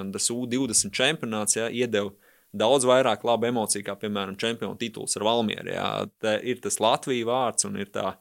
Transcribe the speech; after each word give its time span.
man 0.00 0.10
tas 0.16 0.30
U20 0.32 0.96
čempionāts 0.96 1.60
ja, 1.60 1.68
iedeva 1.68 2.10
daudz 2.52 2.86
vairāk 2.88 3.24
labu 3.26 3.48
emociju, 3.50 3.84
kā, 3.86 3.94
piemēram, 3.98 4.38
čempionu 4.40 4.78
tituls 4.80 5.16
ar 5.18 5.26
Valmieru. 5.28 5.70
Ja. 5.70 5.88
Te 6.22 6.36
ir 6.42 6.60
tas 6.62 6.80
Latvijas 6.82 7.28
vārds 7.28 7.66
un 7.68 7.78
ir 7.80 7.90
tā, 7.94 8.16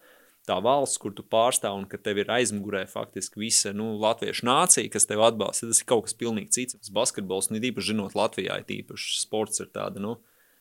tā 0.50 0.58
valsts, 0.64 1.00
kur 1.02 1.14
tu 1.16 1.26
pārstāv, 1.26 1.78
un 1.82 1.88
ka 1.90 2.00
tev 2.02 2.22
ir 2.22 2.32
aizmugurē 2.34 2.86
faktiski 2.90 3.42
visa 3.42 3.74
nu, 3.76 3.92
latviešu 4.02 4.46
nācija, 4.50 4.92
kas 4.94 5.10
tev 5.10 5.24
atbalsta. 5.26 5.70
Tas 5.70 5.82
ir 5.82 5.90
kaut 5.90 6.08
kas 6.08 6.18
pilnīgi 6.18 6.54
cits. 6.60 6.78
Tas 6.78 6.94
basketbols, 6.94 7.50
un 7.50 7.62
īpaši 7.62 7.94
zinot 7.94 8.18
Latvijā, 8.18 8.62
ir 8.62 8.76
īpaši 8.82 9.24
sports 9.24 9.64
ir 9.64 9.72
tāda, 9.74 10.02
nu, 10.04 10.18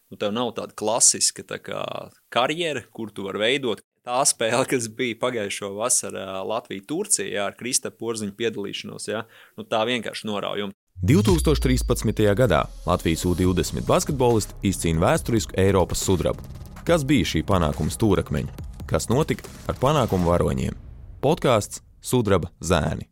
nu 0.09 0.21
tev 0.21 0.33
nav 0.37 0.55
tāda 0.57 0.77
klasiska 0.79 1.45
tā 1.49 1.61
kā, 1.61 1.85
karjera, 2.33 2.87
kur 2.93 3.13
tu 3.13 3.29
vari 3.29 3.45
veidot. 3.45 3.85
Tā 4.09 4.23
spēle, 4.25 4.65
kas 4.71 4.87
bija 4.97 5.19
pagājušo 5.21 5.75
vasaru 5.77 6.23
Latvijā-Turcijā 6.49 7.43
ar 7.51 7.57
Kristapu 7.59 8.07
Porziņu 8.07 8.33
piedalīšanos, 8.39 9.09
ja, 9.11 9.27
nu, 9.59 9.67
tā 9.69 9.83
vienkārši 9.85 10.31
norauj. 10.31 10.71
2013. 11.03 12.35
gadā 12.35 12.65
Latvijas 12.87 13.23
U-20 13.25 13.87
basketbolisti 13.87 14.57
izcīna 14.67 14.99
vēsturisku 15.05 15.55
Eiropas 15.55 16.01
sudrabu. 16.03 16.43
Kas 16.83 17.05
bija 17.07 17.23
šī 17.23 17.45
panākuma 17.47 17.93
stūrakmeņa? 17.95 18.65
Kas 18.91 19.07
notika 19.07 19.47
ar 19.71 19.79
panākumu 19.79 20.27
varoņiem? 20.27 20.75
Podkāsts 21.23 21.85
Sudraba 22.03 22.51
zēni. 22.59 23.07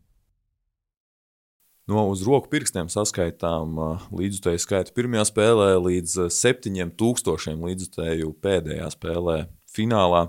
No 1.87 2.09
uz 2.11 2.25
roku 2.27 2.51
pirkstiem 2.51 2.89
saskaitām 2.91 3.79
līdzutēju 4.11 4.59
skaitu 4.59 4.91
pirmajā 4.91 5.29
spēlē 5.31 5.69
līdz 5.79 6.27
7000 6.27 7.63
līdzutēju 7.69 8.33
pēdējā 8.43 8.91
spēlē 8.97 9.37
finālā. 9.71 10.25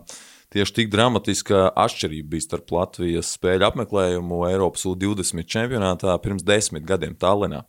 Tieši 0.48 0.74
tik 0.78 0.88
dramatiska 0.88 1.66
atšķirība 1.76 2.32
bija 2.32 2.46
starp 2.46 2.72
Latvijas 2.72 3.34
spēļu 3.36 3.66
apmeklējumu 3.68 4.40
Eiropas 4.48 4.86
U-20 4.88 5.44
čempionātā 5.44 6.14
pirms 6.24 6.46
desmit 6.46 6.86
gadiem 6.88 7.12
Tallinā. 7.20 7.66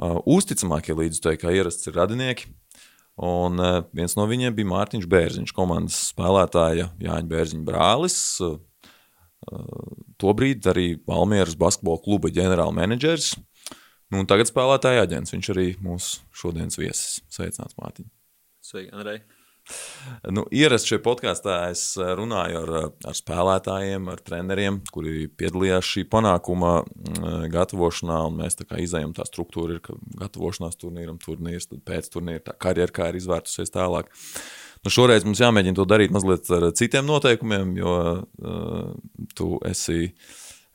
Uh, 0.00 0.20
uzticamākie 0.22 0.94
līdzutēji, 0.94 1.40
kā 1.42 1.50
ierasts, 1.52 1.88
ir 1.90 1.98
radinieki. 1.98 2.52
Un 3.26 3.58
uh, 3.58 3.80
viens 3.96 4.14
no 4.16 4.28
viņiem 4.30 4.54
bija 4.56 4.70
Mārtiņš 4.70 5.08
Bērziņš, 5.10 5.54
komandas 5.56 5.98
spēlētāja 6.12 6.92
Jāņa 7.02 7.30
Bērziņa 7.34 7.66
brālis. 7.66 8.20
Uh, 8.38 8.60
tobrīd 10.22 10.70
arī 10.70 10.92
Valmieras 11.10 11.58
basketbola 11.58 12.04
kluba 12.06 12.30
ģenerālmenedžers. 12.38 13.34
Nu, 14.14 14.22
tagad 14.30 14.46
spēlētāja 14.50 15.04
aģents. 15.08 15.34
Viņš 15.34 15.52
arī 15.56 15.68
mūsu 15.82 16.22
šodienas 16.34 16.78
viesis. 16.78 17.20
Sveicināts, 17.34 17.78
Mārtiņ. 17.82 18.06
Sveiki, 18.62 18.94
Andrej. 18.94 19.22
Nu, 20.32 20.44
Ierasti 20.54 20.94
šajā 20.94 21.02
podkāstā 21.04 21.56
es 21.70 21.84
eh, 22.00 22.12
runāju 22.18 22.62
ar, 22.62 22.72
ar 23.10 23.16
spēlētājiem, 23.16 24.08
ar 24.12 24.22
treneriem, 24.24 24.80
kuri 24.92 25.28
piedalījās 25.28 25.92
šī 25.94 26.06
panākuma 26.10 26.80
mm, 26.82 27.46
gatavošanā. 27.54 28.20
Mēs 28.36 28.60
tā 28.60 28.68
kā 28.68 28.80
izējām 28.82 29.14
tā 29.16 29.26
struktūra, 29.28 29.78
ir, 29.78 29.84
ka 29.84 29.96
gatavošanās 30.24 30.80
turnīram, 30.80 31.20
turnīrs, 31.22 31.70
tad 31.70 31.84
pēc 31.88 32.10
turnīra 32.16 32.44
tā 32.50 32.56
karjera 32.66 32.96
kā 32.96 33.10
ir 33.10 33.20
izvērtusies 33.20 33.74
tālāk. 33.74 34.12
Nu, 34.80 34.92
šoreiz 34.92 35.26
mums 35.28 35.42
jāmēģina 35.42 35.76
to 35.76 35.84
darīt 35.88 36.12
mazliet 36.14 36.48
ar 36.56 36.70
citiem 36.76 37.04
noteikumiem, 37.04 37.74
jo 37.76 37.96
uh, 38.16 38.94
tu 39.36 39.58
esi 39.68 40.06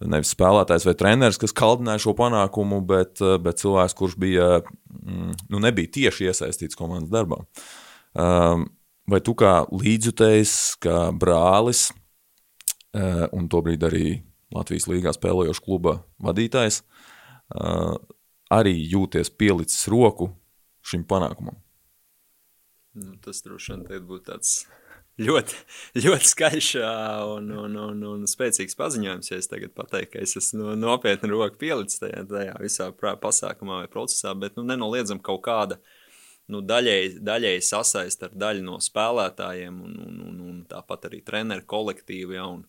nevis 0.04 0.34
spēlētājs 0.36 0.86
vai 0.88 0.96
treneris, 1.00 1.40
kas 1.42 1.56
kaldināja 1.56 2.04
šo 2.04 2.16
panākumu, 2.18 2.82
bet, 2.88 3.22
eh, 3.22 3.38
bet 3.42 3.62
cilvēks, 3.62 3.96
kurš 3.96 4.18
bija, 4.20 4.62
mm, 4.92 5.36
nu, 5.50 5.60
nebija 5.60 5.92
tieši 5.92 6.30
iesaistīts 6.30 6.76
komandas 6.76 7.10
darbā. 7.14 7.46
Um, 8.14 8.70
vai 9.10 9.22
tu 9.24 9.36
kā 9.38 9.64
līdzjutējs, 9.70 10.54
kā 10.84 11.10
brālis, 11.16 11.90
uh, 12.96 13.26
un 13.36 13.50
tobrīd 13.52 13.86
arī 13.86 14.08
Latvijas 14.56 14.88
līgā 14.90 15.14
spēlējošs 15.16 15.64
kluba 15.66 16.00
vadītājs, 16.24 16.82
uh, 16.82 17.98
arī 18.54 18.76
jūties 18.94 19.34
pielicis 19.34 19.88
roku 19.92 20.32
šim 20.86 21.06
panākumam? 21.08 21.60
Nu, 22.96 23.18
tas 23.20 23.44
droši 23.44 23.76
vien 23.76 24.06
būtu 24.08 24.30
tāds 24.30 24.54
ļoti, 25.20 25.58
ļoti 26.06 26.30
skaļš 26.32 26.70
un, 27.34 27.52
un, 27.66 27.76
un, 27.90 28.06
un 28.14 28.30
spēcīgs 28.30 28.78
paziņojums, 28.80 29.32
ja 29.32 29.42
es 29.42 29.52
tagad 29.52 29.76
pateiktu, 29.76 30.14
ka 30.16 30.24
es 30.24 30.38
esmu 30.40 30.78
nopietni 30.80 31.30
roku 31.34 31.60
pielicis 31.60 32.00
tajā, 32.02 32.24
tajā 32.30 32.56
visā 32.64 32.90
pasākumā 32.96 33.84
vai 33.84 33.92
procesā, 33.92 34.32
bet 34.40 34.56
nu, 34.56 34.64
nenoliedzam 34.70 35.20
kaut 35.24 35.44
kāda 35.46 35.82
uh, 35.82 35.95
nu, 36.54 36.62
daļēji, 36.62 37.20
daļēji 37.26 37.66
sasaist 37.66 38.24
ar 38.28 38.38
daļu 38.38 38.64
no 38.66 38.80
spēlētājiem, 38.84 39.82
un, 39.82 40.00
un, 40.06 40.24
un, 40.30 40.40
un 40.50 40.64
tāpat 40.70 41.10
arī 41.10 41.22
treneru 41.26 41.66
kolektīvu. 41.70 42.36
Ja, 42.38 42.48
un, 42.52 42.66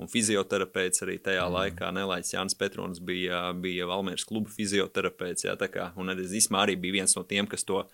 un 0.00 0.10
fizioterapeits 0.10 1.04
arī 1.06 1.18
tajā 1.22 1.44
mm. 1.44 1.54
laikā, 1.56 1.92
Nelaids 1.94 2.34
Jānis 2.34 2.58
Petrons 2.58 3.00
bija, 3.04 3.46
bija 3.52 3.88
Valmieras 3.90 4.26
kluba 4.28 4.52
fizioterapeits, 4.52 5.46
ja, 5.46 5.56
kā, 5.56 5.92
un 6.00 6.12
arī 6.12 6.26
Zismā 6.30 6.64
arī 6.64 6.76
bija 6.80 7.00
viens 7.00 7.16
no 7.16 7.24
tiem, 7.28 7.48
kas 7.50 7.66
to 7.66 7.84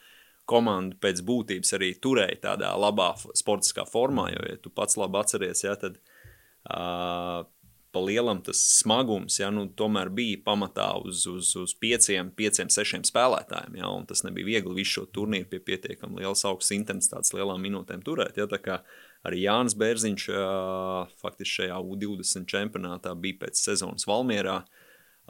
komandu 0.51 0.97
pēc 0.99 1.21
būtības 1.23 1.77
arī 1.77 1.93
turēja 2.03 2.41
tādā 2.49 2.73
labā 2.75 3.13
sportiskā 3.39 3.85
formā, 3.87 4.31
jo, 4.35 4.43
ja 4.51 4.59
tu 4.59 4.73
pats 4.75 4.99
labi 4.99 5.21
atceries, 5.21 5.63
ja, 5.63 5.77
tad 5.79 6.01
uh, 6.01 7.45
pa 7.93 8.03
lielam 8.05 8.41
tas 8.47 8.61
smagums 8.79 9.39
ja, 9.41 9.51
nu, 9.55 9.67
tomēr 9.77 10.11
bija 10.15 10.41
pamatā 10.47 10.89
uz, 11.05 11.25
uz, 11.31 11.53
uz 11.59 11.75
pieciem, 11.83 12.33
pieciem, 12.37 12.71
sešiem 12.73 13.07
spēlētājiem. 13.09 13.79
Ja, 13.81 13.93
tas 14.09 14.25
nebija 14.27 14.49
viegli 14.49 14.81
visu 14.81 15.01
šo 15.01 15.07
turnīru 15.15 15.49
pie 15.51 15.63
pietiekami 15.71 16.23
lielas 16.23 16.45
augstas 16.49 16.77
intensitātes, 16.79 17.35
lielām 17.37 17.63
minūtēm 17.65 18.05
turēt. 18.07 18.41
Ja, 18.41 18.81
arī 19.27 19.43
Jānis 19.45 19.77
Bērziņš 19.81 20.29
faktiski 21.23 21.63
šajā 21.63 21.81
U20 21.83 22.49
čempionātā 22.51 23.17
bija 23.19 23.45
pēc 23.45 23.61
sezonas 23.69 24.07
Valmierā. 24.09 24.61
Uh, 24.61 24.80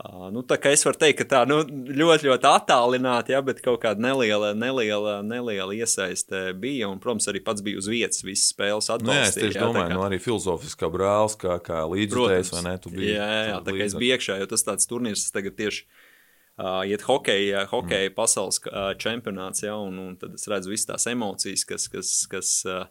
Uh, 0.00 0.30
nu, 0.32 0.40
tā 0.46 0.56
kā 0.56 0.70
es 0.72 0.80
varu 0.86 0.96
teikt, 0.96 1.18
ka 1.18 1.24
tā 1.28 1.38
nu, 1.48 1.58
ļoti, 1.68 2.24
ļoti 2.30 2.46
attālināti, 2.48 3.34
ja, 3.34 3.40
bet 3.44 3.58
kaut 3.60 3.82
kāda 3.82 4.00
neliela, 4.00 4.54
neliela, 4.56 5.18
neliela 5.26 5.74
iesaiste 5.76 6.54
bija. 6.56 6.88
Un, 6.88 7.00
protams, 7.02 7.26
arī 7.28 7.42
pats 7.44 7.60
bija 7.64 7.80
uz 7.82 7.88
vietas, 7.90 8.22
visas 8.24 8.54
spēles 8.54 8.88
atbalstīja. 8.94 9.10
Nu, 9.10 9.18
jā, 9.18 9.26
es 9.28 9.36
tieši 9.36 9.58
jā, 9.58 9.66
domāju, 9.66 9.90
kā, 9.90 9.98
nu, 9.98 10.04
arī 10.06 10.20
filozofiskā 10.24 10.88
brālis, 10.94 11.36
kā, 11.42 11.58
kā 11.66 11.82
līdzjutējs, 11.90 12.52
vai 12.54 12.62
ne? 12.64 12.76
Biji, 12.86 13.10
jā, 13.12 13.26
jā, 13.50 13.58
tā 13.66 13.74
kā 13.76 13.88
es 13.90 13.98
biju 13.98 14.16
iekšā, 14.16 14.38
jo 14.40 14.48
tas 14.54 14.64
tāds 14.70 14.88
turnīrs 14.88 15.26
tagad 15.34 15.58
tieši 15.58 15.84
uh, 15.84 16.80
iet 16.88 17.04
hokeja, 17.04 17.66
hokeja 17.74 18.08
mm. 18.08 18.16
pasaules 18.16 18.62
uh, 18.70 18.92
čempionāts, 19.04 19.66
ja, 19.66 19.76
un, 19.76 20.00
un 20.00 20.16
tad 20.22 20.40
es 20.40 20.48
redzu 20.48 20.72
visas 20.72 20.94
tās 20.94 21.10
emocijas, 21.12 21.66
kas, 21.68 21.90
kas, 21.92 22.14
kas 22.30 22.54
uh, 22.70 22.86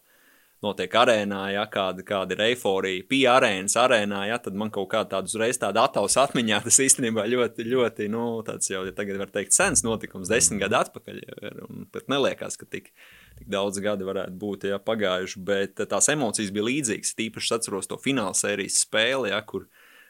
notiek 0.65 0.95
arēnā, 1.01 1.41
ja 1.53 1.63
kāda, 1.71 2.03
kāda 2.05 2.35
ir 2.35 2.43
eiforija, 2.49 3.05
pie 3.09 3.21
arēnas 3.31 3.77
arēnā, 3.79 4.25
ja, 4.29 4.39
tad 4.43 4.57
man 4.59 4.71
kaut 4.75 4.89
kā 4.91 5.05
tāda 5.07 5.31
uzreiz 5.31 5.59
tāda 5.61 5.85
attausa 5.87 6.25
atmiņā, 6.27 6.59
tas 6.65 6.79
īstenībā 6.83 7.25
ļoti, 7.31 7.65
ļoti, 7.69 8.09
nu, 8.11 8.25
tāds 8.47 8.71
jau, 8.71 8.83
ja 8.87 8.95
tagad 8.95 9.21
var 9.21 9.31
teikt, 9.33 9.55
sens 9.55 9.85
notikums, 9.87 10.31
desmit 10.31 10.63
gadu 10.65 10.79
atpakaļ, 10.81 11.21
un 11.67 11.87
pat 11.93 12.11
neliekās, 12.11 12.59
ka 12.59 12.67
tik, 12.67 12.91
tik 13.39 13.51
daudz 13.51 13.79
gadi 13.83 14.07
varētu 14.07 14.35
būt, 14.41 14.67
ja, 14.73 14.81
pagājuši, 14.83 15.43
bet 15.47 15.79
tās 15.79 16.11
emocijas 16.11 16.51
bija 16.55 16.67
līdzīgas, 16.67 17.15
tīpaši 17.19 17.55
atceros 17.59 17.87
to 17.87 17.99
fināla 18.01 18.35
sērijas 18.37 18.83
spēli, 18.83 19.31
ja, 19.31 19.39
kur, 19.47 19.69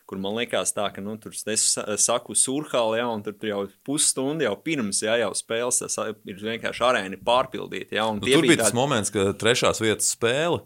kur 0.09 0.17
man 0.21 0.33
liekas, 0.39 0.73
tā, 0.73 0.87
ka 0.93 1.03
nu, 1.05 1.13
tur 1.21 1.35
es 1.53 1.67
saku 2.01 2.33
surhāli, 2.37 2.97
ja, 2.97 3.07
un 3.13 3.21
tur, 3.25 3.35
tur 3.37 3.51
jau 3.51 3.61
pusstundu 3.85 4.47
jau 4.47 4.55
pirms 4.65 5.03
ja, 5.05 5.19
jau 5.21 5.29
spēles 5.37 5.83
tas 5.83 5.99
ir 6.01 6.41
vienkārši 6.41 6.85
arēni 6.87 7.21
pārpildīti. 7.25 7.99
Ja, 7.99 8.07
nu, 8.09 8.23
tur 8.25 8.41
bija 8.41 8.57
tādi... 8.57 8.63
tas 8.65 8.77
moments, 8.77 9.13
ka 9.13 9.29
trešās 9.37 9.83
vietas 9.85 10.13
spēle. 10.17 10.63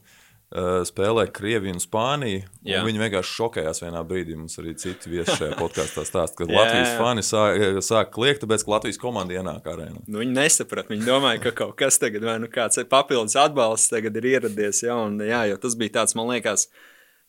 Uh, 0.53 0.83
spēlē 0.85 1.23
Krieviju 1.33 1.73
un 1.73 1.79
Spāniju. 1.81 2.43
Un 2.61 2.83
viņi 2.85 2.99
vienkārši 3.01 3.31
šokējās 3.39 3.79
vienā 3.81 4.03
brīdī. 4.05 4.35
Mums 4.37 4.59
arī 4.61 4.75
citi 4.77 5.09
viesi 5.09 5.33
šajā 5.39 5.55
podkāstā 5.63 6.03
stāsta, 6.05 6.37
ka 6.37 6.45
jā, 6.45 6.53
Latvijas 6.53 6.91
jā. 6.91 6.99
fani 6.99 7.23
sāk, 7.25 7.63
sāk 7.87 8.11
kliegt, 8.13 8.43
tāpēc, 8.43 8.61
ka 8.61 8.73
Latvijas 8.75 9.01
komanda 9.01 9.33
ienāk 9.33 9.65
arēnā. 9.71 10.03
Nu, 10.05 10.21
viņi 10.21 10.37
nesaprata. 10.37 10.93
Viņi 10.93 11.07
domāja, 11.09 11.41
ka 11.47 11.55
kaut 11.63 11.73
kas 11.81 11.97
tagad, 11.97 12.27
vai 12.29 12.37
nu 12.43 12.51
kāds 12.53 12.77
papildus 12.91 13.33
atbalsts 13.41 13.89
tagad 13.95 14.21
ir 14.21 14.29
ieradies. 14.35 14.83
Ja, 14.85 14.99
un, 15.07 15.17
jā, 15.25 15.41
tas 15.63 15.73
bija 15.79 15.95
tāds, 15.97 16.13
man 16.19 16.29
liekas, 16.29 16.67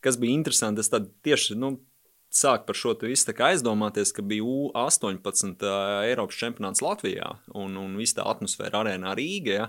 kas 0.04 0.20
bija 0.20 0.36
interesants. 0.36 0.92
Tas 0.92 1.08
tieši 1.24 1.56
nu, 1.56 1.78
sākt 2.38 2.66
par 2.68 2.78
šo 2.78 2.94
visu 3.02 3.34
aizdomāties, 3.46 4.12
ka 4.14 4.22
bija 4.22 4.44
U18 4.44 5.66
Eiropas 6.04 6.38
čempionāts 6.38 6.84
Latvijā 6.84 7.36
un, 7.54 7.76
un 7.80 7.98
viss 8.00 8.16
tā 8.16 8.26
atmosfēra 8.28 8.84
arēnā 8.84 9.14
Rīgā. 9.18 9.58
Ja? 9.58 9.68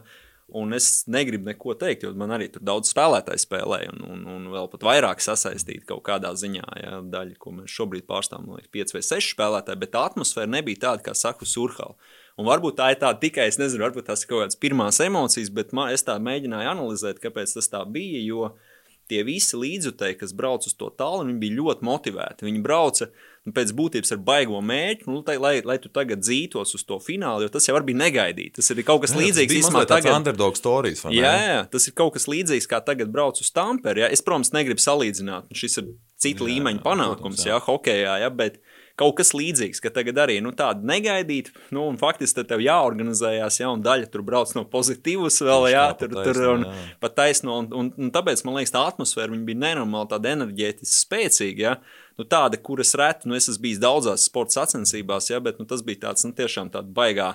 Un 0.54 0.76
es 0.78 1.08
negribu 1.10 1.48
neko 1.50 1.74
teikt, 1.74 2.04
jo 2.06 2.12
man 2.14 2.30
arī 2.36 2.52
tur 2.54 2.62
daudz 2.62 2.92
spēlētāju 2.94 3.42
spēlēja, 3.42 3.96
un, 3.96 4.04
un, 4.14 4.20
un 4.30 4.44
vēl 4.54 4.68
pat 4.70 4.84
vairāk 4.86 5.24
sasaistīt 5.26 5.88
kaut 5.90 6.04
kādā 6.06 6.36
ziņā. 6.38 6.66
Ja, 6.84 7.00
daļa, 7.02 7.34
ko 7.42 7.56
mēs 7.56 7.74
šobrīd 7.74 8.06
pārstāvam, 8.06 8.52
ir 8.62 8.70
5 8.78 8.94
vai 8.94 9.02
6 9.08 9.34
spēlētāji, 9.34 9.82
bet 9.82 9.94
tā 9.96 10.04
atmosfēra 10.06 10.52
nebija 10.60 10.84
tāda, 10.84 11.02
kā 11.08 11.18
saku, 11.18 11.50
surhala. 11.50 11.98
Un 12.38 12.46
varbūt 12.46 12.78
tā 12.78 12.92
ir 12.94 13.02
tāda 13.02 13.18
tikai, 13.24 13.48
es 13.50 13.58
nezinu, 13.58 13.88
varbūt 13.88 14.06
tas 14.12 14.22
ir 14.22 14.30
kaut 14.30 14.44
kādas 14.44 14.62
pirmās 14.62 15.02
emocijas, 15.02 15.50
bet 15.56 15.74
man, 15.74 15.90
es 15.96 16.06
tā 16.06 16.20
mēģināju 16.22 16.74
analizēt, 16.76 17.24
kāpēc 17.26 17.58
tas 17.58 17.72
tā 17.72 17.82
bija. 17.90 18.22
Jo 18.22 18.46
uh, 18.52 18.75
tie 19.12 19.22
visi 19.28 19.58
līdzutēji, 19.60 20.18
kas 20.20 20.34
brauc 20.36 20.66
uz 20.68 20.76
to 20.78 20.90
tālu, 20.98 21.26
viņi 21.28 21.40
bija 21.42 21.58
ļoti 21.60 21.86
motivēti. 21.86 22.46
Viņi 22.48 22.62
brauca 22.64 23.08
nu, 23.46 23.54
pēc 23.56 23.74
būtības 23.78 24.16
ar 24.16 24.22
baigo 24.26 24.62
mērķi, 24.66 25.08
nu, 25.12 25.22
tai, 25.26 25.38
lai, 25.42 25.54
lai 25.66 25.78
tu 25.82 25.92
tagad 25.94 26.24
dzītos 26.24 26.74
uz 26.78 26.86
to 26.88 26.98
finālu, 27.04 27.46
jo 27.46 27.54
tas 27.54 27.70
jau 27.70 27.78
bija 27.86 28.02
negaidīts. 28.02 28.58
Tas 28.58 28.72
ir 28.74 28.82
kaut 28.88 29.04
kas 29.06 29.14
jā, 29.14 29.22
līdzīgs. 29.22 29.70
Tas 29.70 29.70
ir 29.84 29.90
tagad... 29.92 30.18
underdog 30.18 30.58
stories. 30.60 31.06
Jā, 31.14 31.36
jā, 31.46 31.60
tas 31.72 31.86
ir 31.90 31.96
kaut 31.98 32.16
kas 32.18 32.26
līdzīgs, 32.32 32.70
kā 32.72 32.82
tagad 32.86 33.14
brauc 33.14 33.42
uz 33.42 33.52
Tamperi. 33.54 34.06
Ja? 34.06 34.10
Es, 34.14 34.26
protams, 34.26 34.54
negribu 34.56 34.82
salīdzināt, 34.82 35.54
šis 35.54 35.82
ir 35.82 35.94
cita 36.22 36.42
jā, 36.42 36.50
līmeņa 36.54 36.82
panākums, 36.86 37.46
jā, 37.46 37.54
jā 37.54 37.62
hokejā, 37.68 38.18
ja? 38.26 38.34
bet 38.34 38.58
kaut 39.00 39.18
kas 39.20 39.34
līdzīgs, 39.36 39.82
ka 39.84 39.92
tagad 39.94 40.20
arī 40.24 40.38
nu, 40.44 40.54
tāda 40.56 40.86
negaidīta, 40.88 41.54
nu, 41.76 41.84
un 41.90 42.00
faktiski 42.00 42.46
tev 42.48 42.64
jāorganizējās, 42.64 43.60
ja, 43.60 43.72
un 43.74 43.84
daļa 43.84 44.08
tur 44.12 44.24
brauc 44.28 44.54
no 44.56 44.64
pozitīvas 44.72 45.42
vēl, 45.44 45.68
jā, 45.74 45.86
tur, 46.00 46.14
pa 46.16 46.24
tur, 46.24 46.40
taisno, 46.40 46.54
un 46.54 46.66
jā. 46.68 46.86
pat 47.04 47.18
taisno, 47.20 47.58
un, 47.64 47.70
un, 47.82 47.92
un 48.06 48.14
tāpēc 48.16 48.46
man 48.48 48.58
liekas, 48.60 48.74
tā 48.76 48.86
atmosfēra 48.88 49.42
bija 49.50 49.64
nenormāli 49.66 50.12
tāda 50.14 50.32
enerģētiski 50.38 51.02
spēcīga, 51.02 51.68
ja, 51.68 51.76
nu, 52.20 52.28
tāda, 52.32 52.62
kuras 52.64 52.96
reti, 53.00 53.30
nu, 53.30 53.38
es 53.38 53.50
esmu 53.52 53.68
bijis 53.68 53.84
daudzās 53.84 54.30
sporta 54.30 54.62
sacensībās, 54.62 55.30
ja, 55.34 55.44
bet, 55.44 55.60
nu, 55.60 55.68
tas 55.70 55.84
bija 55.86 56.08
tāds, 56.08 56.28
nu, 56.28 56.36
tiešām 56.38 56.72
tāda 56.74 56.92
baigā, 56.96 57.34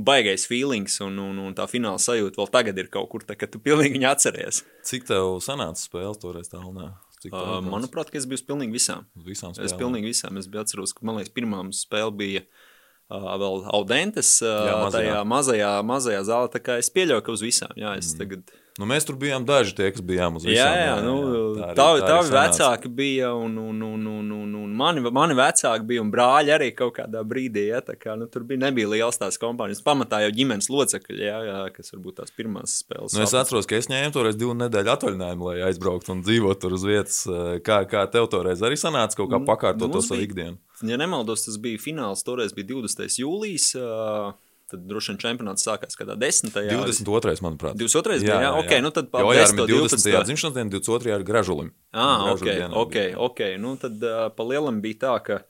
baigais 0.00 0.46
feelings, 0.48 1.00
un, 1.04 1.18
un, 1.20 1.42
un 1.42 1.58
tā 1.58 1.66
fināla 1.68 2.00
sajūta 2.00 2.40
vēl 2.40 2.54
tagad 2.54 2.78
ir 2.80 2.88
kaut 2.92 3.10
kur, 3.12 3.26
tā, 3.26 3.36
ka 3.36 3.50
tu 3.50 3.60
pilnīgi 3.60 4.06
atceries. 4.08 4.62
Cik 4.86 5.10
tev 5.10 5.40
sanāca 5.44 5.82
spēles 5.82 6.22
toreiz 6.22 6.48
tālrunā? 6.52 6.94
Cik 7.20 7.34
tev 7.34 7.40
Uh, 7.44 7.60
manuprāt, 7.66 8.08
ka 8.12 8.16
es 8.20 8.24
biju 8.28 8.40
uz 8.40 8.44
pilnīgi 8.48 8.72
visām. 8.78 9.04
Uz 9.18 9.26
visām 9.28 9.52
Es 9.52 9.58
spēlēm. 9.60 9.80
pilnīgi 9.82 10.10
visām. 10.12 10.38
Es 10.40 10.46
biju 10.48 10.62
atceros, 10.64 10.94
ka 10.96 11.04
man 11.04 11.18
liekas, 11.20 11.32
pirmā 11.36 11.60
spēle 11.76 12.14
bija 12.16 12.42
uh, 12.46 13.26
vēl 13.42 13.66
Audentes, 13.76 14.30
uh, 14.42 14.48
Jā, 14.70 14.76
mazajā. 14.84 15.12
tajā 15.12 15.20
mazajā, 15.34 15.72
mazajā 15.84 16.22
zālē. 16.30 16.48
Tā 16.54 16.62
kā 16.64 16.78
es 16.80 16.88
pieļauju, 16.94 17.24
ka 17.26 17.32
uz 17.36 17.44
visām. 17.44 17.74
Jā, 17.76 17.92
es 18.00 18.14
mm. 18.14 18.18
tagad. 18.22 18.54
Nu, 18.80 18.86
mēs 18.88 19.04
tur 19.04 19.18
bijām 19.20 19.44
daži 19.44 19.74
tie, 19.76 19.90
kas 19.92 20.00
bijām 20.08 20.38
uz 20.38 20.46
Jā, 20.48 20.52
visām. 20.54 20.76
jā, 20.80 20.92
nu, 21.04 21.16
Tā 21.58 21.66
arī- 21.66 21.76
tavi, 21.76 22.00
tā 22.00 22.06
tavi 22.08 22.30
vecāki 22.32 22.88
bija, 22.96 23.34
un, 23.36 23.58
un, 23.60 23.82
un, 23.84 24.06
un, 24.08 24.30
un, 24.38 24.54
un 24.62 24.70
mani, 24.78 25.02
mani 25.12 25.36
vecāki 25.36 25.84
bija, 25.90 26.00
un 26.00 26.10
brāļi 26.14 26.54
arī 26.56 26.70
kaut 26.78 26.94
kādā 26.96 27.20
brīdī. 27.28 27.66
Ja, 27.74 27.82
tā 27.84 27.98
kā, 28.00 28.16
nu, 28.16 28.24
tur 28.32 28.46
bija 28.48 28.62
nebija 28.64 28.88
liels 28.88 29.20
tās 29.20 29.36
kompānijas. 29.42 29.82
Pamatā 29.84 30.22
jau 30.24 30.32
ģimenes 30.38 30.70
locekļi, 30.72 31.20
jā, 31.28 31.36
jā, 31.50 31.58
kas 31.76 31.92
varbūt 31.92 32.18
tās 32.22 32.32
pirmās 32.32 32.78
spēles. 32.80 33.12
Nu, 33.18 33.26
es 33.28 33.36
atceros, 33.36 33.68
ka 33.68 33.76
es 33.76 33.90
ņēmu 33.92 34.16
toreiz 34.16 34.40
divu 34.40 34.56
nedēļu 34.56 34.94
atvaļinājumu, 34.96 35.50
lai 35.52 35.60
aizbrauktu 35.68 36.16
un 36.16 36.24
dzīvotu 36.24 36.64
tur 36.64 36.78
uz 36.80 36.88
vietas. 36.88 37.20
Kā, 37.68 37.82
kā 37.84 38.06
tev 38.10 38.30
toreiz 38.32 38.64
arī 38.64 38.80
sanāca 38.80 39.20
kaut 39.20 39.28
kā 39.36 39.44
pakārtot 39.44 39.90
to 39.92 40.00
mums 40.00 40.08
savu 40.08 40.24
ikdienu? 40.24 40.56
Ja 40.88 40.96
nemaldos, 40.96 41.44
tas 41.44 41.60
bija 41.60 41.76
fināls. 41.76 42.24
Toreiz 42.24 42.56
bija 42.56 42.72
20. 42.72 43.12
jūlijas. 43.20 43.74
ā, 43.76 44.32
Tad 44.70 44.82
droši 44.86 45.12
vien 45.12 45.20
čempionāts 45.24 45.66
sākās 45.66 45.98
kādā 45.98 46.14
10. 46.20 46.52
22. 46.54 47.36
manuprāt. 47.42 47.74
22. 47.78 48.20
bija, 48.22 48.40
jā, 48.46 48.50
ok, 48.60 48.74
nu 48.84 48.92
tad 48.94 49.08
pa 49.10 49.24
Jo, 49.24 49.32
jā, 49.34 49.48
10., 49.48 49.64
20. 49.66 49.98
12.. 50.06 50.26
dzimšanas 50.28 50.58
diena, 50.58 50.70
22. 50.76 51.14
ar 51.16 51.24
gražulim. 51.26 51.72
Ah, 51.90 52.28
ok, 52.34 52.44
dienā 52.46 52.70
ok, 52.78 52.98
ok. 53.30 53.46
Nu, 53.58 53.74
tad 53.80 53.98
uh, 54.06 54.28
pa 54.36 54.46
lielam 54.46 54.78
bija 54.84 55.00
tā, 55.08 55.16
ka 55.26 55.40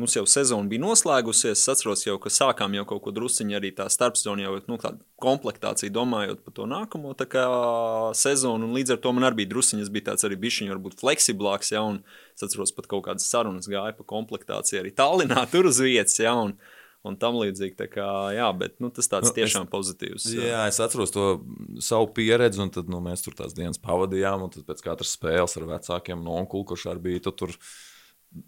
mums 0.00 0.14
jau 0.16 0.24
sezona 0.28 0.70
bija 0.70 0.82
noslēgusies. 0.86 1.58
Es 1.58 1.68
atceros, 1.68 2.06
jau, 2.06 2.16
ka 2.22 2.32
sākām 2.32 2.74
jau 2.78 2.86
kaut 2.88 3.02
ko 3.04 3.12
drusciņu 3.14 3.58
arī 3.58 3.72
tā 3.76 3.88
starpsezona, 3.92 4.46
jau 4.46 4.56
nu, 4.70 4.78
tāda 4.80 5.04
komplektācija, 5.20 5.92
domājot 5.94 6.42
par 6.46 6.56
to 6.56 6.66
nākamo 6.70 7.14
tā 7.18 7.28
kā, 7.30 7.44
sezonu. 8.16 8.68
Un 8.70 8.76
līdz 8.78 8.96
ar 8.96 9.02
to 9.04 9.14
man 9.16 9.28
arī 9.28 9.42
bija 9.42 9.52
drusciņi, 9.54 9.84
es 9.84 9.92
biju 9.92 10.08
tāds 10.10 10.26
arī 10.28 10.38
bišķiņš, 10.46 10.74
varbūt 10.74 11.00
fleksiblāks. 11.02 11.74
Ja, 11.74 11.84
es 12.32 12.46
atceros, 12.46 12.74
pat 12.76 12.90
kaut 12.90 13.04
kādas 13.08 13.28
sarunas 13.28 13.68
gāja 13.70 13.96
par 13.98 14.08
komplektāciju 14.16 14.84
arī 14.84 14.94
Tallinā, 14.96 15.44
tur 15.52 15.70
uz 15.70 15.82
vietas. 15.82 16.16
Ja, 16.22 16.36
un, 16.38 16.56
Un 17.08 17.14
tam 17.16 17.38
līdzīgi, 17.40 17.78
tā 17.78 17.86
kā, 17.88 18.06
jā, 18.36 18.46
bet 18.60 18.74
nu, 18.82 18.90
tas 18.92 19.08
tāds 19.08 19.30
Nu, 19.30 19.36
tiešām 19.38 19.64
es, 19.64 19.70
pozitīvs. 19.72 20.26
Jā, 20.36 20.66
es 20.68 20.80
atceros 20.84 21.14
to 21.14 21.28
savu 21.80 22.10
pieredzi, 22.16 22.60
un 22.60 22.72
tad 22.74 22.90
nu, 22.92 23.00
mēs 23.04 23.24
tur 23.24 23.36
tās 23.38 23.56
dienas 23.56 23.80
pavadījām. 23.80 24.44
Un 24.44 24.66
pēc 24.68 24.84
katras 24.84 25.14
spēles 25.16 25.56
ar 25.56 25.64
vecākiem 25.70 26.20
no 26.20 26.36
onkuli, 26.42 26.68
kurš 26.68 26.90
arī 26.92 27.06
bija, 27.06 27.22
tad 27.30 27.38
tur 27.40 27.56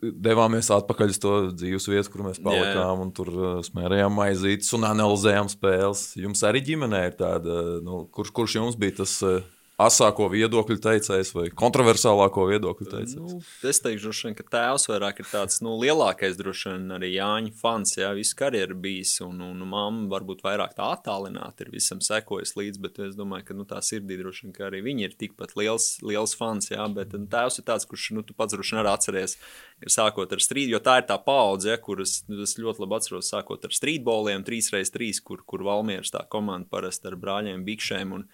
devāmies 0.03 0.69
atpakaļ 0.77 1.15
uz 1.15 1.23
to 1.23 1.33
dzīves 1.57 1.89
vietu, 1.89 2.13
kur 2.13 2.27
mēs 2.29 2.43
palikām. 2.45 3.07
Un 3.07 3.15
tur 3.17 3.33
uh, 3.33 3.57
smērējām 3.65 4.21
maizītes 4.21 4.69
un 4.77 4.85
analizējām 4.91 5.49
spēles. 5.53 6.05
Jums 6.21 6.45
arī 6.45 6.61
ģimenē 6.69 7.07
ir 7.09 7.17
tāda, 7.25 7.59
nu, 7.89 8.05
kurš, 8.13 8.37
kurš 8.37 8.61
jums 8.61 8.77
bija 8.77 9.01
tas 9.01 9.17
uh, 9.25 9.41
asāko 9.81 10.27
viedokļu 10.33 10.77
teicējs 10.83 11.33
vai 11.35 11.47
kontroversālāko 11.57 12.45
viedokļu 12.51 12.87
teicējs? 12.91 13.15
Nu, 13.19 13.41
es 13.69 13.81
teikšu, 13.83 14.05
droši 14.09 14.27
vien, 14.27 14.37
ka 14.37 14.45
tēvs 14.53 14.87
vairāk 14.91 15.23
ir 15.23 15.29
tāds 15.31 15.61
nu, 15.65 15.75
lielākais, 15.81 16.37
droši 16.39 16.75
vien 16.75 16.97
arī 16.99 17.13
Jāņa 17.15 17.55
fans. 17.59 17.95
Jā, 17.97 18.13
visu 18.17 18.37
karjeru 18.39 18.77
bijis, 18.85 19.15
un, 19.25 19.41
un 19.47 19.65
mamma 19.69 20.09
varbūt 20.13 20.45
vairāk 20.45 20.77
tā 20.77 20.91
attālināti 20.97 21.67
ir 21.67 21.73
visam 21.75 22.03
sekojas 22.05 22.55
līdzi, 22.59 22.83
bet 22.85 23.01
es 23.09 23.17
domāju, 23.19 23.49
ka 23.49 23.59
nu, 23.59 23.67
tā 23.69 23.81
sirdī 23.85 24.19
droši 24.21 24.47
vien, 24.47 24.57
ka 24.57 24.69
arī 24.69 24.83
viņi 24.85 25.09
ir 25.09 25.17
tikpat 25.25 25.57
liels, 25.59 25.97
liels 26.05 26.37
fans. 26.39 26.71
Jā, 26.73 26.87
bet 26.93 27.17
nu, 27.17 27.27
tēvs 27.33 27.61
ir 27.63 27.69
tāds, 27.69 27.89
kurš, 27.89 28.11
nu, 28.19 28.27
tu 28.27 28.37
pats 28.37 28.55
droši 28.55 28.77
vien 28.77 28.85
arī 28.85 28.93
atceries, 28.93 29.39
ir 29.83 29.93
sākot 29.93 30.37
ar 30.37 30.45
strīdu, 30.45 30.77
jo 30.77 30.83
tā 30.85 31.01
ir 31.01 31.09
tā 31.09 31.19
paudze, 31.23 31.73
ja, 31.73 31.81
kuras 31.81 32.21
es 32.29 32.57
ļoti 32.61 32.85
labi 32.85 32.99
atceros, 33.01 33.33
sākot 33.33 33.65
ar 33.67 33.75
strīdboliem, 33.75 34.45
3x3, 34.47 35.13
kur, 35.25 35.43
kur 35.49 35.65
Valmieras 35.67 36.13
tā 36.15 36.23
komanda 36.31 36.69
parasti 36.71 37.09
ar 37.11 37.19
brāļiem 37.21 37.65
Bikšēm. 37.67 38.15
Un, 38.19 38.27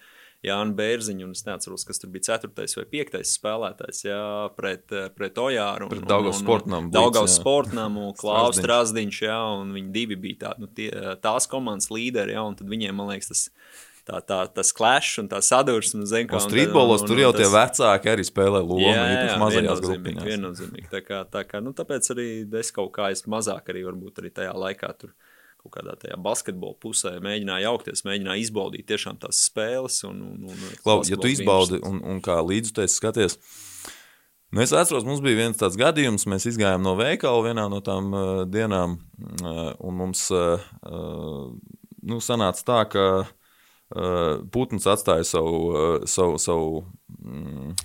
Jānis 0.45 0.75
Bērziņš, 0.77 1.23
un 1.25 1.35
es 1.35 1.43
neatceros, 1.43 1.83
kas 1.87 1.99
tur 1.99 2.11
bija 2.13 2.37
4. 2.37 2.51
vai 2.55 2.85
5. 2.93 3.17
spēlētājs 3.27 4.05
jā, 4.05 4.21
pret, 4.55 4.85
pret 5.17 5.41
Ojāru. 5.43 5.89
Pret 5.91 6.05
Daugavas 6.07 6.39
sportnamu. 6.39 6.91
Daugavas 6.95 7.35
sportnamu, 7.35 8.13
Klaus 8.21 8.55
Strasdiņš, 8.61 9.19
jā, 9.27 9.37
un 9.59 9.75
viņi 9.75 9.91
divi 9.95 10.19
bija 10.19 10.45
tā, 10.45 10.55
nu, 10.61 10.71
tie, 10.71 10.87
tās 11.23 11.49
komandas 11.51 11.91
līderi, 11.91 12.37
jā, 12.37 12.45
un 12.47 12.55
tad 12.55 12.71
viņiem, 12.71 12.95
man 12.95 13.11
liekas, 13.11 13.33
tas 13.33 13.43
tā, 14.07 14.21
tā, 14.23 14.39
tas 14.55 14.71
klāšs 14.75 15.19
un 15.25 15.27
tā 15.31 15.41
sadursme. 15.43 16.05
Un 16.07 16.43
streetbolos 16.45 17.03
tur 17.03 17.19
jau 17.19 17.33
tas... 17.35 17.43
tie 17.43 17.49
vecāki 17.57 18.13
arī 18.13 18.27
spēlē 18.27 18.61
lomu, 18.63 18.85
jā, 18.87 18.95
jā, 18.95 19.09
īpaši 19.17 19.41
mazajās 19.43 19.83
grupiņās. 19.83 20.29
Viennozīmīgi. 20.29 20.87
Tā 20.93 21.03
kā, 21.03 21.25
tā 21.27 21.43
kā, 21.49 21.59
nu, 21.65 21.75
tāpēc 21.75 22.13
arī 22.15 22.29
es 22.61 22.71
kaut 22.75 22.93
kā 22.95 23.11
es 23.11 23.27
mazāk 23.27 23.73
arī 23.73 23.83
varbūt 23.89 24.23
arī 24.23 24.31
tajā 24.39 24.55
laikā 24.55 24.93
tur 25.03 25.11
kaut 25.59 25.73
kādā 25.75 25.95
tajā 25.99 26.17
basketbola 26.23 26.77
pusē 26.81 27.17
mēģināja 27.23 27.71
augties, 27.73 28.05
mēģināja 28.07 28.43
izbaudīt 28.45 28.87
tiešām 28.89 29.19
tās 29.21 29.41
spēles. 29.49 30.01
Un, 30.07 30.21
un, 30.29 30.45
un, 30.51 30.61
Klau, 30.83 31.01
ja 31.07 31.19
tu 31.19 31.31
izbaudi 31.31 31.81
un, 31.85 31.99
un 32.05 32.21
kā 32.23 32.39
līdzutēs 32.45 32.95
skaties, 32.99 33.35
nu 34.55 34.63
es 34.63 34.73
atceros, 34.75 35.07
mums 35.07 35.23
bija 35.25 35.41
viens 35.41 35.59
tāds 35.59 35.79
gadījums, 35.79 36.27
mēs 36.31 36.47
izgājām 36.53 36.85
no 36.85 36.95
veikala 36.99 37.43
vienā 37.49 37.67
no 37.71 37.81
tām 37.85 38.13
uh, 38.13 38.31
dienām, 38.49 38.99
uh, 39.43 39.65
un 39.83 39.99
mums 39.99 40.25
uh, 40.35 40.63
uh, 40.87 41.51
nu, 42.07 42.21
sanāca 42.23 42.65
tā, 42.65 42.79
ka 42.93 43.05
uh, 43.19 44.33
putns 44.53 44.87
atstāja 44.89 45.27
savu, 45.27 45.61
uh, 45.73 46.09
savu, 46.09 46.39
savu 46.41 46.83
mm, 47.19 47.75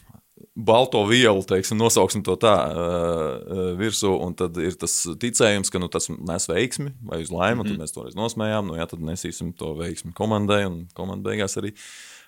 balto 0.55 1.03
vielu, 1.07 1.43
teiksim, 1.43 1.79
nosauksim 1.83 2.23
to 2.27 2.37
tā, 2.39 2.55
uh, 2.71 3.63
virsū, 3.79 4.13
un 4.23 4.37
tad 4.39 4.57
ir 4.63 4.77
tas 4.79 4.95
ticējums, 5.21 5.71
ka 5.73 5.83
nu, 5.83 5.89
tas 5.91 6.09
nes 6.13 6.49
veiksmi 6.51 6.95
vai 7.03 7.23
uz 7.25 7.33
laimi, 7.35 7.61
mm 7.61 7.67
-hmm. 7.67 7.71
tad 7.75 7.83
mēs 7.83 7.95
toreiz 7.95 8.15
nosmējām, 8.15 8.71
nu 8.71 8.79
jā, 8.79 8.87
tad 8.87 9.01
nesīsim 9.01 9.53
to 9.59 9.75
veiksmi 9.75 10.13
komandai, 10.15 10.65
un 10.67 10.87
komanda 10.95 11.31
beigās 11.31 11.59
arī, 11.59 11.75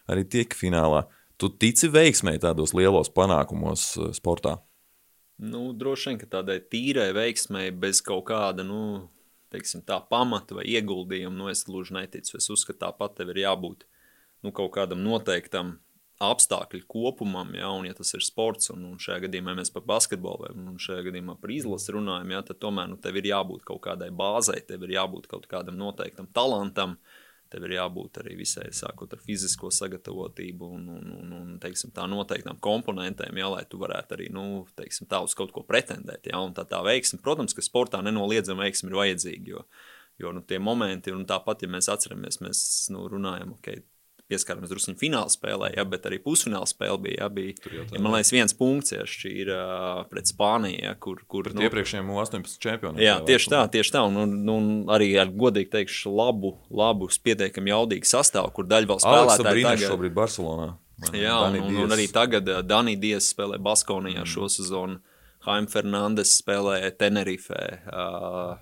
arī 0.08 0.25
tiek 0.25 0.55
finālā. 0.55 1.06
Tu 1.38 1.49
tici 1.49 1.88
veiksmēji 1.88 2.40
tādos 2.40 2.75
lielos 2.75 3.11
panākumos 3.11 3.99
sportā? 4.12 4.58
Nu, 5.38 5.73
droši 5.73 6.08
vien, 6.08 6.19
ka 6.19 6.26
tādai 6.26 6.61
tīrai 6.61 7.12
veiksmēji 7.12 7.70
bez 7.78 8.00
kaut 8.00 8.25
kāda, 8.25 8.64
nu, 8.64 9.08
teiksim, 9.52 9.82
tā 9.82 10.00
pamata 10.08 10.55
vai 10.55 10.64
ieguldījuma, 10.64 11.37
nu, 11.37 11.49
es 11.49 11.64
gluži 11.64 11.93
neticu. 11.94 12.37
Es 12.37 12.50
uzskatu, 12.50 12.78
tāpat 12.78 13.16
tev 13.16 13.28
ir 13.35 13.45
jābūt 13.45 13.85
nu, 14.42 14.52
kaut 14.52 14.73
kādam 14.73 15.04
noteiktam 15.04 15.76
apstākļu 16.23 16.87
kopumam, 16.88 17.50
ja, 17.58 17.68
un 17.76 17.85
ja 17.88 17.94
tas 17.96 18.14
ir 18.16 18.25
sports, 18.25 18.70
un, 18.73 18.87
un 18.88 19.00
šajā 19.00 19.26
gadījumā 19.26 19.52
mēs 19.58 19.73
par 19.75 19.85
basketbolu, 19.88 20.49
un 20.54 20.78
šajā 20.80 21.04
gadījumā 21.11 21.37
par 21.40 21.52
izlasi 21.52 21.92
runājam, 21.96 22.32
ja, 22.32 22.42
tad 22.46 22.61
tomēr 22.62 22.88
nu, 22.88 22.96
tev 23.02 23.18
ir 23.20 23.28
jābūt 23.32 23.66
kaut 23.68 23.82
kādai 23.85 24.08
bāzei, 24.16 24.62
tev 24.64 24.87
ir 24.87 24.96
jābūt 24.96 25.28
kaut 25.28 25.44
kādam 25.50 25.76
noteiktam 25.80 26.28
talantam, 26.37 26.96
tev 27.52 27.66
ir 27.68 27.76
jābūt 27.76 28.23
arī 28.23 28.38
visai, 28.40 28.70
sākot 28.75 29.12
ar 29.12 29.20
fizisko 29.23 29.68
sagatavotību 29.70 30.70
un, 30.78 30.87
un, 30.96 31.11
un, 31.18 31.35
un 31.37 31.50
teiksim, 31.62 31.92
tā 31.94 32.06
noteiktām 32.11 32.58
komponentēm, 32.64 33.37
ja, 33.37 33.50
lai 33.52 33.66
tu 33.68 33.78
varētu 33.82 34.16
arī, 34.16 34.30
nu, 34.32 34.64
teiksim, 34.78 35.11
tā 35.11 35.20
uz 35.23 35.37
kaut 35.37 35.52
ko 35.54 35.66
pretendēt, 35.68 36.30
ja, 36.32 36.40
tā 36.56 36.64
tā 36.70 36.80
veiksme, 36.87 37.20
protams, 37.23 37.54
ka 37.54 37.64
sportā 37.64 38.00
nenoliedzama 38.02 38.64
veiksme 38.64 38.90
ir 38.90 38.99
vajadzīga, 39.02 39.52
jo, 39.52 39.66
jo 40.25 40.32
nu, 40.32 40.42
tie 40.49 40.58
momenti, 40.58 41.12
un 41.14 41.28
tāpat, 41.28 41.62
ja 41.66 41.75
mēs 41.76 41.92
atceramies, 41.92 42.40
mēs, 42.40 42.64
nu, 42.96 43.04
runājam, 43.12 43.52
ok, 43.61 43.76
pieskārāmies 44.30 44.71
drusku 44.71 44.95
fināla 44.99 45.30
spēlē, 45.33 45.71
ja, 45.76 45.85
bet 45.88 46.06
arī 46.09 46.18
pusfināla 46.23 46.66
spēle 46.68 46.99
bija. 47.02 47.26
Ja, 47.26 47.28
bija 47.33 47.54
ja, 47.73 48.00
man 48.00 48.16
liekas, 48.16 48.33
viens 48.35 48.56
punkts 48.56 48.95
ja, 48.95 49.04
ir 49.30 49.50
uh, 49.54 50.02
pret 50.11 50.30
Spāniju, 50.30 50.80
ja, 50.83 50.95
kur. 50.99 51.23
kur 51.30 51.50
nu, 51.54 51.64
iepriekšējiem 51.66 52.11
18 52.12 52.59
čempioniem. 52.62 53.02
Jā, 53.04 53.18
tieši 53.26 53.52
tā, 53.52 53.62
tieši 53.73 53.95
tā. 53.97 54.04
Un, 54.09 54.18
un, 54.25 54.37
un 54.52 54.68
arī 54.92 55.12
ar 55.23 55.30
godīgi 55.30 55.73
teikšu, 55.76 56.12
labu, 56.16 56.56
labu 56.71 57.11
pietiekami 57.26 57.73
jaudīgu 57.73 58.11
sastāvu, 58.11 58.52
kur 58.56 58.68
daļa 58.71 58.92
vēl 58.92 59.02
spēlētāji 59.04 59.66
tagad... 59.71 59.88
šobrīd 59.90 60.16
Barcelonā. 60.16 60.71
Jā, 61.12 61.35
un, 61.45 61.59
un, 61.61 61.83
un 61.85 61.92
arī 61.92 62.06
tagad 62.12 62.49
uh, 62.50 62.62
Danija 62.64 63.02
Dies 63.02 63.30
spēlē 63.35 63.61
Baskonijā 63.62 64.23
mm. 64.25 64.33
šo 64.33 64.50
sezonu. 64.52 65.02
Haim 65.47 65.68
Fernandes 65.71 66.33
spēlē 66.40 66.80
Tenerifē. 66.99 67.66
Uh, 67.87 68.56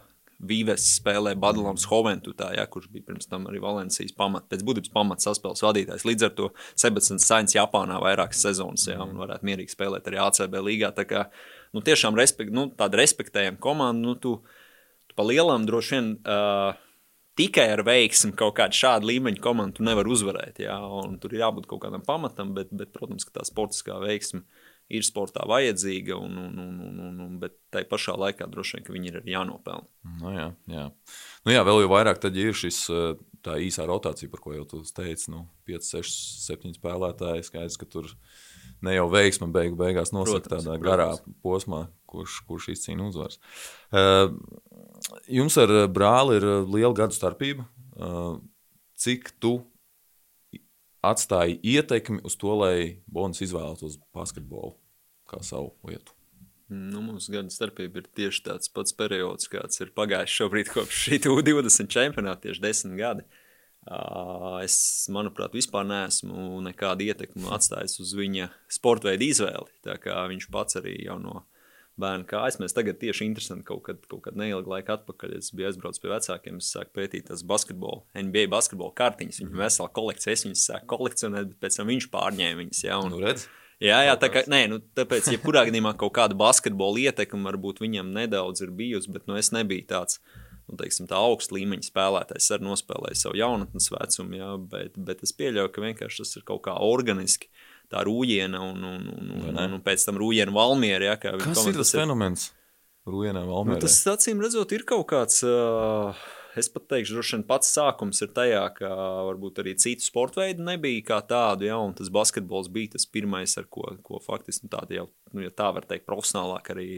Vīves 0.48 0.84
spēlē 0.98 1.34
Badalams 1.40 1.86
Hoventutā, 1.90 2.50
ja, 2.56 2.66
kurš 2.70 2.90
bija 2.92 3.08
pirms 3.08 3.28
tam 3.30 3.48
arī 3.50 3.62
Valencijas 3.62 4.14
pamat, 4.16 4.46
pēc 4.50 4.64
būtības 4.66 4.92
pamats 4.94 5.26
saspēles 5.28 5.64
vadītājs. 5.64 6.06
Līdz 6.08 6.28
ar 6.28 6.34
to 6.38 6.50
Sebastians 6.80 7.26
Sainz 7.28 7.56
Japānā 7.56 7.98
vairākas 8.02 8.44
sezonas, 8.44 8.86
ja, 8.90 9.00
un 9.04 9.16
varētu 9.20 9.48
mierīgi 9.48 9.74
spēlēt 9.74 10.10
arī 10.10 10.20
ACB 10.24 10.58
līgā. 10.68 10.92
Tā 10.96 11.06
kā, 11.08 11.26
nu, 11.76 11.82
tiešām 11.84 12.18
respekt, 12.18 12.54
nu, 12.54 12.68
tāda 12.78 13.00
respektējama 13.02 13.60
komanda, 13.62 14.04
nu, 14.04 14.16
tu, 14.20 14.36
tu 15.08 15.18
pa 15.18 15.26
lielam 15.26 15.66
droši 15.68 15.96
vien 15.96 16.12
uh, 16.20 16.74
tikai 17.38 17.66
ar 17.74 17.82
veiksmi 17.86 18.34
kaut 18.38 18.56
kādu 18.58 18.78
šādu 18.78 19.10
līmeņu 19.10 19.42
komandu 19.42 19.86
nevar 19.86 20.08
uzvarēt, 20.10 20.60
ja, 20.62 20.78
un 21.02 21.18
tur 21.22 21.34
ir 21.34 21.42
jābūt 21.44 21.66
kaut 21.70 21.82
kādam 21.86 22.04
pamatam, 22.06 22.54
bet, 22.56 22.70
bet 22.74 22.94
protams, 22.94 23.26
ka 23.26 23.40
tā 23.40 23.48
sportiskā 23.48 23.98
veiksme 24.02 24.44
ir 24.92 25.04
sportā 25.06 25.46
vajadzīga, 25.48 26.16
un, 26.20 26.36
un, 26.38 26.58
un, 26.60 26.80
un, 26.84 26.98
un, 27.08 27.20
un, 27.24 27.36
bet 27.40 27.56
tai 27.72 27.84
pašā 27.88 28.16
laikā 28.20 28.48
droši 28.50 28.80
vien, 28.80 28.90
viņi 28.96 29.12
ir 29.12 29.30
jānopelna. 29.32 29.88
Nu, 30.20 30.32
jā, 30.34 30.48
jā. 30.70 30.88
Nu, 31.46 31.54
jā, 31.54 31.62
vēl 31.66 31.84
jau 31.84 31.92
vairāk 31.94 32.20
tad 32.22 32.36
ir 32.36 32.56
šis 32.56 32.82
tā 33.44 33.56
īsā 33.60 33.86
rotācija, 33.88 34.30
par 34.32 34.42
ko 34.44 34.54
jau 34.56 34.66
tu 34.68 34.82
teici, 34.96 35.30
nu, 35.32 35.46
5, 35.68 35.90
6, 35.96 36.20
7 36.44 36.76
spēlētāji, 36.76 37.46
skaidrs, 37.48 37.80
ka 37.80 37.88
tur 37.88 38.10
ne 38.84 38.96
jau 38.96 39.08
veiksma 39.12 39.48
beigu 39.52 39.78
beigās 39.80 40.12
nosaka 40.12 40.56
tādā 40.56 40.76
garā 40.82 41.10
protams. 41.14 41.38
posmā, 41.44 41.82
kurš, 42.10 42.40
kurš 42.48 42.70
izcīna 42.74 43.08
uzvaras. 43.08 43.40
Jums 45.32 45.56
ar 45.60 45.72
brāli 45.92 46.40
ir 46.40 46.48
liela 46.68 46.92
gadu 46.96 47.16
starpība. 47.16 47.64
Cik 49.00 49.32
tu 49.42 49.58
atstāja 51.10 51.56
ietekmi 51.60 52.22
uz 52.26 52.36
to, 52.40 52.52
lai 52.58 52.76
Bonis 53.10 53.42
izvēlētos 53.44 54.00
basketbolu 54.16 54.74
kā 55.30 55.40
savu 55.44 55.72
lietu? 55.88 56.14
Nu, 56.74 57.02
mums 57.04 57.28
gada 57.28 57.52
starpība 57.52 58.00
ir 58.00 58.10
tieši 58.16 58.44
tāds 58.46 58.70
pats 58.72 58.94
periods, 58.96 59.48
kāds 59.52 59.82
ir 59.84 59.92
pagājis 59.96 60.32
šobrīd 60.32 60.70
kopš 60.72 61.00
šī 61.06 61.18
20 61.26 61.92
čempionāta, 61.92 62.46
tieši 62.46 62.64
10 62.64 62.96
gadi. 62.98 63.26
Es, 64.64 64.76
manuprāt, 65.12 65.52
vispār 65.52 65.84
neesmu 65.84 66.62
nekādu 66.64 67.04
ietekmi 67.04 67.50
atstājis 67.52 67.98
uz 68.00 68.14
viņa 68.16 68.48
sporta 68.72 69.10
veidu 69.10 69.28
izvēli. 69.28 69.74
Viņš 69.84 70.48
pats 70.52 70.80
arī 70.80 70.96
jau 71.04 71.18
no 71.20 71.42
bērnu 72.00 72.26
kājas. 72.28 72.58
Mēs 72.62 72.74
tagad 72.76 72.98
tieši 73.00 73.26
interesanti 73.28 73.66
kaut 73.68 73.84
kad, 73.86 74.00
kaut 74.10 74.24
kad 74.26 74.38
neilgu 74.38 74.72
laiku 74.72 74.94
atpakaļ. 74.96 75.36
Es 75.38 75.52
biju 75.54 75.70
aizbraucis 75.70 76.02
pie 76.02 76.12
vecākiem, 76.12 76.60
es 76.62 76.70
sāku 76.74 76.94
pētīt 76.98 77.28
tās 77.30 77.44
basketbola, 77.46 78.02
NBA 78.18 78.46
basketbola 78.52 78.94
kartiņas. 78.98 79.42
Viņam 79.42 79.64
vesela 79.64 79.90
kolekcija, 79.98 80.36
es 80.36 80.46
viņas 80.48 80.64
sāku 80.70 80.90
kolekcionēt, 80.94 81.52
bet 81.52 81.60
pēc 81.66 81.78
tam 81.80 81.92
viņš 81.92 82.08
pārņēma 82.14 82.62
viņas. 82.62 82.82
Ja, 82.86 82.98
un, 83.02 83.14
nu, 83.14 83.20
redz? 83.24 83.46
Jā, 83.82 83.98
jā, 84.06 84.14
tā 84.20 84.30
kā, 84.30 84.44
nē, 84.48 84.62
nu, 84.70 84.80
tāpēc, 84.96 85.28
ja 85.34 85.40
kurā 85.42 85.64
gadījumā 85.68 85.96
kaut 85.98 86.14
kāda 86.16 86.36
basketbola 86.38 87.08
ietekme 87.08 87.42
varbūt 87.50 87.82
viņam 87.82 88.12
nedaudz 88.14 88.62
ir 88.64 88.72
bijusi, 88.74 89.10
bet 89.12 89.26
nu, 89.28 89.36
es 89.40 89.50
nebiju 89.54 89.86
tāds 89.90 90.20
nu, 90.68 90.78
teiksim, 90.80 91.08
tā 91.10 91.18
augsta 91.20 91.56
līmeņa 91.56 91.88
spēlētājs. 91.90 92.50
Arī 92.54 92.68
nospēlēja 92.68 93.20
savu 93.20 93.38
jaunatnes 93.40 93.90
vecumu, 93.92 94.38
jā, 94.38 94.50
bet, 94.70 94.96
bet 95.10 95.24
es 95.26 95.34
pieļauju, 95.36 95.72
ka 95.74 95.84
vienkārši 95.84 96.22
tas 96.22 96.38
ir 96.38 96.46
kaut 96.48 96.64
kā 96.68 96.76
organiski 96.86 97.50
tā 97.92 98.04
rūjiena 98.06 98.60
un, 98.64 98.84
un, 98.84 99.08
un, 99.14 99.32
un, 99.38 99.50
un, 99.54 99.74
un 99.78 99.82
pēc 99.84 100.06
tam 100.08 100.20
rūjiena 100.20 100.54
Valmiera. 100.54 101.12
Ja, 101.12 101.18
Kas 101.20 101.36
komentas, 101.40 101.66
ir 101.70 101.80
tas 101.80 101.92
fenomens? 101.96 102.46
Rūjienā 103.08 103.44
Valmiera. 103.44 103.80
Nu, 103.80 103.84
tas, 103.84 103.98
acīm 104.14 104.40
redzot, 104.42 104.72
ir 104.72 104.86
kaut 104.88 105.06
kāds. 105.10 105.42
Uh, 105.44 106.24
es 106.58 106.70
pat 106.72 106.86
teikšu, 106.92 107.16
droši 107.16 107.36
vien 107.36 107.44
pats 107.48 107.72
sākums 107.74 108.22
ir 108.24 108.30
tajā, 108.36 108.62
ka 108.78 108.90
varbūt 109.28 109.60
arī 109.62 109.74
citu 109.80 110.06
sporta 110.06 110.44
veidu 110.44 110.64
nebija 110.66 111.02
kā 111.10 111.20
tādu, 111.28 111.68
ja, 111.68 111.78
tas 111.98 112.10
basketbols 112.14 112.70
bija 112.72 112.94
tas 112.94 113.06
pirmais, 113.10 113.56
ar 113.60 113.68
ko, 113.68 113.88
ko 114.06 114.22
faktiski 114.22 114.68
nu, 114.68 114.72
tāda 114.76 114.98
jau, 115.00 115.06
nu, 115.34 115.44
ja 115.44 115.52
tā 115.54 115.70
var 115.74 115.86
teikt, 115.90 116.06
profesionālāk 116.08 116.70
arī 116.74 116.88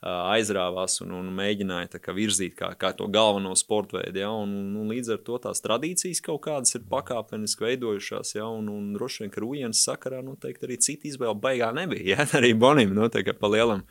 aizrāvās 0.00 1.00
un, 1.04 1.12
un 1.18 1.26
mēģināja 1.36 2.00
kā, 2.00 2.14
virzīt 2.16 2.54
kā, 2.56 2.70
kā 2.80 2.92
to 2.96 3.08
galveno 3.12 3.52
sporta 3.58 3.98
veidu. 3.98 4.22
Ja, 4.22 4.30
un, 4.32 4.54
un 4.80 4.92
līdz 4.92 5.14
ar 5.16 5.22
to 5.26 5.36
tās 5.44 5.60
tradīcijas 5.64 6.22
kaut 6.24 6.40
kādas 6.46 6.76
ir 6.78 6.86
pakāpeniski 6.88 7.66
veidojušās. 7.66 8.34
Ja, 8.38 8.48
un, 8.48 8.70
un 8.72 8.92
droši 8.96 9.24
vien, 9.24 9.34
ka 9.34 9.44
Rūjienas 9.44 9.84
sakarā 9.84 10.22
noteikti 10.24 10.68
arī 10.68 10.78
cita 10.80 11.10
izvēle 11.10 11.36
baigā 11.40 11.72
nebija. 11.76 12.14
Ja, 12.14 12.28
arī 12.40 12.54
Bonim 12.56 12.94
noteikti 12.96 13.36
pa 13.36 13.52
lielam 13.52 13.84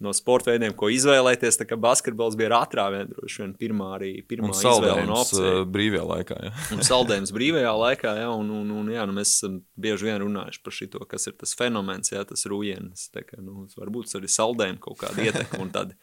no 0.00 0.12
sporta 0.16 0.52
veidiem, 0.52 0.72
ko 0.76 0.88
izvēlēties. 0.92 1.58
Tā 1.60 1.66
kā 1.68 1.76
basketbols 1.80 2.36
bija 2.38 2.60
atrāviens, 2.60 3.12
droši 3.12 3.42
vien 3.42 3.52
pirmā 3.60 3.90
arī 3.98 4.10
pirmā 4.26 4.52
izvēle 4.54 5.04
no 5.08 5.18
opcijām. 5.20 5.60
Uh, 5.60 5.66
brīvajā 5.76 6.06
laikā. 6.08 6.38
Ja. 6.46 6.52
un 6.76 6.82
saldējums 6.86 7.34
brīvajā 7.36 7.74
laikā, 7.82 8.14
ja, 8.22 8.30
un, 8.32 8.50
un, 8.60 8.72
un 8.80 8.90
jā, 8.94 9.04
nu 9.08 9.16
mēs 9.16 9.34
esam 9.36 9.60
bieži 9.80 10.08
vien 10.08 10.20
runājuši 10.24 10.62
par 10.64 10.76
šo, 10.76 11.04
kas 11.10 11.28
ir 11.30 11.36
tas 11.40 11.54
fenomens, 11.58 12.12
ja, 12.14 12.24
tas 12.28 12.46
rūjienis. 12.50 13.10
Tā 13.14 13.24
kā, 13.26 13.40
nu, 13.44 13.66
varbūt 13.78 14.16
arī 14.18 14.30
saldējumi 14.32 14.82
kaut 14.82 15.00
kāda 15.04 15.28
ietekme, 15.28 15.62
un 15.66 15.72
tāda 15.74 15.96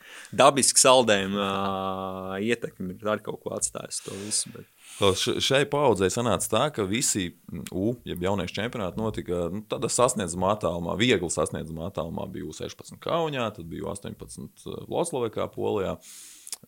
dabiska 0.43 0.83
saldējuma 0.85 1.49
uh, 1.49 2.33
ietekme 2.43 2.95
ir 2.95 3.13
arī 3.15 3.25
kaut 3.25 3.41
ko 3.43 3.57
atstājusi 3.57 4.05
to 4.05 4.17
visu. 4.21 4.53
Bet... 4.55 4.69
Šai 4.97 5.65
paudzei 5.69 6.09
sanāca 6.13 6.49
tā, 6.49 6.63
ka 6.73 6.85
visi 6.89 7.29
U, 7.69 7.91
jeb 8.07 8.23
jauniešu 8.25 8.55
čempionāti 8.57 8.97
notika 8.97 9.47
nu, 9.53 9.61
tādā 9.69 9.89
sasniedzamā 9.93 10.55
attālumā, 10.55 10.95
viegli 10.97 11.29
sasniedzamā 11.33 11.91
attālumā. 11.91 12.25
Bija 12.33 12.47
U16 12.49 12.97
Kaunijā, 13.03 13.49
tad 13.53 13.69
bija 13.69 13.91
U18 13.91 14.65
Vloclavā, 14.89 15.29
kā 15.33 15.45
Polijā, 15.53 15.97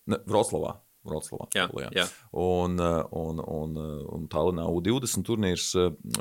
ne, 0.06 0.22
Vroclavā. 0.30 0.78
Vroclavā 1.08 1.46
jā, 1.56 1.64
Polijā. 1.72 1.90
jā. 1.96 2.06
Un, 2.38 2.76
un, 3.16 3.40
un, 3.40 3.78
un 4.14 4.26
Tallinā 4.30 4.68
U20 4.68 5.26
turnīrs. 5.26 5.70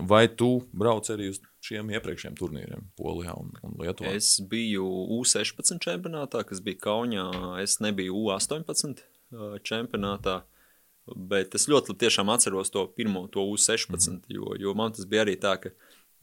Vai 0.09 0.29
tu 0.31 0.53
brauc 0.71 1.11
arī 1.13 1.33
uz 1.35 1.43
šiem 1.67 1.91
iepriekšējiem 1.99 2.37
turnīriem 2.39 2.87
Polijā 2.97 3.35
un, 3.37 3.51
un 3.67 3.75
Lietuvā? 3.83 4.15
Es 4.17 4.39
biju 4.49 4.87
U16 5.19 5.83
čempionātā, 5.85 6.47
kas 6.47 6.63
bija 6.65 6.81
Kaunijā. 6.87 7.27
Es 7.61 7.83
nebiju 7.85 8.23
U18 8.23 9.03
čempionātā. 9.67 10.39
Uh, 10.39 10.55
Bet 11.17 11.55
es 11.55 11.69
ļoti 11.71 11.97
tiešām 11.99 12.31
atceros 12.35 12.73
to 12.75 12.87
pirmo, 12.97 13.27
to 13.33 13.41
U16, 13.41 13.91
mm 13.91 13.99
-hmm. 13.99 14.21
jo, 14.29 14.55
jo 14.59 14.75
man 14.75 14.93
tas 14.93 15.07
bija 15.07 15.25
arī 15.25 15.37
tā, 15.41 15.57
ka, 15.61 15.71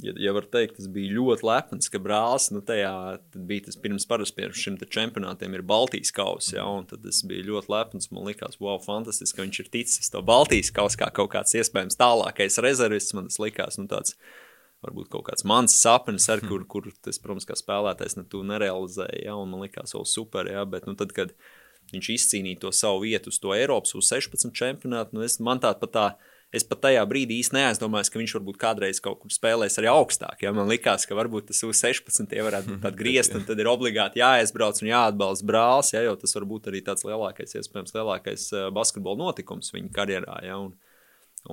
ja, 0.03 0.13
ja 0.17 0.33
var 0.33 0.45
teikt, 0.51 0.77
tas 0.77 0.87
bija 0.91 1.13
ļoti 1.15 1.47
lepns, 1.47 1.89
ka 1.89 1.99
brālis, 1.99 2.51
nu 2.51 2.61
tajā 2.61 3.19
bija 3.35 3.65
tas 3.65 3.77
pirms 3.81 4.05
parasti 4.05 4.35
pirms 4.35 4.61
šim 4.61 4.77
čempionātiem 4.77 5.53
ir 5.53 5.61
Baltijas 5.61 6.11
kausa, 6.11 6.57
ja, 6.57 6.65
un 6.65 6.85
tad 6.85 7.05
es 7.05 7.23
biju 7.23 7.47
ļoti 7.51 7.71
lepns, 7.71 8.11
man 8.11 8.25
likās, 8.25 8.59
wow, 8.59 8.79
fantastiski, 8.83 9.37
ka 9.37 9.43
viņš 9.43 9.59
ir 9.59 9.69
ticis 9.69 10.09
to 10.09 10.21
Baltijas 10.21 10.71
kausa 10.71 10.97
kā 10.97 11.11
kaut 11.11 11.31
kāds 11.31 11.55
iespējams 11.55 11.97
tālākais 11.97 12.61
rezervists, 12.61 13.13
man 13.13 13.31
tas 13.31 13.39
likās, 13.39 13.77
nu 13.77 13.87
tāds, 13.87 14.17
varbūt 14.85 15.09
kaut 15.09 15.25
kāds 15.29 15.45
mans 15.47 15.73
sapnis, 15.81 16.29
ar 16.29 16.43
kur, 16.45 16.65
kur 16.67 16.91
tas, 17.01 17.19
protams, 17.19 17.47
kā 17.47 17.55
spēlētājs 17.57 18.17
ne 18.19 18.25
tu 18.29 18.43
nerealizēja, 18.43 19.25
ja, 19.25 19.35
un 19.35 19.49
man 19.49 19.65
likās, 19.65 19.95
o, 19.95 20.03
super, 20.05 20.49
ja, 20.51 20.65
bet, 20.69 20.85
nu 20.85 20.95
tad, 20.99 21.15
kad, 21.15 21.33
viņš 21.93 22.11
izcīnīja 22.15 22.63
to 22.63 22.71
savu 22.75 23.03
vietu 23.05 23.33
uz 23.33 23.41
to 23.41 23.53
Eiropas 23.55 23.95
U16 23.97 24.53
čempionātu. 24.55 25.17
Nu, 25.17 25.25
es, 25.25 25.37
man 25.43 25.61
tā 25.63 25.73
pat 25.79 25.93
tā, 25.93 26.05
es 26.55 26.65
pat 26.67 26.81
tajā 26.85 27.03
brīdī 27.09 27.39
īsti 27.41 27.57
neaizdomājos, 27.57 28.11
ka 28.11 28.21
viņš 28.21 28.35
varbūt 28.37 28.59
kādreiz 28.61 29.01
kaut 29.03 29.19
kur 29.21 29.33
spēlēs 29.33 29.77
arī 29.81 29.91
augstāk. 29.91 30.45
Ja? 30.45 30.53
Man 30.55 30.71
liekas, 30.71 31.07
ka 31.09 31.17
varbūt 31.17 31.51
tas 31.51 31.61
U16 31.67 32.33
varētu 32.47 32.73
būt 32.73 32.81
tāds 32.87 32.99
griezt, 33.03 33.35
un 33.37 33.45
tad 33.47 33.61
ir 33.61 33.69
obligāti 33.71 34.23
jāaizbrauc 34.23 34.81
un 34.83 34.91
jāatbalsta 34.91 35.49
brālis, 35.51 35.93
ja? 35.95 36.05
jo 36.07 36.15
tas 36.21 36.35
var 36.37 36.47
būt 36.53 36.71
arī 36.71 36.83
tāds 36.85 37.07
lielākais, 37.07 37.57
iespējams, 37.59 37.95
lielākais 37.97 38.49
eh, 38.55 38.67
basketbola 38.75 39.25
notikums 39.27 39.73
viņa 39.75 39.93
karjerā. 39.95 40.41
Ja? 40.47 40.59
Un, 40.67 40.75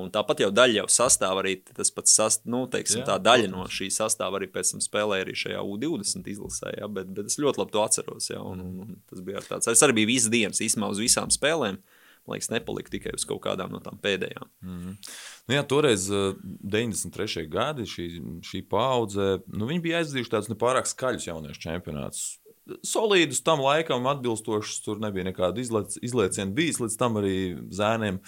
Un 0.01 0.09
tāpat 0.13 0.41
jau 0.41 0.49
daļa 0.55 0.81
jau 0.81 0.87
sastāv 0.89 1.41
arī 1.43 1.57
tas 1.67 1.91
pats, 1.93 2.15
sast, 2.17 2.47
nu, 2.49 2.65
teiksim, 2.73 3.03
Jā, 3.03 3.11
tā 3.11 3.17
daļa 3.21 3.49
protams. 3.51 3.59
no 3.59 3.77
šī 3.77 3.91
sastāvā 3.93 4.41
arī 4.41 4.49
pēc 4.53 4.71
tam 4.73 4.85
spēlēja 4.85 5.27
arī 5.27 5.35
šajā 5.37 5.65
U20 5.69 6.31
izlasē. 6.33 6.73
Ja? 6.79 6.89
Bet, 6.89 7.11
bet 7.13 7.29
es 7.29 7.37
ļoti 7.43 7.61
labi 7.61 7.75
to 7.75 7.83
atceros. 7.85 8.31
Ja? 8.33 8.41
Un, 8.41 8.63
un, 8.65 8.79
un 8.87 8.95
tas 9.11 9.21
bija 9.27 9.43
tāds. 9.45 9.69
Es 9.69 9.85
arī 9.85 10.01
biju 10.01 10.15
visas 10.15 10.33
dienas 10.33 10.63
īstenībā 10.65 10.89
uz 10.95 11.03
visām 11.03 11.33
spēlēm. 11.35 11.81
Man 12.23 12.37
liekas, 12.37 12.53
nepalika 12.53 12.93
tikai 12.93 13.13
uz 13.17 13.25
kaut 13.27 13.43
kādām 13.43 13.73
no 13.75 13.81
tām 13.83 13.99
pēdējām. 13.99 14.47
Mm 14.63 14.77
-hmm. 14.79 15.15
nu, 15.49 15.55
jā, 15.57 15.63
toreiz, 15.67 16.07
93. 16.07 17.49
gadi, 17.51 17.83
šī, 17.83 18.07
šī 18.47 18.63
paudze, 18.71 19.41
nu, 19.51 19.67
viņi 19.67 19.83
bija 19.83 19.99
aizdzījuši 19.99 20.31
tādus 20.31 20.53
nepārāk 20.53 20.87
skaļus 20.87 21.27
jauniešu 21.27 21.61
čempionātus. 21.67 22.39
Solīdus 22.87 23.43
tam 23.43 23.61
laikam 23.61 24.07
atbilstošus, 24.07 24.85
tur 24.85 25.01
nebija 25.03 25.25
nekāda 25.25 25.59
izlaiciena 26.01 26.53
bijis 26.55 26.79
līdz 26.79 26.97
tam 26.97 27.19
arī 27.19 27.59
zēniem. 27.75 28.21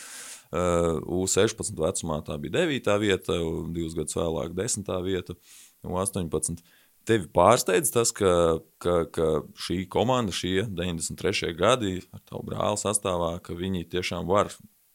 Uh, 0.54 1.00
U16 1.24 1.74
vecumā 1.80 2.20
tā 2.26 2.36
bija 2.38 2.60
9. 2.64 2.96
vieta, 3.02 3.38
divus 3.74 3.96
gadus 3.98 4.18
vēlāk 4.18 4.54
10. 4.54 4.90
vieta, 5.06 5.36
U18. 5.84 6.62
Tevi 7.04 7.28
pārsteidz 7.36 7.90
tas, 7.92 8.14
ka, 8.16 8.60
ka, 8.80 9.02
ka 9.12 9.26
šī 9.60 9.82
komanda, 9.92 10.32
šie 10.32 10.64
93. 10.70 11.52
gadi 11.58 11.98
ar 12.14 12.22
tavu 12.24 12.46
brāli 12.48 12.80
sastāvā, 12.80 13.34
ka 13.44 13.56
viņi 13.58 13.84
tiešām 13.92 14.24
var 14.30 14.52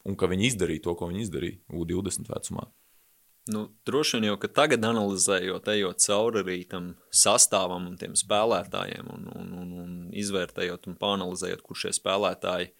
un 0.08 0.16
ka 0.18 0.26
viņi 0.30 0.48
izdarīja 0.50 0.86
to, 0.88 0.96
ko 0.98 1.10
viņi 1.10 1.26
izdarīja 1.26 1.60
U20 1.76 2.30
vecumā. 2.32 2.66
Nu, 3.50 3.64
droši 3.86 4.18
vien 4.18 4.28
jau, 4.28 4.36
tagad 4.52 4.84
analizējot, 4.84 5.70
ejot 5.72 6.02
cauri 6.04 6.42
arī 6.42 6.58
tam 6.68 6.92
sastāvam 7.14 7.88
un 7.88 7.96
tiem 7.98 8.12
spēlētājiem, 8.18 9.08
un, 9.10 9.30
un, 9.32 9.48
un, 9.62 9.70
un 9.84 9.94
izvērtējot 10.12 10.90
un 10.90 10.98
panalizējot, 11.00 11.62
kur 11.64 11.78
šie 11.78 11.94
spēlētāji 11.96 12.70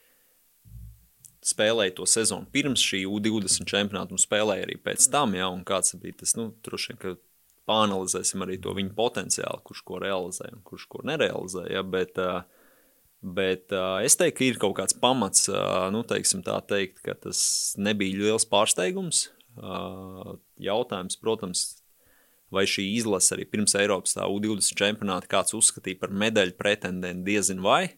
spēlēja 1.50 1.96
to 1.98 2.06
sezonu 2.08 2.48
pirms 2.54 2.82
šī 2.84 3.02
U20 3.08 3.68
čempionāta 3.68 4.16
un 4.16 4.22
spēlēja 4.22 4.68
arī 4.68 4.78
pēc 4.82 5.08
tam, 5.12 5.34
ja, 5.38 5.50
un 5.52 5.64
kāds 5.66 5.96
bija 6.00 6.20
tas, 6.22 6.36
nu, 6.38 6.50
droši 6.64 6.92
vien, 6.92 7.00
ka 7.02 7.16
pāanalizēsim 7.70 8.46
arī 8.46 8.58
to 8.62 8.74
viņa 8.76 8.94
potenciālu, 8.96 9.62
kurš 9.66 9.84
ko 9.86 10.00
realizē 10.02 10.48
un 10.54 10.62
kurš 10.66 10.86
ko 10.90 11.04
nerealizē, 11.06 11.66
ja, 11.70 11.84
bet, 11.86 12.18
bet 13.22 13.74
es 14.06 14.18
teiktu, 14.18 14.38
ka 14.38 14.48
ir 14.48 14.62
kaut 14.62 14.78
kāds 14.80 14.96
pamats, 15.02 15.46
nu, 15.94 16.02
teiksim 16.08 16.42
tā 16.46 16.58
teikt, 16.66 17.02
ka 17.06 17.14
tas 17.26 17.42
nebija 17.78 18.24
liels 18.24 18.48
pārsteigums. 18.50 19.28
Jautājums, 20.60 21.18
protams, 21.20 21.64
vai 22.54 22.66
šī 22.68 22.84
izlase 22.96 23.34
arī 23.36 23.46
pirms 23.50 23.76
Eiropas 23.78 24.16
tā 24.16 24.26
U20 24.26 24.74
čempionāta 24.78 25.30
kāds 25.30 25.54
uzskatīja 25.56 26.00
par 26.02 26.14
medaļu 26.14 26.56
pretendentu 26.58 27.28
diezin 27.30 27.62
vai. 27.64 27.96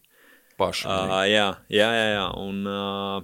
Paši. 0.59 0.85
Uh, 0.85 1.23
jā, 1.25 1.47
jā, 1.73 1.89
jā, 1.97 2.07
jā. 2.13 2.25
Un, 2.37 2.59
uh, 2.69 3.23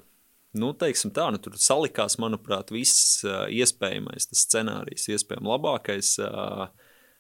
nu, 0.58 0.72
teiksim 0.74 1.14
tā, 1.16 1.30
nu, 1.34 1.40
tur 1.42 1.58
salikās, 1.60 2.18
manuprāt, 2.22 2.74
viss 2.74 3.26
uh, 3.28 3.46
iespējamais, 3.54 4.30
scenārijs, 4.34 5.10
iespējams 5.14 5.52
labākais. 5.54 6.16
Uh, 6.24 6.70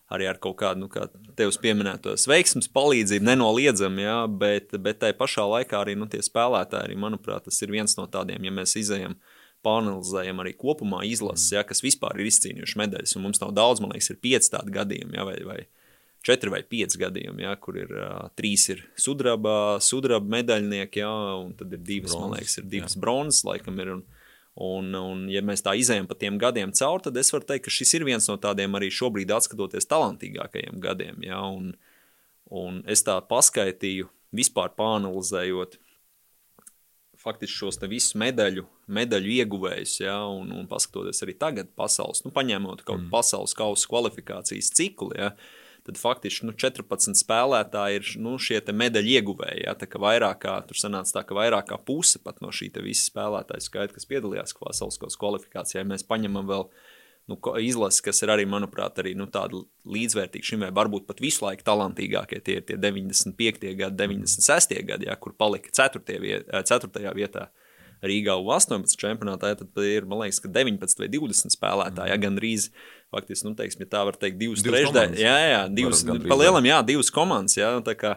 arī 0.09 0.25
ar 0.25 0.39
kaut 0.41 0.57
kādu, 0.59 0.83
nu, 0.83 0.87
kā 0.91 1.05
tevis 1.37 1.59
pieminētos, 1.61 2.25
veiksmus 2.29 2.69
palīdzību, 2.73 3.27
nenoliedzami, 3.27 4.05
jā, 4.07 4.15
bet, 4.41 4.73
bet 4.81 5.01
tai 5.03 5.11
pašā 5.17 5.45
laikā 5.45 5.83
arī 5.83 5.93
nu, 5.99 6.07
tie 6.09 6.21
spēlētāji, 6.25 6.89
arī, 6.89 6.97
manuprāt, 6.97 7.45
tas 7.45 7.61
ir 7.61 7.73
viens 7.73 7.93
no 7.99 8.07
tādiem, 8.09 8.47
ja 8.47 8.53
mēs 8.55 8.73
izējam, 8.81 9.13
panelizējam 9.65 10.41
arī 10.41 10.55
kopumā 10.57 11.03
izlases, 11.05 11.51
jā, 11.53 11.61
kas 11.67 11.83
vispār 11.85 12.17
ir 12.17 12.31
izcīnījuši 12.31 12.79
medaļas, 12.79 13.17
mums 13.21 13.41
nav 13.43 13.53
daudz, 13.57 13.83
man 13.83 13.93
liekas, 13.93 14.09
ir 14.13 14.21
pieci 14.23 14.53
tādi 14.55 14.73
gadījumi, 14.73 15.19
jā, 15.19 15.27
vai, 15.27 15.37
vai 15.45 15.59
četri 16.25 16.51
vai 16.51 16.61
pieci 16.67 16.99
gadījumi, 16.99 17.45
jā, 17.45 17.55
kur 17.63 17.79
ir 17.79 17.91
uh, 17.95 18.29
trīs 18.37 18.67
ir 18.73 18.83
sudraba, 18.99 19.79
sudraba 19.83 20.37
medaļnieki, 20.37 21.03
jā, 21.03 21.11
un 21.45 21.53
tad 21.59 21.73
ir 21.75 21.83
divas, 21.83 22.13
bronzes, 22.13 22.23
man 22.25 22.37
liekas, 22.37 22.57
ir 22.59 22.71
divas 22.71 22.95
jā. 22.95 23.03
bronzas, 23.03 23.43
laikam 23.47 23.83
ir, 23.83 23.93
un, 23.97 24.07
Un, 24.59 24.89
un, 24.97 25.21
ja 25.31 25.39
mēs 25.45 25.61
tā 25.63 25.71
izējām 25.79 26.07
pa 26.09 26.17
tiem 26.19 26.35
gadiem 26.41 26.73
cauri, 26.75 27.05
tad 27.05 27.17
es 27.21 27.29
varu 27.31 27.45
teikt, 27.47 27.63
ka 27.69 27.71
šis 27.71 27.93
ir 27.95 28.03
viens 28.03 28.25
no 28.27 28.33
tādiem 28.43 28.73
arī 28.75 28.89
šobrīd 28.91 29.29
atskatoties 29.31 29.87
talantīgākajiem 29.87 30.81
gadiem. 30.83 31.21
Ja? 31.23 31.37
Un, 31.47 31.69
un 32.51 32.81
es 32.83 33.05
tā 33.07 33.15
paskaitīju, 33.29 34.09
vispār 34.35 34.73
pāanalizējot 34.75 35.77
faktiski 37.23 37.55
šos 37.55 37.79
visus 37.87 38.17
medaļu, 38.19 38.65
medaļu 38.91 39.31
ieguvējus, 39.37 39.95
ja? 40.01 40.17
un, 40.27 40.51
un 40.51 40.67
paskatoties 40.67 41.23
arī 41.23 41.37
tagad 41.39 41.71
pasaules, 41.79 42.25
nu, 42.25 42.33
paņemot 42.35 42.83
kaut 42.83 43.05
mm. 43.05 43.09
pasaules 43.15 43.55
kausa 43.55 43.87
kvalifikācijas 43.93 44.73
ciklu, 44.75 45.13
ja? 45.15 45.31
uh, 45.37 45.58
tad 45.89 45.97
faktiski 45.97 46.45
nu, 46.45 46.53
14 46.53 47.17
spēlētāji 47.17 47.99
ir 47.99 48.11
nu, 48.21 48.35
šie 48.41 48.61
medaļu 48.61 49.15
ieguvēji. 49.17 49.65
Ja, 49.65 49.73
tā 49.77 49.89
kā 49.89 50.01
vairāk 50.01 50.43
kā 50.45 50.59
tur 50.69 50.77
sanāca 50.77 51.17
tā, 51.17 51.25
ka 51.25 51.37
vairāk 51.37 51.71
kā 51.71 51.79
puse 51.81 52.21
no 52.43 52.53
šī 52.53 52.69
visa 52.85 53.09
spēlētāju 53.09 53.65
skaita, 53.65 53.95
kas 53.97 54.07
piedalījās 54.09 54.53
pasaules 54.59 54.99
kausa 55.01 55.19
kvalifikācijā, 55.19 55.83
mēs 55.89 56.05
paņemam 56.05 56.47
vēl 56.49 56.67
nu, 57.29 57.37
izlases, 57.61 58.03
kas 58.05 58.21
ir 58.25 58.33
arī, 58.33 58.45
manuprāt, 58.49 59.01
arī, 59.01 59.15
nu, 59.17 59.27
tāda 59.29 59.63
līdzvērtīga 59.89 60.51
šim, 60.51 60.65
vai 60.65 60.71
varbūt 60.75 61.07
pat 61.09 61.21
visu 61.23 61.45
laiku 61.45 61.65
talantīgākie. 61.67 62.41
Tie 62.45 62.59
ir 62.59 62.67
tie 62.67 62.77
95. 62.77 63.73
gadi, 63.79 63.97
96. 64.03 64.77
gadi, 64.85 65.09
ja, 65.09 65.17
kur 65.17 65.33
palika 65.37 65.73
4. 65.73 66.21
Viet, 66.21 66.49
4. 66.49 67.13
vietā. 67.17 67.49
Rīgā 68.05 68.37
U18 68.39 68.95
čempionātā, 68.99 69.51
ja, 69.51 69.59
tad 69.59 69.83
ir, 69.83 70.07
man 70.09 70.23
liekas, 70.23 70.41
19 70.45 71.01
vai 71.01 71.09
20 71.11 71.55
spēlētāji, 71.55 72.13
ja, 72.13 72.17
gan 72.21 72.37
drīz 72.39 72.69
faktiski, 73.11 73.47
nu, 73.49 73.55
teiksim, 73.59 73.83
ja 73.85 73.91
tā 73.91 74.03
var 74.07 74.17
teikt, 74.19 74.39
divas, 74.39 74.63
divas 74.63 74.85
trešdaļas. 74.85 75.19
Jā, 75.19 75.37
jā, 75.43 75.63
divas, 75.73 76.03
pa 76.05 76.37
lielam, 76.39 76.67
jā, 76.69 76.81
divas 76.87 77.11
komandas, 77.13 77.57
jā, 77.59 77.71
tā 77.85 77.95
kā, 77.99 78.13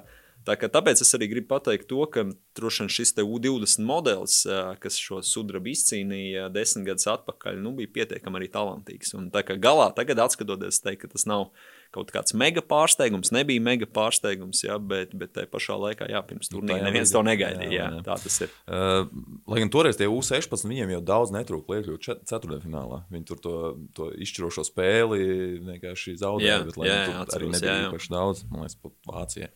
tā 0.46 0.56
kā 0.60 0.70
tāpēc 0.70 1.02
es 1.02 1.12
arī 1.18 1.30
gribu 1.32 1.50
pateikt 1.54 1.88
to, 1.90 2.04
ka 2.12 2.26
droši 2.58 2.84
vien 2.84 2.92
šis 2.92 3.14
te 3.16 3.26
U20 3.26 3.86
modelis, 3.88 4.40
kas 4.82 5.00
šo 5.00 5.22
sudrabu 5.26 5.72
izcīnīja 5.72 6.50
desmit 6.54 6.92
gadus 6.92 7.08
atpakaļ, 7.16 7.58
nu, 7.64 7.74
bija 7.78 7.90
pietiekami 7.98 8.42
arī 8.42 8.50
talantīgs. 8.52 9.16
Un 9.18 9.32
tā 9.34 9.42
kā 9.46 9.58
galā 9.58 9.90
tagad 9.96 10.22
atskatoties, 10.28 10.82
teikt, 10.84 11.06
ka 11.06 11.14
tas 11.16 11.26
nav 11.30 11.50
kaut 11.92 12.10
kāds 12.14 12.34
mega 12.38 12.62
pārsteigums, 12.64 13.30
nebija 13.34 13.62
mega 13.62 13.86
pārsteigums, 13.88 14.62
jā, 14.64 14.78
bet, 14.80 15.12
bet 15.18 15.34
tajā 15.36 15.48
pašā 15.52 15.76
laikā, 15.80 16.08
jā, 16.12 16.22
pirms 16.28 16.50
nu, 16.50 16.58
turnīra 16.58 16.86
neviens 16.86 17.12
to 17.12 17.22
negaidīja. 17.26 17.70
Jā, 17.72 17.88
jā, 17.96 18.02
tā 18.06 18.16
tas 18.22 18.38
ir. 18.46 18.52
Uh, 18.66 19.06
lai 19.52 19.62
gan 19.62 19.72
toreiz 19.72 20.00
tie 20.00 20.08
U16, 20.10 20.66
viņiem 20.70 20.94
jau 20.96 21.00
daudz 21.12 21.34
netrūka 21.36 21.80
iekļūt 21.80 22.08
ceturtdaļfinālā. 22.30 23.02
Viņi 23.12 23.28
tur 23.28 23.42
to, 23.44 23.56
to 23.96 24.08
izšķirošo 24.24 24.64
spēli 24.68 25.22
vienkārši 25.68 26.16
zaudēja, 26.22 26.58
jā, 26.58 26.68
bet 26.70 26.80
lai 26.80 26.88
jā, 26.88 27.00
jā, 27.00 27.18
atceros, 27.26 27.38
arī 27.38 27.50
nebija 27.56 27.76
īpaši 27.90 28.14
daudz, 28.14 28.46
man 28.48 28.64
liekas, 28.64 28.78
pat 28.80 29.12
Vācijai. 29.12 29.50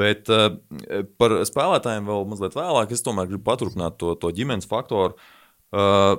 Bet 0.00 0.30
uh, 0.30 0.50
par 1.18 1.38
spēlētājiem 1.46 2.10
vēl 2.10 2.26
mazliet 2.30 2.58
vēlāk, 2.58 2.92
es 2.94 3.06
tomēr 3.06 3.30
gribu 3.30 3.46
paturpināt 3.46 3.98
to, 4.02 4.16
to 4.18 4.34
ģimenes 4.34 4.68
faktoru. 4.70 5.18
Uh, 5.70 6.18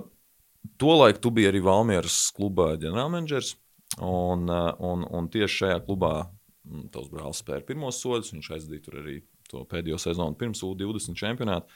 Tolaik 0.78 1.18
tu 1.22 1.32
biji 1.34 1.50
arī 1.50 1.62
Valmieras 1.66 2.16
kluba 2.38 2.76
ģenerālmenedžers. 2.82 3.56
Un, 4.00 4.48
eh, 4.50 4.70
un, 4.88 5.04
un 5.12 5.28
tieši 5.32 5.58
šajā 5.64 5.80
klubā 5.88 6.14
mm, 6.24 6.88
tavs 6.94 7.10
brālis 7.12 7.42
spēja 7.44 7.66
pirmos 7.68 8.00
soļus. 8.04 8.32
Viņš 8.36 8.52
aizdīja 8.56 8.86
tur 8.86 9.02
arī 9.02 9.18
to 9.52 9.66
pēdējo 9.68 10.00
sezonu 10.00 10.38
pirms 10.40 10.64
U20 10.64 11.20
čempionāta. 11.20 11.68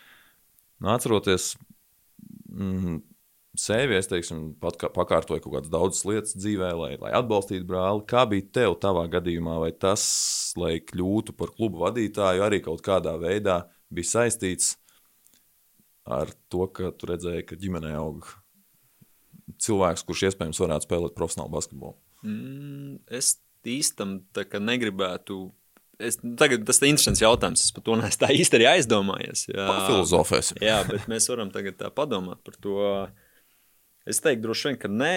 Nu, 0.79 0.91
atceroties, 0.93 1.53
mm, 2.51 3.01
sevi, 3.59 3.97
es 3.99 4.09
teiksim, 4.11 4.47
pat 4.61 4.77
kā, 4.79 4.89
pakārtoju 4.95 5.43
kaut 5.43 5.57
kādas 5.57 5.73
daudzas 5.73 6.05
lietas 6.07 6.37
dzīvē, 6.37 6.71
lai, 6.79 6.93
lai 7.01 7.11
atbalstītu 7.19 7.67
brāli. 7.67 8.05
Kā 8.07 8.25
bija 8.31 8.47
tev 8.59 8.77
tavā 8.83 9.05
gadījumā, 9.11 9.59
vai 9.63 9.71
tas, 9.71 10.05
lai 10.59 10.77
kļūtu 10.83 11.35
par 11.39 11.51
klubu 11.55 11.83
vadītāju, 11.83 12.43
arī 12.47 12.61
kaut 12.63 12.83
kādā 12.85 13.15
veidā 13.21 13.63
bija 13.91 14.11
saistīts 14.15 14.75
ar 16.05 16.29
to, 16.51 16.67
ka 16.69 16.91
tu 16.93 17.09
redzēji, 17.09 17.47
ka 17.49 17.59
ģimenē 17.59 17.95
aug 17.97 18.27
cilvēks, 19.61 20.05
kurš 20.07 20.29
iespējams 20.29 20.61
varētu 20.61 20.87
spēlēt 20.87 21.15
profesionālu 21.17 21.53
basketbolu? 21.53 21.97
Mm, 22.25 22.97
es 23.13 23.35
īstam 23.65 24.19
negribētu. 24.35 25.49
Es, 25.95 26.17
tagad 26.39 26.65
tas 26.67 26.81
ir 26.81 26.89
interesants 26.89 27.23
jautājums. 27.23 27.63
Es 27.63 27.75
par 27.75 27.85
to 27.85 27.95
neesmu 27.99 28.21
tā 28.25 28.31
īsti 28.35 28.59
arī 28.59 28.67
aizdomājies. 28.73 29.45
Filozofēsim. 29.51 30.59
jā, 30.65 30.81
bet 30.89 31.07
mēs 31.11 31.29
varam 31.31 31.53
tagad 31.53 31.79
tā 31.79 31.91
padomāt 31.93 32.41
par 32.45 32.57
to. 32.59 32.89
Es 34.05 34.19
teiktu, 34.21 34.43
droši 34.43 34.67
vien, 34.67 34.75
ka 34.77 34.89
nē, 34.91 35.15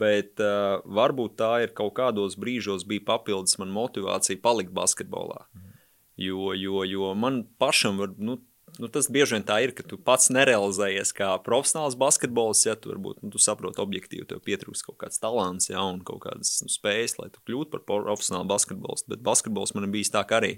bet 0.00 0.40
uh, 0.42 0.80
varbūt 0.90 1.36
tā 1.38 1.52
ir 1.62 1.74
kaut 1.76 1.92
kādos 2.00 2.34
brīžos 2.40 2.82
bija 2.88 3.04
papildus 3.12 3.60
man 3.60 3.70
motivācija 3.70 4.40
palikt 4.42 4.74
basketbolā. 4.74 5.44
Mm. 5.54 5.76
Jo, 6.24 6.48
jo, 6.58 6.82
jo 6.86 7.12
man 7.18 7.44
pašam 7.62 8.00
var, 8.02 8.16
nu, 8.18 8.40
nu, 8.78 8.88
tas 8.88 9.08
bieži 9.12 9.36
vien 9.36 9.44
tā 9.46 9.58
ir, 9.64 9.72
ka 9.76 9.84
tu 9.86 9.98
pats 10.00 10.30
nerealizējies 10.34 11.12
kā 11.16 11.30
profesionāls 11.44 11.96
basketbols. 11.98 12.64
Ja 12.66 12.74
tu 12.78 12.92
varbūt 12.92 13.22
nu, 13.22 13.30
tu 13.34 13.40
saproti 13.42 13.82
objektīvi, 13.82 14.26
tev 14.30 14.42
pietrūkst 14.46 14.86
kaut 14.86 14.98
kāds 15.04 15.20
talants 15.22 15.70
ja, 15.70 15.82
un 15.84 16.02
kaut 16.06 16.24
kādas 16.26 16.56
nu, 16.64 16.72
spējas, 16.72 17.18
lai 17.20 17.30
tu 17.34 17.42
kļūtu 17.46 17.72
par 17.74 17.84
profesionālu 17.86 18.50
basketbolu. 18.50 19.06
Bet 19.10 19.24
basketbols 19.26 19.74
man 19.76 19.90
bija 19.94 20.16
tā, 20.18 20.24
ka 20.28 20.40
arī 20.40 20.54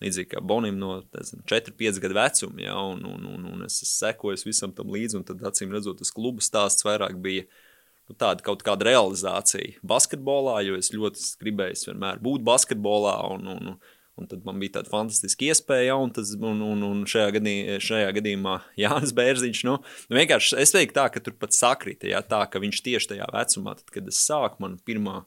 līdzīgi 0.00 0.32
kā 0.32 0.40
Bonim 0.40 0.78
no 0.80 1.02
4-5 1.12 2.00
gadu 2.00 2.16
vecuma, 2.16 2.62
ja, 2.64 2.76
un, 2.80 3.04
un, 3.04 3.26
un, 3.34 3.48
un 3.52 3.66
es 3.66 3.82
sekoju 3.90 4.40
visam 4.48 4.72
tam 4.76 4.92
līdzi, 4.94 5.20
un 5.20 5.26
tad 5.28 5.42
acīm 5.50 5.74
redzot, 5.76 6.00
tas 6.00 6.14
kluba 6.16 6.44
stāsts 6.44 6.86
vairāk 6.88 7.18
bija 7.20 7.44
nu, 7.44 8.16
tāda 8.16 8.40
kaut 8.46 8.64
kāda 8.64 8.88
realizācija 8.88 9.84
basketbolā, 9.84 10.62
jo 10.64 10.80
es 10.80 10.92
ļoti 10.96 11.28
gribēju 11.44 11.90
vienmēr 11.90 12.22
būt 12.24 12.46
basketbolā. 12.48 13.18
Un, 13.36 13.50
un, 13.56 13.74
Un 13.74 13.80
tad 14.28 14.44
man 14.44 14.60
bija 14.60 14.78
tāda 14.78 14.90
fantastiska 14.92 15.48
iespēja, 15.48 15.96
un, 15.96 16.12
tas, 16.16 16.34
un, 16.36 16.60
un, 16.66 16.84
un 16.84 17.02
šajā, 17.08 17.30
gadī, 17.38 17.56
šajā 17.80 18.12
gadījumā 18.18 18.58
Jānis 18.82 19.14
Bērziņš. 19.16 19.64
Nu, 19.68 19.78
nu 19.80 20.20
vienkārši 20.20 20.58
es 20.60 20.74
teiktu, 20.76 20.98
tā, 21.00 21.08
ka 21.14 21.24
tur 21.24 21.38
pat 21.40 21.56
sakrita, 21.56 22.10
ja, 22.10 22.20
tā, 22.26 22.42
ka 22.50 22.62
viņš 22.62 22.84
tieši 22.86 23.14
tajā 23.14 23.28
vecumā, 23.34 23.76
tad, 23.80 23.92
kad 23.94 24.10
es 24.12 24.20
sāku 24.26 24.64
man 24.64 24.80
pirmā 24.84 25.22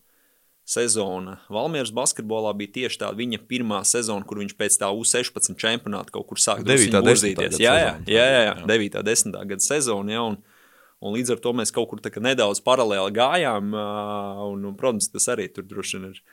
sezona 0.65 1.37
Valmieras 1.51 1.91
basketbolā, 1.91 2.53
bija 2.55 2.71
tieši 2.79 3.01
tā 3.01 3.11
viņa 3.15 3.41
pirmā 3.49 3.81
sezona, 3.87 4.23
kur 4.27 4.39
viņš 4.39 4.55
pēc 4.59 4.79
tā 4.79 4.89
U16 4.95 5.59
čempionāta 5.59 6.13
kaut 6.15 6.29
kur 6.29 6.39
sāka 6.39 6.63
virzīties. 6.63 7.59
Jā, 7.61 7.75
jā, 7.79 7.93
jā, 8.07 8.27
jā, 8.31 8.41
jā, 8.47 8.53
9. 8.69 8.99
un 9.01 9.09
10. 9.09 9.39
gada 9.51 9.65
sezona. 9.65 10.15
Ja, 10.15 10.23
un, 10.31 10.39
un 11.03 11.17
līdz 11.17 11.35
ar 11.35 11.43
to 11.43 11.53
mēs 11.59 11.75
kaut 11.75 11.91
kur 11.91 12.23
nedaudz 12.23 12.63
paralēli 12.63 13.15
gājām. 13.15 13.75
Un, 13.75 14.63
un, 14.63 14.77
protams, 14.79 15.11
tas 15.11 15.27
arī 15.35 15.49
tur 15.51 15.67
droši 15.67 15.99
vien 15.99 16.13
ir 16.13 16.23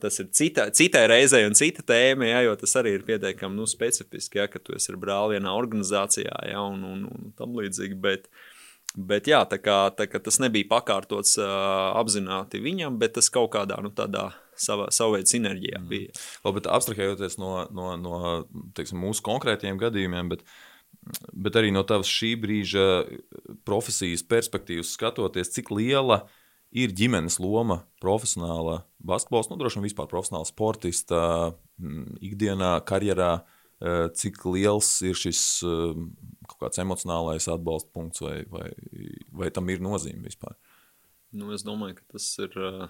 tas 0.00 0.18
ir 0.18 0.30
cita, 0.32 0.70
citai 0.72 1.06
reizei 1.10 1.44
un 1.44 1.56
cita 1.56 1.82
tēma, 1.84 2.28
ja, 2.30 2.42
jo 2.46 2.54
tas 2.56 2.72
arī 2.80 2.94
ir 2.96 3.04
pietiekami 3.08 3.58
nu, 3.58 3.66
specifiski, 3.68 4.40
ja, 4.40 4.46
ka 4.48 4.60
tu 4.62 4.76
esi 4.76 4.92
ar 4.94 5.00
brāli 5.00 5.36
vienā 5.36 5.52
organizācijā 5.52 6.38
ja, 6.48 6.62
un, 6.64 6.86
un, 6.88 7.02
un 7.12 7.34
tam 7.36 7.56
līdzīgi. 7.58 7.98
Bet, 8.00 8.30
bet 8.96 9.28
jā, 9.28 9.42
tā 9.50 9.60
kā, 9.60 9.80
tā 9.96 10.08
kā 10.08 10.22
tas 10.24 10.40
nebija 10.40 10.70
pakārtots 10.70 11.36
uh, 11.42 11.50
apzināti 12.00 12.62
viņam, 12.64 12.96
bet 13.00 13.18
tas 13.18 13.28
kaut 13.34 13.52
kādā 13.58 13.80
nu, 13.84 13.92
tādā 13.92 14.30
savā, 14.56 14.88
savā 14.94 15.18
veidā 15.18 15.34
sinerģijā 15.34 15.82
mm. 15.82 15.92
bija. 15.92 16.16
Mm. 16.16 16.56
Bet 16.56 16.72
abstrahējoties 16.72 17.38
no, 17.42 17.52
no, 17.68 17.92
no 18.00 18.22
teiksim, 18.78 19.04
mūsu 19.04 19.24
konkrētiem 19.28 19.76
gadījumiem, 19.84 20.32
bet, 20.32 20.48
bet 21.36 21.60
arī 21.60 21.76
no 21.76 21.84
tavas 21.84 22.08
šī 22.08 22.32
brīža 22.40 22.88
profesijas 23.68 24.24
perspektīvas 24.24 24.96
skatoties, 24.96 25.52
cik 25.58 25.76
liela 25.76 26.22
ir 26.72 26.88
ir 26.88 26.94
ģimenes 26.96 27.38
loma 27.40 27.82
profesionāla 28.02 28.82
basketbols, 28.98 29.48
nu, 29.50 29.58
droši 29.60 29.78
vien 29.78 29.88
vispār 29.88 30.08
profesionāla 30.10 30.48
sportista 30.48 31.20
mm, 31.80 32.18
ikdienā, 32.28 32.72
karjerā, 32.88 33.32
eh, 33.80 34.06
cik 34.14 34.44
liels 34.52 34.90
ir 35.06 35.18
šis 35.18 35.42
eh, 35.66 36.00
kaut 36.48 36.60
kāds 36.66 36.82
emocionālais 36.82 37.48
atbalsta 37.50 37.92
punkts, 37.94 38.22
vai, 38.24 38.42
vai, 38.52 38.70
vai 39.42 39.52
tam 39.54 39.68
ir 39.72 39.84
nozīme 39.84 40.28
vispār? 40.28 40.56
Nu, 41.36 41.52
es 41.56 41.64
domāju, 41.66 41.98
ka 42.00 42.16
tas 42.16 42.30
ir 42.44 42.56
eh, 42.56 42.88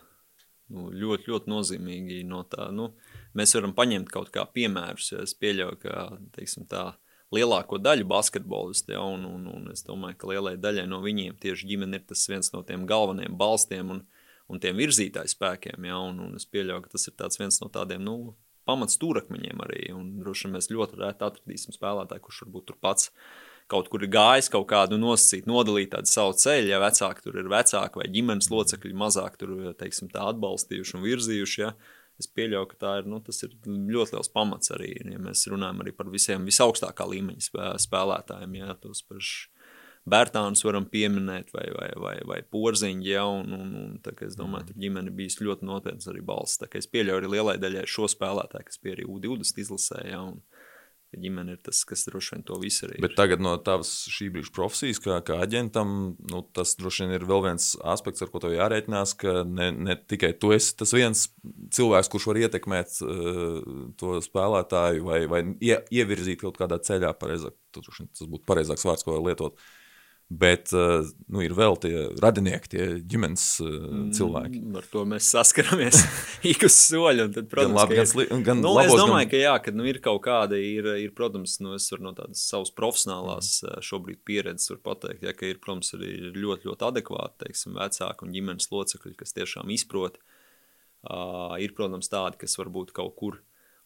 nu, 0.75 0.89
ļoti, 0.95 1.31
ļoti 1.33 1.53
nozīmīgi. 1.53 2.23
No 2.29 2.45
tā, 2.51 2.71
nu, 2.75 2.93
mēs 3.39 3.55
varam 3.59 3.75
paņemt 3.79 4.11
kaut 4.15 4.33
kā 4.35 4.47
piemērus, 4.55 5.13
ja 5.15 5.27
es 5.27 5.37
pieļauju, 5.39 5.83
ka 5.85 6.09
teiksim, 6.37 6.67
tā 6.71 6.91
lielāko 7.35 7.79
daļu 7.83 8.07
basketbolistu. 8.09 8.95
Ja, 8.97 9.03
un, 9.05 9.27
un, 9.29 9.47
un 9.53 9.71
es 9.73 9.85
domāju, 9.87 10.19
ka 10.21 10.31
lielai 10.33 10.57
daļai 10.61 10.87
no 10.91 11.03
viņiem 11.05 11.39
tieši 11.43 11.69
ģimene 11.71 12.01
ir 12.01 12.07
tas 12.09 12.25
viens 12.31 12.53
no 12.55 12.63
tiem 12.67 12.87
galvenajiem 12.89 13.37
balstiem 13.39 13.95
un, 13.95 14.05
un 14.49 14.63
tiem 14.63 14.79
virzītāju 14.81 15.35
spēkiem. 15.35 15.89
Ja, 15.91 16.01
un, 16.01 16.23
un 16.25 16.39
es 16.41 16.49
pieļauju, 16.49 16.87
ka 16.87 16.95
tas 16.97 17.09
ir 17.11 17.41
viens 17.43 17.61
no 17.63 17.71
tādiem 17.73 18.05
nu, 18.05 18.17
pamats 18.69 18.99
stūrakmeņiem 18.99 19.63
arī. 19.67 19.85
Un 19.97 20.17
droši 20.23 20.47
vien 20.47 20.59
mēs 20.59 20.73
ļoti 20.73 21.03
reti 21.03 21.29
atradīsim 21.29 21.77
spēlētāju, 21.77 22.25
kurš 22.25 22.43
varbūt 22.47 22.71
tur 22.71 22.81
pats 22.81 23.13
kaut 23.69 23.91
kur 23.93 24.01
ir 24.01 24.09
gājis 24.13 24.49
kaut 24.53 24.65
kādu 24.71 24.97
nosacīt, 24.97 25.45
nodalīt 25.49 25.91
tādu 25.93 26.09
savu 26.09 26.33
ceļu, 26.41 26.71
ja 26.73 26.81
vecāki 26.81 27.25
tur 27.27 27.37
ir 27.37 27.51
vecāki 27.53 28.01
vai 28.01 28.07
ģimenes 28.15 28.49
locekļi 28.49 28.95
mazāk 28.97 29.37
tur, 29.41 29.53
teiksim, 29.77 30.09
atbalstījuši 30.09 30.97
un 30.97 31.05
virzījuši, 31.05 31.61
ja, 31.61 31.75
es 32.19 32.31
pieļauju, 32.35 32.71
ka 32.73 32.81
tā 32.83 32.95
ir, 33.01 33.11
nu, 33.11 33.21
tas 33.25 33.43
ir 33.47 33.55
ļoti 33.67 34.17
liels 34.17 34.33
pamats 34.35 34.75
arī, 34.75 34.95
ja 35.01 35.21
mēs 35.23 35.47
runājam 35.51 35.85
arī 35.85 35.95
par 35.97 36.11
visiem 36.13 36.47
visaugstākā 36.49 37.07
līmeņa 37.13 37.77
spēlētājiem, 37.85 38.59
ja, 38.61 38.75
tos 38.83 39.05
pašus 39.07 39.49
Bērtānus 40.09 40.63
varam 40.65 40.87
pieminēt, 40.89 41.51
vai, 41.53 41.67
vai, 41.75 41.89
vai, 42.01 42.15
vai 42.29 42.39
porziņu, 42.55 43.05
ja, 43.09 43.25
un, 43.29 43.53
un, 43.53 43.75
un 43.81 43.97
es 44.01 44.37
domāju, 44.39 44.63
mm. 44.63 44.69
tur 44.71 44.83
ģimene 44.85 45.13
bijis 45.15 45.39
ļoti 45.43 45.69
nopietnas 45.69 46.09
arī 46.09 46.23
balss. 46.25 46.63
Es 46.81 46.89
pieļauju 46.89 47.21
arī 47.21 47.33
lielai 47.35 47.57
daļai 47.61 47.85
šo 47.91 48.09
spēlētāju, 48.11 48.69
kas 48.69 48.81
bija 48.83 48.97
arī 48.97 49.09
U20 49.09 49.63
izlasē, 49.65 50.05
ja, 50.09 50.23
un, 50.25 50.41
ka 51.13 51.21
ģimene 51.23 51.57
ir 51.57 51.61
tas, 51.65 51.81
kas 51.89 52.05
droši 52.09 52.35
vien 52.35 52.45
to 52.49 52.59
visu 52.63 52.87
arī. 52.87 52.99
Bet 53.05 53.15
tagad 53.19 53.43
no 53.45 53.55
tavas 53.65 53.91
šī 54.13 54.29
brīža 54.35 54.53
profesijas, 54.57 55.01
kā, 55.05 55.19
kā 55.27 55.39
aģentam, 55.45 55.95
nu, 56.33 56.43
tas 56.57 56.75
droši 56.81 57.07
vien 57.07 57.17
ir 57.17 57.27
vēl 57.29 57.45
viens 57.49 57.71
aspekts, 57.95 58.25
ar 58.25 58.33
ko 58.33 58.43
tev 58.45 58.55
jārēķinās, 58.57 59.15
ka 59.23 59.43
ne, 59.49 59.71
ne 59.73 59.97
tikai 59.99 60.35
tu 60.41 60.53
esi 60.57 60.77
tas 60.79 60.93
viens 60.97 61.27
cilvēks, 61.75 62.13
kurš 62.13 62.29
var 62.33 62.43
ietekmēt 62.45 63.01
uh, 63.07 63.59
to 64.01 64.19
spēlētāju 64.25 65.09
vai, 65.09 65.25
vai 65.31 65.43
ie, 65.65 65.79
ievirzīt 66.01 66.45
kaut 66.45 66.61
kādā 66.61 66.81
ceļā, 66.83 67.15
pareizāk, 67.19 67.57
tas 67.75 68.25
būtu 68.25 68.45
pareizāks 68.49 68.87
vārds, 68.89 69.07
ko 69.07 69.21
lietot. 69.23 69.59
Uh, 69.59 69.75
Bet 70.29 70.75
uh, 70.77 71.07
nu, 71.33 71.41
ir 71.41 71.55
vēl 71.57 71.79
tie 71.81 71.93
radinieki, 72.21 72.69
tie 72.75 72.87
ģimenes 73.01 73.45
uh, 73.65 73.77
cilvēki. 74.13 74.59
Mm, 74.61 74.75
ar 74.77 74.89
to 74.93 75.07
mēs 75.09 75.31
saskaramies 75.33 76.03
ik 76.51 76.67
uz 76.69 76.75
soļa. 76.77 77.31
Tad, 77.33 77.47
protams, 77.49 77.73
gan 77.73 77.79
labi, 77.79 77.97
gan, 77.97 78.11
sli, 78.11 78.27
gan 78.45 78.61
nu, 78.61 78.75
labos, 78.77 78.93
es 78.93 79.01
domāju, 79.01 79.25
gan... 79.25 79.31
ka 79.33 79.41
jā, 79.41 79.55
ka 79.65 79.73
nu, 79.73 79.87
ir 79.89 80.03
kaut 80.05 80.21
kāda, 80.27 80.61
ir, 80.61 80.91
ir 81.01 81.15
protams, 81.17 81.57
nu, 81.65 81.73
es 81.81 81.89
varu 81.95 82.11
no 82.11 82.13
tādas 82.19 82.45
savas 82.45 82.75
profesionālās 82.77 83.55
mm. 83.65 83.89
šobrīd 83.89 84.21
pieredzes 84.29 84.77
pateikt, 84.85 85.25
ja, 85.25 85.33
ka 85.33 85.49
ir, 85.49 85.63
protams, 85.65 85.95
arī 85.97 86.13
ļoti, 86.37 86.69
ļoti 86.69 86.89
adekvāti, 86.91 87.47
teiksim, 87.47 87.81
vecāki 87.81 88.29
un 88.29 88.37
ģimenes 88.37 88.69
locekļi, 88.75 89.17
kas 89.23 89.33
tiešām 89.39 89.73
izprot. 89.73 90.21
Uh, 91.09 91.57
ir, 91.63 91.73
protams, 91.73 92.13
tādi, 92.13 92.43
kas 92.45 92.61
varbūt 92.61 92.93
kaut 92.93 93.17
kur 93.17 93.41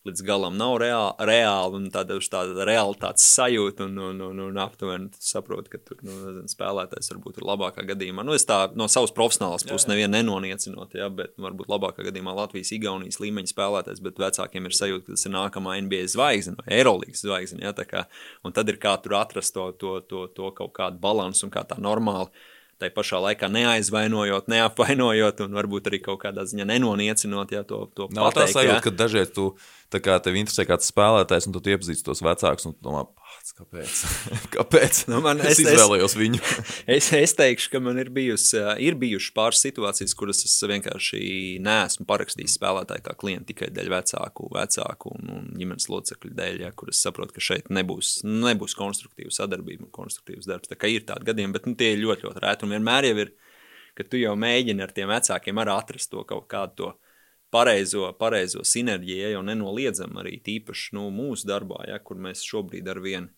līdz 0.07 0.23
galam 0.27 0.57
nav 0.59 0.77
reāli, 0.83 1.27
reāli 1.29 1.79
un 1.79 1.85
tāda, 1.95 2.17
tāda 2.33 2.67
realitātes 2.67 3.25
sajūta, 3.37 3.87
un, 3.87 3.99
un, 4.03 4.23
un, 4.27 4.41
un 4.49 4.61
aptuveni 4.62 5.11
saproti, 5.23 5.71
ka 5.73 5.81
tur 5.83 6.01
nu, 6.03 6.17
nezinu, 6.25 6.51
spēlētājs 6.51 7.12
varbūt 7.12 7.38
ir 7.38 7.47
labākā 7.47 7.85
gadījumā. 7.93 8.25
Nu, 8.27 8.35
es 8.35 8.47
tā 8.49 8.65
no 8.79 8.88
savas 8.91 9.15
profesionālās 9.15 9.67
puses 9.69 9.87
nevienu 9.91 10.17
nenoniecinot, 10.17 10.97
ja, 10.99 11.07
bet 11.12 11.37
varbūt 11.43 11.71
labākā 11.71 12.07
gadījumā 12.09 12.35
Latvijas, 12.41 12.73
Igaunijas 12.75 13.21
līmeņa 13.23 13.53
spēlētājs, 13.53 14.03
bet 14.03 14.19
vecākiem 14.23 14.67
ir 14.67 14.79
sajūta, 14.79 15.07
ka 15.07 15.19
tas 15.19 15.29
ir 15.29 15.37
nākamā 15.37 15.77
NBA 15.87 16.09
zvaigzne 16.17 16.59
vai 16.59 16.81
Eirolandes 16.81 17.23
zvaigzne. 17.23 17.62
Ja, 17.62 17.75
kā, 17.87 18.07
un 18.43 18.57
tad 18.57 18.73
ir 18.73 18.81
kā 18.83 18.97
tur 19.03 19.21
atrast 19.21 19.55
to, 19.55 19.71
to, 19.79 20.01
to, 20.09 20.27
to 20.35 20.51
kaut 20.57 20.75
kādu 20.75 20.99
balansu 21.03 21.47
un 21.47 21.55
kā 21.55 21.62
tā 21.69 21.79
normāli 21.83 22.33
tai 22.83 22.91
pašā 22.91 23.21
laikā 23.23 23.47
neaizvainojot, 23.53 24.49
neapvainojot 24.51 25.45
un 25.45 25.55
varbūt 25.59 25.91
arī 25.91 26.01
kaut 26.03 26.23
kādā 26.25 26.45
ziņā 26.49 26.67
nenoniecinot 26.73 27.55
ja, 27.55 27.62
to, 27.69 27.85
to 27.95 28.09
Nav 28.11 28.33
pateikt. 28.33 28.41
tā 28.51 28.59
sajūta, 28.59 28.81
ka 28.87 28.95
dažreiz 29.05 29.31
tu, 29.35 29.53
tā 29.92 30.00
kā 30.02 30.16
tev 30.24 30.37
interesē 30.40 30.64
kāds 30.68 30.88
spēlētājs, 30.90 31.48
un 31.48 31.57
tu 31.57 31.62
iepazīsti 31.72 32.07
tos 32.07 32.22
vecākus, 32.24 32.66
un 32.68 32.74
tu 32.76 32.87
domā, 32.87 33.05
kāpēc? 33.59 34.00
kāpēc? 34.55 35.00
Nu, 35.11 35.20
man, 35.24 35.40
es, 35.44 35.59
es 35.59 35.62
izvēlējos 35.64 36.14
viņu. 36.18 36.40
es, 36.96 37.11
es 37.16 37.35
teikšu, 37.38 37.70
ka 37.74 37.81
man 37.85 38.00
ir, 38.00 38.11
bijusi, 38.14 38.61
ir 38.85 38.96
bijušas 39.00 39.35
pāris 39.37 39.62
situācijas, 39.66 40.14
kuras 40.18 40.42
es 40.46 40.57
vienkārši 40.72 41.22
neesmu 41.64 42.07
parakstījis 42.09 42.57
spēlētāju 42.59 43.07
kā 43.07 43.16
klientu 43.20 43.52
tikai 43.52 43.70
dēļ 43.74 43.92
vecāku, 43.92 44.48
vecāku 44.57 45.14
un, 45.18 45.33
un 45.37 45.52
ģimenes 45.59 45.88
locekļu 45.92 46.35
dēļ, 46.40 46.64
ja, 46.66 46.72
kuras 46.76 47.02
saprotu, 47.05 47.37
ka 47.37 47.44
šeit 47.44 47.70
nebūs, 47.72 48.20
nebūs 48.26 48.76
konstruktīva 48.78 49.35
sadarbība 49.35 49.88
un 49.88 49.94
konstruktīvs 49.94 50.48
darbs. 50.50 50.72
Tā 50.72 50.78
kā 50.81 50.90
ir 50.90 51.07
tādi 51.09 51.28
gadījumi, 51.31 51.57
bet 51.59 51.68
nu, 51.68 51.76
tie 51.78 51.92
ir 51.94 52.02
ļoti, 52.05 52.28
ļoti 52.28 52.44
rēti 52.46 52.68
un 52.68 52.76
vienmēr 52.76 53.11
jau 53.11 53.16
ir, 53.26 53.37
ka 53.98 54.07
tu 54.09 54.20
jau 54.20 54.33
mēģini 54.40 54.85
ar 54.85 54.92
tiem 54.96 55.11
vecākiem 55.12 55.59
arī 55.61 55.74
atrast 55.74 56.12
to 56.12 56.24
kaut 56.28 56.48
kādu 56.50 56.78
to 56.78 56.92
pareizo, 57.53 58.09
pareizo 58.19 58.65
sinerģiju, 58.67 59.21
ja 59.21 59.37
jau 59.37 59.45
nenoliedzam 59.47 60.19
arī 60.23 60.38
tīpaši 60.45 60.97
nu, 60.97 61.07
mūsu 61.15 61.49
darbā, 61.51 61.85
ja, 61.91 62.01
kur 62.03 62.21
mēs 62.21 62.45
šobrīd 62.49 62.88
ar 62.88 63.01
vienu, 63.05 63.31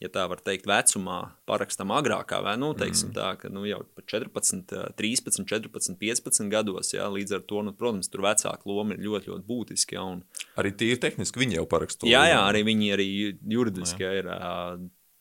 ja 0.00 0.08
tā 0.12 0.24
var 0.30 0.40
teikt, 0.44 0.68
vecumā 0.70 1.18
parakstam 1.50 1.92
agrākā, 1.92 2.40
vai, 2.44 2.54
nu, 2.60 2.70
teiksim 2.78 3.10
mm. 3.10 3.16
tā, 3.16 3.32
ka 3.40 3.50
nu, 3.52 3.66
jau 3.68 3.82
14, 4.00 4.72
13, 4.96 5.42
14, 5.50 5.98
15 6.00 6.52
gados, 6.52 6.94
ja, 6.94 7.08
līdz 7.12 7.36
ar 7.40 7.42
to, 7.50 7.64
nu, 7.66 7.74
protams, 7.76 8.08
tur 8.12 8.24
vecāka 8.24 8.70
loma 8.70 8.96
ir 8.96 9.02
ļoti, 9.04 9.32
ļoti 9.34 9.46
būtiska. 9.50 9.98
Ja, 9.98 10.06
un... 10.14 10.22
Arī 10.60 10.72
tīri 10.72 11.02
tehniski 11.02 11.42
viņi 11.42 11.60
jau 11.60 11.66
paraksto. 11.70 12.08
Jā, 12.08 12.24
jā, 12.30 12.40
arī 12.46 12.64
viņi 12.70 12.94
arī 12.96 13.10
juridiski 13.50 14.06
jā. 14.06 14.14
ir 14.22 14.32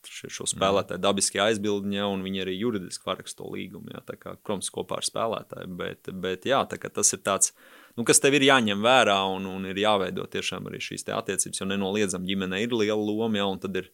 šo 0.10 0.48
spēlētāju 0.48 1.02
dabiski 1.04 1.42
aizbildņi, 1.44 2.00
ja, 2.00 2.08
un 2.08 2.24
viņi 2.24 2.46
arī 2.46 2.56
juridiski 2.56 3.04
paraksto 3.04 3.50
līgumu, 3.52 3.92
ja, 3.92 4.06
tā 4.08 4.16
kā, 4.22 4.38
protams, 4.40 4.72
kopā 4.74 5.02
ar 5.02 5.06
spēlētāju, 5.06 5.76
bet, 5.82 6.14
bet 6.24 6.48
jā, 6.48 6.64
tas 6.72 7.14
ir 7.18 7.24
tāds, 7.26 7.52
nu, 7.98 8.06
kas 8.08 8.22
tev 8.22 8.38
ir 8.38 8.48
jāņem 8.50 8.84
vērā 8.86 9.18
un, 9.34 9.48
un 9.50 9.70
ir 9.70 9.80
jāveido 9.82 10.28
tiešām 10.30 10.70
arī 10.70 10.82
šīs 10.84 11.08
attiecības, 11.08 11.62
jo 11.62 11.68
nenoliedzam 11.70 12.28
ģimene 12.28 12.62
ir 12.64 12.76
liela 12.76 13.00
loma, 13.00 13.40
ja, 13.40 13.48
un 13.50 13.62
tad 13.62 13.78
ir 13.82 13.90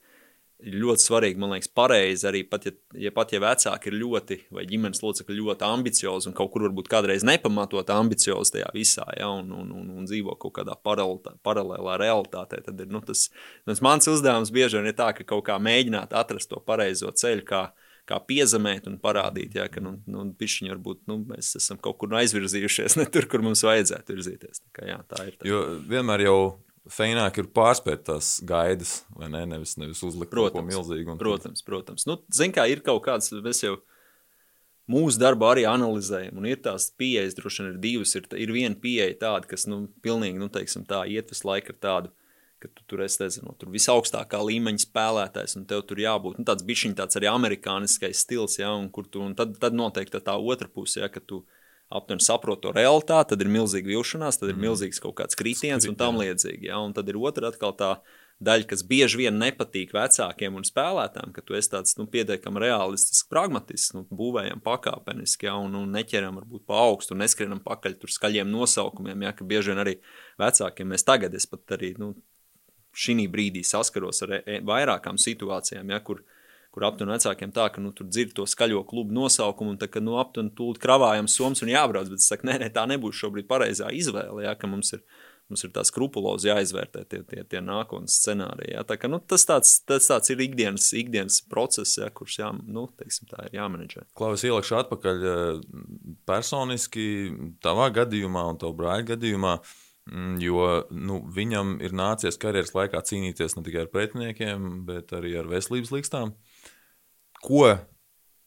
ļoti 0.66 1.04
svarīgi, 1.04 1.40
man 1.40 1.52
liekas, 1.52 1.70
pareizi 1.76 2.26
arī 2.30 2.42
pat, 2.48 2.66
ja, 2.66 2.74
ja 3.08 3.12
pat 3.14 3.34
ja 3.36 3.42
vecāki 3.44 3.90
ir 3.92 3.98
ļoti, 4.00 4.38
vai 4.56 4.64
ģimenes 4.70 5.02
locekļi 5.04 5.36
ļoti 5.42 5.66
ambiciozi 5.68 6.30
un 6.32 6.36
kaut 6.38 6.54
kur 6.54 6.64
varbūt 6.66 6.88
kādreiz 6.92 7.26
nepamatot 7.28 7.92
ambiciozi 7.92 8.56
tajā 8.56 8.70
visā, 8.74 9.06
ja, 9.20 9.28
un, 9.30 9.52
un, 9.52 9.74
un, 9.76 9.90
un 10.00 10.08
dzīvo 10.08 10.38
kaut 10.42 10.56
kādā 10.56 10.78
paralēlā 10.80 11.98
realitātē, 12.02 12.62
tad 12.66 12.82
ir, 12.82 12.90
nu, 12.92 13.04
tas, 13.06 13.28
tas 13.68 13.84
mans 13.84 14.08
uzdevums 14.10 14.54
bieži 14.56 14.80
vien 14.80 14.90
ir 14.90 14.98
tā, 14.98 15.12
ka 15.18 15.28
kaut 15.28 15.44
kā 15.50 15.60
mēģināt 15.60 16.16
atrast 16.16 16.50
to 16.54 16.62
pareizo 16.64 17.12
ceļu, 17.12 17.46
kā, 17.52 17.66
kā 18.10 18.20
piezemēt 18.28 18.90
un 18.90 19.00
parādīt, 19.02 19.58
ja, 19.58 19.66
ka 19.72 19.82
nu, 19.84 19.96
nu, 20.10 20.28
pišķiņi 20.38 20.74
varbūt 20.74 21.02
nu, 21.10 21.20
mēs 21.32 21.56
esam 21.60 21.80
kaut 21.82 21.98
kur 22.02 22.14
aizvirzījušies, 22.22 22.98
ne 23.02 23.08
tur, 23.10 23.28
kur 23.32 23.44
mums 23.46 23.66
vajadzētu 23.66 24.18
virzīties. 24.18 24.62
Tā, 24.62 24.72
kā, 24.78 24.88
jā, 24.92 25.00
tā 25.10 25.26
ir. 25.30 25.40
Tā. 25.40 25.50
Jo 25.50 25.66
vienmēr 25.90 26.28
jau 26.28 26.38
Feināk 26.86 27.40
ir 27.42 27.48
pārspēt 27.50 28.04
tās 28.06 28.36
gaidas, 28.46 29.00
vai 29.18 29.26
ne? 29.34 29.40
Nevis, 29.50 29.74
nevis 29.82 30.04
uzlikt 30.06 30.30
protams, 30.30 30.54
kaut 30.54 30.62
ko 30.62 30.68
milzīgu. 30.70 31.16
Protams, 31.18 31.64
tad... 31.64 31.66
protams. 31.66 32.06
Nu, 32.06 32.20
Ziniet, 32.30 32.54
kā 32.60 32.68
ir 32.70 32.84
kaut 32.86 33.02
kāds, 33.08 33.32
mēs 33.42 33.64
jau 33.64 33.80
mūsu 34.92 35.18
darbu 35.18 35.48
arī 35.50 35.64
analizējam, 35.66 36.38
un 36.38 36.46
ir 36.46 36.62
tās 36.62 36.92
pieejas, 36.94 37.34
droši 37.40 37.64
vien 37.64 37.72
ir 37.72 37.80
divas. 37.82 38.14
Ir, 38.20 38.30
ir 38.38 38.54
viena 38.54 38.78
pieeja 38.78 39.18
tāda, 39.24 39.50
kas, 39.50 39.66
nu, 39.72 39.88
pilnīgi, 40.06 40.38
nu, 40.38 40.52
teiksim, 40.54 40.86
tā 40.86 41.02
iet 41.10 41.34
visu 41.34 41.50
laiku 41.50 41.74
ar 41.74 41.82
tādu, 41.88 42.14
ka 42.66 42.72
tu 42.74 42.88
tur 42.92 43.06
esi, 43.06 43.22
nezinu, 43.24 43.54
tur 43.62 43.70
visaugstākā 43.74 44.42
līmeņa 44.50 44.84
spēlētājs, 44.88 45.56
un 45.60 45.68
tev 45.70 45.86
tur 45.88 46.02
jābūt, 46.02 46.42
nu, 46.42 46.48
tāds 46.48 46.66
bišķiņ 46.68 46.98
tāds 46.98 47.22
arī 47.22 47.30
amerikāniskais 47.32 48.26
stils, 48.26 48.58
ja, 48.60 48.74
un 48.74 48.90
tu, 48.90 49.22
un 49.22 49.38
tad, 49.38 49.56
tad 49.62 49.78
noteikti 49.78 50.24
tā, 50.26 50.36
otra 50.36 50.72
puse, 50.72 51.00
ja, 51.04 51.12
ka 51.12 51.24
tu, 51.24 51.44
aptuveni 51.90 52.24
saprot 52.24 52.62
to 52.64 52.74
realitāti, 52.74 53.34
tad 53.34 53.44
ir 53.46 53.52
milzīga 53.52 53.92
vilšanās, 53.92 54.40
tad 54.42 54.52
ir 54.52 54.58
mm. 54.58 54.68
milzīgs 54.68 55.02
kaut 55.04 55.18
kāds 55.20 55.38
kritiens 55.38 55.88
un 55.90 55.98
tam 56.00 56.18
līdzīgi. 56.22 56.70
Ja? 56.72 56.82
Un 56.82 56.96
tad 56.98 57.10
ir 57.12 57.20
otra 57.22 57.52
atkal 57.52 57.76
tā 57.78 57.92
daļa, 58.44 58.68
kas 58.68 58.84
bieži 58.88 59.22
vien 59.22 59.38
nepatīk 59.40 59.94
vecākiem 59.96 60.58
un 60.60 60.66
spēlētājiem, 60.68 61.32
ka 61.36 61.44
tu 61.46 61.56
esi 61.56 61.72
tāds 61.72 61.96
nu, 62.00 62.08
pietiekami 62.12 62.64
realistisks, 62.66 63.30
pragmatisks, 63.32 63.94
nu, 63.96 64.04
būvējam 64.12 64.64
pakāpeniski, 64.66 65.48
ja, 65.48 65.56
un, 65.62 65.78
un 65.80 65.94
neķeram 65.96 66.42
varbūt 66.42 66.66
pa 66.68 66.82
augstu, 66.84 67.16
neskrienam 67.16 67.62
pakaļ 67.64 67.96
tur 68.02 68.12
skaļiem 68.12 68.52
nosaukumiem, 68.52 69.24
ja, 69.28 69.32
ka 69.38 69.48
bieži 69.48 69.72
vien 69.72 69.84
arī 69.86 69.96
vecākiem 70.42 70.92
mēs 70.92 71.08
tagad, 71.08 71.38
es 71.38 71.48
pat 71.48 71.78
arī, 71.78 71.94
nu, 72.02 72.12
šī 72.96 73.28
brīdī 73.32 73.66
saskaros 73.68 74.24
ar 74.26 74.40
e, 74.40 74.42
e 74.46 74.62
vairākām 74.66 75.20
situācijām, 75.22 75.92
ja, 75.92 76.02
kur 76.06 76.24
kur 76.76 76.84
aptuveni 76.90 77.16
vecākiem 77.16 77.54
tā, 77.56 77.70
ka 77.72 77.80
nu, 77.80 77.94
tur 77.96 78.10
dzird 78.10 78.34
to 78.36 78.44
skaļo 78.52 78.82
klubu 78.90 79.16
nosaukumu, 79.16 79.74
un 79.74 79.78
tā, 79.80 79.88
ka 79.88 80.02
nu, 80.04 80.18
aptuveni 80.20 80.52
tūlīt 80.58 80.82
kravājam 80.84 81.30
somas 81.32 81.64
un 81.64 81.72
jābrauc. 81.72 82.10
Bet 82.12 82.20
es 82.20 82.28
saku, 82.28 82.50
nē, 82.50 82.58
nē, 82.66 82.68
tā 82.76 82.84
nebūs 82.92 83.16
šobrīd 83.22 83.48
pareizā 83.48 83.94
izvēle. 83.96 84.44
Jā, 84.44 84.52
ka 84.60 84.68
mums 84.68 84.92
ir, 84.98 85.06
mums 85.48 85.64
ir 85.64 85.72
tā 85.72 85.86
skrupulozi 85.88 86.50
jāizvērtē 86.50 87.06
tie, 87.08 87.22
tie, 87.32 87.46
tie 87.48 87.62
nākotnes 87.64 88.18
scenāriji. 88.20 88.74
Jā. 88.76 88.84
Tā, 88.90 89.00
ka, 89.00 89.08
nu, 89.08 89.22
tas, 89.24 89.48
tāds, 89.48 89.78
tas 89.88 90.12
tāds 90.12 90.36
ir 90.36 90.44
ikdienas, 90.50 90.90
ikdienas 91.00 91.40
process, 91.48 91.96
jā, 92.02 92.12
kurš 92.20 92.42
jā, 92.42 92.52
nu, 92.68 92.90
teiksim, 93.00 93.32
ir 93.46 93.56
jāmenedžē. 93.62 94.04
Klaus, 94.20 94.44
ielikšu 94.44 94.82
atpakaļ 94.82 95.26
personiski 96.28 97.08
tavā 97.64 97.88
gadījumā 98.02 98.50
un 98.52 98.60
tavu 98.66 98.76
brāļa 98.84 99.14
gadījumā. 99.16 99.58
Mm, 99.64 99.85
jo 100.42 100.66
nu, 100.94 101.20
viņam 101.34 101.80
ir 101.82 101.96
nācies 101.98 102.38
karjeras 102.42 102.76
laikā 102.78 103.02
cīnīties 103.08 103.58
ne 103.58 103.64
tikai 103.66 103.86
ar 103.86 103.92
pretiniekiem, 103.94 104.84
bet 104.86 105.14
arī 105.18 105.34
ar 105.40 105.50
veselības 105.50 105.94
līkstām. 105.96 106.34
Uh, 106.36 106.72
ko 107.46 107.78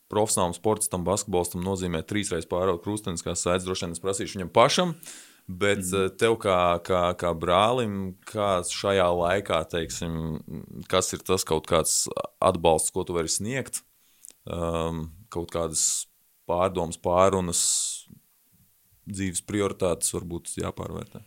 profesionālam 0.09 0.55
sportistam, 0.57 1.05
basketbolistam 1.07 1.65
nozīmē 1.65 2.03
trīsreiz 2.09 2.49
pāraut 2.49 2.83
krustveida, 2.85 3.37
sēdz, 3.37 3.67
droši 3.67 3.87
vien 3.87 3.97
es 3.97 4.05
prasīšu 4.05 4.39
viņam 4.39 4.55
pašam. 4.55 4.95
Bet 5.49 5.81
mm. 5.81 6.17
tev, 6.21 6.35
kā, 6.43 6.77
kā, 6.85 7.03
kā 7.17 7.31
brālim, 7.33 8.19
kā 8.29 8.59
šajā 8.69 9.07
laikā, 9.17 9.63
teiksim, 9.73 10.19
kas 10.93 11.15
ir 11.17 11.25
tas 11.25 11.47
kaut 11.49 11.65
kāds 11.71 12.03
atbalsts, 12.45 12.93
ko 12.93 13.07
tu 13.09 13.17
vari 13.17 13.33
sniegt, 13.33 13.81
um, 14.45 15.07
kaut 15.33 15.49
kādas 15.55 15.87
pārdomas, 16.49 17.01
pārunas, 17.01 17.63
dzīves 19.09 19.41
prioritātes 19.49 20.13
varbūt 20.19 20.53
jāpārvērtē? 20.61 21.25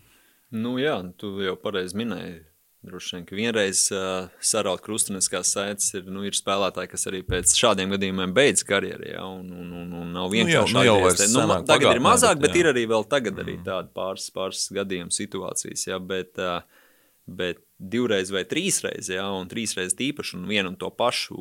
Nu 0.51 0.77
jā, 0.81 0.97
tu 1.17 1.37
jau 1.43 1.55
pareizi 1.59 1.97
minēji 1.99 2.41
Droši 2.81 3.15
vien, 3.15 3.25
ka 3.29 3.35
vienreiz 3.37 3.79
uh, 3.93 4.31
saraut 4.41 4.81
krustuniskās 4.81 5.51
saites 5.53 5.91
ir, 5.93 6.07
nu, 6.09 6.23
ir 6.25 6.33
spēlētāji, 6.33 6.89
kas 6.89 7.05
arī 7.11 7.19
pēc 7.27 7.53
šādiem 7.53 7.91
gadījumiem 7.93 8.31
beidz 8.33 8.63
karjeru, 8.65 9.05
ja, 9.05 9.21
un, 9.29 9.51
un, 9.53 9.67
un, 9.83 9.91
un 9.99 10.07
nav 10.15 10.31
vienkārši 10.33 10.73
nu 10.73 10.81
jau, 10.87 10.95
nu 10.95 11.03
jau 11.03 11.11
atgriezties. 11.11 11.35
nu, 11.35 11.43
tagad 11.59 11.67
ir 11.67 11.85
pagātnē, 11.91 12.03
mazāk, 12.07 12.39
bet 12.41 12.47
bet, 12.47 12.57
jā. 12.57 12.63
ir 12.63 12.69
arī 12.71 12.87
vēl 12.89 13.05
tagad 13.11 13.43
arī 13.43 13.59
tādi 13.67 13.93
pāris, 13.99 14.25
pāris 14.33 14.63
gadījumu 14.73 15.13
situācijas, 15.13 15.85
ja, 15.91 16.01
bet, 16.01 16.41
uh, 16.41 16.89
bet 17.29 17.61
divreiz 17.77 18.33
vai 18.33 18.47
trīsreiz, 18.49 19.11
ja, 19.13 19.27
un 19.29 19.53
trīsreiz 19.53 19.93
tīpaši, 20.01 20.39
un 20.39 20.49
vienu 20.49 20.73
un 20.73 20.81
to 20.81 20.89
pašu 20.89 21.37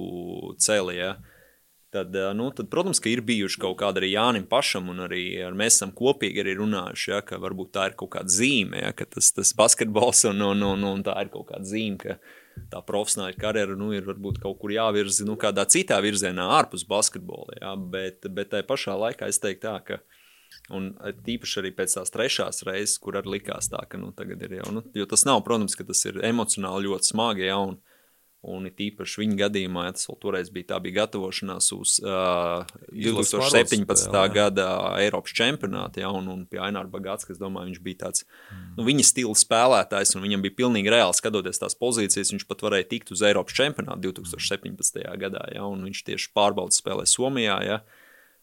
celi, 0.61 0.99
ja, 1.01 1.15
tad, 1.95 2.15
uh, 2.17 2.31
nu, 2.37 2.51
tad, 2.55 2.69
protams, 2.73 3.01
ka 3.03 3.11
ir 3.11 3.23
bijuši 3.27 3.61
kaut 3.63 3.79
kādi 3.83 4.03
arī 4.03 4.13
Jānim 4.13 4.47
pašam, 4.51 4.91
un 4.93 5.05
arī 5.07 5.25
ar 5.47 5.57
mēs 5.59 5.79
esam 5.79 5.95
kopīgi 5.97 6.45
arī 6.45 6.57
runājuši, 6.59 7.11
ja, 7.13 7.23
ka 7.27 7.41
varbūt 7.43 7.73
tā 7.77 7.89
ir 7.91 7.97
kaut 8.01 8.13
kāda 8.15 8.33
zīme, 8.35 8.85
ja, 8.85 8.93
ka 8.97 9.09
tas, 9.11 9.33
tas 9.37 9.53
basketbols 9.59 10.25
un, 10.31 10.45
un, 10.53 10.63
un, 10.73 10.87
un 10.93 11.03
tā 11.07 11.17
ir 11.25 11.33
kaut 11.35 11.51
kāda 11.51 11.67
zīme, 11.67 11.99
ka 12.01 12.17
tā 12.71 12.81
profesionāla 12.87 13.37
karjera 13.39 13.77
nu, 13.79 13.91
ir 13.97 14.07
varbūt 14.07 14.41
kaut 14.43 14.59
kur 14.61 14.73
jāvirza 14.75 15.27
nu, 15.27 15.37
kādā 15.41 15.67
citā 15.71 16.01
virzienā, 16.05 16.47
ārpus 16.61 16.87
basketbola. 16.89 17.59
Ja, 17.61 17.75
bet, 17.77 18.27
bet 18.29 18.53
tajā 18.55 18.67
pašā 18.69 18.97
laikā 19.01 19.31
es 19.31 19.43
teiktu, 19.43 19.67
tā, 19.67 19.77
ka. 19.87 20.03
Un 20.75 20.91
tīpaši 21.27 21.61
arī 21.61 21.71
pēc 21.75 21.93
tās 21.95 22.11
trešās 22.11 22.65
reizes, 22.67 22.97
kur 23.03 23.19
arī 23.19 23.37
likās 23.37 23.71
tā, 23.71 23.85
ka 23.91 23.99
nu, 23.99 24.11
tagad 24.15 24.43
ir 24.43 24.57
jau. 24.59 24.73
Nu, 24.75 24.83
jo 24.95 25.07
tas 25.11 25.23
nav, 25.27 25.45
protams, 25.47 25.77
ka 25.79 25.87
tas 25.87 26.03
ir 26.11 26.19
emocionāli 26.27 26.91
ļoti 26.91 27.11
smagi. 27.13 27.47
Ja, 27.47 27.61
un, 27.63 27.79
un 28.41 28.65
it 28.71 28.79
īpaši 28.81 29.21
viņa 29.21 29.37
gadījumā, 29.43 29.83
ja 29.85 29.95
tas 29.97 30.07
vēl 30.09 30.17
toreiz 30.23 30.49
bija, 30.53 30.71
tā 30.73 30.79
bija 30.81 31.03
gatavošanās 31.03 31.67
uz 31.77 31.99
uh, 32.01 32.65
Izlases 32.89 33.35
2017. 33.37 33.85
pārbaudas 33.85 34.07
spēle, 34.09 34.23
gada 34.33 34.67
Eiropas 35.03 35.35
čempionātu. 35.37 36.01
Ja, 36.01 36.13
un, 36.17 36.31
un 36.33 36.47
pie 36.49 36.63
Aināra 36.65 36.89
Bagāts, 36.89 37.29
kas 37.29 37.41
domāju, 37.41 37.69
viņš 37.69 37.83
bija 37.85 38.01
tāds 38.07 38.25
nu, 38.79 38.87
viņa 38.87 39.05
stila 39.11 39.37
spēlētājs, 39.37 40.15
un 40.17 40.25
viņam 40.25 40.47
bija 40.47 40.57
pilnīgi 40.63 40.93
reāli 40.95 41.19
skatoties 41.19 41.61
tās 41.61 41.77
pozīcijas. 41.77 42.33
Viņš 42.33 42.49
pat 42.49 42.65
varēja 42.65 42.89
tikt 42.95 43.13
uz 43.13 43.25
Eiropas 43.29 43.59
čempionātu 43.61 44.09
2017. 44.09 45.05
gadā, 45.21 45.45
ja, 45.53 45.69
un 45.69 45.85
viņš 45.91 46.05
tieši 46.09 46.33
pārbaudas 46.37 46.81
spēlē 46.81 47.05
Somijā. 47.11 47.61
Ja. 47.67 47.83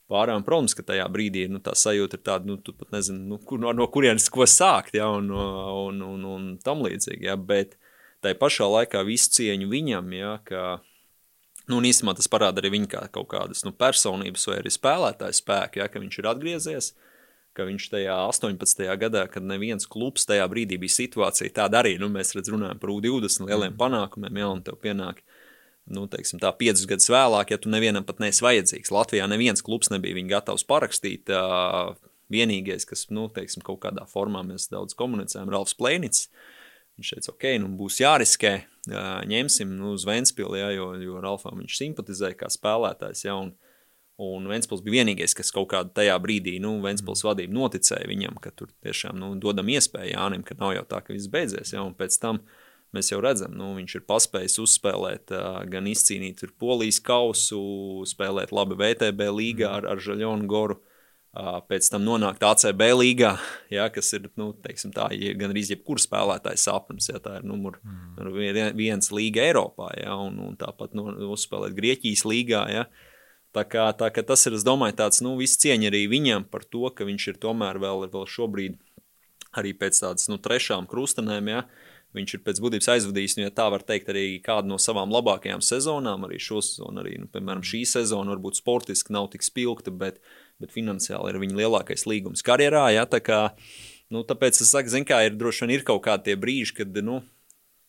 Pārējām, 0.08 0.46
protams, 0.48 0.78
ka 0.78 0.86
tajā 0.88 1.10
brīdī 1.12 1.50
nu, 1.52 1.60
tā 1.60 1.74
sajūta 1.76 2.16
ir 2.16 2.24
tāda, 2.24 2.48
nu, 2.48 2.62
tu 2.64 2.72
pat 2.78 2.94
nezini, 2.96 3.26
nu, 3.28 3.42
kur, 3.44 3.60
no, 3.60 3.74
no 3.76 3.90
kurienes 3.92 4.30
ko 4.32 4.46
sākt, 4.48 4.96
ja, 4.96 5.10
un, 5.12 5.34
un, 5.34 6.00
un, 6.06 6.24
un 6.32 6.46
tam 6.64 6.86
līdzīgi. 6.86 7.28
Ja, 7.28 7.36
bet 7.36 7.76
tai 8.24 8.34
pašā 8.38 8.68
laikā 8.70 9.04
visu 9.08 9.32
cieņu 9.38 9.70
viņam, 9.72 10.14
ja, 10.18 10.36
ka, 10.48 10.64
nu, 11.68 11.80
un 11.80 11.88
īstenībā 11.90 12.16
tas 12.18 12.30
parāda 12.32 12.64
arī 12.64 12.74
viņa 12.78 12.92
kā 12.94 13.04
kaut 13.20 13.30
kādas 13.34 13.66
nu, 13.68 13.74
personības 13.76 14.48
vai 14.50 14.62
arī 14.62 14.74
spēlētāju 14.74 15.40
spēku, 15.42 15.82
ja, 15.82 15.90
ka 15.92 16.02
viņš 16.04 16.20
ir 16.20 16.30
atgriezies, 16.34 16.92
ka 17.58 17.66
viņš 17.66 17.90
tajā 17.94 18.20
18. 18.30 18.86
gadā, 19.02 19.26
kad 19.34 19.46
neviens 19.46 19.90
klubs 19.90 20.28
tajā 20.30 20.46
brīdī 20.52 20.78
bija 20.82 20.98
situācija 21.00 21.56
tāda 21.62 21.82
arī, 21.82 21.96
nu, 22.02 22.10
mēs 22.14 22.36
redz, 22.38 22.52
runājam 22.54 22.82
par 22.82 22.94
U20 22.94 23.50
lieliem 23.50 23.78
panākumiem, 23.80 24.42
ja, 24.44 24.54
un 24.54 24.66
tev 24.66 24.78
pienāk 24.84 25.24
nu, 25.88 26.06
teiksim, 26.12 26.40
tā, 26.42 26.52
piecus 26.58 26.86
gadus 26.90 27.10
vēlāk, 27.12 27.54
ja 27.54 27.60
tu 27.62 27.72
nevienam 27.72 28.06
pat 28.08 28.20
neesi 28.24 28.44
vajadzīgs. 28.44 28.92
Latvijā 28.94 29.28
neviens 29.32 29.64
klubs 29.64 29.92
nebija 29.94 30.26
gatavs 30.28 30.66
parakstīt. 30.68 31.32
Vienīgais, 32.28 32.84
kas, 32.84 33.06
nu, 33.14 33.30
teiksim, 33.32 33.64
kaut 33.64 33.80
kādā 33.86 34.04
formā 34.12 34.42
mēs 34.44 34.68
daudz 34.68 34.98
komunicējam, 35.00 35.48
ir 35.48 35.56
Ralfs 35.56 35.78
Plēnits. 35.80 36.26
Viņš 36.98 37.14
teica, 37.14 37.30
ok, 37.36 37.46
nu, 37.62 37.70
būs 37.78 38.00
jāriskē, 38.02 38.52
ņemsim 39.30 39.70
nu, 39.78 39.94
uz 39.94 40.06
Ventspili, 40.08 40.58
ja, 40.64 40.72
jo, 40.74 40.90
jo 40.98 41.20
Ralfam 41.22 41.60
viņš 41.62 41.76
simpatizēja 41.78 42.38
kā 42.40 42.50
spēlētājs. 42.50 43.22
Ja, 43.28 43.36
un, 43.38 43.52
un 44.18 44.48
Ventspils 44.50 44.82
bija 44.82 45.04
vienīgais, 45.04 45.36
kas 45.38 45.54
kaut 45.54 45.70
kādā 45.76 45.94
tajā 46.00 46.16
brīdī, 46.24 46.56
nu, 46.64 46.80
Ventspils 46.82 47.22
vadība 47.28 47.54
noticēja 47.54 48.10
viņam, 48.10 48.40
ka 48.42 48.50
tur 48.58 48.72
tiešām 48.86 49.20
nu, 49.22 49.36
dodam 49.38 49.70
iespēju 49.70 50.16
Jānim, 50.16 50.46
ka 50.48 50.58
nav 50.58 50.74
jau 50.74 50.88
tā, 50.90 51.04
ka 51.06 51.14
viss 51.14 51.30
beidzies. 51.30 51.76
Ja, 51.76 51.86
un 51.86 51.94
pēc 51.98 52.18
tam 52.24 52.42
mēs 52.98 53.14
jau 53.14 53.22
redzam, 53.22 53.54
nu, 53.54 53.76
viņš 53.78 54.00
ir 54.00 54.08
paspējis 54.10 54.58
uzspēlēt, 54.66 55.38
gan 55.70 55.94
izcīnīt 55.94 56.42
polijas 56.58 56.98
kausu, 57.06 57.62
spēlēt 58.10 58.56
labi 58.58 58.80
VTB 58.80 59.30
līgā 59.38 59.70
ar, 59.70 59.92
ar 59.94 60.02
Žaļonu 60.02 60.50
Goru. 60.50 60.82
Uh, 61.38 61.60
pēc 61.70 61.86
tam 61.94 62.02
nonākt 62.02 62.42
ACB 62.42 62.80
līgā, 62.98 63.36
ja, 63.70 63.84
kas 63.94 64.08
ir 64.18 64.24
nu, 64.40 64.48
teiksim, 64.64 64.90
tā, 64.96 65.06
gan 65.38 65.52
arī 65.54 65.62
jebkurā 65.68 66.02
spēlētāja 66.02 66.58
sapnis. 66.64 67.12
Ja, 67.12 67.20
tā 67.22 67.36
ir 67.38 67.46
numur 67.46 67.76
mm. 67.84 68.72
viens 68.80 69.12
līga 69.14 69.44
Eiropā, 69.46 69.92
ja, 70.00 70.16
un, 70.18 70.40
un 70.42 70.56
tāpat 70.58 70.96
nu, 70.98 71.06
uzspēlēt 71.36 71.76
Grieķijas 71.78 72.26
līgā. 72.26 72.64
Ja. 72.74 72.88
Tā 73.54 73.68
kā, 73.70 73.86
tā 74.00 74.10
kā 74.16 74.24
tas 74.26 74.48
ir, 74.50 74.58
es 74.58 74.66
domāju, 74.66 74.98
tāds 74.98 75.22
nu, 75.22 75.36
viss 75.38 75.62
cieņa 75.62 75.92
arī 75.92 76.08
viņam 76.10 76.48
par 76.50 76.66
to, 76.66 76.88
ka 76.90 77.06
viņš 77.06 77.30
ir 77.30 77.38
tomēr 77.44 77.78
vēl, 77.86 78.08
vēl 78.16 78.26
šobrīd 78.34 78.82
arī 79.62 79.76
pēc 79.78 80.02
tādas 80.08 80.32
nu, 80.32 80.40
trešām 80.42 80.90
krustenēm. 80.90 81.54
Ja, 81.54 81.68
Viņš 82.16 82.34
ir 82.38 82.42
pēc 82.46 82.60
būtības 82.64 82.88
aizvadījis, 82.94 83.36
nu, 83.38 83.44
ja 83.46 83.54
tā 83.54 83.68
var 83.70 83.84
teikt, 83.86 84.08
arī 84.14 84.40
kādu 84.44 84.72
no 84.72 84.78
savām 84.82 85.12
labākajām 85.12 85.62
sezonām. 85.66 86.24
Arī 86.26 86.40
šo 86.42 86.62
sezonu, 86.64 87.02
arī, 87.04 87.18
nu, 87.22 87.28
piemēram, 87.30 87.66
šī 87.68 87.84
sezona 87.90 88.32
varbūt 88.34 88.62
sportiski 88.62 89.14
nav 89.14 89.28
tik 89.34 89.44
spilgta, 89.46 89.92
bet, 89.92 90.22
bet 90.62 90.74
finansiāli 90.74 91.34
ir 91.34 91.42
viņa 91.44 91.60
lielākais 91.62 92.08
līgums 92.10 92.46
karjerā. 92.46 92.88
Ja, 92.96 93.06
tā 93.10 93.22
kā, 93.24 93.42
nu, 94.14 94.24
tāpēc 94.28 94.62
es 94.64 94.74
saku, 94.74 95.04
kā 95.08 95.24
ir 95.28 95.38
droši 95.38 95.66
vien 95.66 95.78
ir 95.78 95.86
kaut 95.88 96.04
kādi 96.08 96.38
brīži, 96.40 96.80
kad 96.82 97.02
nu, 97.06 97.22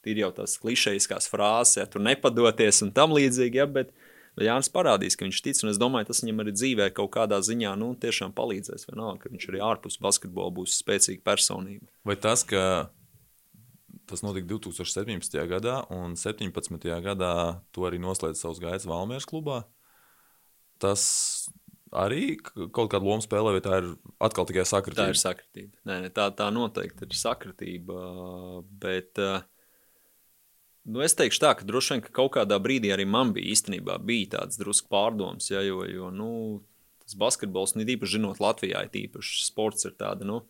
ir 0.09 0.22
jau 0.22 0.31
tās 0.37 0.59
klišejiskās 0.62 1.28
frāzes, 1.31 1.78
ja 1.81 1.88
tur 1.90 2.04
nepadoties 2.04 2.83
un 2.87 2.92
tam 2.96 3.14
līdzīgi. 3.16 3.61
Ja, 3.61 3.66
bet, 3.70 3.92
Jānis 4.38 4.70
parādīs, 4.70 5.16
ka 5.18 5.26
viņš 5.26 5.40
tic, 5.42 5.62
un 5.64 5.72
es 5.72 5.81
domāju, 5.81 6.11
tas 6.11 6.22
viņam 6.22 6.44
arī 6.44 6.54
dzīvē 6.54 6.92
kaut 6.94 7.11
kādā 7.16 7.40
ziņā 7.42 7.72
nu, 7.81 7.90
tiešām 7.98 8.35
palīdzēs. 8.37 8.87
Vienalga, 8.90 9.24
ka 9.24 9.33
viņš 9.33 9.48
arī 9.50 9.62
ārpus 9.66 9.98
basketbola 10.02 10.54
būs 10.54 10.78
spēcīga 10.78 11.24
personība. 11.26 11.88
Vai 12.07 12.14
tas, 12.20 12.44
ka 12.46 12.62
tas 14.09 14.22
notika 14.24 14.48
2017. 14.54 15.37
gadā, 15.50 15.81
un 15.92 16.14
17. 16.16 16.87
gadā 17.04 17.33
tu 17.74 17.85
arī 17.88 18.00
noslēdz 18.02 18.40
savus 18.40 18.62
gaitas 18.62 18.87
Valmieras 18.88 19.26
klubā. 19.28 19.64
Tas 20.78 21.02
arī 21.92 22.38
kaut 22.44 22.90
kādu 22.92 23.09
lomu 23.09 23.24
spēlē, 23.24 23.55
vai 23.57 23.62
tā 23.64 23.81
ir 23.83 23.92
atkal 24.22 24.48
tikai 24.48 24.64
sakritība? 24.68 25.07
Tā 25.07 25.14
ir 25.14 25.20
sakritība. 25.20 25.72
Nē, 25.88 26.01
nē, 26.05 26.11
tā, 26.14 26.29
tā 26.37 26.48
noteikti 26.55 27.07
ir 27.09 27.16
sakritība. 27.16 28.03
Bet 28.83 29.20
uh, 29.22 29.40
nu 30.88 31.05
es 31.05 31.16
teikšu 31.18 31.42
tā, 31.44 31.55
ka 31.59 31.68
droši 31.68 31.94
vien 31.94 32.05
ka 32.05 32.14
kaut 32.20 32.35
kādā 32.37 32.59
brīdī 32.62 32.92
arī 32.94 33.07
man 33.09 33.33
bija 33.37 33.53
īstenībā 33.55 33.98
bija 34.05 34.35
tāds 34.38 34.61
drusku 34.61 34.90
pārdoms, 34.92 35.51
ja, 35.53 35.62
jo, 35.64 35.83
jo 35.88 36.12
nu, 36.14 36.31
tas 37.05 37.18
basketbols, 37.18 37.77
nu, 37.77 37.87
īpaši 37.88 38.18
zinot 38.18 38.40
Latvijā, 38.42 38.85
ir 38.87 39.03
īpaši 39.07 39.42
sports 39.46 39.88
ir 39.88 39.96
tāda. 40.01 40.29
Nu, 40.29 40.42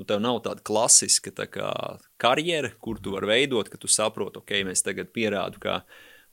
nu, 0.00 0.06
tev 0.08 0.22
nav 0.22 0.42
tāda 0.46 0.64
klasiska 0.66 1.34
tā 1.36 1.48
kā, 1.50 1.72
karjera, 2.20 2.72
kur 2.82 3.02
tu 3.02 3.16
vari 3.16 3.34
veidot, 3.34 3.70
ka 3.70 3.80
tu 3.80 3.90
saproti, 3.90 4.42
ok, 4.42 4.56
mēs 4.68 4.86
tagad 4.86 5.12
pierādām, 5.14 5.60
ka 5.62 5.80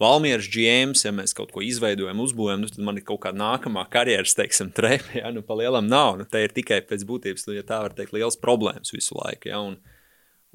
Valmieras 0.02 0.46
GMs, 0.54 1.02
ja 1.08 1.12
mēs 1.16 1.34
kaut 1.38 1.50
ko 1.56 1.64
izveidojam, 1.66 2.20
uzbūvējam, 2.22 2.62
nu, 2.62 2.70
tad 2.70 2.84
man 2.86 3.00
ir 3.00 3.06
kaut 3.08 3.24
kāda 3.24 3.40
nākamā 3.42 3.88
karjeras, 3.94 4.36
teiksim, 4.38 4.70
trepa, 4.78 5.16
ja 5.18 5.32
nu, 5.34 5.42
pa 5.46 5.58
lielam 5.58 5.90
nav. 5.90 6.20
Nu, 6.20 6.28
te 6.30 6.44
ir 6.46 6.54
tikai 6.54 6.84
pēc 6.86 7.06
būtības, 7.10 7.48
nu, 7.50 7.58
ja 7.58 7.66
tā 7.66 7.82
var 7.86 7.98
teikt, 7.98 8.14
liels 8.14 8.38
problēmas 8.42 8.94
visu 8.94 9.18
laiku. 9.18 9.50
Ja, 9.54 9.64
un, 9.66 9.80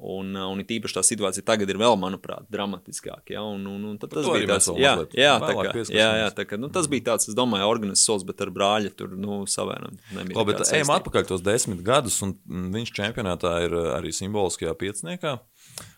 Un, 0.03 0.33
un 0.35 0.59
it 0.59 0.71
īpaši 0.73 0.97
tā 0.97 1.01
situācija 1.05 1.45
tagad 1.47 1.69
ir 1.69 1.77
vēl, 1.79 1.93
manuprāt, 2.01 2.47
dramatiskāka. 2.51 3.35
Ja? 3.35 3.43
Un, 3.45 3.61
un, 3.69 3.83
un 3.91 3.99
tas 4.01 4.25
bija 4.25 4.49
tāds, 4.49 4.67
jā, 4.75 4.93
jā, 5.15 5.35
tā 5.39 5.53
kā, 5.53 5.83
jā, 5.93 6.07
jā, 6.19 6.25
tā 6.35 6.45
kā, 6.49 6.57
nu, 6.59 6.67
tas 6.73 6.89
bija 6.91 7.05
tāds, 7.11 7.29
es 7.29 7.37
domāju, 7.37 7.69
organisks 7.69 8.03
solis, 8.09 8.25
bet 8.27 8.41
ar 8.43 8.51
brāļa 8.51 8.91
tur, 8.97 9.13
nu, 9.15 9.43
nebija. 9.45 10.35
Labi, 10.35 10.49
bet 10.49 10.65
ejam 10.75 10.91
atpakaļ 10.97 11.29
tos 11.29 11.45
desmit 11.45 11.85
gadus, 11.85 12.17
un 12.25 12.33
viņš 12.73 12.91
čempionātā 12.97 13.53
ir 13.67 13.77
arī 13.93 14.11
simboliskajā 14.17 14.73
pieciniekā. 14.81 15.37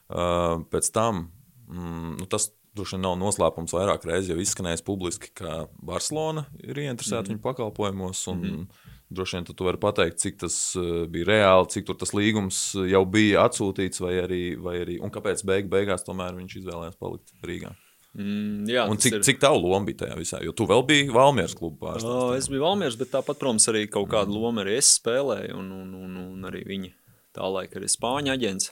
Uh, 0.05 0.61
pēc 0.69 0.91
tam, 0.93 1.25
mm, 1.71 2.11
nu, 2.19 2.29
tas 2.29 2.51
droši 2.75 2.97
vien 2.97 3.05
nav 3.07 3.15
noslēpums 3.21 3.75
vairāk 3.75 4.07
reizes 4.07 4.33
jau 4.33 4.41
izskanējis 4.41 4.83
publiski, 4.85 5.31
ka 5.35 5.65
Barcelona 5.79 6.45
ir 6.63 6.77
ieinteresēta 6.85 7.25
mm. 7.25 7.31
viņu 7.33 7.45
pakalpojumos. 7.45 8.27
Un, 8.33 8.41
mm 8.41 8.51
-hmm. 8.51 8.91
Droši 9.15 9.35
vien 9.37 9.45
tu 9.45 9.63
vari 9.63 9.77
pateikt, 9.77 10.17
cik 10.17 10.39
tas 10.41 10.75
bija 11.13 11.25
reāli, 11.25 11.67
cik 11.69 11.91
tas 11.99 12.11
līgums 12.17 12.73
jau 12.89 13.03
bija 13.05 13.45
atsūtīts, 13.45 14.01
vai 14.01 14.15
arī, 14.17 14.57
vai 14.57 14.79
arī 14.81 14.95
un 14.99 15.11
kāpēc 15.13 15.45
beig, 15.45 15.69
beigās 15.69 16.03
tomēr 16.03 16.33
viņš 16.33 16.55
izvēlējās 16.57 16.97
palikt 16.97 17.29
Rīgā. 17.45 17.75
Mm, 18.15 18.63
jā, 18.71 18.85
un 18.87 18.97
cik, 18.97 19.17
ir... 19.17 19.23
cik 19.27 19.41
tavu 19.43 19.59
lomu 19.67 19.89
bija 19.89 20.05
tajā 20.05 20.15
visā? 20.15 20.39
Jo 20.43 20.53
tu 20.55 20.65
vēl 20.69 20.85
biji 20.87 21.11
Valmieras 21.11 21.55
kluba 21.57 21.89
pārstāvis. 21.89 22.15
Oh, 22.15 22.31
es 22.37 22.47
biju 22.47 22.63
Valmieras, 22.63 22.95
bet 22.99 23.11
tāpat, 23.11 23.39
protams, 23.41 23.67
arī 23.67 23.85
kaut 23.91 24.07
kādu 24.13 24.37
lomu 24.39 24.63
arī 24.63 24.77
es 24.79 24.93
spēlēju, 24.97 25.57
un, 25.59 25.71
un, 25.75 25.93
un, 25.99 26.17
un 26.23 26.47
arī 26.47 26.63
viņa 26.69 26.93
tā 27.35 27.49
laika 27.51 27.81
arī 27.81 27.91
Spāņu 27.91 28.31
aģents. 28.31 28.71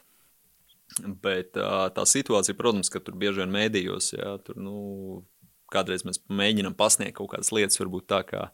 Bet 1.24 1.56
tā 1.58 2.04
situācija, 2.06 2.58
protams, 2.58 2.92
ka 2.94 3.02
tur 3.02 3.16
bieži 3.20 3.42
vien 3.42 3.54
mēdījos, 3.54 4.12
jā, 4.18 4.34
tur, 4.46 4.60
nu, 4.62 4.76
kādreiz 5.74 6.06
mēs 6.06 6.22
mēģinām 6.30 6.76
pasniegt 6.78 7.18
kaut 7.18 7.32
kādas 7.34 7.54
lietas, 7.56 7.80
varbūt 7.82 8.10
tā 8.12 8.22
kā 8.28 8.48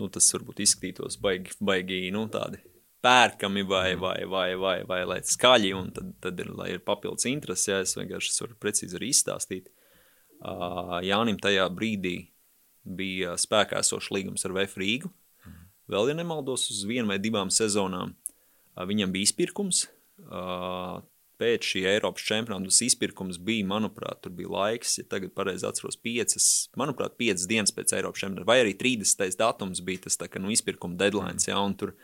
nu, 0.00 0.08
tas 0.12 0.28
varbūt 0.36 0.62
izskatītos 0.64 1.18
baigi, 1.22 1.56
baigi 1.64 2.06
nu, 2.14 2.26
tādi 2.32 2.62
pērkami 3.04 3.64
vai, 3.68 3.94
vai, 3.96 4.24
vai, 4.28 4.48
vai, 4.60 4.76
vai 4.88 5.00
lai 5.08 5.20
skaļi, 5.24 5.72
un 5.76 5.90
tad, 5.96 6.10
tad 6.24 6.40
ir, 6.42 6.50
ir 6.68 6.82
papildus 6.84 7.28
interesi, 7.30 7.70
ja 7.72 7.80
es 7.84 7.96
vienkārši 7.96 8.34
varu 8.44 8.58
precīzi 8.60 8.98
arī 8.98 9.10
izstāstīt. 9.14 9.70
Uh, 10.40 10.98
Jānim 11.04 11.40
tajā 11.40 11.66
brīdī 11.72 12.16
bija 12.84 13.36
spēkā 13.40 13.80
esošs 13.84 14.12
līgums 14.14 14.44
ar 14.46 14.54
VF 14.56 14.78
Rīgu. 14.80 15.10
Vēl, 15.90 16.12
ja 16.12 16.16
nemaldos, 16.16 16.68
uz 16.72 16.84
vienu 16.88 17.10
vai 17.10 17.18
divām 17.20 17.50
sezonām 17.52 18.14
uh, 18.14 18.84
viņam 18.88 19.12
bija 19.16 19.28
izpirkums. 19.28 19.86
Uh, 20.20 21.00
pēc 21.40 21.66
šī 21.72 21.82
Eiropas 21.94 22.24
čempionāta 22.28 22.68
tas 22.68 22.82
izpirkums 22.84 23.40
bija, 23.42 23.66
manuprāt, 23.68 24.20
tur 24.24 24.34
bija 24.36 24.52
laiks, 24.52 24.98
ja 25.00 25.06
tagad 25.08 25.32
pareizi 25.36 25.66
atceros, 25.68 25.98
piecas, 26.00 26.46
manuprāt, 26.78 27.16
piecas 27.20 27.48
dienas 27.50 27.74
pēc 27.76 27.96
Eiropas 27.96 28.22
čempionāta, 28.22 28.48
vai 28.48 28.60
arī 28.62 28.76
30. 28.78 29.36
datums 29.40 29.82
bija 29.84 30.06
tas 30.06 30.20
tā, 30.20 30.28
ka, 30.30 30.42
nu, 30.42 30.52
izpirkuma 30.54 30.98
deadline, 31.00 31.40
ja, 31.48 31.58
un 31.64 31.76
tur, 31.80 31.94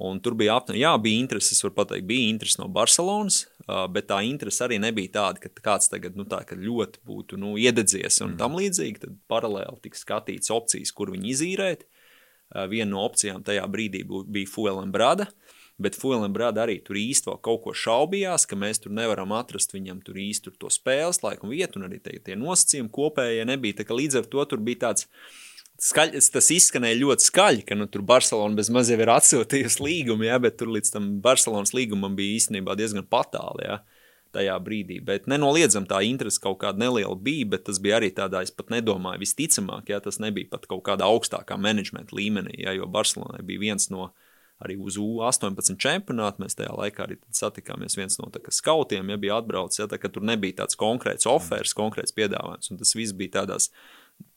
un 0.00 0.20
tur 0.24 0.36
bija 0.38 0.56
aptuveni, 0.58 0.82
jā, 0.82 0.92
bija 1.02 1.22
interesi, 1.22 1.52
es 1.56 1.64
varu 1.64 1.76
pateikt, 1.78 2.08
bija 2.08 2.28
interesi 2.32 2.60
no 2.62 2.68
Barcelonas, 2.72 3.42
bet 3.94 4.08
tā 4.10 4.20
interese 4.26 4.64
arī 4.66 4.80
nebija 4.82 5.12
tāda, 5.18 5.44
ka 5.44 5.64
kāds 5.64 5.92
tagad, 5.92 6.16
nu, 6.18 6.26
tā, 6.28 6.40
ka 6.48 6.58
ļoti 6.58 7.04
būtu, 7.06 7.40
nu, 7.40 7.56
iededzies 7.60 8.22
un 8.24 8.32
mm. 8.32 8.38
tam 8.40 8.56
līdzīgi, 8.60 9.04
tad 9.04 9.18
paralēli 9.30 9.82
tika 9.84 10.00
skatīts 10.00 10.52
opcijas, 10.54 10.94
kur 10.96 11.12
viņi 11.14 11.30
izīrēt. 11.36 11.84
Viena 12.70 12.90
no 12.92 13.00
opcijām 13.02 13.40
tajā 13.42 13.64
brīdī 13.72 14.02
bija 14.04 14.46
Fuelan 14.46 14.92
Brada, 14.94 15.24
uh, 15.26 15.53
Bet 15.82 15.96
Fuelam 15.98 16.30
Brāda 16.30 16.62
arī 16.62 16.76
tur 16.86 16.94
vēl 16.94 17.38
kaut 17.42 17.64
ko 17.64 17.72
šaubījās, 17.74 18.46
ka 18.46 18.54
mēs 18.54 18.78
tur 18.84 18.92
nevaram 18.94 19.32
atrast 19.34 19.74
viņam 19.74 20.04
tur 20.06 20.20
īsti 20.22 20.46
tur 20.46 20.54
to 20.58 20.70
spēles 20.70 21.18
laiku 21.24 21.48
un 21.48 21.54
vietu, 21.56 21.80
un 21.80 21.88
arī 21.88 21.98
tie, 21.98 22.20
tie 22.22 22.36
nosacījumi 22.38 22.92
kopējie 22.94 23.48
nebija. 23.48 23.80
Tā 23.82 23.96
līdz 23.98 24.20
ar 24.20 24.28
to 24.30 24.44
tur 24.52 24.62
bija 24.62 24.84
tāds, 24.86 25.08
skaļ, 25.82 26.14
tas 26.36 26.52
izskanēja 26.54 27.00
ļoti 27.00 27.26
skaļi, 27.26 27.66
ka 27.66 27.74
nu, 27.74 27.88
tur 27.90 28.06
Barcelona 28.06 28.54
bez 28.54 28.70
maz 28.70 28.92
jau 28.92 29.00
ir 29.02 29.10
atsūtījusi 29.16 29.82
līgumu, 29.82 30.28
ja, 30.28 30.38
bet 30.38 30.60
tur 30.62 30.70
līdz 30.76 30.94
tam 30.94 31.10
Barcelonas 31.24 31.74
līgumam 31.74 32.14
bija 32.14 32.38
īstenībā 32.38 32.78
diezgan 32.78 33.10
patāli. 33.10 33.66
Ja 33.66 33.82
tajā 34.34 34.56
brīdī. 34.62 34.98
Bet 35.04 35.28
nenoliedzam, 35.30 35.86
tā 35.86 36.00
interese 36.06 36.42
kaut 36.42 36.58
kāda 36.64 36.82
neliela 36.82 37.14
bija, 37.14 37.46
bet 37.54 37.66
tas 37.68 37.80
bija 37.82 38.00
arī 38.00 38.10
tādā, 38.14 38.42
es 38.44 38.50
pat 38.54 38.72
nedomāju, 38.74 39.22
visticamāk, 39.22 39.92
ja 39.92 40.00
tas 40.02 40.20
nebija 40.22 40.50
pat 40.50 40.66
kaut 40.70 40.84
kādā 40.88 41.06
augstākā 41.06 41.58
menedžmenta 41.60 42.16
līmenī, 42.18 42.58
ja, 42.64 42.74
jo 42.76 42.88
Barcelonai 42.90 43.44
bija 43.46 43.62
viens 43.68 43.90
no 43.94 44.10
arī 44.64 44.76
uz 44.80 44.96
U18 45.00 45.76
čempionātu. 45.80 46.42
Mēs 46.42 46.56
tajā 46.58 46.72
laikā 46.74 47.06
arī 47.06 47.18
satikāmies 47.34 47.98
viens 47.98 48.18
no 48.20 48.30
skautiem, 48.32 49.12
ja 49.12 49.20
bija 49.20 49.38
atbraucis, 49.40 49.82
ja, 49.82 49.88
tā, 49.90 50.00
tur 50.08 50.24
nebija 50.24 50.62
tāds 50.62 50.78
konkrēts 50.80 51.28
offers, 51.30 51.76
konkrēts 51.76 52.16
piedāvājums. 52.16 52.72
Un 52.72 52.80
tas 52.80 52.94
viss 52.96 53.16
bija 53.16 53.40
tādās 53.40 53.70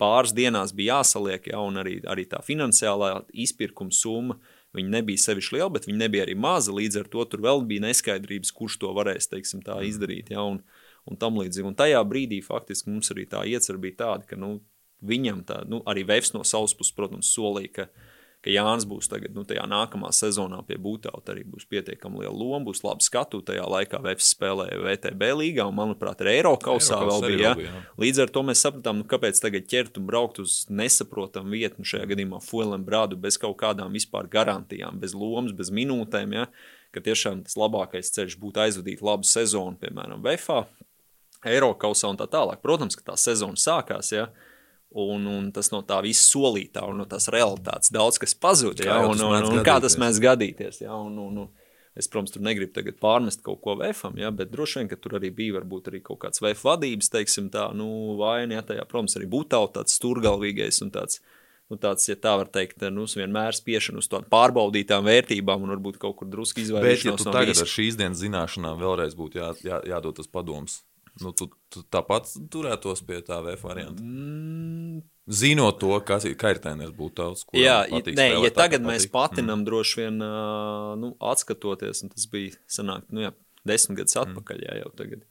pāris 0.01 0.33
dienās 0.35 0.73
bija 0.75 0.99
jāsaliek, 0.99 1.49
ja, 1.51 1.61
un 1.63 1.79
arī, 1.81 1.99
arī 2.09 2.27
tā 2.29 2.41
finansiālā 2.45 3.21
izpirkuma 3.33 3.93
summa. 3.95 4.39
Viņi 4.75 4.91
nebija 4.93 5.21
sevišķi 5.23 5.55
liela, 5.55 5.71
bet 5.73 5.87
viņi 5.87 6.01
nebija 6.01 6.25
arī 6.27 6.35
maza. 6.37 6.73
Līdz 6.75 6.99
ar 7.01 7.07
to 7.09 7.23
tur 7.31 7.41
vēl 7.45 7.63
bija 7.65 7.85
neskaidrības, 7.87 8.51
kurš 8.53 8.77
to 8.83 8.91
varēs 8.93 9.29
teiksim, 9.31 9.63
tā, 9.65 9.79
izdarīt. 9.87 10.29
Ja, 10.35 10.43
un, 10.45 10.59
un 11.07 11.17
tam 11.17 11.39
līdzīgi. 11.39 11.65
Un 11.71 11.77
tajā 11.77 12.01
brīdī 12.05 12.41
faktiski 12.45 12.91
mums 12.91 13.09
arī 13.15 13.25
tā 13.31 13.45
iecerība 13.47 13.87
bija 13.87 13.99
tāda, 14.03 14.27
ka 14.29 14.37
nu, 14.37 14.57
viņam 15.07 15.41
tā, 15.47 15.61
nu, 15.69 15.81
arī 15.89 16.03
Vēfs 16.07 16.33
no 16.35 16.43
savas 16.45 16.75
puses, 16.77 16.93
protams, 16.97 17.31
solīja, 17.33 17.73
ka 17.73 17.87
ka 18.47 18.53
Jānis 18.53 18.86
būs 18.88 19.10
tagad, 19.12 19.33
nu, 19.36 19.43
tajā 19.47 19.65
nākamā 19.67 20.13
sezonā 20.15 20.62
pie 20.67 20.77
Būtauta 20.79 21.33
arī 21.33 21.43
būs 21.43 21.67
pietiekami 21.67 22.23
liela 22.23 22.31
loma, 22.31 22.63
būs 22.69 22.79
labi 22.86 23.03
skatu. 23.03 23.41
Tajā 23.43 23.65
laikā 23.67 23.99
Vēfs 24.05 24.29
spēlēja 24.31 24.79
VTB 24.86 25.31
līgā, 25.41 25.65
un, 25.67 25.75
manuprāt, 25.75 26.23
arī 26.23 26.38
Eiropausā 26.39 27.01
vēl 27.03 27.25
bija. 27.25 27.51
Ja? 27.51 27.67
Jā. 27.67 27.83
Līdz 27.99 28.23
ar 28.23 28.31
to 28.31 28.45
mēs 28.47 28.63
sapratām, 28.63 29.01
nu, 29.01 29.07
kāpēc 29.12 29.41
tagad 29.43 29.67
ķert 29.67 29.99
un 29.99 30.07
braukt 30.07 30.39
uz 30.43 30.62
nesaprotamu 30.71 31.57
vietu, 31.57 31.83
nu, 31.83 31.89
šajā 31.91 32.07
gadījumā 32.13 32.39
Fuelem 32.47 32.88
Brādu, 32.88 33.19
bez 33.19 33.39
kaut 33.41 33.57
kādām 33.60 33.91
vispār 33.97 34.31
garantijām, 34.31 35.01
bez 35.03 35.17
lomas, 35.17 35.51
bez 35.57 35.73
minūtēm. 35.73 36.39
Ja? 36.39 36.47
Ka 36.95 37.03
tiešām 37.03 37.43
tas 37.43 37.60
labākais 37.60 38.13
ceļš 38.15 38.39
būtu 38.39 38.63
aizvadīt 38.63 39.03
labu 39.03 39.27
sezonu, 39.27 39.75
piemēram, 39.81 40.23
VFA, 40.23 40.63
Eiropausā 41.47 42.10
un 42.13 42.17
tā 42.19 42.29
tālāk. 42.31 42.63
Protams, 42.63 42.95
ka 42.95 43.12
tā 43.12 43.19
sezona 43.19 43.60
sākās. 43.60 44.15
Ja? 44.15 44.29
Un, 44.97 45.27
un 45.29 45.51
tas 45.53 45.67
no 45.69 45.83
tā 45.86 45.99
viss 46.01 46.31
solītā 46.31 46.81
un 46.89 47.03
no 47.03 47.05
tās 47.05 47.29
realitātes 47.29 47.91
daudz 47.93 48.17
kas 48.17 48.33
pazuda. 48.33 48.88
Ja? 48.88 48.95
Un, 49.05 49.19
un, 49.21 49.36
un, 49.43 49.60
un 49.60 49.65
kā 49.65 49.75
tas 49.83 49.93
mēs 50.01 50.17
gadīties? 50.23 50.81
Ja? 50.81 50.95
Un, 50.97 51.19
un, 51.21 51.41
un, 51.43 51.55
Es, 51.97 52.05
protams, 52.05 52.29
tur 52.29 52.43
negribu 52.45 52.75
tagad 52.75 52.99
pārmest 53.01 53.41
kaut 53.41 53.57
ko 53.63 53.73
vēfam, 53.79 54.19
ja, 54.21 54.29
bet 54.29 54.51
droši 54.53 54.83
vien, 54.83 54.89
ka 54.91 54.99
tur 55.01 55.15
arī 55.17 55.31
bija 55.33 55.55
varbūt 55.55 55.88
arī 55.89 56.03
kaut 56.05 56.19
kāds 56.21 56.43
vēfa 56.43 56.67
vadības, 56.67 57.10
teiksim, 57.10 57.47
tā, 57.49 57.63
nu, 57.73 57.88
vaina, 58.19 58.60
ja 58.60 58.65
tajā, 58.67 58.83
protams, 58.86 59.15
arī 59.17 59.25
būtu 59.31 59.63
tāds 59.73 59.95
sturgalvīgais 59.97 60.77
un 60.86 60.91
tāds, 60.93 61.23
nu, 61.73 61.79
tāds, 61.81 62.05
ja 62.05 62.13
tā 62.21 62.36
var 62.38 62.51
teikt, 62.53 62.86
nu, 62.93 63.07
vienmēr 63.10 63.57
spiešana 63.57 64.03
uz 64.03 64.12
tādām 64.12 64.29
pārbaudītām 64.29 65.10
vērtībām 65.10 65.65
un 65.65 65.73
varbūt 65.73 65.97
kaut 66.03 66.19
kur 66.19 66.29
drusku 66.29 66.62
izvairīties. 66.62 67.01
Bet, 67.01 67.10
ja 67.10 67.17
tu 67.17 67.29
no 67.31 67.33
tagad 67.33 67.55
visu... 67.55 67.65
ar 67.65 67.73
šīs 67.73 67.97
dienas 67.97 68.21
zināšanām 68.21 68.77
vēlreiz 68.83 69.17
būtu 69.17 69.41
jā, 69.41 69.49
jā, 69.65 69.81
jādod 69.95 70.21
tas 70.21 70.29
padoms, 70.29 70.83
Nu, 71.23 71.34
tu, 71.38 71.49
tu 71.73 71.84
tāpat 71.93 72.30
turētos 72.53 73.03
pie 73.08 73.19
tā 73.25 73.39
VF 73.45 73.65
varianta. 73.67 74.03
Mm. 74.03 75.01
Zinot 75.27 75.80
to, 75.82 75.91
kas 76.08 76.23
ir 76.27 76.38
kaitēnēs, 76.39 76.93
būtu 76.95 77.15
tavs. 77.19 77.45
Jā, 77.58 77.82
nē, 77.89 78.27
ja 78.45 78.51
tagad 78.56 78.86
mēs 78.86 79.10
patinam, 79.12 79.60
mm. 79.60 79.65
droši 79.67 80.03
vien 80.03 80.21
nu, 81.01 81.10
atskatoties, 81.34 82.06
un 82.06 82.13
tas 82.13 82.30
bija 82.32 82.56
sanāk, 82.71 83.10
nu, 83.12 83.25
jā, 83.25 83.34
desmit 83.67 83.99
gadus 84.01 84.15
mm. 84.15 84.23
atpakaļ, 84.23 84.62
jā, 84.69 84.77
jau 84.84 84.93
tagad, 85.01 85.25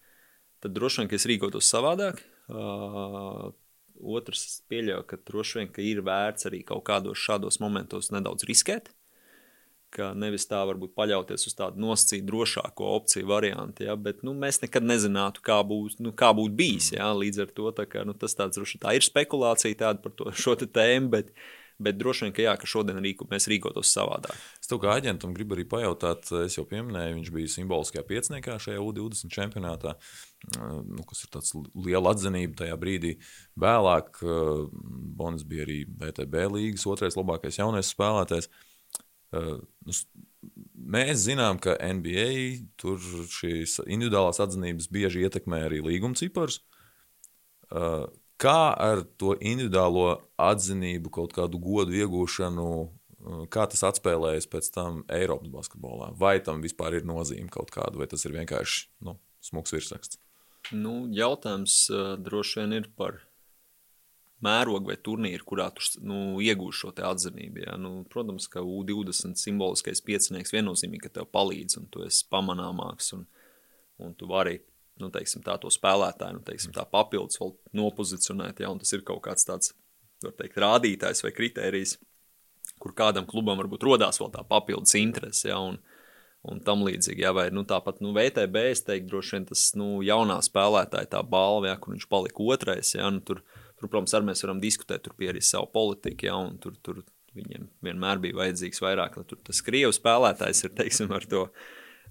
tad 0.65 0.77
droši 0.77 1.03
vien, 1.03 1.13
ka 1.13 1.17
es 1.17 1.29
rīkotos 1.31 1.71
savādāk. 1.73 2.21
Uh, 2.47 3.49
otrs 3.97 4.61
pieļauju, 4.71 5.07
ka 5.09 5.19
droši 5.31 5.61
vien 5.61 5.73
ka 5.73 5.83
ir 5.85 6.03
vērts 6.07 6.51
arī 6.51 6.61
kaut 6.67 6.85
kādos 6.87 7.19
šādos 7.23 7.59
momentos 7.63 8.13
nedaudz 8.15 8.45
riskēt 8.49 8.93
ka 9.97 10.13
nevis 10.19 10.47
tā 10.51 10.61
varbūt 10.69 10.95
paļauties 10.99 11.49
uz 11.49 11.57
tādu 11.57 11.81
nosacītu 11.83 12.27
drošāko 12.29 12.93
opciju 12.99 13.29
variantu, 13.31 13.87
ja, 13.89 13.97
bet 13.97 14.23
nu, 14.27 14.35
mēs 14.37 14.61
nekad 14.65 14.85
nezinātu, 14.87 15.45
kā, 15.47 15.61
būs, 15.67 15.99
nu, 16.05 16.13
kā 16.17 16.33
būtu 16.37 16.57
bijis. 16.57 16.93
Ja, 16.97 17.13
līdz 17.17 17.47
ar 17.47 17.53
to 17.57 17.73
tā, 17.77 17.87
ka, 17.89 18.05
nu, 18.09 18.17
tas 18.17 18.37
tāds, 18.37 18.61
tā 18.83 18.97
ir 18.97 19.07
spekulācija 19.07 19.85
tāda 19.87 20.03
par 20.05 20.17
to, 20.19 20.33
šo 20.45 20.57
tēmu, 20.61 21.09
bet, 21.15 21.33
bet 21.81 21.97
droši 22.01 22.27
vien, 22.27 22.35
ka, 22.37 22.45
jā, 22.45 22.53
ka 22.61 22.69
šodien 22.69 23.01
rīku, 23.05 23.29
mēs 23.31 23.49
rīkotos 23.53 23.95
savādāk. 23.97 24.37
Es 24.61 24.69
tev 24.69 24.83
kā 24.85 24.93
aģentam 24.97 25.33
gribu 25.37 25.57
arī 25.57 25.65
pajautāt, 25.69 26.29
es 26.45 26.59
jau 26.59 26.67
pieminēju, 26.69 27.17
viņš 27.19 27.33
bija 27.33 27.55
simboliskajā 27.57 28.05
pieciniekā 28.09 28.59
šajā 28.63 28.85
U20 28.85 29.33
čempionātā, 29.33 29.97
nu, 30.61 31.09
kas 31.09 31.25
ir 31.25 31.33
tāds 31.37 31.57
liela 31.73 32.13
atzinība 32.13 32.63
tajā 32.63 32.79
brīdī. 32.81 33.17
Vēlāk 33.61 34.21
Bonis 35.17 35.49
bija 35.49 35.69
arī 35.69 35.83
VTB 35.89 36.49
līgas 36.57 36.89
otrais 36.93 37.17
labākais 37.17 37.61
jaunais 37.61 37.93
spēlētājs. 37.97 38.53
Uh, 39.35 39.59
nu, 39.87 39.95
mēs 40.97 41.25
zinām, 41.27 41.59
ka 41.63 41.75
NBA 41.81 42.67
tur 42.81 43.01
šīs 43.01 43.81
individuālās 43.87 44.41
atzinības 44.43 44.91
bieži 44.93 45.25
ietekmē 45.27 45.65
arī 45.67 45.83
līguma 45.85 46.19
ciparus. 46.19 46.61
Uh, 47.67 48.07
kā 48.39 48.73
ar 48.79 49.03
to 49.19 49.35
individuālo 49.41 50.21
atzinību, 50.39 51.11
kaut 51.19 51.35
kādu 51.37 51.59
godu 51.63 51.97
iegūšanu, 51.99 52.69
uh, 52.87 53.41
kā 53.51 53.67
tas 53.73 53.83
atspēlējas 53.91 54.47
pēc 54.53 54.71
tam 54.75 55.03
Eiropas 55.13 55.51
basketbolā? 55.53 56.13
Vai 56.19 56.39
tam 56.45 56.63
vispār 56.65 57.01
ir 57.01 57.09
nozīme 57.09 57.51
kaut 57.53 57.75
kāda, 57.75 57.99
vai 57.99 58.07
tas 58.11 58.23
ir 58.29 58.37
vienkārši 58.39 58.87
nu, 59.09 59.19
smags 59.45 59.75
virsraksts? 59.75 60.23
Nu, 60.75 61.05
jautājums 61.15 61.85
uh, 61.95 62.15
droši 62.19 62.63
vien 62.63 62.79
ir 62.81 62.93
par 62.99 63.21
mērogu 64.45 64.91
vai 64.91 64.97
turnīru, 65.01 65.45
kurā 65.49 65.71
tu 65.75 65.85
nu, 66.05 66.37
iegūsi 66.45 66.83
šo 66.83 66.93
atzinību. 67.09 67.63
Ja? 67.65 67.77
Nu, 67.81 68.05
protams, 68.13 68.49
ka 68.53 68.61
U20 68.61 69.39
simboliskais 69.41 70.03
piecinieks 70.05 70.53
viennozīmīgi, 70.53 71.07
ka 71.07 71.21
tev 71.21 71.31
palīdz 71.33 71.81
un 71.81 71.89
tu 71.93 72.05
esi 72.05 72.27
pamanāmāks 72.33 73.15
un, 73.17 73.25
un 74.03 74.13
tu 74.15 74.29
vari 74.29 74.59
nu, 75.01 75.11
teiksim, 75.13 75.45
tā, 75.45 75.57
to 75.61 75.71
spēlētāju 75.73 76.39
nu, 76.39 76.45
teiksim, 76.45 76.75
tā 76.77 76.85
papildus 76.89 77.41
vēl 77.41 77.55
nopozicionēt. 77.81 78.61
Ja? 78.65 78.73
Tas 78.81 78.93
ir 78.97 79.05
kaut 79.09 79.25
kāds 79.25 79.49
tāds 79.49 79.73
teikt, 80.25 80.61
rādītājs 80.61 81.25
vai 81.25 81.33
kritērijs, 81.37 81.97
kur 82.83 82.93
kādam 82.97 83.29
klubam 83.29 83.61
varbūt 83.61 83.85
rodās 83.89 84.21
vēl 84.21 84.33
tā 84.35 84.45
papildus 84.49 84.97
interese. 85.01 85.49
Ja? 85.51 85.61
Un, 85.65 85.81
un 86.47 86.61
tam 86.63 86.85
līdzīgi. 86.87 87.25
Jā, 87.25 87.33
vai 87.35 87.49
nu, 87.55 87.65
tāpat 87.69 88.03
nu, 88.05 88.13
VTB, 88.17 88.69
es 88.71 88.85
teiktu, 88.87 89.11
droši 89.11 89.37
vien 89.37 89.47
tas 89.49 89.69
nu, 89.79 89.89
jaunā 90.07 90.39
spēlētāja 90.45 91.11
tā 91.17 91.23
balva, 91.27 91.73
ja, 91.73 91.79
kur 91.81 91.97
viņš 91.97 92.07
palika 92.13 92.45
otrais. 92.45 92.93
Ja, 92.95 93.09
nu, 93.11 93.25
tur, 93.27 93.43
Tur, 93.87 93.93
protams, 93.95 94.15
arī 94.19 94.33
mēs 94.33 94.43
varam 94.43 94.61
diskutēt, 94.63 95.07
tur 95.07 95.29
arī 95.31 95.43
savu 95.45 95.71
politiku, 95.71 96.27
ja, 96.27 96.37
un 96.43 96.59
tur, 96.59 96.75
tur 96.83 97.05
viņiem 97.37 97.69
vienmēr 97.85 98.21
bija 98.23 98.41
vajadzīgs 98.41 98.83
vairāk, 98.83 99.19
lai 99.19 99.27
tur 99.29 99.41
tas 99.47 99.63
krievu 99.65 99.95
spēlētājs 99.95 100.65
ir, 100.67 100.73
teiksim, 100.79 101.13
ar 101.15 101.27
to. 101.31 101.47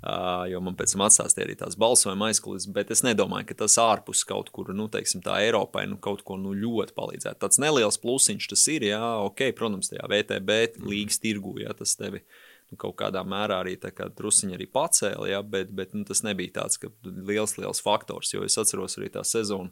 Uh, 0.06 0.44
jo 0.52 0.60
man 0.62 0.76
pēc 0.78 0.92
tam 0.92 1.06
atstāstīja 1.06 1.46
arī 1.48 1.54
tās 1.58 1.78
balsojuma 1.80 2.28
aizkulisēs, 2.30 2.68
bet 2.76 2.92
es 2.94 3.02
nedomāju, 3.06 3.48
ka 3.50 3.56
tas 3.64 3.78
ārpus 3.82 4.26
kaut 4.28 4.52
kur, 4.54 4.70
nu, 4.76 4.90
teiksim, 4.92 5.24
tā 5.26 5.38
Eiropai 5.46 5.86
nu, 5.90 5.98
kaut 6.04 6.22
ko 6.28 6.36
nu, 6.38 6.52
ļoti 6.54 6.94
palīdzētu. 6.98 7.40
Tāds 7.42 7.62
neliels 7.64 7.98
plusiņš 8.04 8.50
tas 8.52 8.66
ir, 8.74 8.90
jā, 8.92 9.00
ok, 9.26 9.48
protams, 9.58 9.90
tajā 9.94 10.06
VTB 10.12 10.60
līgas 10.84 11.18
tirgu, 11.24 11.56
jā, 11.64 11.74
tas 11.80 11.96
tevi 11.98 12.22
nu, 12.22 12.78
kaut 12.82 12.98
kādā 13.00 13.24
mērā 13.26 13.64
arī 13.64 13.80
kā 13.80 14.12
trusiņi 14.20 14.60
arī 14.60 14.68
pacēla, 14.76 15.32
jā, 15.32 15.42
bet, 15.56 15.74
bet 15.74 15.96
nu, 15.98 16.04
tas 16.06 16.22
nebija 16.28 16.60
tāds 16.60 16.84
liels, 17.08 17.56
liels 17.58 17.82
faktors, 17.82 18.36
jo 18.36 18.43
es 18.45 18.60
atceros 18.62 18.99
arī 18.99 19.10
tā 19.16 19.24
sezonu, 19.26 19.72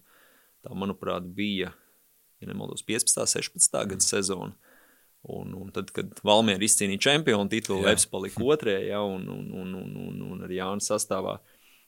tā, 0.64 0.72
manuprāt, 0.72 1.28
bija 1.36 1.76
ja 2.44 2.52
nemaldos, 2.52 2.86
15. 2.86 3.26
16. 3.38 3.82
gada 3.94 4.06
sezonu. 4.06 4.54
Un, 5.24 5.54
un 5.56 5.70
tad, 5.72 5.88
kad 5.96 6.18
Valmiera 6.28 6.66
izcīnīja 6.66 7.06
čempionu 7.06 7.48
titulu, 7.52 7.86
Leps 7.86 8.10
palika 8.12 8.44
otrajā, 8.54 8.82
ja, 8.90 9.02
un, 9.08 9.24
un, 9.32 9.50
un, 9.56 9.76
un, 9.80 9.98
un, 10.10 10.24
un 10.34 10.46
arī 10.48 10.60
Jānis 10.60 10.92
sastāvā. 10.92 11.38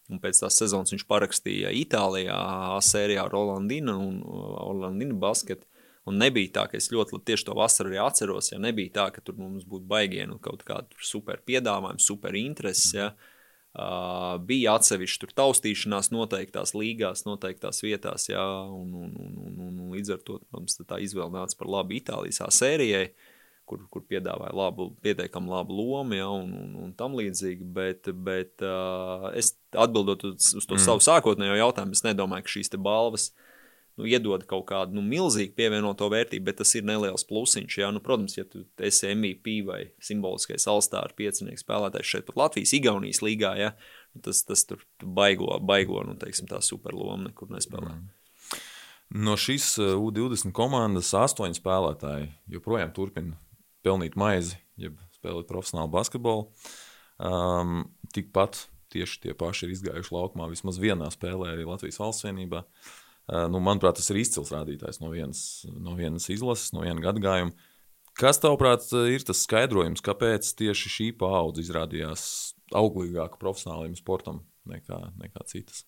Un 0.06 0.22
pēc 0.22 0.38
tās 0.44 0.56
sezonas 0.62 0.94
viņš 0.94 1.04
parakstīja 1.10 1.72
Itālijā, 1.74 2.38
sērijā 2.86 3.24
ar 3.26 3.34
Olandinu 3.36 3.96
un 4.06 4.20
Olandinu 4.24 5.18
basketu. 5.20 5.66
Un 6.06 6.20
nebija 6.22 6.52
tā, 6.60 6.68
ka 6.70 6.78
es 6.78 6.92
ļoti 6.94 7.18
tieši 7.26 7.48
to 7.48 7.56
vasaru 7.58 7.90
arī 7.90 7.98
atceros, 8.04 8.52
ja 8.52 8.60
nebija 8.62 8.94
tā, 9.00 9.06
ka 9.16 9.24
tur 9.26 9.40
mums 9.40 9.66
būtu 9.66 9.88
baigienu 9.90 10.38
kaut 10.38 10.62
kādu 10.68 10.94
super 11.02 11.42
piedāvājumu, 11.50 12.04
super 12.04 12.38
intereses. 12.38 12.94
Ja. 12.94 13.10
Uh, 13.76 14.38
bija 14.48 14.78
atsevišķi 14.80 15.20
tur 15.20 15.32
taustīšanās 15.36 16.08
noteiktās 16.16 16.72
līgās, 16.78 17.26
noteiktās 17.28 17.82
vietās, 17.84 18.30
jā, 18.30 18.44
un, 18.72 18.94
un, 18.96 19.10
un, 19.20 19.34
un, 19.36 19.58
un, 19.66 19.80
un 19.84 19.90
līdz 19.92 20.14
ar 20.16 20.22
to 20.24 20.38
mums 20.56 20.80
tā 20.80 21.02
izvēle 21.04 21.34
nāca 21.34 21.58
par 21.60 21.68
labu 21.74 21.98
Itālijas 21.98 22.40
sērijai, 22.56 23.10
kur, 23.68 23.82
kur 23.92 24.06
piedāvāja 24.08 24.56
labu, 24.56 24.94
pietiekami 25.04 25.52
labu 25.52 25.76
lomu, 25.76 26.16
ja, 26.16 26.30
un, 26.32 26.54
un, 26.56 26.72
un 26.86 26.94
tam 26.96 27.18
līdzīgi, 27.20 27.68
bet, 27.76 28.08
bet 28.16 28.64
uh, 28.64 29.28
es 29.36 29.58
atbildot 29.76 30.24
uz, 30.32 30.54
uz 30.56 30.70
to 30.70 30.78
mm. 30.78 30.86
savu 30.86 31.04
sākotnējo 31.04 31.60
jautājumu, 31.60 32.00
es 32.00 32.06
nedomāju, 32.08 32.48
ka 32.48 32.56
šīs 32.56 32.72
balvas 32.80 33.34
uh, 33.34 33.45
nu, 33.96 34.06
iedod 34.08 34.44
kaut 34.50 34.66
kādu 34.70 34.98
nu, 34.98 35.04
milzīgu 35.06 35.56
pievienoto 35.56 36.08
vērtību, 36.12 36.46
bet 36.50 36.60
tas 36.62 36.74
ir 36.76 36.86
neliels 36.88 37.26
plusiņš. 37.28 37.78
Jā. 37.80 37.92
Nu, 37.96 38.02
protams, 38.04 38.36
ja 38.38 38.46
tu 38.48 38.66
esi 38.84 39.12
MVP 39.14 39.60
vai 39.68 39.82
simboliskais 40.04 40.68
Alstāra 40.72 41.16
piecinieku 41.16 41.64
spēlētājs 41.64 42.12
šeit 42.12 42.28
pat 42.28 42.40
Latvijas, 42.44 42.76
Igaunijas 42.76 43.24
līgā, 43.26 43.54
jā, 43.60 43.72
nu, 44.16 44.24
tas, 44.28 44.44
tas 44.48 44.66
tur 44.68 44.84
baigo, 45.00 45.54
baigo 45.64 46.04
nu, 46.08 46.18
teiksim, 46.20 46.50
tā 46.52 46.60
superloma 46.66 47.30
nekur 47.30 47.52
nespēlē. 47.56 47.96
Mm. 47.96 48.12
No 49.26 49.36
šīs 49.40 49.76
uh, 49.80 49.96
U20 50.02 50.52
komandas 50.56 51.14
astoņi 51.16 51.60
spēlētāji 51.60 52.32
joprojām 52.52 52.92
turpina 52.96 53.40
pelnīt 53.86 54.18
maizi, 54.20 54.58
jeb 54.82 54.98
spēlēt 55.16 55.48
profesionālu 55.48 55.94
basketbolu. 55.94 56.50
Um, 57.22 57.86
tikpat 58.12 58.66
tieši 58.92 59.22
tie 59.24 59.36
paši 59.38 59.68
ir 59.68 59.76
izgājuši 59.76 60.12
laukumā 60.12 60.50
vismaz 60.52 60.82
vienā 60.82 61.08
spēlē 61.14 61.54
arī 61.54 61.68
Latvijas 61.70 62.02
valsts 62.02 62.26
vienībā. 62.26 62.66
Uh, 62.66 62.94
Eh, 62.96 63.04
nu, 63.26 63.62
manuprāt, 63.64 63.98
tas 64.00 64.12
ir 64.14 64.22
izcils 64.22 64.52
rādītājs 64.54 65.02
no 65.02 65.10
vienas, 65.14 65.42
no 65.66 65.96
vienas 65.98 66.28
izlases, 66.34 66.74
no 66.76 66.86
viena 66.86 67.02
gadījuma. 67.04 67.54
Kas, 68.16 68.40
tavuprāt, 68.40 68.86
ir 69.12 69.26
tas 69.28 69.42
skaidrojums, 69.44 70.04
kāpēc 70.06 70.54
tieši 70.56 70.92
šī 70.94 71.08
paudze 71.20 71.66
izrādījās 71.66 72.24
auglīgāka 72.76 73.40
profesionāliem 73.42 73.98
sportam 74.00 74.46
nekā, 74.70 75.02
nekā 75.20 75.44
citas? 75.50 75.84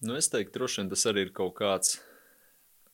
Nu, 0.00 0.14
es 0.16 0.30
teiktu, 0.30 0.54
droši 0.54 0.80
vien 0.80 0.92
tas 0.92 1.04
arī 1.10 1.26
ir 1.26 1.34
kaut 1.36 1.56
kāds, 1.58 1.98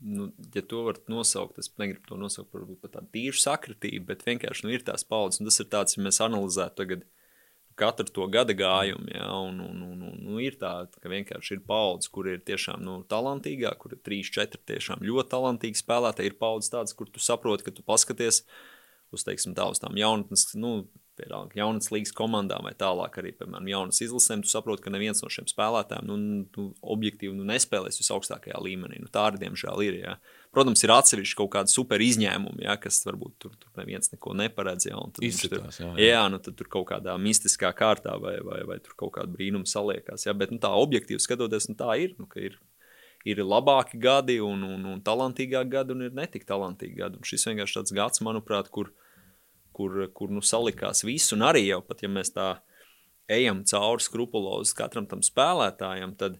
nu, 0.01 0.31
ja 0.57 0.63
to 0.67 0.83
var 0.89 0.99
nosaukt, 1.13 1.61
es 1.61 1.71
negribu 1.79 2.09
to 2.09 2.19
nosaukt 2.19 2.51
par, 2.51 2.65
par 2.81 2.95
tādu 2.97 3.13
tīšu 3.15 3.45
sakritību, 3.45 4.09
bet 4.09 4.25
vienkārši 4.27 4.67
nu, 4.67 4.73
ir 4.75 4.87
tās 4.87 5.07
paudzes, 5.07 5.45
tas 5.45 5.61
ir 5.63 5.69
tāds, 5.71 5.99
ja 5.99 6.05
mēs 6.05 6.23
analizētu 6.25 6.81
tagad 6.81 7.05
katru 7.79 8.07
to 8.15 8.27
gada 8.33 8.55
gājumu. 8.57 9.09
Ja, 9.15 9.29
un, 9.37 9.61
un, 9.65 9.81
un, 9.87 10.03
un, 10.11 10.19
nu, 10.25 10.39
ir 10.43 10.59
tā, 10.61 10.73
ka 11.01 11.11
vienkārši 11.13 11.59
ir 11.59 11.65
paudzes, 11.69 12.11
kur 12.15 12.29
ir 12.31 12.43
tiešām 12.47 12.83
nu, 12.85 12.99
talantīgāk, 13.11 13.79
kur 13.81 13.97
ir 13.97 14.03
trīs, 14.07 14.33
četri 14.35 14.61
tiešām 14.73 15.05
ļoti 15.05 15.33
talantīgi 15.35 15.81
spēlētāji. 15.81 16.33
Ir 16.33 16.39
paudzes 16.41 16.73
tādas, 16.75 16.97
kur 16.97 17.11
tu 17.11 17.23
saproti, 17.23 17.67
ka 17.67 17.75
tu 17.75 17.87
paskaties 17.87 18.45
uz, 19.15 19.25
teiksim, 19.27 19.55
tā, 19.57 19.69
uz 19.71 19.83
tām 19.83 19.99
jaunatnes, 19.99 20.49
nu, 20.59 20.77
piemēram, 21.19 21.53
jaunas 21.55 21.91
līgas 21.95 22.15
komandām 22.17 22.67
vai 22.67 22.75
tālāk 22.79 23.19
arī, 23.21 23.35
piemēram, 23.39 23.69
jaunas 23.71 24.01
izlasēm, 24.03 24.43
tu 24.45 24.51
saproti, 24.51 24.83
ka 24.85 24.93
neviens 24.95 25.23
no 25.23 25.31
šiem 25.31 25.47
spēlētājiem 25.51 26.09
nu, 26.11 26.17
nu, 26.57 26.67
objektīvi 26.95 27.35
nu, 27.37 27.47
nespēlēs 27.51 28.01
visaugstākajā 28.03 28.59
līmenī. 28.65 28.99
Nu, 29.03 29.11
tā 29.15 29.29
arī, 29.31 29.45
diemžēl, 29.45 29.85
ir. 29.87 30.01
Ja. 30.03 30.17
Protams, 30.55 30.83
ir 30.87 30.93
atsevišķi 30.95 31.39
kaut 31.39 31.51
kādi 31.53 31.73
super 31.73 32.03
izņēmumi, 32.05 32.65
ja, 32.67 32.77
kas 32.81 33.01
varbūt 33.07 33.35
tur, 33.43 33.55
tur 33.61 33.81
neviens 33.81 34.13
neko 34.13 34.37
neparedz. 34.39 34.89
Ja, 34.89 35.01
Izcitās, 35.19 35.79
tur, 35.79 35.87
jā, 35.87 35.91
jā. 35.99 36.11
jā, 36.13 36.23
nu 36.31 36.39
tad 36.43 36.59
tur 36.59 36.71
kaut 36.71 36.89
kādā 36.93 37.17
mistiskā 37.21 37.73
kārtā 37.77 38.15
vai, 38.23 38.37
vai, 38.47 38.61
vai 38.69 38.79
tur 38.85 38.95
kaut 39.01 39.17
kāda 39.19 39.35
brīnuma 39.35 39.69
saliekās. 39.69 40.29
Ja, 40.29 40.37
bet 40.39 40.55
nu, 40.55 40.61
tā 40.63 40.71
objektīvi 40.79 41.23
skatoties, 41.23 41.69
nu, 41.73 41.79
tā 41.79 41.99
ir. 42.03 42.15
Nu, 42.21 42.31
ir 42.41 42.61
ir 43.25 43.41
labāki 43.41 43.99
gadi, 44.01 44.37
un, 44.45 44.63
un, 44.69 44.85
un 44.93 45.01
talantīgāki 45.05 45.73
gadi, 45.73 45.95
un 45.97 46.07
ir 46.07 46.17
netik 46.17 46.45
talantīgi 46.49 46.99
gadi. 47.01 47.19
Un 47.19 47.29
šis 47.29 47.49
vienkārši 47.49 47.79
tāds 47.79 47.95
gads, 47.97 48.23
manuprāt, 48.25 48.69
kur, 48.73 48.91
kur, 49.77 49.97
kur 50.17 50.33
nu, 50.33 50.45
salikās 50.45 51.05
viss. 51.07 51.33
Un 51.37 51.47
arī 51.49 51.65
jau 51.71 51.81
pat, 51.87 52.05
ja 52.05 52.11
mēs 52.13 52.35
tā 52.37 52.51
ejam 53.33 53.63
cauri 53.69 54.05
skrupulozi 54.05 54.77
katram 54.77 55.09
tam 55.09 55.25
spēlētājam, 55.25 56.13
tad 56.21 56.37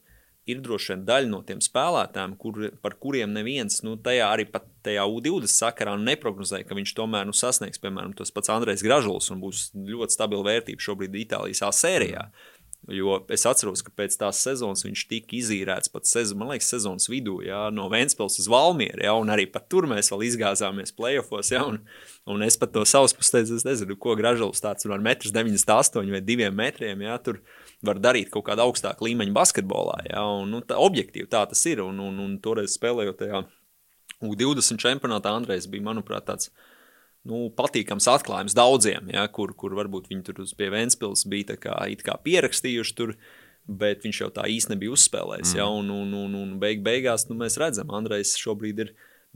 ir 0.51 0.61
droši 0.65 0.93
vien 0.93 1.05
daļa 1.09 1.31
no 1.31 1.41
tiem 1.47 1.61
spēlētājiem, 1.65 2.37
kur, 2.41 2.59
par 2.85 2.97
kuriem 3.01 3.33
neviens 3.33 3.81
nu, 3.87 3.97
tajā 4.01 4.29
arī 4.29 4.47
pat 4.51 4.67
tajā 4.85 5.05
U20 5.09 5.49
sakarā 5.49 5.95
neprognozēja, 6.01 6.67
ka 6.69 6.77
viņš 6.77 6.93
tomēr 6.99 7.29
nu, 7.29 7.37
sasniegs, 7.37 7.81
piemēram, 7.81 8.13
tas 8.19 8.33
pats 8.35 8.53
Andrejs 8.53 8.85
Gražulis 8.85 9.31
un 9.33 9.41
būs 9.41 9.71
ļoti 9.75 10.17
stabila 10.17 10.45
vērtība 10.51 10.85
šobrīd 10.85 11.17
Itālijas 11.25 11.65
A 11.65 11.73
sērijā. 11.73 12.29
Mm. 12.29 12.54
Jo 12.93 13.17
es 13.33 13.47
atceros, 13.49 13.81
ka 13.81 13.93
pēc 13.97 14.17
tās 14.21 14.43
sezonas 14.45 14.85
viņš 14.85 15.05
tika 15.09 15.33
izīrēts 15.39 15.89
pat 15.93 16.05
sezon, 16.09 16.37
man 16.43 16.51
liekas, 16.53 16.69
sezonas 16.75 17.09
vidū, 17.09 17.39
jā, 17.47 17.63
no 17.73 17.87
Vēncpils 17.93 18.37
uz 18.43 18.49
Valmieru, 18.53 19.01
jā, 19.07 19.15
un 19.17 19.33
arī 19.33 19.47
tur 19.73 19.89
mēs 19.89 20.13
vēl 20.13 20.27
izgāzāmies 20.27 20.93
playoffs, 20.93 21.53
jā, 21.55 21.63
un, 21.65 21.79
un 22.29 22.45
es 22.45 22.59
pat 22.61 22.77
no 22.77 22.85
savas 22.85 23.17
puses 23.17 23.33
teicu, 23.33 23.57
es 23.57 23.65
nezinu, 23.65 23.97
ko 23.97 24.17
Gražulis 24.19 24.61
tāds 24.61 24.85
var 24.91 25.01
1,98 25.01 26.13
vai 26.13 26.21
2 26.21 26.51
metriem, 26.53 27.07
jā, 27.09 27.17
tur 27.25 27.41
var 27.85 28.03
darīt 28.05 28.29
kaut 28.35 28.45
kādā 28.51 28.69
augstāka 28.69 29.07
līmeņa 29.09 29.33
basketbolā, 29.33 30.03
jā, 30.11 30.21
un 30.43 30.53
nu, 30.53 30.61
tā, 30.61 30.77
objektīvi 30.77 31.31
tā 31.33 31.47
tas 31.49 31.65
ir, 31.71 31.81
un, 31.87 32.05
un, 32.05 32.21
un 32.21 32.37
toreiz 32.45 32.77
spēlējot 32.77 33.23
tajā 33.25 33.47
U20 34.25 34.81
čempionātā 34.81 35.33
Andrejs 35.33 35.71
bija, 35.73 35.89
manuprāt, 35.89 36.29
tāds, 36.29 36.53
nu, 37.29 37.47
patīkams 37.57 38.09
atklājums 38.11 38.57
daudziem, 38.57 39.09
ja, 39.15 39.25
kur, 39.33 39.55
kur 39.57 39.77
varbūt 39.79 40.11
viņi 40.13 40.27
tur 40.27 40.45
pie 40.59 40.69
Vēncpils 40.75 41.25
bija 41.31 41.57
kā, 41.61 41.79
kā 42.05 42.21
pierakstījuši 42.27 43.01
tur. 43.01 43.17
Bet 43.65 44.03
viņš 44.05 44.19
jau 44.21 44.27
tā 44.29 44.43
īsti 44.53 44.75
nebija 44.75 44.93
uzspēlējis. 44.93 45.55
Mm. 45.55 45.57
Ja, 45.57 45.67
un, 45.73 45.87
un, 45.89 46.11
un, 46.13 46.35
un 46.37 46.51
beig, 46.61 46.83
beigās 46.85 47.23
nu, 47.31 47.39
mēs 47.41 47.55
redzam, 47.57 47.89
Andrejs 47.97 48.35
šobrīd 48.37 48.83
ir 48.85 48.91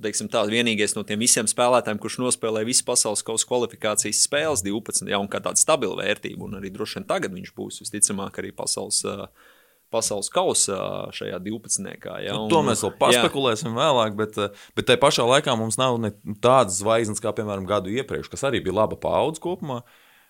teiksim, 0.04 0.28
tā, 0.28 0.42
vienīgais 0.44 0.92
no 0.98 1.02
tiem 1.08 1.22
visiem 1.24 1.48
spēlētājiem, 1.48 1.96
kurš 2.02 2.18
nospēlē 2.20 2.60
visas 2.68 2.84
pasaules 2.84 3.24
kausa 3.24 3.48
kvalifikācijas 3.48 4.20
spēles 4.26 4.62
12, 4.66 5.08
ja, 5.08 5.16
un 5.16 5.30
kā 5.32 5.40
tāda 5.40 5.56
stabila 5.56 6.02
vērtība. 6.02 6.44
Un 6.44 6.58
arī 6.60 6.68
droši 6.74 7.00
vien 7.00 7.08
tagad 7.08 7.32
viņš 7.34 7.54
būs 7.56 7.80
visticamāk 7.86 8.42
arī 8.42 8.52
pasaules. 8.52 9.00
Uh, 9.08 9.56
pasaules 9.92 10.28
kausa 10.32 10.78
šajā 11.14 11.38
12. 11.44 11.88
Ja, 12.24 12.34
un, 12.36 12.48
to 12.52 12.60
mēs 12.66 12.82
vēl 12.84 12.92
paspekulēsim 13.00 13.70
jā. 13.72 13.78
vēlāk, 13.78 14.18
bet, 14.18 14.36
bet 14.76 14.88
tajā 14.90 15.00
pašā 15.02 15.26
laikā 15.28 15.54
mums 15.58 15.78
nav 15.80 15.98
tādas 16.44 16.80
zvaigznes 16.82 17.22
kā, 17.24 17.32
piemēram, 17.36 17.66
gadu 17.68 17.92
iepriekš, 17.94 18.30
kas 18.32 18.46
arī 18.48 18.62
bija 18.64 18.80
laba 18.82 19.00
paudze 19.00 19.42
kopumā. 19.44 19.82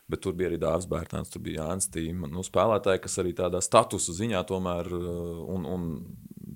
Bet 0.08 0.22
tur 0.24 0.32
bija 0.32 0.48
arī 0.48 0.56
Dārzs 0.56 0.88
Bērtāns, 0.88 1.28
tur 1.28 1.42
bija 1.44 1.66
Jānis 1.66 1.90
Tīma, 1.92 2.30
nu, 2.32 2.40
spēlētāji, 2.40 3.02
kas 3.04 3.18
arī 3.20 3.34
tādā 3.36 3.60
statusu 3.60 4.14
ziņā 4.16 4.40
tomēr 4.48 4.88
un, 4.96 5.66
un 5.68 5.82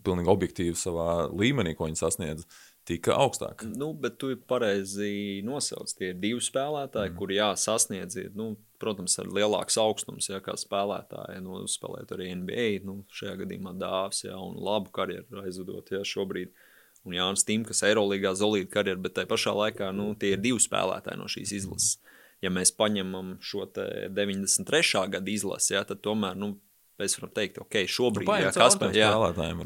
pilnīgi 0.06 0.32
objektīvi 0.32 0.78
savā 0.78 1.26
līmenī, 1.28 1.74
ko 1.76 1.90
viņi 1.90 2.00
sasniedz, 2.00 2.46
tika 2.88 3.14
augstāk. 3.22 3.64
Nu, 3.78 3.92
bet 3.98 4.18
tu 4.20 4.32
pareizi 4.48 5.40
nosauc, 5.46 5.92
tie 5.96 6.10
ir 6.12 6.18
divi 6.22 6.42
spēlētāji, 6.42 7.12
mm. 7.12 7.18
kuri 7.18 7.38
jā, 7.38 7.50
sasniedz, 7.58 8.18
nu, 8.38 8.52
protams, 8.82 9.14
ar 9.22 9.30
lielāks 9.30 9.78
augstums, 9.80 10.28
ja 10.30 10.42
kā 10.42 10.56
spēlētāji, 10.58 11.42
nu, 11.44 11.62
spēlēt 11.70 12.14
arī 12.16 12.32
NBA, 12.40 12.68
nu, 12.86 13.00
šajā 13.14 13.38
gadījumā 13.44 13.76
dāvs, 13.78 14.24
ja, 14.26 14.38
un 14.42 14.58
labu 14.62 14.92
karjeru 14.94 15.44
aizvedot, 15.44 15.94
ja, 15.94 16.02
šobrīd. 16.06 16.54
Un 17.02 17.16
Jānis 17.16 17.42
Timks, 17.42 17.72
kas 17.72 17.82
Eirolandā 17.88 18.30
zolīta 18.38 18.70
karjeru, 18.76 19.00
bet 19.02 19.16
tajā 19.16 19.26
pašā 19.30 19.54
laikā 19.58 19.88
nu, 19.94 20.12
tie 20.18 20.36
ir 20.36 20.42
divi 20.42 20.62
spēlētāji 20.62 21.18
no 21.18 21.26
šīs 21.30 21.54
izlases. 21.58 21.96
Ja 22.42 22.50
mēs 22.50 22.74
paņemam 22.74 23.36
šo 23.42 23.68
93. 23.70 25.06
gada 25.10 25.30
izlasi, 25.30 25.74
ja, 25.74 25.82
tad 25.86 26.02
tomēr 26.02 26.38
nu, 26.38 26.56
mēs 27.00 27.16
varam 27.18 27.32
teikt, 27.34 27.58
ok, 27.62 27.78
šobrīd 27.90 28.28
nu, 28.28 28.36
jā, 28.44 28.52
Kaspar, 28.56 28.92
jā, 28.96 29.08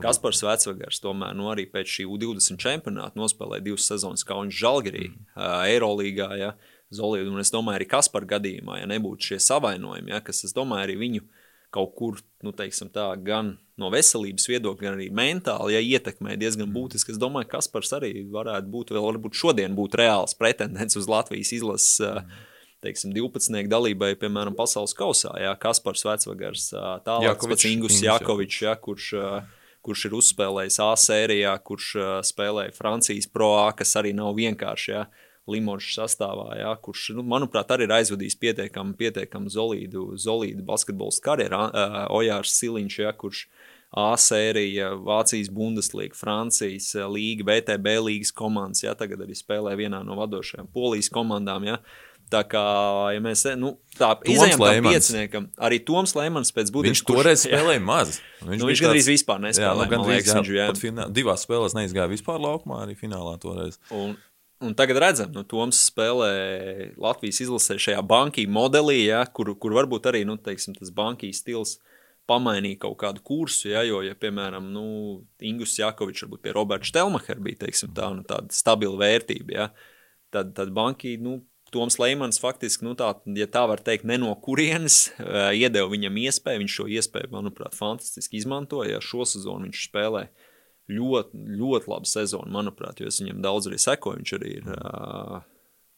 Kaspars 0.03 0.45
Vecvagars 0.47 1.03
tomēr 1.05 1.35
nu, 1.37 1.51
arī 1.53 1.67
pēc 1.73 1.99
šī 1.99 2.07
U20 2.13 2.63
čempionāta 2.63 3.19
nospēlēja 3.19 3.67
divas 3.67 3.89
sezonas 3.91 4.27
Kaunas 4.27 4.57
Žalgirī, 4.57 5.09
mm. 5.11 5.29
uh, 5.35 5.61
Eirolīgā. 5.69 6.31
Ja, 6.41 6.55
Zolīdu. 6.95 7.33
Un 7.35 7.43
es 7.43 7.51
domāju, 7.51 7.81
arī 7.81 7.89
Kaspar 7.91 8.27
gadījumā, 8.31 8.81
ja 8.81 8.87
nebūtu 8.87 9.33
šie 9.33 9.41
savainojumi, 9.43 10.13
ja, 10.15 10.21
kas, 10.23 10.45
es 10.47 10.55
domāju, 10.55 10.87
arī 10.87 10.95
viņu 11.01 11.25
kaut 11.75 11.95
kur, 11.99 12.21
nu, 12.47 12.53
teiksim 12.57 12.89
tā, 12.95 13.09
gan 13.21 13.57
no 13.81 13.91
veselības 13.93 14.47
viedokļa, 14.49 14.85
gan 14.87 14.97
arī 14.97 15.09
mentāli, 15.13 15.75
ja 15.75 15.83
ietekmē 15.83 16.37
diezgan 16.41 16.71
būtiski. 16.73 17.13
Es 17.13 17.21
domāju, 17.21 17.51
ka 17.51 17.59
Kaspars 17.59 17.93
arī 17.99 18.13
varētu 18.33 18.71
būt, 18.73 18.95
vēl 18.97 19.09
varbūt 19.11 19.37
šodien 19.37 19.75
būt 19.77 19.99
reāls 20.01 20.37
pretendents 20.39 20.97
uz 20.97 21.11
Latvijas 21.11 21.53
izlases. 21.59 21.99
Mm. 22.01 22.39
Teiksim, 22.85 23.15
12. 23.17 23.67
dalībai, 23.73 24.13
piemēram, 24.21 24.55
pasaules 24.57 24.93
kausā. 24.97 25.33
Jā, 25.41 25.55
Kaspars 25.61 26.05
Vecvagars, 26.05 26.69
tālāk 27.07 27.47
pats 27.49 27.69
Ingus 27.71 28.03
Jakovičs, 28.05 28.59
jā, 28.67 28.75
kurš, 28.77 29.13
kurš 29.87 30.09
ir 30.09 30.17
uzspēlējis 30.19 30.81
A 30.85 30.91
sērijā, 31.01 31.55
kurš 31.65 31.93
spēlēja 32.29 32.75
Francijas 32.77 33.31
Pro 33.33 33.55
A, 33.63 33.71
kas 33.77 33.97
arī 34.01 34.13
nav 34.17 34.37
vienkārši. 34.37 34.93
Jā. 34.93 35.07
Limožs 35.47 35.93
sastāvā, 35.95 36.57
ja, 36.59 36.73
kurš, 36.83 37.13
nu, 37.15 37.23
manuprāt, 37.23 37.71
arī 37.71 37.87
ir 37.87 37.95
aizvadījis 37.95 38.35
pietiekami, 38.43 38.97
pietiekami 38.99 39.53
zolīdu, 39.55 40.09
zolīdu 40.19 40.65
basketbola 40.67 41.23
karjeru. 41.23 41.61
Uh, 41.71 41.99
Ojārs 42.19 42.57
Siliņš, 42.59 42.99
ja, 43.05 43.13
kurš 43.15 43.47
A 43.97 44.09
sērija, 44.19 44.91
Vācijas 44.99 45.47
Bundeslīga, 45.55 46.19
Francijas 46.19 46.91
līga, 47.09 47.47
VTB 47.47 47.95
līgas 48.03 48.35
komandas, 48.35 48.83
ja, 48.83 48.97
tagad 48.99 49.23
arī 49.23 49.37
spēlē 49.39 49.77
vienā 49.79 50.03
no 50.05 50.19
vadošajām 50.19 50.67
Polijas 50.75 51.09
komandām. 51.15 51.65
Ja. 51.71 51.79
Tā 52.27 52.41
kā 52.51 52.63
ja 53.15 53.23
mēs 53.23 53.45
nu, 53.55 53.77
tā 53.95 54.09
izējām 54.27 54.59
no 54.59 54.91
pieciniekam, 54.91 55.45
arī 55.63 55.79
Toms 55.87 56.17
Lēmans 56.19 56.51
pēc 56.55 56.73
būtības. 56.75 56.99
Viņš 56.99 57.03
toreiz 57.07 57.45
spēlēja 57.47 57.83
maz. 57.87 58.17
Viņš, 58.41 58.59
nu, 58.59 58.71
viņš 58.73 58.83
gandrīz 58.83 59.05
tāds... 59.05 59.13
vispār 59.15 59.43
nespēlēja. 59.45 59.69
Jā, 59.71 59.77
nu, 59.79 59.91
gandrīz, 59.93 60.17
liekas, 60.17 60.33
jā, 60.33 60.41
viņš, 60.41 60.51
jā. 60.57 60.67
Pat 60.73 60.83
finā, 60.83 61.07
divās 61.15 61.45
spēlēs 61.47 61.77
neizgāja 61.79 62.11
vispār 62.11 62.43
laukumā, 62.43 62.81
arī 62.83 62.99
finālā 62.99 63.37
toreiz. 63.43 63.79
Un, 63.95 64.17
Un 64.65 64.73
tagad 64.73 64.97
redzam, 64.97 65.29
nu, 65.37 65.43
Toms 65.45 65.77
spēlē 65.91 66.31
Latvijas 66.97 67.43
izlasē 67.45 67.75
šajā 67.77 68.01
bankī 68.09 68.47
modelī, 68.49 69.03
ja, 69.11 69.21
kur, 69.29 69.51
kur 69.61 69.75
varbūt 69.77 70.09
arī 70.09 70.23
nu, 70.25 70.39
teiksim, 70.41 70.73
tas 70.79 70.89
bankī 70.97 71.29
stils 71.37 71.75
pamainīja 72.31 72.81
kaut 72.87 72.97
kādu 73.03 73.21
kursu. 73.21 73.69
Ja, 73.75 73.83
jo, 73.85 74.01
ja, 74.01 74.17
piemēram, 74.17 74.71
nu, 74.73 74.87
Ingus 75.45 75.77
Jakovičs 75.77 76.25
varbūt 76.25 76.47
pie 76.47 76.55
Roberta 76.57 76.89
Stelmacher 76.89 77.43
bija 77.45 77.67
teiksim, 77.67 77.93
tā, 77.97 78.09
nu, 78.17 78.25
tāda 78.25 78.57
stabila 78.57 78.97
vērtība, 79.05 79.59
ja, 79.59 79.69
tad, 80.33 80.57
tad 80.57 80.73
bankī 80.77 81.19
nu, 81.21 81.43
Toms 81.77 81.99
Leimans 82.01 82.39
faktiski, 82.41 82.87
nu 82.87 82.95
tā, 82.97 83.11
ja 83.37 83.45
tā 83.53 83.67
var 83.69 83.83
teikt, 83.85 84.07
ne 84.09 84.17
no 84.23 84.31
kurienes 84.41 85.11
uh, 85.21 85.51
iedeva 85.53 85.91
viņam 85.93 86.17
iespēju. 86.23 86.63
Viņš 86.63 86.77
šo 86.79 86.87
iespēju, 86.97 87.29
manuprāt, 87.35 87.77
fantastiski 87.77 88.39
izmantoja. 88.41 89.03
Šo 89.05 89.27
sezonu 89.29 89.69
viņš 89.69 89.83
spēlē 89.91 90.23
ļoti, 90.89 91.43
ļoti 91.61 91.91
labu 91.93 92.09
sezonu, 92.09 92.49
manuprāt, 92.55 93.03
jo 93.03 93.11
es 93.11 93.21
viņam 93.21 93.43
daudz 93.45 93.69
arī 93.69 93.81
sekoju. 93.83 94.23
Viņš 94.23 94.33
arī 94.39 94.53
ir 94.63 94.71
uh, 94.73 95.43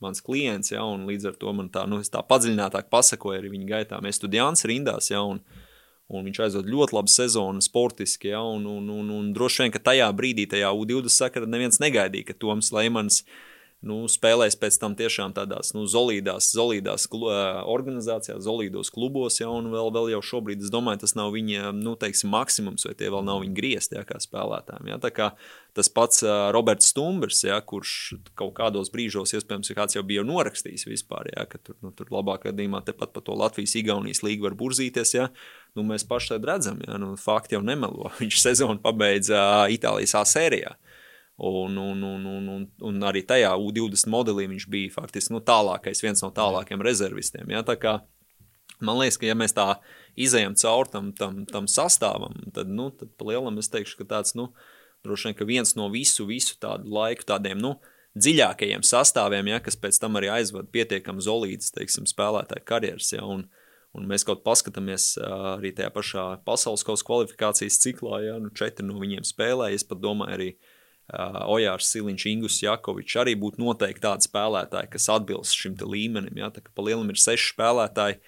mans 0.03 0.25
klients, 0.27 0.73
ja, 0.75 0.83
un 0.83 1.07
līdz 1.07 1.31
ar 1.31 1.39
to 1.39 1.55
man 1.55 1.69
tā, 1.71 1.85
nu, 1.87 2.01
tā 2.03 2.25
padziļinātāk 2.27 2.91
pasakoju 2.91 3.39
arī 3.39 3.53
viņa 3.55 3.71
gaitā. 3.71 4.01
Mēs 4.03 4.19
studējām 4.19 4.59
rindās, 4.67 5.13
ja, 5.13 5.23
un, 5.23 5.39
un 6.11 6.27
viņš 6.27 6.41
aizved 6.49 6.73
ļoti 6.73 6.99
labu 6.99 7.15
sezonu 7.15 7.63
sportiski, 7.63 8.33
ja, 8.35 8.43
un, 8.43 8.67
un, 8.67 8.91
un, 8.99 9.15
un 9.15 9.31
droši 9.37 9.63
vien, 9.63 9.77
ka 9.77 9.85
tajā 9.93 10.11
brīdī, 10.11 10.49
tajā 10.51 10.75
U20 10.75 11.15
sakarā 11.21 11.47
neviens 11.47 11.79
negaidīja, 11.79 12.33
ka 12.33 12.39
Toms 12.43 12.73
Leimans 12.75 13.23
uh, 13.23 13.39
nu, 13.87 13.99
spēlēs 14.11 14.57
pēc 14.59 14.77
tam 14.83 14.95
tiešām 14.99 15.35
tādās 15.37 15.71
nu, 15.77 15.85
zolīdās, 15.87 16.51
zolīdās 16.55 17.07
klu, 17.11 17.29
organizācijās, 17.71 18.41
zolīdos 18.43 18.91
klubos, 18.95 19.39
ja, 19.39 19.51
vēl, 19.51 19.93
vēl 19.95 20.11
jau 20.17 20.23
šobrīd, 20.33 20.65
es 20.67 20.73
domāju, 20.75 21.05
tas 21.05 21.15
nav 21.19 21.31
viņa, 21.37 21.71
nu, 21.77 21.95
teiksim, 22.01 22.33
maksimums, 22.35 22.89
vai 22.89 22.97
tie 22.99 23.11
vēl 23.15 23.23
nav 23.27 23.45
viņa 23.45 23.55
griezti, 23.55 23.99
ja, 23.99 24.03
kā 24.09 24.19
spēlētājiem. 24.23 24.91
Ja. 24.91 24.99
Tā 25.03 25.13
kā 25.15 25.31
tas 25.79 25.91
pats 25.95 26.25
Roberts 26.55 26.91
Stumbrs, 26.91 27.45
ja, 27.47 27.61
kurš 27.63 28.19
kaut 28.39 28.57
kādos 28.59 28.91
brīžos, 28.95 29.37
iespējams, 29.39 29.71
kāds 29.79 29.99
jau 29.99 30.03
bija 30.07 30.27
norakstījis 30.27 30.89
vispār, 30.91 31.31
ja, 31.37 31.47
ka 31.47 31.63
tur, 31.63 31.79
nu, 31.85 31.95
tur 31.95 32.11
labāk 32.15 32.49
gadījumā 32.49 32.83
tepat 32.89 33.15
pa 33.15 33.23
to 33.23 33.39
Latvijas-Igaunijas 33.39 34.25
līgu 34.27 34.49
var 34.49 34.59
burzīties, 34.59 35.15
ja, 35.15 35.31
nu, 35.79 35.87
mēs 35.87 36.07
paši 36.09 36.41
redzam, 36.43 36.83
ja, 36.83 36.99
nu, 36.99 37.15
fakti 37.21 37.55
jau 37.55 37.63
nemelo. 37.63 38.11
Viņš 38.23 38.43
sezonu 38.43 38.83
pabeidza 38.83 39.69
Itālijas 39.71 40.19
A 40.19 40.27
sērijā. 40.27 40.75
Un, 41.39 41.77
un, 41.79 42.01
un, 42.03 42.25
un, 42.27 42.47
un, 42.51 42.63
un 42.83 43.05
arī 43.07 43.23
tajā 43.23 43.53
U20 43.63 44.11
modelī 44.11 44.49
viņš 44.51 44.65
bija 44.73 44.95
faktiski 44.97 45.37
nu, 45.37 45.39
tālākais, 45.39 46.03
viens 46.03 46.23
no 46.25 46.33
tālākajiem 46.35 46.83
rezervistiem. 46.83 47.53
Ja? 47.55 47.63
Tā 47.63 47.77
kā, 47.79 47.93
man 48.83 48.99
liekas, 48.99 49.21
ka 49.23 49.29
ja 49.29 49.37
mēs 49.39 49.55
tā 49.55 49.69
izējām 50.19 50.57
cauri 50.59 50.91
tam, 50.91 51.13
tam, 51.15 51.45
tam 51.47 51.69
sastāvam, 51.71 52.35
tad, 52.57 52.73
nu, 52.73 52.89
tad 52.91 53.13
pa 53.15 53.29
lielam 53.31 53.61
es 53.63 53.71
teikšu, 53.71 54.01
ka 54.01 54.09
tāds, 54.17 54.35
nu, 54.39 54.49
droši 55.07 55.31
vien, 55.31 55.47
viens 55.53 55.77
no 55.79 55.87
visu, 55.93 56.27
visu 56.27 56.59
tādu 56.59 56.91
laiku 56.91 57.29
tādiem, 57.29 57.61
nu, 57.63 57.77
dziļākajiem 58.19 58.83
sastāviem, 58.87 59.53
ja, 59.53 59.61
kas 59.63 59.79
pēc 59.79 59.99
tam 60.03 60.19
arī 60.19 60.31
aizvada 60.33 60.67
pietiekami 60.75 61.23
teiksim, 61.23 62.09
spēlētāju 62.09 62.67
karjeras, 62.67 63.13
ja, 63.15 63.23
un, 63.23 63.45
un 63.95 64.09
mēs 64.11 64.27
kaut 64.27 64.43
paskatāmies 64.43 65.13
arī 65.23 65.71
tajā 65.77 65.93
pašā 65.95 66.25
pasaules 66.47 66.83
kausa 66.87 67.07
kvalifikācijas 67.07 67.79
ciklā, 67.85 68.23
ja, 68.27 68.39
nu, 68.43 68.51
četri 68.51 68.87
no 68.87 68.99
viņiem 68.99 69.23
spēlēja, 69.23 69.79
es 69.79 69.87
pat 69.87 70.03
domāju 70.03 70.35
arī, 70.35 70.51
Ojārs 71.09 71.89
Siliņš, 71.89 72.25
Ingus 72.29 72.59
Jakovičs 72.61 73.17
arī 73.23 73.33
būtu 73.41 73.63
noteikti 73.63 74.05
tādi 74.05 74.29
spēlētāji, 74.29 74.91
kas 74.93 75.09
atbilst 75.15 75.57
šim 75.57 75.79
līmenim. 75.81 76.37
Ja? 76.37 76.51
Tā 76.53 76.61
kā 76.65 76.73
pa 76.75 76.85
lielam 76.85 77.09
ir 77.09 77.21
seši 77.21 77.55
spēlētāji, 77.55 78.19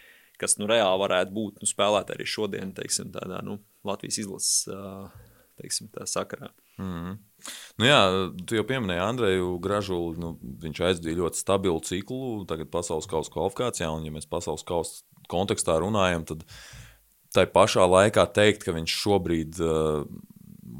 kas 0.41 0.57
nu 0.57 0.68
reāli 0.70 1.03
varētu 1.03 1.37
būt 1.37 1.61
nu, 1.61 1.68
spēlētāji 1.68 2.16
arī 2.16 2.28
šodien, 2.28 2.72
teiksim, 2.76 3.11
tādā 3.12 3.43
nu, 3.45 3.59
Latvijas 3.85 4.22
izlases 4.22 4.64
uh, 4.72 5.12
teiksim, 5.61 5.91
sakarā. 6.09 6.49
Mm. 6.81 7.18
Nu 7.81 7.89
jā, 7.89 8.01
tu 8.49 8.57
jau 8.57 8.64
pieminēji 8.68 9.05
Andreju 9.05 9.55
Gražulu. 9.61 10.14
Nu, 10.20 10.33
viņš 10.64 10.83
aizdīja 10.91 11.20
ļoti 11.20 11.41
stabilu 11.41 11.81
ciklu, 11.85 12.45
tagad 12.49 12.72
pasaules 12.72 13.09
kausa 13.11 13.33
kvalifikācijā. 13.35 13.89
Un, 13.93 14.09
ja 14.09 14.14
mēs 14.14 14.28
pasaules 14.31 14.64
kausa 14.68 15.03
kontekstā 15.33 15.76
runājam, 15.81 16.24
tad 16.28 16.45
tai 17.35 17.47
pašā 17.49 17.85
laikā 17.87 18.24
teikt, 18.35 18.64
ka 18.64 18.74
viņš 18.76 18.97
šobrīd 19.05 19.61
uh, 19.64 20.05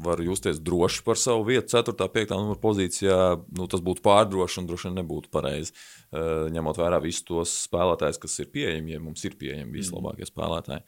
var 0.03 0.21
justies 0.23 0.59
droši 0.63 1.03
par 1.05 1.19
savu 1.19 1.45
vietu, 1.47 1.69
4. 1.73 1.93
un 1.93 2.13
5. 2.15 2.35
numura 2.35 2.59
pozīcijā, 2.61 3.17
nu, 3.57 3.67
tas 3.71 3.83
būtu 3.85 4.03
pārdroši 4.05 4.61
un 4.61 4.69
droši 4.69 4.89
vien 4.89 4.99
nebūtu 5.01 5.31
pareizi. 5.33 5.73
Uh, 6.11 6.47
ņemot 6.53 6.79
vērā 6.81 6.99
visus 7.03 7.25
tos 7.27 7.53
spēlētājus, 7.67 8.19
kas 8.21 8.39
ir 8.43 8.51
pieejami, 8.53 8.95
ja 8.95 9.01
mums 9.03 9.23
ir 9.27 9.37
pieejami 9.39 9.77
vislabākie 9.77 10.25
mm. 10.25 10.31
spēlētāji. 10.33 10.83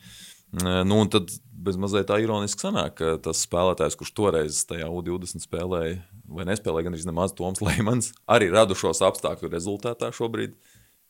Uh, 0.53 0.81
nu, 0.85 0.99
un 0.99 1.09
tad 1.13 1.31
mazliet 1.63 2.09
tā 2.11 2.19
ironiski 2.21 2.65
sanāk, 2.65 2.97
ka 2.99 3.15
tas 3.23 3.45
spēlētājs, 3.47 3.97
kurš 3.99 4.13
toreiz 4.17 4.65
tajā 4.69 4.89
U20 4.91 5.47
spēlēja, 5.47 6.01
vai 6.33 6.49
nespēlēja 6.49 6.89
gan 6.89 6.97
arī 6.97 7.07
nemaz 7.09 7.33
Toms 7.37 7.63
Leimans, 7.63 8.11
arī 8.29 8.51
radušos 8.53 9.01
apstākļu 9.07 9.53
rezultātā 9.53 10.11
šobrīd 10.13 10.57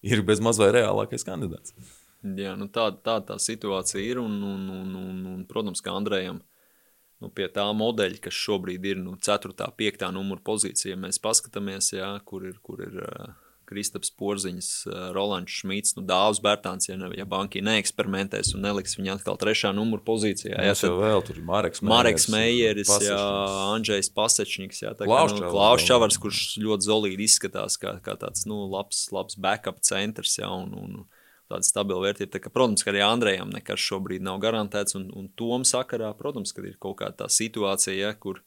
ir 0.04 0.24
bez 0.28 0.44
maz 0.44 0.60
vai 0.62 0.72
reālākais 0.76 1.26
kandidāts. 1.28 1.76
Jā, 2.24 2.54
nu 2.56 2.70
tāda 2.72 3.00
tā, 3.04 3.18
tā 3.28 3.36
situācija 3.42 4.00
ir. 4.00 4.22
Un, 4.22 4.38
un, 4.48 4.68
un, 4.72 4.92
un, 4.96 5.18
un, 5.34 5.40
protams, 5.48 5.84
ka 5.84 5.96
Andrejam 5.96 6.40
nu, 7.22 7.30
pie 7.34 7.48
tā 7.54 7.66
modeļa, 7.78 8.22
kas 8.24 8.42
šobrīd 8.46 8.90
ir 8.90 9.00
nu, 9.04 9.16
4. 9.20 9.54
un 9.54 9.78
5. 9.80 10.10
numura 10.16 10.44
pozīcija, 10.44 10.96
ja 10.96 11.00
mēs 11.00 11.22
paskatāmies, 11.24 11.94
jā, 11.96 12.12
kur 12.28 12.46
ir, 12.50 12.60
kur 12.66 12.82
ir 12.84 13.00
uh, 13.04 13.32
Kristaps 13.70 14.12
Porziņš, 14.20 14.70
uh, 14.90 14.98
Rolands 15.16 15.56
Šmits, 15.62 15.96
nu, 15.98 16.04
Dāvs 16.08 16.42
Bērtāns, 16.44 16.90
ja, 16.90 16.98
ne, 17.00 17.10
ja 17.18 17.26
banki 17.30 17.64
neeksperimentēs 17.66 18.54
un 18.58 18.66
neliks 18.68 18.98
viņu 19.00 19.16
atkal 19.16 19.40
3. 19.40 19.72
numura 19.78 20.04
pozīcijā. 20.06 20.60
Jā, 20.68 20.76
tad 20.78 20.98
vēl 21.00 21.26
tur 21.26 21.40
ir 21.40 21.48
Mareks 21.48 21.84
Mareks 21.86 22.28
Meijeris 22.34 22.92
jā, 23.06 23.20
Andrzejs 23.72 24.12
Pasečņiks, 24.16 24.84
jā, 24.84 24.94
tā 25.00 25.08
kā 25.08 25.24
nu, 25.32 25.42
Klaus 25.48 25.88
Čavars, 25.88 26.20
kurš 26.22 26.44
ļoti 26.64 26.90
zolīdi 26.90 27.28
izskatās 27.30 27.80
kā, 27.82 27.98
kā 28.04 28.18
tāds, 28.20 28.48
nu, 28.50 28.66
labs, 28.72 29.08
labs 29.16 29.40
backup 29.40 29.82
centrs, 29.86 30.38
jā, 30.42 30.52
un, 30.52 30.76
un 30.78 31.04
tāda 31.54 31.68
stabila 31.68 32.08
vērtība. 32.08 32.34
Tā 32.34 32.42
ka, 32.44 32.52
protams, 32.54 32.84
ka 32.84 32.92
arī 32.92 33.04
Andrejam 33.06 33.54
nekas 33.54 33.82
šobrīd 33.84 34.26
nav 34.26 34.42
garantēts, 34.44 34.98
un, 35.00 35.08
un 35.16 35.30
tom 35.40 35.66
sakarā, 35.68 36.12
protams, 36.18 36.56
ka 36.56 36.66
ir 36.66 36.80
kaut 36.82 37.00
kāda 37.04 37.24
tā 37.24 37.30
situācija, 37.32 37.96
ja, 37.96 38.12
kur, 38.18 38.42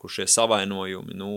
kur 0.00 0.12
šie 0.12 0.28
savainojumi 0.30 1.16
nu, 1.18 1.30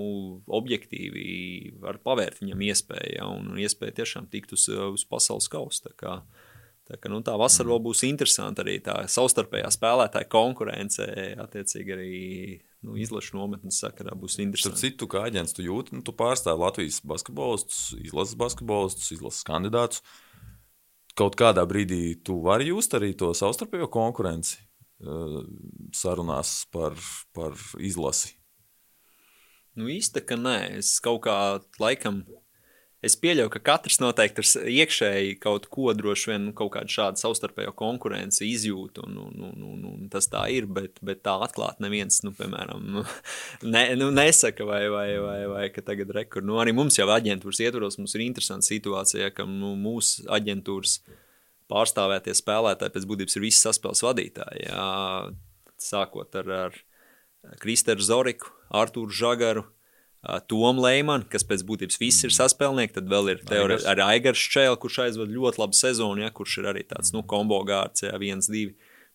objektīvi 0.59 1.75
var 1.83 1.99
pavērt 2.03 2.43
viņam 2.43 2.65
iespēju, 2.69 3.13
ja, 3.17 3.27
un 3.27 3.59
iespēja 3.59 3.99
tiešām 4.01 4.29
tikt 4.31 4.55
uz, 4.55 4.69
uz 4.69 5.07
pasaules 5.09 5.49
kausa. 5.51 5.89
Tā, 5.89 5.95
kā, 5.99 6.17
ka, 6.97 7.11
nu, 7.11 7.23
tā 7.25 7.35
vasara 7.39 7.73
vēl 7.73 7.81
būs 7.87 8.03
interesanta 8.07 8.63
arī 8.63 8.77
tā 8.83 9.01
savstarpējā 9.11 9.71
spēlētāja 9.75 10.29
konkurence, 10.31 11.07
attiecīgi 11.43 11.97
arī 11.97 12.13
nu, 12.83 12.97
izlašu 12.99 13.37
nometnes 13.39 13.79
sakarā 13.83 14.15
būs 14.19 14.37
interesanti. 14.43 14.79
Starp 14.79 14.83
citu, 14.83 15.09
kā 15.11 15.23
aģents, 15.29 15.55
tu 15.55 15.65
jūti, 15.65 15.95
nu, 15.97 16.03
tu 16.05 16.15
pārstāvi 16.15 16.63
Latvijas 16.63 16.99
basketbolistus, 17.07 17.93
izlases 18.03 18.39
basketbolistus, 18.39 19.11
izlases 19.15 19.47
kandidātus 19.47 20.03
kaut 21.17 21.37
kādā 21.39 21.65
brīdī 21.69 22.19
tu 22.25 22.39
vari 22.45 22.69
just 22.71 22.93
arī 22.97 23.13
to 23.17 23.31
savstarpējo 23.37 23.89
konkurenci 23.93 24.57
eh, 24.59 25.41
sarunās 25.95 26.63
par, 26.73 26.97
par 27.35 27.57
izlasi? 27.79 28.35
Nu, 29.73 29.87
īsti, 29.89 30.21
ka 30.29 30.37
nē. 30.37 30.57
Es 30.77 30.99
kaut 31.01 31.23
kā 31.25 31.35
laikam 31.81 32.21
Es 33.03 33.17
pieļauju, 33.19 33.49
ka 33.51 33.59
katrs 33.67 33.97
noteikti 33.99 34.43
ir 34.43 34.67
iekšēji 34.83 35.33
kaut 35.43 35.65
ko 35.73 35.91
droši 35.97 36.29
vien 36.29 36.45
kaut 36.55 36.71
kādu 36.77 36.93
šādu 36.93 37.19
savstarpējo 37.19 37.73
konkurenci 37.75 38.47
izjūt, 38.47 39.01
un, 39.03 39.17
un, 39.25 39.41
un, 39.49 39.65
un, 39.67 39.81
un 39.89 40.05
tas 40.11 40.29
tā 40.31 40.45
ir, 40.55 40.69
bet, 40.71 41.01
bet 41.03 41.19
tā 41.27 41.33
atklāti 41.43 41.83
neviens, 41.83 42.21
nu, 42.23 42.31
piemēram, 42.37 43.01
ne, 43.75 43.83
nu, 43.99 44.07
nesaka, 44.15 44.63
vai, 44.69 44.85
vai, 44.93 45.09
vai, 45.19 45.35
vai 45.51 45.65
ka 45.75 45.83
tagad 45.83 46.15
rekur. 46.15 46.45
Nu, 46.47 46.61
arī 46.63 46.71
mums 46.77 46.99
jau 46.99 47.09
aģentūras 47.11 47.59
ietvaros, 47.65 47.99
mums 47.99 48.15
ir 48.15 48.23
interesanta 48.23 48.69
situācija, 48.69 49.33
ka 49.35 49.47
nu, 49.51 49.73
mūsu 49.79 50.23
aģentūras 50.31 51.01
pārstāvētie 51.73 52.37
spēlētāji 52.39 52.95
pēc 52.95 53.11
būtības 53.11 53.35
ir 53.35 53.47
visi 53.49 53.65
saspēles 53.65 54.03
vadītāji, 54.05 54.67
jā, 54.69 54.87
sākot 55.91 56.39
ar, 56.39 56.55
ar 56.69 56.83
Kristeru 57.59 58.03
Zoriku, 58.03 58.55
Artūru 58.71 59.11
Žagaru, 59.11 59.67
Tomu 60.47 60.79
Leimanu, 60.85 61.25
kas 61.27 61.43
pēc 61.43 61.65
būtības 61.67 61.99
viss 61.99 62.23
ir 62.23 62.31
saspēlnieki, 62.31 62.93
tad 62.95 63.09
vēl 63.11 63.33
ir 63.33 63.41
teorētiski 63.43 63.89
arī 63.91 64.05
Aigars 64.05 64.43
Čēlis, 64.53 64.79
kurš 64.79 65.01
aizvada 65.03 65.35
ļoti 65.35 65.59
labu 65.59 65.75
sezonu, 65.75 66.23
ja, 66.23 66.29
kurš 66.31 66.61
ir 66.61 66.69
arī 66.71 66.83
tāds 66.87 67.11
nu, 67.11 67.25
kombo 67.27 67.57
gārds, 67.67 68.05
ja 68.05 68.15
viens, 68.21 68.47
divi 68.47 68.71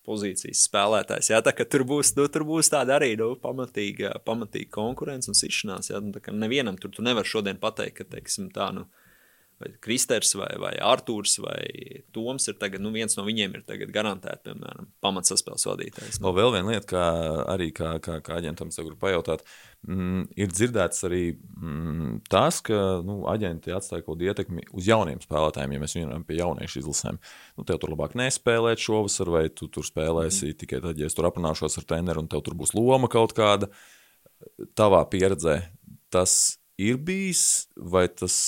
pozīcijas 0.09 0.66
spēlētājs. 0.68 1.30
Jā, 1.32 1.40
tā 1.44 1.54
kā 1.56 1.64
tur 1.68 1.86
būs, 1.88 2.12
nu, 2.18 2.26
tur 2.32 2.44
būs 2.48 2.68
tāda 2.72 2.98
arī 2.98 3.14
nu, 3.20 3.30
pamatīga, 3.40 4.18
pamatīga 4.28 4.68
konkurence 4.76 5.32
un 5.32 5.38
sišanās. 5.38 5.88
Jā, 5.92 6.02
nu, 6.04 6.12
nevienam 6.44 6.76
tur 6.80 6.92
tu 6.92 7.04
nevar 7.04 7.28
šodien 7.28 7.61
pateikt, 7.61 8.02
ka, 8.02 8.09
teiksim, 8.16 8.52
tā, 8.52 8.68
nu, 8.76 8.84
vai 9.59 9.70
Kristers, 9.82 10.34
vai, 10.38 10.50
vai 10.61 10.72
Arthurs, 10.82 11.38
vai 11.42 12.02
Toms 12.14 12.46
ir 12.50 12.59
tagad, 12.61 12.82
nu 12.84 12.92
viens 12.94 13.16
no 13.18 13.24
viņiem 13.26 13.56
ir 13.59 13.64
tagad 13.66 13.90
garantēti, 13.94 14.44
piemēram, 14.46 14.86
pamatsaspēles 15.04 15.66
vadītājs. 15.66 16.20
Nu. 16.22 16.30
Vēl 16.36 16.52
viena 16.54 16.74
lieta, 16.74 16.86
kā 16.92 17.06
arī 17.54 17.70
kā, 17.74 17.96
kā, 18.04 18.20
kā 18.24 18.38
aģentam 18.38 18.70
es 18.70 18.78
gribu 18.78 18.98
pajautāt, 19.02 19.42
mm, 19.88 20.28
ir 20.38 20.52
dzirdēts 20.52 21.06
arī 21.09 21.22
mm, 21.34 22.20
tas, 22.30 22.61
ka 22.64 23.00
nu, 23.06 23.20
aģenti 23.30 23.74
atstāja 23.74 24.06
kaut 24.06 24.14
kādu 24.14 24.30
ietekmi 24.30 24.68
uz 24.78 24.90
jauniem 24.90 25.22
spēlētājiem, 25.24 25.74
ja 25.74 25.82
mēs 25.82 25.98
runājam 25.98 26.28
pie 26.28 26.38
jauniešu 26.38 26.82
izlasēm. 26.84 27.20
Nu, 27.59 27.66
tev 27.66 27.82
tur 27.82 27.94
labāk 27.96 28.14
nespēlēt 28.18 28.82
šovasar, 28.84 29.34
vai 29.34 29.44
tu 29.50 29.70
tur 29.72 29.86
spēlēsi 29.86 30.52
mm. 30.52 30.61
tikai 30.62 30.82
tad, 30.86 31.02
ja 31.02 31.11
es 31.11 31.18
tur 31.18 31.26
aprunāšos 31.30 31.80
ar 31.80 31.90
treneru 31.90 32.22
un 32.22 32.30
tev 32.30 32.46
tur 32.46 32.59
būs 32.59 32.76
loma 32.78 33.11
kaut 33.11 33.34
kāda. 33.36 33.72
Tavā 34.78 35.02
pieredzē 35.11 35.64
tas 36.14 36.59
ir 36.78 36.98
bijis, 37.02 37.66
vai, 37.74 38.06
tas, 38.09 38.38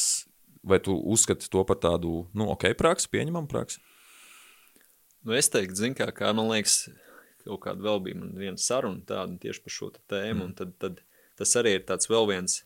vai 0.63 0.81
tu 0.83 0.95
uzskati 0.95 1.49
to 1.51 1.65
par 1.67 1.79
tādu, 1.81 2.25
nu, 2.37 2.49
ok, 2.53 2.71
praksi, 2.79 3.11
pieņemam 3.13 3.49
praksi? 3.51 3.81
Nu, 5.25 5.35
es 5.37 5.51
teiktu, 5.53 5.77
zin 5.83 5.97
kā, 5.97 6.09
kā 6.17 6.33
man 6.37 6.49
liekas, 6.51 6.87
kaut 7.45 7.63
kāda 7.65 7.85
vēl 7.85 8.01
bija 8.05 8.31
viena 8.41 8.61
saruna 8.61 9.05
tāda 9.09 9.37
tieši 9.41 9.65
par 9.65 9.75
šo 9.75 9.91
tēmu, 9.99 10.51
mm. 10.51 10.57
tad, 10.61 10.75
tad 10.81 11.03
tas 11.41 11.57
arī 11.61 11.79
ir 11.79 11.87
tāds 11.89 12.09
vēl 12.11 12.29
viens, 12.31 12.61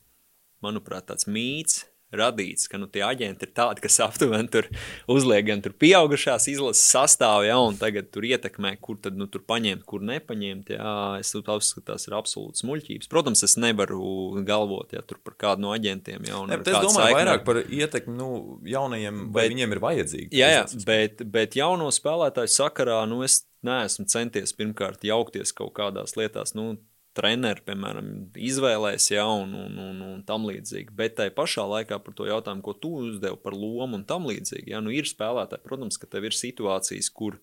manuprāt, 0.65 1.09
tāds 1.11 1.29
mīts, 1.31 1.85
radīts, 2.19 2.69
ka 2.71 2.81
nu, 2.81 2.89
tie 2.91 3.05
aģenti 3.07 3.49
ir 3.49 3.53
tādi, 3.57 3.85
kas 3.85 4.01
aptuveni 4.05 4.51
tur 4.53 4.69
uzliek 5.11 5.47
gan 5.49 5.63
tur 5.65 5.75
pieaugušās 5.81 6.49
izlases 6.53 6.85
sastāvā, 6.95 7.47
ja, 7.49 7.59
un 7.63 7.79
tagad 7.81 8.11
tur 8.15 8.27
ietekmē, 8.29 8.75
kur 8.85 8.99
tad 9.03 9.19
nu, 9.21 9.29
tur 9.31 9.45
paņemt, 9.47 9.85
kur 9.89 10.05
nepaņemt. 10.05 10.75
Jā, 10.77 10.95
es 11.21 11.35
uzskatu, 11.35 11.83
ka 11.83 11.95
tas 11.95 12.09
ir 12.09 12.17
absolūts 12.17 12.65
muļķības. 12.67 13.11
Protams, 13.13 13.45
es 13.47 13.57
nevaru 13.61 14.43
galvot 14.47 14.95
ja, 14.95 15.05
par 15.05 15.39
kādu 15.41 15.67
no 15.67 15.75
aģentiem. 15.75 16.25
Ja, 16.29 16.43
ne, 16.49 16.61
es 16.61 16.69
domāju 16.71 16.95
saiknē. 16.99 17.19
vairāk 17.21 17.45
par 17.47 17.63
ietekmi 17.65 18.17
nu, 18.19 18.31
jaunajiem, 18.69 19.27
vai 19.35 19.47
bet, 19.47 19.55
viņiem 19.55 19.77
ir 19.77 19.83
vajadzīgi. 19.85 20.31
Jā, 20.39 20.51
jā 20.59 20.65
bet, 20.87 21.25
bet 21.35 21.59
jauno 21.59 21.91
spēlētāju 21.95 22.53
sakarā 22.55 23.03
nu, 23.11 23.23
es 23.27 23.43
neesmu 23.65 24.07
centies 24.11 24.55
pirmkārt 24.57 25.05
jaukties 25.07 25.55
kaut 25.57 25.75
kādās 25.79 26.17
lietās. 26.19 26.55
Nu, 26.57 26.75
treneri, 27.15 27.63
piemēram, 27.67 28.11
izvēlēs, 28.35 29.09
ja, 29.13 29.25
un, 29.31 29.55
un, 29.55 29.79
un, 29.79 30.03
un 30.03 30.21
tam 30.27 30.47
līdzīgi. 30.49 30.95
Bet 30.99 31.17
tai 31.21 31.31
pašā 31.35 31.65
laikā 31.71 32.01
par 32.03 32.17
to 32.19 32.27
jautājumu, 32.29 32.65
ko 32.67 32.75
tu 32.79 32.91
uzdevi 33.05 33.39
par 33.43 33.57
lomu 33.57 34.01
un 34.01 34.07
tam 34.09 34.27
līdzīgi, 34.31 34.73
ja, 34.75 34.83
nu 34.85 34.93
ir 34.95 35.09
spēlētāji, 35.09 35.65
protams, 35.67 35.99
ka 36.01 36.11
tev 36.11 36.27
ir 36.29 36.37
situācijas, 36.37 37.11
kur, 37.15 37.39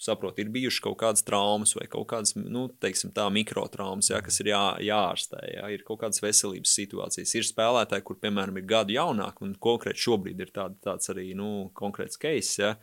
saprot, 0.00 0.38
ir 0.40 0.48
bijušas 0.54 0.84
kaut 0.86 0.96
kādas 1.02 1.26
traumas 1.26 1.74
vai 1.76 1.84
kaut 1.90 2.06
kādas, 2.12 2.32
nu, 2.38 2.68
teiksim 2.80 3.12
tā, 3.16 3.26
mikrotraumas, 3.34 4.12
ja, 4.12 4.22
kas 4.24 4.40
ir 4.40 4.52
jā, 4.52 4.62
jāārstē, 4.86 5.42
ja, 5.56 5.66
ir 5.74 5.84
kaut 5.84 6.00
kādas 6.04 6.22
veselības 6.24 6.72
situācijas. 6.78 7.34
Ir 7.36 7.48
spēlētāji, 7.50 8.06
kur, 8.06 8.20
piemēram, 8.22 8.62
ir 8.62 8.70
gadu 8.70 8.96
jaunāki, 8.96 9.44
un 9.44 9.58
konkrēti 9.60 10.06
šobrīd 10.06 10.40
ir 10.40 10.54
tād, 10.56 10.78
tāds 10.86 11.12
arī, 11.12 11.32
nu, 11.36 11.68
konkrēts 11.76 12.20
case, 12.20 12.56
ja, 12.62 12.74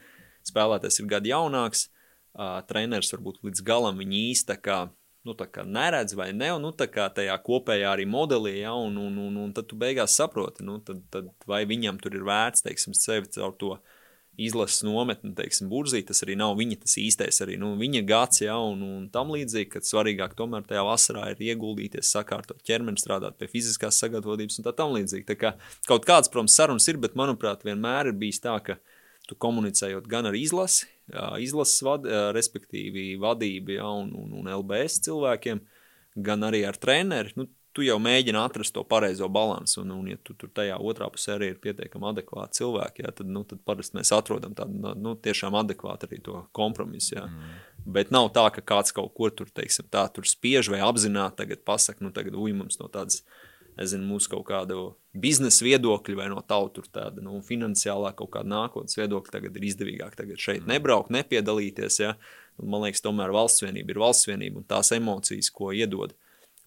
spēlētājs 0.48 1.02
ir 1.02 1.10
gadu 1.16 1.34
jaunāks, 1.34 1.88
uh, 2.38 2.60
treneris 2.70 3.16
varbūt 3.16 3.42
līdz 3.48 3.66
galam 3.66 3.98
viņa 4.04 4.24
īsta, 4.28 4.60
nu, 5.28 5.36
neredz 5.68 6.16
vai 6.18 6.32
ne, 6.34 6.54
un 6.56 6.66
nu, 6.66 6.72
tajā 6.74 7.36
kopējā 7.44 7.92
arī 7.92 8.08
modelī, 8.10 8.58
ja, 8.62 8.74
un, 8.74 8.98
un, 9.02 9.20
un, 9.28 9.38
un 9.44 9.54
tad 9.56 9.70
tu 9.70 9.78
beigās 9.80 10.16
saproti, 10.18 10.66
nu, 10.66 10.80
tad, 10.86 11.04
tad 11.14 11.30
vai 11.50 11.66
viņam 11.70 12.00
tur 12.02 12.16
ir 12.18 12.26
vērts, 12.28 12.66
teiksim, 12.66 12.96
sevi 12.98 13.30
caur 13.36 13.56
to 13.60 13.76
izlases 14.38 14.84
nometni, 14.86 15.32
teiksim, 15.38 15.70
burzī, 15.72 16.04
tas 16.06 16.22
arī 16.22 16.36
nav 16.38 16.54
viņa 16.60 16.78
tas 16.84 16.94
īstais, 17.02 17.40
arī 17.42 17.56
nu, 17.60 17.72
viņa 17.80 18.04
gads, 18.08 18.44
ja, 18.44 18.58
un, 18.62 18.84
un 18.86 19.08
tam 19.14 19.32
līdzīgi, 19.34 19.72
ka 19.74 19.82
svarīgāk 19.82 20.36
tomēr 20.38 20.68
tajā 20.68 20.84
vasarā 20.86 21.32
ir 21.34 21.42
ieguldīties, 21.50 22.12
sakārtot 22.14 22.62
ķermeni, 22.68 23.02
strādāt 23.02 23.40
pie 23.42 23.50
fiziskās 23.50 23.98
sagatavotības 24.04 24.60
un 24.60 24.68
tā 24.68 24.76
tam 24.78 24.94
līdzīgi. 24.94 25.26
Tā 25.32 25.38
kā 25.42 25.56
kaut 25.90 26.06
kāds, 26.06 26.30
protams, 26.34 26.58
sarunas 26.58 26.86
ir, 26.92 27.02
bet, 27.02 27.18
manuprāt, 27.18 27.66
vienmēr 27.66 28.12
ir 28.12 28.20
bijis 28.22 28.44
tā, 28.46 28.54
ka 28.62 28.78
tu 29.28 29.36
komunicējot 29.42 30.06
gan 30.12 30.30
ar 30.30 30.38
izlasi, 30.38 30.86
izlases 31.42 31.84
vad, 31.86 32.08
respektīvi 32.36 33.14
vadību 33.22 33.78
ja, 33.78 33.88
un, 33.88 34.12
un, 34.18 34.34
un 34.42 34.50
LBS 34.58 35.02
cilvēkiem, 35.08 35.62
gan 36.28 36.44
arī 36.48 36.64
ar 36.68 36.80
treneri. 36.82 37.36
Nu, 37.38 37.48
tu 37.78 37.86
jau 37.86 38.00
mēģini 38.02 38.40
atrast 38.42 38.74
to 38.74 38.82
pareizo 38.90 39.28
balansu, 39.30 39.84
un, 39.84 39.94
un 40.00 40.08
ja 40.10 40.18
tu 40.26 40.34
tur 40.40 40.50
tajā 40.50 40.80
otrā 40.82 41.12
pusē 41.14 41.36
arī 41.36 41.52
ir 41.54 41.60
pietiekami 41.62 42.10
adekvāti 42.10 42.64
cilvēki, 42.64 43.04
ja, 43.06 43.12
tad, 43.14 43.30
nu, 43.30 43.44
tad 43.46 43.62
parasti 43.68 44.00
mēs 44.00 44.12
atrodam 44.18 44.56
tādu 44.58 44.96
nu, 44.98 45.14
tiešām 45.28 45.58
adekvātu 45.60 46.10
arī 46.10 46.20
to 46.26 46.42
kompromisu. 46.58 47.20
Ja. 47.20 47.28
Mm. 47.30 47.60
Bet 47.98 48.10
nav 48.12 48.32
tā, 48.36 48.48
ka 48.56 48.64
kāds 48.74 48.96
kaut 48.98 49.14
ko 49.18 49.30
tur, 49.30 49.52
teiksim, 49.54 49.86
tā 49.94 50.08
tur 50.14 50.26
spiež 50.26 50.72
vai 50.74 50.82
apzināti 50.84 51.44
tagad 51.44 51.62
pasaka, 51.70 52.02
nu 52.02 52.10
tagad 52.16 52.36
uj 52.36 52.56
mums 52.58 52.82
no 52.82 52.90
tādas 52.92 53.22
nezinu, 53.78 54.08
mūsu 54.10 54.32
kaut 54.32 54.46
kādu 54.50 54.82
biznesa 55.18 55.66
viedokļu 55.66 56.18
vai 56.20 56.28
no 56.32 56.42
tautu 56.46 56.84
tāda 56.94 57.24
nu, 57.24 57.40
finansiālā 57.46 58.14
kaut 58.18 58.32
kāda 58.36 58.50
nākotnes 58.52 58.98
viedokļa, 59.00 59.34
tagad 59.38 59.58
ir 59.58 59.68
izdevīgāk 59.70 60.18
tagad 60.20 60.42
šeit 60.42 60.64
mm. 60.64 60.72
nebraukt, 60.74 61.14
nepiedalīties. 61.14 62.00
Ja? 62.04 62.16
Un, 62.58 62.70
man 62.74 62.86
liekas, 62.86 63.04
tomēr 63.06 63.34
valsts 63.36 63.66
vienība 63.66 63.94
ir 63.94 64.02
valsts 64.04 64.30
vienība 64.30 64.62
un 64.62 64.68
tās 64.70 64.94
emocijas, 64.98 65.52
ko 65.54 65.74
iedod. 65.76 66.16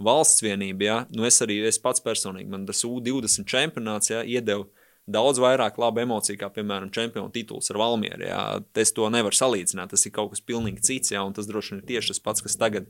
Valsts 0.00 0.40
vienība, 0.40 0.86
ja, 0.86 0.98
nu 1.12 1.26
es 1.28 1.42
arī 1.44 1.58
es 1.68 1.78
pats 1.82 2.00
personīgi, 2.00 2.48
man 2.48 2.64
tas 2.68 2.80
U20 2.88 3.44
čempionāts 3.50 4.14
ja, 4.14 4.22
iedeva 4.24 4.64
daudz 5.10 5.40
vairāk 5.42 5.78
labu 5.80 6.02
emociju, 6.04 6.38
kā, 6.40 6.48
piemēram, 6.54 6.92
čempionu 6.94 7.32
tituls 7.34 7.70
ar 7.72 7.80
Valmieru. 7.80 8.26
Ja. 8.26 8.42
Es 8.78 8.94
to 8.96 9.08
nevaru 9.12 9.36
salīdzināt, 9.36 9.92
tas 9.92 10.06
ir 10.06 10.14
kaut 10.16 10.32
kas 10.34 10.44
pilnīgi 10.44 10.84
cits, 10.86 11.14
ja, 11.14 11.24
un 11.26 11.34
tas 11.36 11.48
droši 11.50 11.74
vien 11.74 11.82
ir 11.82 11.88
tieši 11.90 12.14
tas 12.14 12.22
pats, 12.24 12.44
kas 12.46 12.58
tagad 12.60 12.88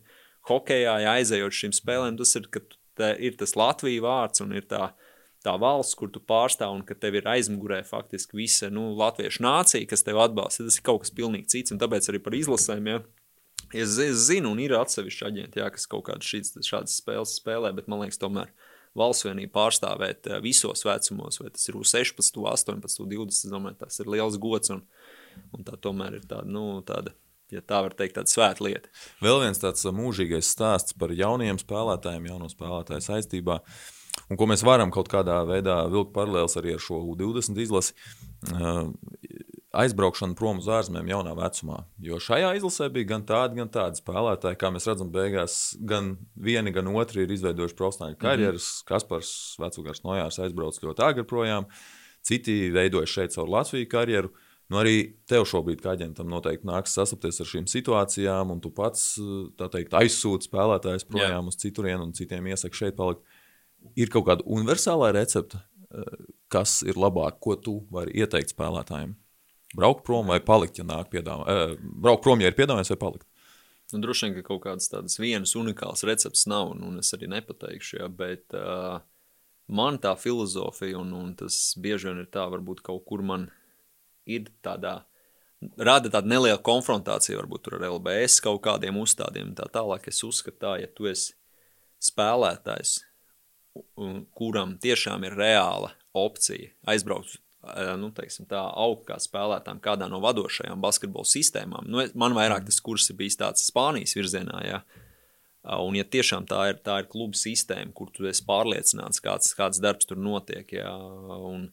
hokejā, 0.49 0.99
ja 1.05 1.17
aizejot 1.19 1.57
šīm 1.57 1.75
spēlēm, 1.77 2.19
tas 2.21 2.35
ir, 2.39 2.49
ka 2.53 2.63
tu 2.63 2.80
te 3.01 3.15
ir 3.25 3.39
tas 3.41 3.57
Latvijas 3.59 4.05
vārds 4.05 4.45
un 4.45 4.53
ir 4.57 4.69
tā, 4.71 4.93
tā 5.45 5.57
valsts, 5.61 5.97
kur 5.99 6.13
tu 6.13 6.21
pārstāv 6.21 6.77
un 6.77 6.85
ka 6.87 6.95
tev 6.95 7.17
ir 7.19 7.29
aizmugurē 7.33 7.81
faktiski 7.89 8.39
visa 8.43 8.69
nu, 8.73 8.91
latviešu 9.01 9.43
nācija, 9.47 9.89
kas 9.89 10.05
tev 10.07 10.21
atbalsta. 10.23 10.69
Tas 10.69 10.79
ir 10.79 10.87
kaut 10.87 11.07
kas 11.07 11.17
pilnīgi 11.17 11.51
cits, 11.57 11.75
un 11.75 11.81
tāpēc 11.81 12.13
arī 12.13 12.23
par 12.23 12.37
izlasēm. 12.37 12.93
Ja, 12.93 13.01
Es, 13.71 13.99
es 14.03 14.27
zinu, 14.27 14.51
un 14.51 14.59
ir 14.59 14.73
atsevišķi 14.75 15.27
aģenti, 15.29 15.61
jā, 15.63 15.69
kas 15.71 15.87
kaut 15.91 16.09
kādas 16.09 16.27
šādas 16.67 16.97
spēles 16.99 17.37
spēlē, 17.39 17.71
bet 17.77 17.87
man 17.91 18.03
liekas, 18.03 18.19
tomēr 18.19 18.51
valsts 18.99 19.29
vienība 19.29 19.53
pārstāvēt 19.61 20.27
eh, 20.27 20.41
visos 20.43 20.83
vecumos, 20.87 21.39
vai 21.39 21.53
tas 21.55 21.69
ir 21.71 21.79
16, 21.79 22.41
18, 22.51 23.07
20. 23.13 23.31
Es 23.31 23.53
domāju, 23.53 23.79
tas 23.85 24.01
ir 24.03 24.11
liels 24.11 24.39
gods, 24.43 24.73
un, 24.75 24.83
un 25.55 25.67
tā 25.67 25.79
tomēr 25.79 26.19
ir 26.19 26.27
tāda, 26.27 26.51
nu, 26.51 26.65
tāda 26.87 27.15
ja 27.55 27.63
tā 27.63 27.83
var 27.85 27.95
teikt, 27.97 28.17
tāda 28.19 28.33
svēta 28.33 28.65
lieta. 28.67 28.91
Vēl 29.25 29.41
viens 29.45 29.61
tāds 29.63 29.87
uh, 29.87 29.95
mūžīgais 29.95 30.51
stāsts 30.55 30.97
par 30.99 31.15
jauniem 31.17 31.61
spēlētājiem, 31.61 32.31
jauno 32.31 32.51
spēlētāju 32.53 33.07
saistībā. 33.07 33.61
Un 34.31 34.39
ko 34.39 34.47
mēs 34.51 34.65
varam 34.67 34.91
kaut 34.95 35.11
kādā 35.11 35.41
veidā 35.49 35.83
vilkt 35.91 36.13
paralēlus 36.15 36.59
arī 36.61 36.75
ar 36.77 36.83
šo 36.83 37.01
U20 37.13 37.61
izlasi, 37.63 37.95
uh, 38.51 38.91
aizbraukšana 39.81 40.35
prom 40.39 40.59
uz 40.59 40.67
ārzemēm 40.71 41.13
jaunā 41.13 41.37
vecumā. 41.39 41.85
Jo 42.03 42.19
šajā 42.23 42.51
izlasē 42.59 42.89
bija 42.95 43.13
gan 43.13 43.25
tādi, 43.27 43.61
gan 43.61 43.71
tādi 43.71 44.03
spēlētāji, 44.03 44.59
kā 44.59 44.73
mēs 44.75 44.89
redzam, 44.91 45.13
beigās 45.15 45.57
gan 45.87 46.17
vieni, 46.35 46.75
gan 46.75 46.91
otri 46.91 47.25
ir 47.25 47.35
izveidojuši 47.37 47.79
profesionāļu 47.79 48.17
mhm. 48.17 48.23
karjeras. 48.25 48.67
Mm 48.67 48.77
-hmm. 48.77 48.89
Kaspars 48.91 49.33
Vecugars 49.63 50.05
Nojārs 50.07 50.43
aizbrauc 50.43 50.83
ļoti 50.83 51.07
agri 51.07 51.25
projām, 51.25 51.71
citi 52.23 52.71
veidoja 52.71 53.07
šeit 53.07 53.33
savu 53.33 53.53
Latviju 53.55 53.89
karjeru. 53.89 54.29
Uh, 54.29 54.50
Nu, 54.71 54.79
arī 54.79 55.17
tev 55.27 55.43
šobrīd, 55.51 55.81
kā 55.83 55.97
aģentam, 55.97 56.29
noteikti 56.31 56.69
nāks 56.69 56.93
sastapties 56.95 57.43
ar 57.43 57.49
šīm 57.51 57.65
situācijām, 57.71 58.53
un 58.55 58.61
tu 58.63 58.71
pats 58.75 59.17
teikt, 59.59 59.97
aizsūti 59.99 60.47
spēlētājus 60.47 61.09
projām 61.11 61.49
Jā. 61.49 61.51
uz 61.51 61.59
citurienu, 61.59 62.07
un 62.07 62.15
citiem 62.15 62.47
iesaka 62.53 62.79
šeit 62.79 62.99
palikt. 62.99 63.25
Ir 63.99 64.13
kaut 64.15 64.29
kāda 64.29 64.47
universālā 64.47 65.11
recepte, 65.17 65.59
eh, 65.91 66.23
kas 66.55 66.85
ir 66.87 67.01
labāk, 67.03 67.41
ko 67.43 67.57
tu 67.59 67.81
vari 67.91 68.15
ieteikt 68.23 68.55
spēlētājiem? 68.55 69.17
Braukt 69.75 70.05
prom 70.07 70.31
vai 70.31 70.39
palikt, 70.39 70.79
ja 70.79 70.87
nāk 70.87 71.11
piedāvājums. 71.11 71.51
Eh, 71.51 71.77
braukt 72.07 72.23
prom, 72.23 72.41
ja 72.41 72.47
ir 72.47 72.59
piedāvājums, 72.59 72.95
vai 72.95 73.03
palikt? 73.09 73.27
Nu, 73.93 73.99
droši 74.05 74.29
vien, 74.29 74.35
ka 74.39 74.53
kaut 74.53 74.63
kādas 74.69 74.87
tādas 74.87 75.19
vienas 75.19 75.57
unikālas 75.59 76.07
receptes 76.07 76.47
nav, 76.47 76.77
un, 76.77 76.85
un 76.87 77.03
es 77.03 77.11
arī 77.17 77.27
nepateikšu, 77.27 77.99
ja, 77.99 78.07
bet 78.07 78.55
uh, 78.55 79.01
man 79.67 79.99
tā 79.99 80.15
filozofija, 80.15 80.99
un, 81.01 81.11
un 81.13 81.35
tas 81.35 81.75
bieži 81.75 82.07
vien 82.07 82.23
ir 82.23 82.31
tā, 82.31 82.47
varbūt 82.53 82.85
kaut 82.87 83.03
kur 83.09 83.25
man 83.27 83.49
ir 84.29 84.49
tādā, 84.65 85.01
rada 85.81 86.13
tāda 86.13 86.29
neliela 86.29 86.61
konfrontācija 86.65 87.39
varbūt 87.41 87.71
ar 87.73 87.87
LBS 87.91 88.41
kaut 88.45 88.63
kādiem 88.67 88.99
uzstādiem 89.01 89.53
un 89.53 89.59
tā 89.59 89.69
tālāk. 89.73 90.09
Es 90.11 90.25
uzskatu 90.27 90.59
tā, 90.65 90.75
ja 90.83 90.91
tu 90.91 91.09
esi 91.11 91.37
spēlētājs, 92.01 92.99
kuram 94.37 94.79
tiešām 94.83 95.29
ir 95.29 95.39
reāla 95.39 95.95
opcija 96.17 96.73
aizbraukt 96.91 97.39
nu, 98.01 98.09
teiksim, 98.17 98.47
tā, 98.49 98.61
augt 98.81 99.05
kā 99.09 99.19
spēlētājam 99.21 99.81
kādā 99.85 100.09
no 100.11 100.21
vadošajām 100.25 100.81
basketbola 100.81 101.29
sistēmām. 101.29 101.89
Nu, 101.91 102.03
man 102.19 102.37
vairāk 102.37 102.65
tas 102.67 102.81
kurs 102.85 103.11
ir 103.13 103.19
bijis 103.21 103.39
tāds 103.41 103.67
Spānijas 103.69 104.17
virzienā, 104.17 104.63
ja. 104.65 104.81
Un, 105.77 105.93
ja 105.99 106.07
tiešām 106.09 106.47
tā 106.49 106.71
ir, 106.71 106.79
tā 106.81 107.03
ir 107.03 107.11
kluba 107.13 107.37
sistēma, 107.37 107.93
kur 107.93 108.09
tu 108.15 108.25
esi 108.31 108.47
pārliecināts, 108.49 109.21
kāds, 109.21 109.53
kāds 109.59 109.83
darbs 109.85 110.09
tur 110.09 110.17
notiek, 110.17 110.73
ja, 110.73 110.95
un, 111.37 111.69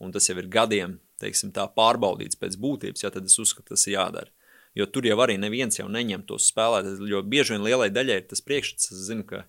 un 0.00 0.12
tas 0.14 0.26
jau 0.28 0.38
ir 0.40 0.48
gadiem 0.50 0.98
teiksim, 1.20 1.52
tā, 1.54 1.66
pārbaudīts 1.76 2.38
pēc 2.40 2.58
būtības, 2.60 3.04
ja, 3.04 3.12
tad 3.14 3.28
es 3.28 3.38
uzskatu, 3.42 3.74
tas 3.74 3.86
ir 3.86 3.98
jādara. 3.98 4.32
Jo 4.78 4.86
tur 4.86 5.06
jau 5.08 5.16
arī 5.24 5.34
neviens 5.40 5.80
jau 5.80 5.88
neņem 5.90 6.22
tos 6.28 6.46
spēlētājus. 6.52 7.02
Jo 7.10 7.24
bieži 7.26 7.56
vien 7.56 7.64
lielai 7.66 7.90
daļai 7.90 8.20
ir 8.20 8.28
tas 8.30 8.42
priekšstats, 8.46 8.92
es 8.94 9.00
zinu, 9.08 9.24
ka 9.26 9.42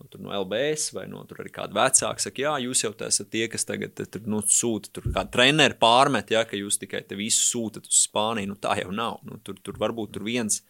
nu, 0.00 0.08
no 0.24 0.32
LBS 0.40 0.94
vai 0.96 1.04
no 1.10 1.20
tur 1.28 1.42
arī 1.42 1.52
kāda 1.52 1.76
vecāka 1.76 2.24
saka, 2.24 2.42
jā, 2.46 2.54
jūs 2.64 2.84
jau 2.86 2.92
esat 3.04 3.28
tie, 3.34 3.44
kas 3.52 3.68
tagad 3.68 4.00
tur 4.00 4.24
nu, 4.32 4.40
sūta, 4.48 4.88
tur 4.96 5.10
kā 5.12 5.26
treneri 5.28 5.76
pārmet, 5.80 6.32
ja, 6.32 6.46
ka 6.48 6.56
jūs 6.56 6.80
tikai 6.80 7.04
te 7.04 7.18
visu 7.20 7.44
sūtat 7.44 7.90
uz 7.90 8.00
Spāniju. 8.06 8.54
Nu, 8.54 8.56
tā 8.56 8.78
jau 8.80 8.94
nav. 8.96 9.20
Nu, 9.28 9.36
tur, 9.44 9.60
tur 9.60 9.76
varbūt 9.82 10.16
tur 10.16 10.24
viens 10.26 10.62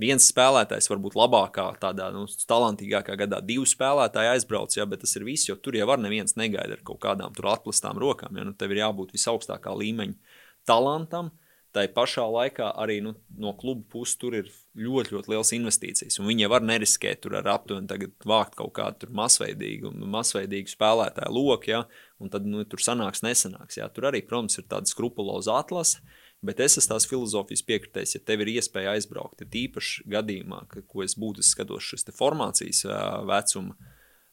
viens 0.00 0.28
spēlētājs, 0.30 0.88
varbūt 0.92 1.16
labākā, 1.18 1.66
tādā 1.82 2.08
nu, 2.14 2.24
talantīgākā 2.50 3.16
gadā, 3.20 3.40
divi 3.44 3.66
spēlētāji 3.68 4.32
aizbrauc, 4.36 4.76
jā, 4.76 4.86
bet 4.88 5.02
tas 5.04 5.16
ir 5.18 5.26
viss, 5.26 5.48
jo 5.50 5.58
tur 5.58 5.78
jau 5.78 5.88
var 5.90 6.00
neviens 6.02 6.38
negaida 6.38 6.78
ar 6.78 6.84
kaut 6.86 7.02
kādām 7.02 7.34
atklātām 7.34 8.00
rokām. 8.00 8.38
Ja, 8.38 8.46
nu, 8.48 8.54
tev 8.56 8.74
ir 8.74 8.84
jābūt 8.84 9.12
visaugstākā 9.16 9.74
līmeņa 9.74 10.38
talantam, 10.68 11.32
Tā 11.76 11.82
pašā 11.92 12.24
laikā 12.32 12.70
arī 12.80 12.96
nu, 13.04 13.10
no 13.36 13.50
kluba 13.60 13.84
puses 13.92 14.16
tur 14.16 14.32
ir 14.38 14.46
ļoti, 14.78 15.12
ļoti 15.14 15.32
liels 15.34 15.50
investīcijas. 15.52 16.16
Viņi 16.24 16.46
jau 16.46 16.50
var 16.54 16.64
neriskēt 16.64 17.20
tur 17.22 17.36
ar 17.36 17.50
aptuveni 17.52 18.08
vākt 18.26 18.56
kaut 18.56 18.72
kādu 18.78 19.10
masveidīgu, 19.12 19.92
masveidīgu 20.16 20.72
spēlētāju 20.72 21.34
loku, 21.36 21.68
ja, 21.74 21.82
un 22.18 22.32
tad 22.32 22.48
nu, 22.48 22.64
tur 22.64 22.80
sanāks, 22.80 23.20
nesanāks. 23.26 23.76
Ja. 23.78 23.90
Tur 23.92 24.08
arī, 24.08 24.22
protams, 24.24 24.56
ir 24.58 24.66
tāda 24.70 24.88
skrupuloza 24.88 25.58
atlase. 25.60 26.00
Bet 26.38 26.60
es 26.62 26.76
esmu 26.78 26.92
tās 26.92 27.06
filozofijas 27.10 27.64
piekritējis, 27.66 28.14
ja 28.14 28.20
tev 28.22 28.44
ir 28.44 28.52
iespēja 28.52 28.92
aizbraukt, 28.94 29.40
tad 29.40 29.54
īpaši 29.58 30.04
gadījumā, 30.12 30.62
ka, 30.70 30.84
ko 30.86 31.02
es 31.02 31.16
būtu 31.18 31.42
skatos 31.42 31.88
šis 31.90 32.06
formācijas 32.14 32.84
vecuma, 33.26 33.74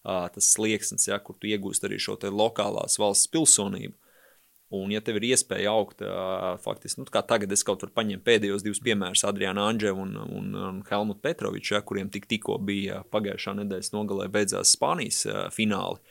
tas 0.06 0.52
slieksnis, 0.54 1.08
ja, 1.10 1.18
kur 1.18 1.38
tu 1.40 1.50
iegūsti 1.50 1.90
arī 1.90 1.98
šo 2.02 2.20
lokālās 2.30 3.00
valsts 3.02 3.32
pilsonību. 3.34 3.98
Un, 4.76 4.90
ja 4.92 5.00
tev 5.06 5.20
ir 5.20 5.28
iespēja 5.30 5.72
augt, 5.72 6.02
faktiski, 6.62 7.00
nu, 7.00 7.10
kā 7.14 7.22
tagad 7.26 7.52
es 7.54 7.64
kaut 7.66 7.84
kur 7.84 7.92
paņēmu 7.96 8.26
pēdējos 8.26 8.66
divus 8.66 8.82
piemērus, 8.86 9.24
Adrianu 9.30 9.62
Anģevu 9.62 10.02
un, 10.02 10.16
un, 10.26 10.48
un 10.58 10.80
Helmutu 10.90 11.22
Petroviču, 11.26 11.76
ja, 11.78 11.84
kuriem 11.86 12.10
tik, 12.14 12.26
tikko 12.30 12.58
bija 12.66 13.04
pagājušā 13.14 13.54
nedēļas 13.62 13.94
nogalē 13.94 14.26
beidzās 14.34 14.74
Spānijas 14.76 15.22
fināli, 15.54 16.02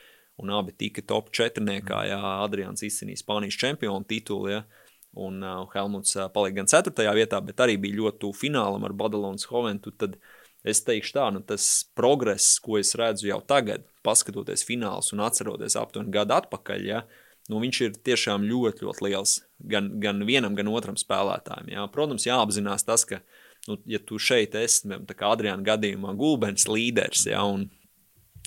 un 0.43 0.55
abi 0.55 0.75
tika 0.79 1.03
top 1.07 1.31
četrniekā, 1.35 2.05
ja 2.11 2.21
Adrians 2.45 2.83
izcīnīja 2.87 3.25
Spānijas 3.25 3.59
čempionu 3.59 4.07
titulu, 4.11 4.55
ja, 4.55 4.63
un 5.17 5.43
uh, 5.43 5.65
Helmuts 5.75 6.17
uh, 6.19 6.29
palika 6.33 6.61
gan 6.61 6.71
ceturtajā 6.71 7.13
vietā, 7.17 7.41
bet 7.45 7.61
arī 7.63 7.77
bija 7.81 8.01
ļoti 8.03 8.23
tuvu 8.25 8.39
finālam 8.45 8.87
ar 8.87 8.97
Badalonas 8.97 9.49
Hoventu, 9.51 9.93
tad 9.95 10.17
es 10.65 10.81
teikšu 10.85 11.19
tā, 11.19 11.27
nu 11.35 11.43
tas 11.45 11.67
progress, 11.97 12.59
ko 12.65 12.79
es 12.81 12.95
redzu 12.99 13.29
jau 13.29 13.41
tagad, 13.45 13.85
paskatoties 14.07 14.65
fināls 14.67 15.13
un 15.13 15.23
atceroties 15.25 15.77
aptuveni 15.81 16.13
gadu 16.15 16.37
atpakaļ, 16.39 16.89
ja, 16.89 17.05
uh, 17.05 17.21
nu, 17.51 17.61
viņš 17.63 17.81
ir 17.85 17.97
tiešām 18.07 18.47
ļoti, 18.49 18.87
ļoti 18.87 19.07
liels 19.07 19.39
gan, 19.71 19.91
gan 20.03 20.25
vienam, 20.29 20.57
gan 20.57 20.71
otram 20.73 20.97
spēlētājam. 21.01 21.69
Jā. 21.73 21.87
Protams, 21.93 22.27
jāapzinās 22.29 22.87
tas, 22.87 23.05
ka, 23.09 23.21
nu, 23.69 23.79
ja 23.91 24.01
tu 24.01 24.21
šeit 24.21 24.57
esi, 24.59 24.89
tā 24.89 25.17
kā 25.17 25.33
Adriana 25.35 25.65
gadījumā, 25.67 26.15
gulbens 26.19 26.69
līderis, 26.71 27.27
jā, 27.31 27.43
un, 27.45 27.69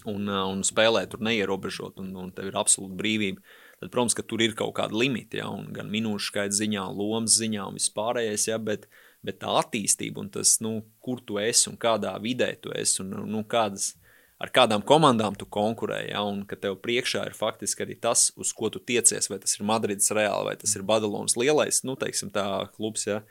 un, 0.09 0.33
un 0.33 0.65
spēlē 0.65 1.05
tur 1.11 1.23
neierobežot, 1.25 2.01
un, 2.01 2.13
un 2.25 2.33
tev 2.35 2.51
ir 2.51 2.59
absolūta 2.59 2.97
brīvība, 2.97 3.43
tad, 3.79 3.91
protams, 3.93 4.15
ka 4.17 4.25
tur 4.25 4.41
ir 4.43 4.55
kaut 4.57 4.75
kāda 4.77 4.97
limita, 4.97 5.45
un 5.49 5.69
gan 5.75 5.91
minūšu 5.91 6.31
skaits 6.31 6.59
ziņā, 6.61 6.87
lomas 6.97 7.37
ziņā 7.41 7.67
un 7.69 7.77
vispārējais, 7.77 8.49
jā, 8.49 8.57
bet, 8.61 8.87
bet 9.25 9.39
tā 9.43 9.53
attīstība 9.61 10.23
un 10.23 10.31
tas, 10.33 10.57
nu, 10.63 10.79
kur 11.03 11.21
tu 11.25 11.39
esi 11.41 11.69
un 11.71 11.77
kādā 11.81 12.15
vidē 12.23 12.53
tu 12.61 12.73
esi 12.75 13.01
un, 13.03 13.13
nu, 13.29 13.43
kādas, 13.49 13.93
ar 14.41 14.51
kādām 14.53 14.83
komandām 14.85 15.37
tu 15.37 15.47
konkurē, 15.49 16.03
ja, 16.09 16.23
un 16.25 16.43
ka 16.49 16.57
tev 16.59 16.79
priekšā 16.83 17.25
ir 17.29 17.37
faktiski 17.37 17.85
arī 17.85 17.97
tas, 18.01 18.29
uz 18.37 18.53
ko 18.57 18.71
tu 18.73 18.81
tiecies, 18.81 19.29
vai 19.31 19.41
tas 19.43 19.57
ir 19.57 19.65
Madrids 19.69 20.13
Reāli, 20.13 20.51
vai 20.51 20.57
tas 20.61 20.73
ir 20.77 20.85
Badalonas 20.87 21.37
lielais, 21.39 21.83
nu, 21.85 21.97
teiksim, 21.99 22.33
tā 22.33 22.47
klubs, 22.75 23.07
ja, 23.09 23.21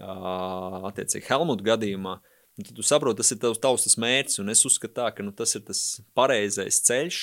attiecīgi 0.00 1.28
Helmuta 1.28 1.66
gadījumā, 1.72 2.18
nu, 2.20 2.64
tad 2.64 2.76
tu 2.76 2.84
saproti, 2.84 3.20
tas 3.20 3.32
ir 3.32 3.40
tavs, 3.42 3.60
tavs 3.60 3.88
tas 3.88 3.98
mērķis, 4.00 4.40
un 4.42 4.52
es 4.52 4.64
uzskatu 4.68 5.00
tā, 5.00 5.10
ka 5.16 5.24
nu, 5.24 5.32
tas 5.36 5.56
ir 5.56 5.64
tas 5.66 5.84
pareizais 6.16 6.80
ceļš, 6.88 7.20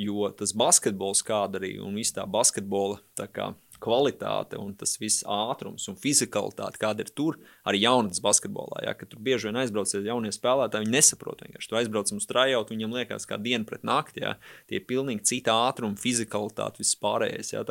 jo 0.00 0.30
tas 0.36 0.54
basketbols 0.56 1.24
kāda 1.26 1.60
arī, 1.60 1.74
un 1.84 1.98
viss 1.98 2.14
tā 2.16 2.24
basketbola, 2.28 3.00
tā 3.18 3.28
kā, 3.30 3.50
kvalitāte 3.80 4.58
un 4.60 4.74
tas 4.76 4.92
viss 5.00 5.24
ātrums 5.24 5.88
un 5.90 5.96
fizikalitāte, 5.98 6.80
kāda 6.80 7.04
ir 7.04 7.12
tur, 7.16 7.38
arī 7.64 7.82
jaunatnes 7.84 8.20
basketbolā. 8.24 8.82
Ja, 8.84 8.94
tur 9.00 9.22
bieži 9.24 9.48
vien 9.48 9.60
aizbrauc 9.62 9.94
jaunie 9.94 10.32
spēlētāji, 10.34 10.86
viņi 10.86 10.96
nesaprot 10.96 11.44
vienkārši. 11.46 11.70
Tu 11.70 11.78
aizbrauc 11.80 12.12
uz 12.16 12.28
trajautu, 12.28 12.76
viņiem 12.76 12.98
liekas, 13.00 13.28
kā 13.28 13.40
diena 13.40 13.64
pret 13.68 13.86
nakti. 13.86 14.24
Ja, 14.26 14.36
tie 14.68 14.80
ir 14.80 14.86
pilnīgi 14.88 15.24
cita 15.32 15.56
ātruma, 15.68 15.98
fizikalitāte, 16.00 16.84
viss 16.84 16.98
pārējais. 17.00 17.54
Ja, 17.54 17.64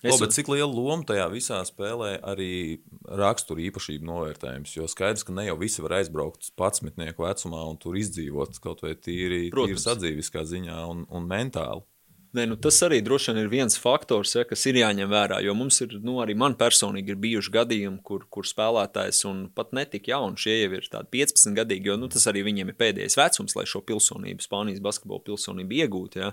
Es... 0.00 0.14
O, 0.14 0.18
bet 0.22 0.32
cik 0.32 0.48
liela 0.48 0.70
loma 0.70 1.04
tajā 1.04 1.26
visā 1.32 1.60
spēlē 1.68 2.14
arī 2.24 2.80
rakstura 3.20 3.60
īpašību 3.68 4.08
novērtējums? 4.08 4.72
Jo 4.78 4.88
skaidrs, 4.88 5.26
ka 5.28 5.34
ne 5.36 5.44
jau 5.50 5.58
visi 5.60 5.84
var 5.84 5.98
aizbraukt 5.98 6.52
11 6.56 7.20
vecumā 7.20 7.64
un 7.68 7.76
tur 7.80 7.98
izdzīvot 8.00 8.60
kaut 8.64 8.80
vai 8.86 8.94
tīri, 8.96 9.48
tīri 9.52 9.80
sadzīviskā 9.80 10.46
ziņā 10.48 10.78
un, 10.88 11.04
un 11.12 11.28
mentāli. 11.28 11.84
Nē, 12.30 12.44
nu 12.46 12.54
tas 12.62 12.76
arī 12.86 13.00
droši 13.02 13.32
vien 13.32 13.40
ir 13.40 13.48
viens 13.50 13.74
faktors, 13.82 14.36
ja, 14.36 14.44
kas 14.46 14.62
ir 14.70 14.76
jāņem 14.78 15.10
vērā. 15.10 15.40
Jo 15.42 15.50
mums 15.58 15.80
ir, 15.82 15.96
nu, 16.06 16.20
arī 16.22 16.36
man 16.38 16.54
personīgi 16.58 17.10
ir 17.10 17.18
bijuši 17.18 17.50
gadījumi, 17.56 17.98
kur, 18.06 18.22
kur 18.30 18.46
spēlētājs 18.46 19.24
un 19.26 19.40
pat 19.50 19.74
netik 19.74 20.06
jauni, 20.12 20.38
šie 20.38 20.54
jau 20.60 20.70
ir 20.78 20.86
tādi 20.92 21.10
15 21.16 21.58
gadīgi, 21.58 21.90
jo 21.90 21.98
nu, 21.98 22.06
tas 22.12 22.28
arī 22.30 22.44
viņiem 22.46 22.70
ir 22.70 22.78
pēdējais 22.78 23.18
vecums, 23.18 23.56
lai 23.58 23.66
šo 23.66 23.82
pilsonību, 23.82 24.46
Spānijas 24.46 24.84
basketbola 24.84 25.26
pilsonību 25.26 25.80
iegūtu. 25.82 26.22
Ja. 26.22 26.30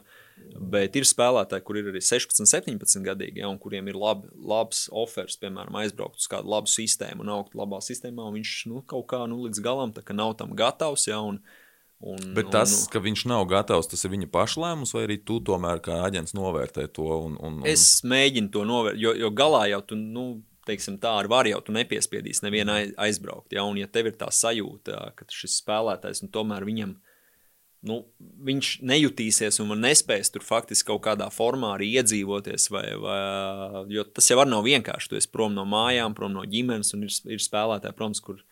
Bet 0.57 0.95
ir 0.97 1.05
spēlētāji, 1.05 1.63
kur 1.67 1.77
ir 1.77 1.91
arī 1.91 2.01
16, 2.01 2.47
17 2.49 3.05
gadīgi, 3.05 3.43
ja, 3.43 3.49
un 3.51 3.59
kuriem 3.61 3.91
ir 3.91 3.99
labi, 3.99 4.29
labs 4.41 4.87
offers, 4.89 5.37
piemēram, 5.41 5.77
aizbraukt 5.83 6.17
uz 6.17 6.25
kādu 6.31 6.49
labu 6.49 6.71
sistēmu 6.71 7.21
un 7.25 7.31
augt 7.35 7.53
labā 7.57 7.77
sistēmā, 7.85 8.25
un 8.25 8.39
viņš 8.39 8.53
nu, 8.71 8.81
kaut 8.89 9.05
kā 9.13 9.21
nu, 9.29 9.43
līdz 9.45 9.61
galam 9.65 9.93
nav 10.17 10.33
tam 10.39 10.57
gatavs. 10.57 11.07
Ja, 11.11 11.21
un, 11.21 11.41
Un, 11.97 12.19
Bet 12.37 12.51
tas, 12.53 12.69
un, 12.69 12.89
ka 12.93 12.99
viņš 13.01 13.23
nav 13.25 13.47
gatavs, 13.49 13.87
tas 13.89 14.05
ir 14.05 14.11
viņa 14.13 14.27
paša 14.29 14.61
lēmums, 14.61 14.91
vai 14.93 15.07
arī 15.07 15.15
tu 15.25 15.39
tomēr 15.41 15.79
kā 15.81 15.95
aģents 16.05 16.35
novērtē 16.37 16.85
to? 16.93 17.07
Un, 17.25 17.39
un, 17.41 17.55
un... 17.63 17.65
Es 17.65 18.03
mēģinu 18.05 18.51
to 18.53 18.61
novērtēt, 18.69 19.01
jo, 19.01 19.15
jo 19.17 19.31
galā 19.33 19.63
jau 19.71 19.79
tu, 19.89 19.97
nu, 19.97 20.27
teiksim, 20.69 20.99
tā 21.01 21.15
ar 21.23 21.29
varu 21.31 21.55
jau 21.55 21.63
tu 21.65 21.73
nepiespiedīsi 21.73 22.45
nevienu 22.45 22.75
aizbraukt. 23.01 23.55
Ja? 23.55 23.65
Un, 23.65 23.79
ja 23.81 23.89
tev 23.89 24.11
ir 24.11 24.19
tā 24.19 24.29
sajūta, 24.29 25.07
ka 25.17 25.25
šis 25.33 25.57
spēlētājs 25.63 26.21
nu, 26.21 26.29
tomēr 26.37 26.67
viņam, 26.67 26.93
nu, 27.87 28.01
viņš 28.47 28.71
nejutīsies 28.87 29.61
un 29.63 29.73
nespēs 29.81 30.31
tur 30.33 30.45
faktiski 30.45 30.91
kaut 30.91 31.03
kādā 31.07 31.29
formā 31.33 31.73
arī 31.75 31.89
iedzīvoties, 32.01 32.67
vai, 32.73 32.85
vai, 33.01 33.17
jo 33.93 34.05
tas 34.11 34.29
jau 34.31 34.43
nav 34.45 34.67
vienkārši. 34.67 35.11
Tu 35.11 35.21
esi 35.21 35.31
prom 35.33 35.55
no 35.55 35.65
mājām, 35.69 36.15
prom 36.17 36.35
no 36.35 36.45
ģimenes, 36.47 36.93
un 36.97 37.07
ir, 37.07 37.15
ir 37.37 37.43
spēlētāji, 37.43 37.97
protams, 37.97 38.23
kur 38.23 38.43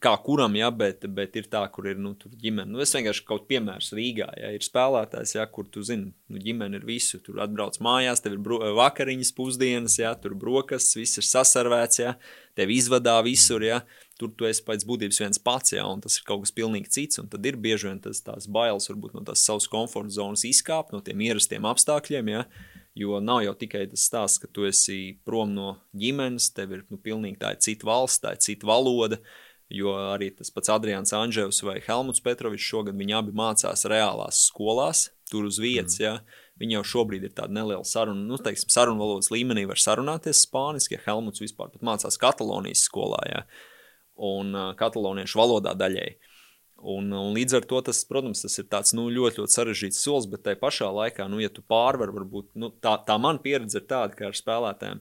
kā 0.00 0.14
kuram, 0.24 0.54
ja, 0.56 0.70
bet, 0.72 1.04
bet 1.12 1.34
ir 1.36 1.48
tā, 1.52 1.60
kur 1.72 1.90
ir 1.90 1.98
nu, 2.00 2.14
ģimene. 2.16 2.70
Nu, 2.72 2.80
es 2.80 2.94
vienkārši 2.96 3.24
kaut 3.26 3.42
kādu 3.42 3.48
piemēru 3.50 3.98
Rīgā, 3.98 4.28
ja 4.40 4.52
ir 4.56 4.64
spēlētājs, 4.64 5.34
ja, 5.36 5.44
kur 5.52 5.68
tu 5.68 5.82
zini, 5.84 6.14
nu, 6.32 6.40
ģimene 6.40 6.80
ir 6.80 6.86
visu. 6.88 7.20
Tur 7.24 7.42
atbrauc 7.44 7.76
mājās, 7.84 8.22
tev 8.24 8.38
ir 8.38 8.72
vakariņas, 8.78 9.34
pusdienas, 9.36 9.98
ja, 10.00 10.14
tur 10.16 10.36
brokastis, 10.40 10.96
viss 10.96 11.20
ir 11.20 11.28
sasarvēts, 11.28 12.00
ja, 12.00 12.14
tev 12.56 12.72
izvadā 12.72 13.18
visur. 13.26 13.66
Ja, 13.66 13.82
tur 14.18 14.32
tu 14.34 14.48
esi 14.48 14.64
pēc 14.66 14.84
būtības 14.88 15.20
viens 15.22 15.40
pats, 15.42 15.72
ja, 15.76 15.86
un 15.86 16.02
tas 16.04 16.18
ir 16.18 16.26
kaut 16.28 16.44
kas 16.44 16.54
pilnīgi 16.54 16.92
cits. 16.94 17.22
Tad 17.30 17.46
ir 17.46 17.58
bieži 17.60 17.90
vien 17.90 18.02
tas 18.02 18.48
bailes, 18.50 18.90
varbūt 18.90 19.14
no 19.16 19.24
tās 19.26 19.44
savas 19.46 19.68
komforta 19.70 20.18
zonas 20.18 20.44
izkāpt, 20.48 20.94
no 20.94 21.02
tiem 21.04 21.24
ierastiem 21.28 21.68
apstākļiem. 21.68 22.34
Ja, 22.36 22.44
Jo 22.98 23.20
nav 23.22 23.44
jau 23.44 23.52
tikai 23.54 23.84
tas 23.86 24.02
stāsts, 24.08 24.40
ka 24.42 24.48
tu 24.50 24.64
esi 24.66 25.20
prom 25.22 25.52
no 25.54 25.76
ģimenes, 25.94 26.48
tev 26.50 26.72
ir 26.74 26.80
nu, 26.90 26.96
pilnīgi 26.98 27.38
tā 27.38 27.52
ir 27.54 27.60
cita 27.62 27.86
valsts, 27.86 28.18
tā 28.24 28.32
ir 28.34 28.40
cita 28.42 28.66
valoda. 28.66 29.20
Uh, 29.20 29.48
Jo 29.68 29.92
arī 30.14 30.30
tas 30.32 30.48
pats 30.52 30.70
Adrians 30.72 31.12
Anģevs 31.12 31.60
vai 31.66 31.76
Helmuts 31.84 32.22
Petrovičs 32.24 32.64
šogad 32.70 32.96
viņi 32.96 33.16
abi 33.18 33.34
mācās 33.36 33.84
reālās 33.90 34.46
skolās, 34.48 35.08
tur 35.28 35.44
uz 35.48 35.58
vietas. 35.60 35.98
Mm. 36.00 36.04
Ja. 36.06 36.44
Viņi 36.58 36.78
jau 36.78 36.84
šobrīd 36.94 37.26
ir 37.28 37.34
tāda 37.36 37.54
neliela 37.54 37.84
saruna, 37.86 38.24
nu, 38.26 38.38
teiksim, 38.42 38.70
sarunu 38.72 39.04
valodas 39.04 39.28
līmenī 39.30 39.66
var 39.68 39.78
sarunāties 39.78 40.40
spāniski, 40.46 40.96
ja 40.96 41.04
Helmuts 41.04 41.44
vispār 41.44 41.76
mācās 41.84 42.18
Katalonijas 42.18 42.82
skolā, 42.88 43.20
ja, 43.28 43.44
un 44.18 44.56
kataloniešu 44.78 45.38
valodā 45.40 45.74
daļēji. 45.78 46.18
Un, 46.78 47.10
un 47.10 47.32
līdz 47.34 47.56
ar 47.58 47.64
to 47.66 47.80
tas, 47.88 48.04
protams, 48.06 48.44
tas 48.44 48.54
ir 48.60 48.68
tāds 48.70 48.92
nu, 48.94 49.08
ļoti, 49.10 49.40
ļoti 49.40 49.54
sarežģīts 49.54 50.02
solis, 50.04 50.28
bet 50.30 50.44
tajā 50.46 50.60
pašā 50.60 50.90
laikā, 50.94 51.26
nu, 51.30 51.40
ja 51.42 51.50
tu 51.50 51.64
pārvar, 51.66 52.12
varbūt 52.14 52.52
nu, 52.54 52.70
tā, 52.82 52.92
tā 53.06 53.16
man 53.18 53.40
pieredze 53.42 53.80
ir 53.80 53.88
tāda, 53.90 54.14
ka 54.14 54.28
ar 54.28 54.38
spēlētājiem 54.38 55.00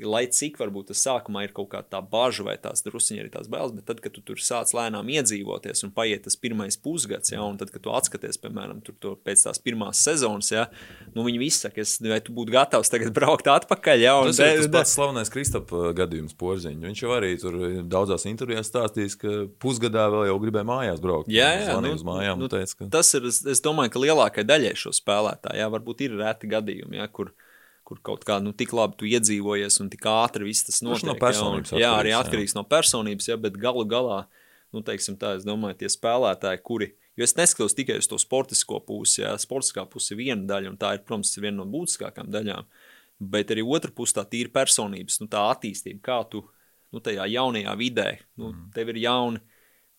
lai 0.00 0.24
cik 0.32 0.56
varbūt 0.60 0.88
tas 0.92 1.02
sākumā 1.04 1.44
ir 1.44 1.52
kaut 1.56 1.68
kā 1.74 1.82
tā 1.84 2.00
bažas 2.00 2.46
vai 2.46 2.54
tās 2.60 2.84
druskuļi 2.86 3.24
arī 3.24 3.32
tās 3.34 3.48
bailes, 3.52 3.74
bet 3.76 3.84
tad, 3.90 4.00
kad 4.04 4.14
tu 4.16 4.22
tur 4.24 4.40
sāc 4.40 4.72
lēnām 4.76 5.08
iedzīvoties 5.12 5.84
un 5.86 5.92
paiet 5.92 6.24
tas 6.24 6.38
pirmais 6.40 6.78
pusgads, 6.80 7.34
ja, 7.34 7.42
un 7.44 7.58
tad, 7.60 7.72
kad 7.74 7.84
tu 7.84 7.92
atskaties, 7.92 8.40
piemēram, 8.40 8.80
to, 9.02 9.14
pēc 9.20 9.44
tās 9.44 9.60
pirmās 9.62 10.00
sezonas, 10.00 10.48
ja, 10.54 10.64
nu 11.16 11.26
viņi 11.26 11.42
visi 11.42 11.66
saka, 11.66 11.84
es, 11.84 11.98
vai 12.00 12.22
tu 12.24 12.32
būtu 12.36 12.54
gatavs 12.54 12.92
tagad 12.92 13.12
braukt 13.18 13.50
atpakaļ. 13.52 14.02
Ja, 14.02 14.16
tas 14.24 14.40
ir 14.40 14.62
tas 14.64 14.72
pats 14.78 14.96
slavenais 14.96 15.32
Kristapa 15.32 15.92
gadījums 15.98 16.36
porziņš. 16.40 16.88
Viņš 16.88 17.04
jau 17.04 17.12
arī 17.18 17.34
tur 17.42 17.58
daudzās 17.92 18.24
intervijās 18.30 18.72
stāstījis, 18.72 19.18
ka 19.20 19.36
pusgadā 19.62 20.08
vēl 20.12 20.30
jau 20.30 20.40
gribēja 20.42 20.68
mājās 20.68 21.04
braukt. 21.04 21.30
Jā, 21.32 21.52
jā 21.66 21.78
nu, 21.84 21.94
mājām. 22.08 22.40
Nu, 22.40 22.50
teica, 22.52 22.80
ka... 22.80 22.90
Tas 22.96 23.12
ir, 23.18 23.28
es, 23.28 23.62
domāju, 23.64 23.92
ka 23.92 24.02
lielākai 24.06 24.46
daļai 24.48 24.74
šo 24.78 24.94
spēlētāju, 24.96 25.60
jā, 25.60 25.68
varbūt 25.76 26.06
ir 26.06 26.16
reti 26.22 26.50
gadījumi, 26.50 27.00
ja, 27.02 27.08
kur, 27.12 27.34
kur 27.92 28.00
kaut 28.04 28.24
kā 28.28 28.38
nu, 28.40 28.54
tik 28.56 28.72
labi 28.76 28.96
tu 29.00 29.08
iedzīvojies 29.08 29.76
un 29.84 29.90
tik 29.92 30.06
ātri 30.08 30.48
viss 30.48 30.64
tas 30.64 30.80
notiek. 30.84 31.10
No 31.10 31.16
personības 31.20 31.74
jā, 31.74 31.82
jā, 31.84 31.90
arī 31.98 32.14
atkarīgs 32.16 32.54
jā. 32.54 32.60
no 32.60 32.64
personības, 32.68 33.28
jā, 33.28 33.36
bet 33.40 33.58
galu 33.60 33.84
galā, 33.88 34.22
nu, 34.72 34.82
teiksim 34.86 35.18
tā, 35.20 35.34
es 35.38 35.46
domāju, 35.46 35.82
tie 35.82 35.90
spēlētāji, 35.92 36.62
kuri, 36.64 36.90
jo 37.18 37.26
es 37.26 37.36
neskatos 37.36 37.76
tikai 37.76 38.00
uz 38.00 38.08
to 38.08 38.18
sportisko 38.20 38.80
pusi, 38.86 39.20
jā, 39.24 39.34
sportiskā 39.42 39.84
puse 39.90 40.14
ir 40.14 40.22
viena 40.22 40.48
daļa, 40.48 40.72
un 40.72 40.80
tā 40.80 40.94
ir, 40.96 41.04
protams, 41.04 41.34
viena 41.36 41.58
no 41.60 41.68
būtiskākām 41.72 42.32
daļām, 42.32 42.68
bet 43.32 43.52
arī 43.52 43.66
otra 43.66 43.92
puse 43.94 44.16
tā 44.16 44.24
tīra 44.28 44.52
personības, 44.54 45.20
nu, 45.20 45.28
tā 45.32 45.44
attīstība, 45.52 46.00
kā 46.08 46.22
tu, 46.32 46.46
nu, 46.94 47.04
tajā 47.04 47.28
jaunajā 47.34 47.76
vidē, 47.80 48.08
nu, 48.40 48.54
mm. 48.54 48.70
tev 48.76 48.94
ir 48.94 49.02
jauni 49.04 49.44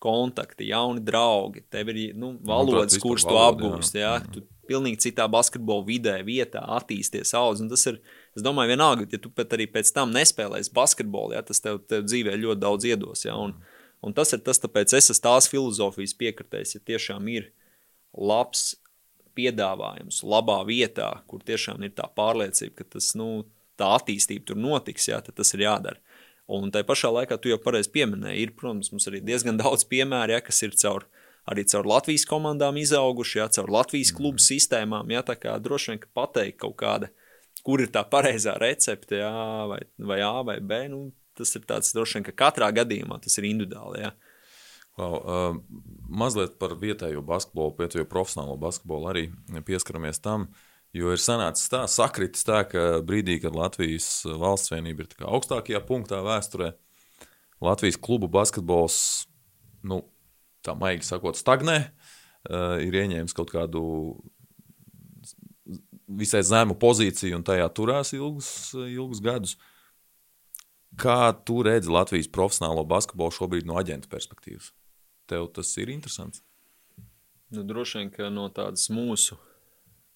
kontakti, 0.04 0.68
jauni 0.70 1.02
draugi, 1.04 1.64
tev 1.72 1.90
ir 1.92 2.00
nu, 2.12 2.34
Manuprāt, 2.34 2.50
valodas, 2.50 2.98
vispār 2.98 3.08
kurš 3.08 3.26
tu 3.30 3.38
apgūsti. 3.40 4.02
jā. 4.02 4.18
Jā. 4.20 4.34
Tu 4.34 4.44
pilnīgi 4.68 5.02
citā 5.06 5.26
basketbola 5.30 5.84
vidē, 5.88 6.18
vietā 6.26 6.62
attīsties, 6.78 7.34
audz. 7.36 7.64
Tas 7.70 7.86
ir, 7.90 8.00
es 8.36 8.44
domāju, 8.44 8.74
vienalga, 8.74 9.08
ja 9.12 9.20
tu 9.20 9.32
pat 9.34 9.52
arī 9.56 9.66
pēc 9.70 9.92
tam 9.96 10.12
nespēlēsi 10.14 10.72
basketbolu, 10.76 11.36
jā, 11.36 11.42
tas 11.46 11.60
tev, 11.64 11.82
tev 11.90 12.06
dzīvē 12.08 12.36
ļoti 12.40 12.62
daudz 12.62 12.88
iedos. 12.88 13.24
Jā. 13.26 13.36
Un, 13.36 13.56
un 14.04 14.16
tas 14.16 14.32
ir 14.36 14.44
tas, 14.46 14.60
tāpēc 14.62 14.96
es 14.96 15.10
esmu 15.12 15.20
tās 15.26 15.50
filozofijas 15.52 16.16
piekritējis, 16.20 16.78
ja 16.78 16.84
tiešām 16.92 17.28
ir 17.34 17.50
labs 18.14 18.74
piedāvājums, 19.34 20.22
labā 20.22 20.60
vietā, 20.68 21.10
kur 21.30 21.42
tiešām 21.44 21.82
ir 21.84 21.94
tā 21.98 22.06
pārliecība, 22.16 22.80
ka 22.80 22.92
tas, 22.96 23.12
nu, 23.18 23.46
tā 23.80 23.90
attīstība 23.98 24.46
tur 24.50 24.60
notiks, 24.60 25.08
jā, 25.10 25.18
tad 25.24 25.40
tas 25.40 25.50
ir 25.56 25.66
jādara. 25.66 25.98
Un 26.50 26.68
tā 26.72 26.82
pašā 26.84 27.08
laikā 27.08 27.38
tu 27.40 27.48
jau 27.48 27.58
pareizi 27.60 27.88
pieminēji, 27.94 28.42
ir, 28.44 28.54
protams, 28.58 28.90
mums 28.92 29.08
arī 29.08 29.22
diezgan 29.24 29.56
daudz 29.60 29.86
piemēru, 29.88 30.36
ja, 30.36 30.42
kas 30.44 30.60
ir 30.66 30.76
caur, 30.76 31.06
arī 31.48 31.64
caur 31.70 31.88
Latvijas 31.88 32.26
komandām 32.28 32.76
izauguši, 32.80 33.38
ja, 33.40 33.48
caur 33.56 33.72
Latvijas 33.72 34.12
klubu 34.16 34.42
sistēmām. 34.44 35.12
Ja, 35.14 35.24
tā 35.24 35.38
kā 35.40 35.56
droši 35.62 35.92
vien, 35.94 36.02
ka 36.02 36.12
pateikt 36.20 36.60
kaut 36.66 36.76
kāda, 36.82 37.08
kur 37.64 37.80
ir 37.80 37.88
tā 37.94 38.04
pareizā 38.04 38.58
recepte, 38.60 39.22
ja, 39.22 39.32
vai, 39.70 39.80
vai 39.96 40.20
A 40.20 40.34
vai 40.44 40.58
B, 40.60 40.84
nu, 40.92 41.06
tas 41.38 41.56
ir 41.56 41.64
tāds 41.68 41.96
droši 41.96 42.18
vien, 42.18 42.28
ka 42.28 42.36
katrā 42.44 42.68
gadījumā 42.76 43.18
tas 43.24 43.40
ir 43.40 43.48
individuāli. 43.48 44.04
Ja. 44.04 44.12
Wow, 45.00 45.16
uh, 45.16 45.56
mazliet 46.06 46.58
par 46.60 46.76
vietējo 46.78 47.24
basketbolu, 47.26 47.72
vietējo 47.80 48.06
profesionālo 48.06 48.54
basketbolu 48.60 49.10
arī 49.10 49.24
pieskaramies 49.66 50.20
tam. 50.22 50.50
Jo 50.94 51.10
ir 51.10 51.18
sanācis 51.18 51.66
tā, 51.72 51.82
sakritis 51.90 52.46
tā, 52.46 52.60
ka 52.70 53.00
brīdī, 53.02 53.40
kad 53.42 53.56
Latvijas 53.58 54.22
valsts 54.38 54.70
vienība 54.70 55.02
ir 55.02 55.26
augstākajā 55.26 55.80
punktā 55.88 56.20
vēsturē, 56.22 56.70
Latvijas 57.64 57.98
klubu 57.98 58.28
basketbols, 58.30 58.98
nu, 59.82 60.04
tā 60.62 60.76
maigi 60.78 61.08
sakot, 61.08 61.38
stagnē, 61.38 61.78
uh, 62.46 62.76
ir 62.78 62.94
ieņēmis 63.00 63.34
kaut 63.34 63.50
kādu 63.50 63.82
visai 66.06 66.44
zemu 66.46 66.76
pozīciju 66.78 67.40
un 67.40 67.46
tajā 67.46 67.66
turās 67.74 68.12
ilgus, 68.14 68.48
ilgus 68.78 69.22
gadus. 69.24 69.56
Kā 71.00 71.32
tu 71.42 71.64
redzi 71.66 71.90
Latvijas 71.90 72.30
profesionālo 72.30 72.84
basketbolu 72.86 73.34
šobrīd 73.34 73.66
no 73.66 73.80
aģenta 73.80 74.06
perspektīvas? 74.12 74.70
Tev 75.26 75.48
tas 75.56 75.72
ir 75.80 75.90
interesants. 75.90 76.44
Nu, 77.50 77.64
droši 77.66 77.98
vien, 77.98 78.12
ka 78.14 78.30
no 78.30 78.46
tādas 78.54 78.86
mūsu 78.94 79.40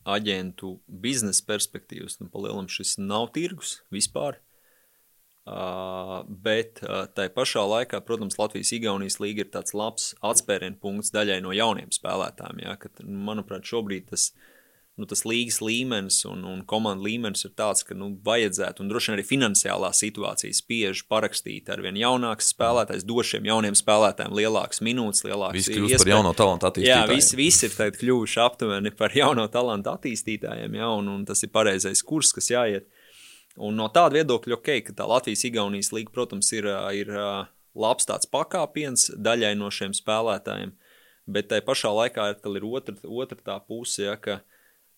aģentu 0.08 0.78
biznesa 0.88 1.44
perspektīvas, 1.48 2.18
nu, 2.22 2.28
palielam 2.32 2.68
šis 2.72 2.96
nav 3.00 3.30
tirgus 3.36 3.80
vispār. 3.94 4.40
Uh, 5.48 6.26
bet 6.28 6.82
uh, 6.84 7.06
tai 7.16 7.30
pašā 7.32 7.62
laikā, 7.64 8.02
protams, 8.04 8.36
Latvijas-Igaunijas 8.36 9.16
līga 9.22 9.46
ir 9.46 9.52
tāds 9.54 9.72
labs 9.72 10.10
atspērienu 10.20 10.76
punkts 10.82 11.14
daļai 11.14 11.38
no 11.40 11.54
jauniem 11.56 11.88
spēlētājiem. 11.94 12.60
Ja, 12.66 12.74
kad, 12.76 13.00
manuprāt, 13.00 13.64
šobrīd 13.64 14.10
tas, 14.10 14.26
nu, 14.98 15.06
tas 15.08 15.22
līgas 15.28 15.60
līmenis 15.62 16.18
un, 16.26 16.42
un 16.48 16.62
komandas 16.66 17.06
līmenis 17.06 17.44
ir 17.46 17.52
tāds, 17.58 17.84
ka 17.86 17.94
nu, 17.96 18.10
vajadzētu, 18.26 18.82
un 18.82 18.90
droši 18.90 19.10
vien 19.10 19.16
arī 19.16 19.24
finansiālā 19.28 19.90
situācija 19.94 20.56
spiež 20.58 21.04
parakstīt 21.10 21.70
ar 21.70 21.82
vien 21.84 21.98
jaunāks 22.00 22.50
spēlētājs, 22.54 23.06
dot 23.06 23.28
šiem 23.30 23.46
jauniem 23.46 23.78
spēlētājiem 23.78 24.34
lielākas 24.34 24.82
minūtes, 24.84 25.22
lielākas 25.26 25.60
Visi 25.60 25.76
kļūst 25.76 26.02
par 26.02 26.12
jauno 26.14 26.32
talantu 26.38 26.66
Jā, 26.66 26.72
attīstītājiem. 26.72 27.12
visi, 27.14 27.38
visi 27.38 27.68
ir 27.68 27.76
tagad 27.78 28.00
kļuvuši 28.02 28.42
aptuveni 28.42 28.94
par 28.98 29.14
jauno 29.14 29.46
talantu 29.54 29.94
attīstītājiem, 29.94 30.80
ja, 30.80 30.90
un, 30.98 31.12
un 31.14 31.22
tas 31.28 31.46
ir 31.46 31.54
pareizais 31.54 32.02
kurs, 32.02 32.34
kas 32.34 32.50
jāiet. 32.50 32.90
Un 33.58 33.78
no 33.78 33.88
tāda 33.94 34.18
viedokļa, 34.18 34.58
ok, 34.58 34.74
ka 34.86 34.98
tā 34.98 35.06
Latvijas-Igaunijas 35.10 35.90
līga, 35.94 36.12
protams, 36.14 36.50
ir, 36.54 36.66
ir 36.94 37.14
labs 37.78 38.06
tāds 38.06 38.28
pakāpiens 38.30 39.12
daļai 39.14 39.54
no 39.58 39.70
šiem 39.74 39.94
spēlētājiem, 39.96 40.74
bet 41.30 41.50
tai 41.50 41.62
pašā 41.66 41.90
laikā 41.94 42.30
ir, 42.32 42.38
ir 42.58 42.66
otra, 42.66 42.94
otra 43.06 43.38
tā 43.38 43.58
puse, 43.66 44.04
ja, 44.06 44.18
ka 44.18 44.40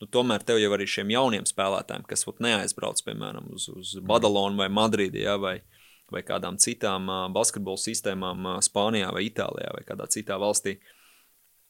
nu, 0.00 0.08
tomēr 0.08 0.44
tev 0.46 0.60
jau 0.60 0.70
arī 0.76 0.86
šiem 0.88 1.12
jauniem 1.12 1.46
spēlētājiem, 1.48 2.06
kas 2.08 2.24
vat, 2.28 2.40
neaizbrauc, 2.44 3.02
piemēram, 3.06 3.50
uz, 3.54 3.68
uz 3.72 3.92
Badalonu 4.06 4.60
vai 4.62 4.70
Madridi, 4.72 5.24
ja, 5.26 5.36
vai, 5.40 5.58
vai 6.12 6.24
kādām 6.26 6.56
citām 6.60 7.10
ā, 7.12 7.20
basketbola 7.34 7.80
sistēmām 7.80 8.48
ā, 8.54 8.56
Spānijā 8.64 9.12
vai 9.14 9.26
Itālijā 9.28 9.74
vai 9.76 9.84
kādā 9.88 10.08
citā 10.12 10.40
valstī, 10.40 10.78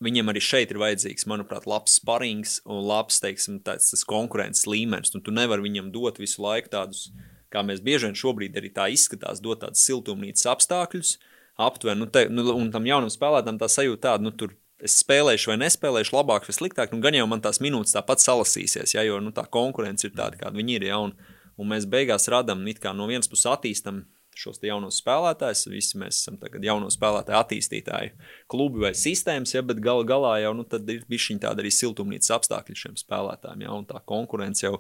viņiem 0.05 0.33
arī 0.33 0.43
šeit 0.45 0.73
ir 0.73 0.81
vajadzīgs, 0.81 1.27
manuprāt, 1.29 1.67
labs 1.69 1.99
sparings 2.01 2.61
un 2.65 2.81
labs, 2.89 3.21
teiksim, 3.23 3.61
tāds, 3.67 3.91
tas 3.93 4.07
konkurences 4.09 4.69
līmenis. 4.71 5.13
Un 5.17 5.25
tu 5.27 5.35
nevari 5.35 5.67
viņam 5.67 5.91
dot 5.93 6.23
visu 6.23 6.41
laiku 6.45 6.73
tādus, 6.73 7.11
kā 7.53 7.65
mēs 7.67 7.83
bieži 7.85 8.09
vien 8.09 8.17
šobrīd 8.17 8.57
arī 8.57 8.73
tā 8.73 8.89
izskatās, 8.95 9.43
dot 9.45 9.61
tādus 9.65 9.85
siltumnīcas 9.85 10.49
apstākļus, 10.55 11.19
aptuveni, 11.61 12.01
nu, 12.01 12.09
te, 12.09 12.25
nu, 12.33 12.47
un 12.55 12.71
tam 12.73 12.87
jaunam 12.89 13.13
spēlētājam 13.13 13.61
tā 13.61 13.69
sajūta 13.69 14.07
tāda, 14.09 14.25
nu, 14.25 14.33
tur 14.33 14.55
es 14.85 15.01
spēlēšu 15.03 15.53
vai 15.53 15.59
nespēlēšu 15.63 16.17
labāk 16.17 16.49
vai 16.49 16.55
sliktāk, 16.57 16.95
nu, 16.95 17.03
gan 17.05 17.17
jau 17.17 17.27
man 17.31 17.43
tās 17.45 17.61
minūtes 17.63 17.97
tāpat 17.97 18.23
salasīsies, 18.25 18.95
ja, 18.97 19.05
jo, 19.07 19.19
nu, 19.25 19.35
tā 19.37 19.45
konkurence 19.51 20.09
ir 20.09 20.15
tāda, 20.17 20.41
kāda 20.41 20.57
viņi 20.57 20.79
ir, 20.79 20.89
ja, 20.91 21.03
un, 21.05 21.15
un 21.61 21.71
mēs 21.71 21.89
beigās 21.91 22.29
kā 22.31 22.95
no 22.97 23.11
vienas 23.11 23.29
puses 23.29 23.51
attīstam 23.51 24.05
šos 24.41 24.61
jaunos 24.65 25.01
spēlētājus. 25.03 25.67
Visi 25.71 25.99
mēs 26.01 26.23
esam 26.23 26.39
tagad 26.41 26.65
jauno 26.65 26.91
spēlētāju 26.93 27.39
attīstītāji 27.41 28.13
klubi 28.51 28.85
vai 28.87 28.93
sistēmas, 28.97 29.55
ja, 29.55 29.63
bet 29.67 29.83
gal 29.85 30.05
galā 30.09 30.37
jau 30.45 30.55
nu, 30.57 30.67
ir 30.95 31.05
bijuši 31.11 31.39
tādi 31.43 31.65
arī 31.65 31.73
siltumnīcas 31.75 32.35
apstākļi 32.39 32.79
šiem 32.85 32.99
spēlētājiem. 33.01 33.67
Ja, 33.67 33.77
un 33.77 33.89
tā 33.89 34.01
konkurence 34.09 34.65
jau 34.67 34.79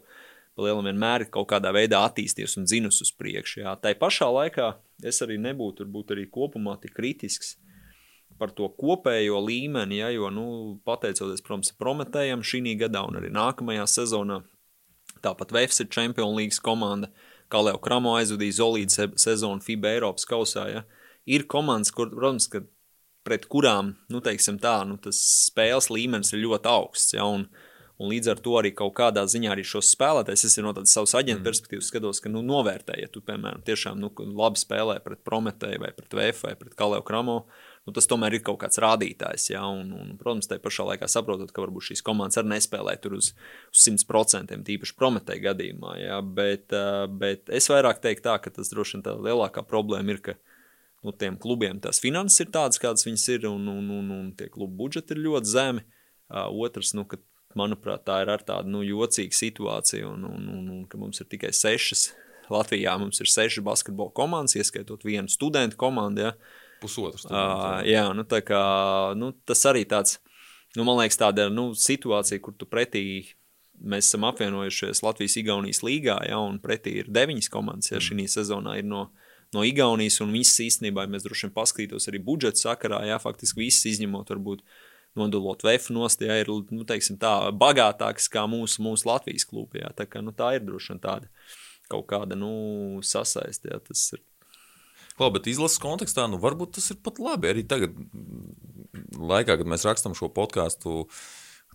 lielam 0.60 0.84
vienmēr 0.88 1.26
ir 1.26 1.32
kaut 1.32 1.48
kādā 1.52 1.72
veidā 1.74 2.02
attīstījusies 2.08 2.58
un 2.60 2.68
zinus 2.70 3.00
uz 3.04 3.12
priekšu. 3.16 3.62
Ja. 3.64 3.76
Tā 3.80 3.94
pašā 3.98 4.28
laikā 4.32 4.72
es 5.06 5.20
arī 5.24 5.38
nebūtu 5.40 5.86
varbūt, 5.86 6.14
arī 6.16 6.26
kopumā 6.32 6.76
tik 6.82 6.96
kritisks 6.96 7.56
par 8.40 8.54
to 8.56 8.70
kopējo 8.80 9.42
līmeni, 9.44 10.00
ja, 10.00 10.08
jo, 10.14 10.30
nu, 10.32 10.46
pateicoties, 10.88 11.44
protams, 11.44 11.74
Prometējam 11.80 12.44
šī 12.46 12.74
gadā 12.80 13.04
un 13.08 13.20
arī 13.20 13.28
nākamajā 13.34 13.84
sezonā, 13.90 14.40
tāpat 15.24 15.52
Vēfs 15.52 15.84
ir 15.84 15.90
Champions 15.92 16.36
League 16.38 16.64
komanda, 16.64 17.12
kā 17.52 17.60
Leo 17.66 17.80
Kramo 17.82 18.14
aizvadīja 18.16 18.60
Zolīdu 18.60 18.94
se 18.94 19.08
sezonu 19.20 19.64
FIBA 19.64 19.96
Eiropas 19.96 20.28
kausā, 20.28 20.66
ja, 20.72 20.84
ir 21.28 21.46
komandas, 21.50 21.92
kur, 21.94 22.12
protams, 22.14 22.48
ka 22.50 22.62
pret 23.26 23.44
kurām, 23.52 23.94
nu, 24.12 24.22
teiksim 24.24 24.58
tā, 24.62 24.80
nu, 24.88 24.96
tas 25.02 25.18
spēles 25.50 25.90
līmenis 25.92 26.32
ir 26.32 26.44
ļoti 26.46 26.70
augsts, 26.70 27.14
ja, 27.16 27.26
un, 27.28 27.44
un 28.00 28.12
līdz 28.12 28.32
ar 28.32 28.40
to 28.40 28.54
arī 28.56 28.72
kaut 28.76 28.94
kādā 28.96 29.26
ziņā 29.28 29.52
arī 29.52 29.64
šos 29.66 29.92
spēlētājs, 29.92 30.46
es 30.48 30.56
no 30.64 30.72
tādas 30.76 30.94
savas 30.96 31.12
aģenta 31.18 31.42
mm. 31.42 31.48
perspektīvas 31.50 31.90
skatos, 31.92 32.22
ka, 32.24 32.32
nu, 32.32 32.42
novērtē, 32.46 32.96
ja 33.02 33.10
tu, 33.12 33.22
piemēram, 33.26 33.64
tiešām, 33.66 34.00
nu, 34.00 34.12
labi 34.40 34.62
spēlē 34.62 35.00
pret 35.04 35.20
Prometēju 35.26 35.84
vai 35.84 35.92
pret 35.96 36.16
VF 36.16 36.46
vai 36.48 36.54
pret 36.62 36.78
Kaleo 36.78 37.04
Kramo, 37.06 37.42
nu, 37.86 37.94
tas 37.96 38.08
tomēr 38.10 38.36
ir 38.36 38.44
kaut 38.46 38.60
kāds 38.62 38.80
rādītājs. 38.82 39.48
Ja? 39.52 39.64
Un, 39.72 39.92
un, 39.96 40.12
protams, 40.20 40.48
tajā 40.50 40.62
pašā 40.64 40.86
laikā 40.92 41.08
saprotot, 41.10 41.52
ka 41.54 41.64
varbūt 41.64 41.90
šīs 41.90 42.04
komandas 42.06 42.40
arī 42.40 42.54
nespēlē 42.54 42.96
tur 43.02 43.16
uz, 43.18 43.32
uz 43.72 43.86
100%, 43.88 44.60
tīpaši 44.66 44.96
prometēju 44.98 45.46
gadījumā. 45.48 45.96
Ja? 46.02 46.20
Bet, 46.20 46.74
bet 47.20 47.50
es 47.52 47.70
vairāk 47.72 48.02
teiktu 48.04 48.28
tā, 48.28 48.36
ka 48.42 48.52
tas 48.54 48.72
droši 48.72 48.98
vien 48.98 49.06
tā 49.06 49.16
lielākā 49.16 49.64
problēma 49.68 50.16
ir, 50.16 50.22
ka 50.28 50.36
nu, 51.06 51.14
tiem 51.16 51.38
klubiem 51.40 51.80
tās 51.82 52.02
finanses 52.02 52.44
ir 52.44 52.52
tādas, 52.52 52.80
kādas 52.82 53.08
viņas 53.08 53.26
ir, 53.36 53.48
un, 53.50 53.66
un, 53.72 53.90
un, 53.96 54.14
un 54.18 54.30
tie 54.36 54.50
klubu 54.52 54.84
budžeti 54.84 55.16
ir 55.16 55.24
ļoti 55.26 55.54
zemi. 55.54 55.86
Otrs, 56.30 56.92
nu, 56.94 57.06
ka, 57.10 57.18
manuprāt, 57.58 58.04
tā 58.06 58.20
ir 58.22 58.30
ar 58.30 58.44
tādu 58.46 58.70
nu, 58.70 58.82
jocīgu 58.86 59.34
situāciju, 59.34 60.12
un, 60.14 60.26
un, 60.28 60.50
un, 60.54 60.66
un 60.76 60.82
ka 60.90 61.00
mums 61.00 61.22
ir 61.22 61.30
tikai 61.30 61.52
sešas. 61.56 62.10
Latvijā 62.50 62.96
mums 62.98 63.20
ir 63.22 63.30
seši 63.30 63.62
basketbola 63.62 64.10
komandas, 64.14 64.56
ieskaitot 64.58 65.04
vienu 65.06 65.30
studentu 65.30 65.78
komandu. 65.78 66.24
Ja? 66.26 66.32
Pusotras. 66.80 67.26
Uh, 67.28 67.80
jā, 67.88 68.06
nu, 68.16 68.24
tā 68.28 68.40
kā, 68.46 68.62
nu, 69.18 69.32
tas 69.46 69.62
arī 69.68 69.84
tāds, 69.88 70.18
nu, 70.76 70.84
man 70.88 71.00
liekas, 71.02 71.20
tāda 71.20 71.48
nu, 71.52 71.70
situācija, 71.76 72.40
kur 72.44 72.56
tu 72.56 72.68
pretī 72.70 73.04
mēs 73.80 74.10
esam 74.10 74.26
apvienojušies 74.28 75.02
Latvijas-Igaunijas 75.04 75.82
līgā, 75.86 76.18
ja, 76.28 76.38
un 76.42 76.60
pretī 76.62 76.98
ir 77.00 77.10
deviņas 77.12 77.50
komandas, 77.52 77.90
ja 77.92 77.98
mm. 77.98 78.06
šī 78.08 78.26
sezonā 78.28 78.76
ir 78.80 78.88
no, 78.88 79.06
no 79.56 79.64
Igaunijas, 79.66 80.20
un 80.24 80.34
visas 80.36 80.60
īstenībā, 80.66 81.06
ja 81.06 81.12
mēs 81.14 81.24
droši 81.26 81.48
vien 81.48 81.56
paskatītos 81.56 82.10
arī 82.10 82.20
budžeta 82.24 82.60
sakarā, 82.60 83.02
ja, 83.08 83.20
faktiski 83.22 83.64
visas 83.64 83.88
izņemot 83.94 84.32
varbūt 84.34 84.64
nodalot 85.18 85.64
VF 85.66 85.90
nost, 85.94 86.22
ja, 86.22 86.36
ir, 86.38 86.52
nu, 86.70 86.84
teiksim 86.86 87.18
tā, 87.20 87.34
bagātākas 87.56 88.28
kā 88.30 88.44
mūsu, 88.50 88.84
mūsu 88.84 89.08
Latvijas 89.08 89.48
klubi, 89.48 89.82
ja, 89.82 89.90
tā 89.96 90.06
kā, 90.10 90.22
nu, 90.24 90.34
tā 90.36 90.54
ir 90.58 90.66
droši 90.66 90.94
vien 90.94 91.02
tāda 91.02 91.30
kaut 91.90 92.06
kāda, 92.12 92.38
nu, 92.38 92.52
sasaist, 93.02 93.64
ja, 93.66 93.80
tas 93.82 94.04
ir 94.14 94.22
Labi, 95.20 95.38
bet 95.38 95.50
izlases 95.52 95.82
kontekstā, 95.82 96.26
nu, 96.30 96.40
varbūt 96.40 96.78
tas 96.78 96.90
ir 96.94 97.00
pat 97.04 97.20
labi. 97.22 97.50
Arī 97.52 97.66
tagad, 97.68 97.94
laikā, 99.16 99.58
kad 99.60 99.68
mēs 99.68 99.84
rakstām 99.88 100.16
šo 100.16 100.30
podkāstu, 100.32 101.04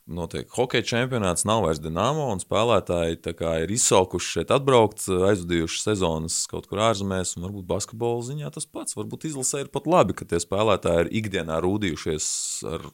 notiek 0.05 0.49
hokeja 0.53 0.85
čempionāts, 0.85 1.47
nav 1.49 1.63
vairs 1.65 1.79
dīnāmo, 1.81 2.27
un 2.33 2.41
spēlētāji 2.41 3.17
ir 3.63 3.73
izsalkuši 3.73 4.31
šeit, 4.35 4.53
atbraukt, 4.53 5.07
aizvadījuši 5.09 5.81
sezonas 5.81 6.43
kaut 6.51 6.69
kur 6.69 6.83
ārzemēs, 6.85 7.35
un 7.37 7.47
varbūt 7.47 7.65
basketbola 7.69 8.25
ziņā 8.27 8.51
tas 8.53 8.69
pats. 8.69 8.97
Varbūt 8.97 9.25
izlasē 9.31 9.63
ir 9.65 9.71
pat 9.73 9.89
labi, 9.89 10.13
ka 10.17 10.27
tie 10.29 10.41
spēlētāji 10.41 11.07
ir 11.07 11.11
ikdienā 11.21 11.57
rūdījušies 11.65 12.27
ar 12.69 12.85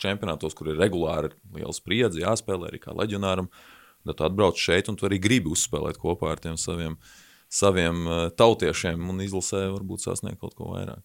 čempionātos, 0.00 0.56
kur 0.58 0.72
ir 0.72 0.80
regulāri 0.80 1.32
liela 1.56 1.72
spriedzi, 1.76 2.24
jāspēlē 2.26 2.68
arī 2.68 2.82
kā 2.82 2.96
leģionāram. 2.96 3.48
Tad 4.08 4.30
atbrauc 4.30 4.60
šeit, 4.60 4.88
un 4.88 4.96
tu 4.96 5.08
arī 5.08 5.20
gribi 5.20 5.52
uzspēlēt 5.52 6.00
kopā 6.00 6.34
ar 6.34 6.40
tiem 6.40 6.56
saviem 6.60 6.96
saviem 7.50 8.04
tautiešiem 8.38 9.08
un 9.10 9.24
izlasē 9.24 9.66
varbūt 9.72 10.06
sasniegt 10.06 10.40
kaut 10.42 10.54
ko 10.58 10.72
vairāk. 10.74 11.02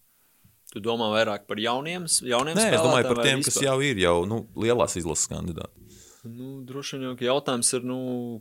Tu 0.72 0.82
domā 0.82 1.08
vairāk 1.12 1.46
par 1.48 1.60
jauniem, 1.62 2.08
jauniem 2.26 2.58
Nē, 2.58 2.68
es 2.74 2.82
domāju 2.82 3.10
par 3.12 3.22
tiem, 3.24 3.42
kas 3.46 3.58
jau 3.62 3.76
ir 3.86 3.98
jau 4.02 4.18
nu, 4.28 4.42
lielās 4.58 4.98
izlases 4.98 5.30
kandidāti. 5.30 5.86
Nu, 6.26 6.60
droši 6.66 6.96
vien 6.96 7.04
jau 7.06 7.26
jautājums 7.28 7.68
ir, 7.76 7.84
nu, 7.86 7.96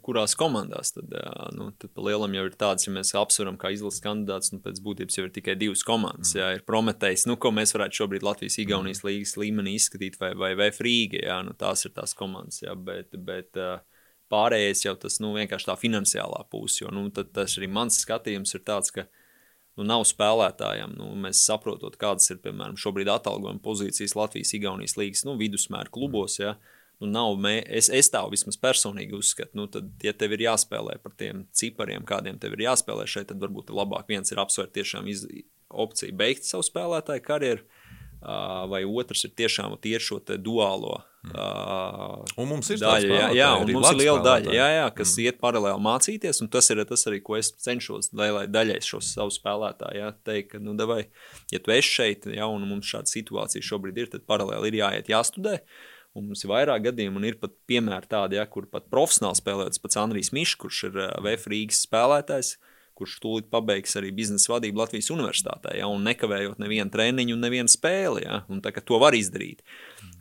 kurās 0.06 0.34
komandās. 0.38 0.92
Tad, 0.96 1.12
jā, 1.14 1.34
nu, 1.54 1.70
tad 1.80 2.02
lielam 2.02 2.34
jau 2.34 2.46
ir 2.50 2.56
tāds, 2.58 2.88
ja 2.88 2.94
mēs 2.96 3.14
apsveram 3.18 3.60
kā 3.62 3.70
izlases 3.76 4.02
kandidāts, 4.04 4.52
nu, 4.56 4.62
pēc 4.64 4.82
būtības 4.86 5.20
jau 5.20 5.28
ir 5.28 5.34
tikai 5.36 5.58
divas 5.60 5.86
komandas. 5.86 6.34
Jā, 6.38 6.50
ir 6.58 6.66
Prometējs, 6.68 7.28
nu, 7.30 7.38
ko 7.42 7.54
mēs 7.56 7.76
varētu 7.76 8.02
šobrīd 8.02 8.26
Latvijas 8.26 8.58
Igaunijas 8.64 9.04
līgas 9.06 9.36
līmenī 9.42 9.76
izskatīt, 9.78 10.18
vai, 10.22 10.34
vai, 10.40 10.56
vai 10.58 10.72
Frīga, 10.76 11.22
jā, 11.28 11.40
nu, 11.46 11.54
tās 11.60 11.86
ir 11.86 11.94
tās 11.96 12.18
komandas, 12.18 12.64
jā, 12.66 12.74
bet, 12.90 13.14
bet 13.28 13.62
ā, 13.62 13.76
pārējais 14.36 14.84
jau 14.86 14.96
tas, 15.00 15.22
nu, 15.24 15.32
vienkārši 15.40 15.72
tā 15.72 15.78
finansiālā 15.80 16.44
puse, 16.52 16.84
jo, 16.84 16.92
nu, 16.94 17.08
tas 17.10 17.56
arī 17.56 17.72
mans 17.72 18.04
skatījums 18.04 18.56
ir 18.58 18.66
tāds, 18.68 18.92
ka, 18.96 19.08
nu, 19.80 19.88
nav 19.88 20.06
spēlētājiem. 20.08 20.96
Nu, 21.00 21.12
mēs 21.26 21.44
saprotam, 21.48 21.96
kādas 22.00 22.32
ir 22.32 22.42
piemēram 22.44 22.80
šobrīd 22.80 23.12
atalgojuma 23.16 23.64
pozīcijas 23.64 24.16
Latvijas, 24.20 24.54
Igaunijas 24.58 24.98
līnijas 25.00 25.26
nu, 25.28 25.38
vidusmēra 25.40 25.92
klubos. 25.94 26.40
Ja? 26.42 26.56
Nu, 27.02 27.10
nav, 27.12 27.36
mē, 27.42 27.58
es, 27.80 27.90
es 27.92 28.12
tā 28.12 28.22
vismaz 28.32 28.58
personīgi 28.62 29.18
uzskatu, 29.18 29.58
nu, 29.60 29.68
tad, 29.72 29.90
ja 30.04 30.14
tev 30.16 30.38
ir 30.38 30.46
jāspēlē 30.46 30.98
par 31.04 31.16
tiem 31.20 31.44
cipariem, 31.56 32.06
kādiem 32.08 32.40
tev 32.40 32.56
ir 32.56 32.68
jāspēlē 32.70 33.08
šeit, 33.10 33.28
tad 33.32 33.44
varbūt 33.44 33.74
labāk 33.76 34.08
viens 34.12 34.32
ir 34.32 34.40
apsvērt 34.44 34.76
tiešām 34.78 35.10
iz, 35.12 35.26
opciju 35.76 36.16
beigt 36.16 36.48
savu 36.48 36.64
spēlētāju 36.64 37.24
karjeru, 37.26 37.66
vai 38.72 38.84
otrs 38.86 39.28
ir 39.28 39.36
tiešām 39.38 39.76
tieši 39.82 40.08
šo 40.08 40.22
duālo. 40.42 41.02
Uh, 41.26 42.22
Un 42.38 42.46
mums 42.52 42.68
ir 42.70 42.78
daļa, 42.78 43.08
jā, 43.10 43.30
jā, 43.34 43.48
un 43.58 43.72
mums 43.74 43.88
ir 43.96 43.98
liela 43.98 44.22
daļa, 44.22 44.52
jā, 44.54 44.66
jā, 44.76 44.84
kas 44.94 45.16
mm. 45.16 45.24
iet 45.24 45.40
paralēli 45.42 45.82
mācīties, 45.82 46.42
un 46.44 46.52
tas 46.54 46.70
ir 46.70 46.84
tas 46.86 47.08
arī, 47.10 47.18
ko 47.26 47.40
es 47.40 47.50
cenšos 47.66 48.12
lielai 48.14 48.44
daļai 48.52 48.78
šos 48.86 49.10
savus 49.16 49.40
spēlētājus 49.40 49.98
ja, 49.98 50.12
teikt, 50.28 50.52
ka, 50.52 50.62
nu, 50.62 50.76
davai, 50.78 51.08
ja 51.50 51.62
tu 51.66 51.74
esi 51.74 51.96
šeit, 51.96 52.30
ja, 52.30 52.46
un 52.46 52.68
mums 52.70 52.92
šāda 52.92 53.10
situācija 53.10 53.66
šobrīd 53.66 54.04
ir, 54.04 54.12
tad 54.14 54.28
paralēli 54.30 54.70
ir 54.70 54.80
jāiet, 54.84 55.10
jāstudē. 55.10 55.58
Un 56.16 56.30
mums 56.30 56.46
ir 56.46 56.54
vairāk 56.54 56.86
gadījumu, 56.86 57.18
un 57.20 57.28
ir 57.28 57.40
pat 57.42 57.58
piemēri 57.68 58.12
tādi, 58.12 58.38
ja, 58.38 58.46
kur 58.48 58.70
pat 58.72 58.86
profesionāli 58.94 59.42
spēlējas 59.42 59.82
pats 59.82 60.00
Andrijs 60.00 60.30
Mišs, 60.36 60.60
kurš 60.62 60.86
ir 60.92 61.02
uh, 61.02 61.10
VF 61.26 61.50
Rīgas 61.52 61.82
spēlētājs, 61.90 62.54
kurš 62.96 63.18
tūlīt 63.24 63.50
pabeigs 63.52 63.98
arī 64.00 64.12
biznesa 64.16 64.54
vadību 64.54 64.82
Latvijas 64.82 65.12
universitātē, 65.14 65.76
ja, 65.80 65.90
un 65.92 66.06
nekavējot 66.08 66.62
nevienu 66.64 66.94
treniņu 66.94 67.36
un 67.36 67.44
nevienu 67.44 67.72
spēli. 67.72 68.24
Ja, 68.26 68.44
un 68.52 68.62
tā, 68.64 68.72
to 68.80 69.00
var 69.02 69.18
izdarīt. 69.18 69.66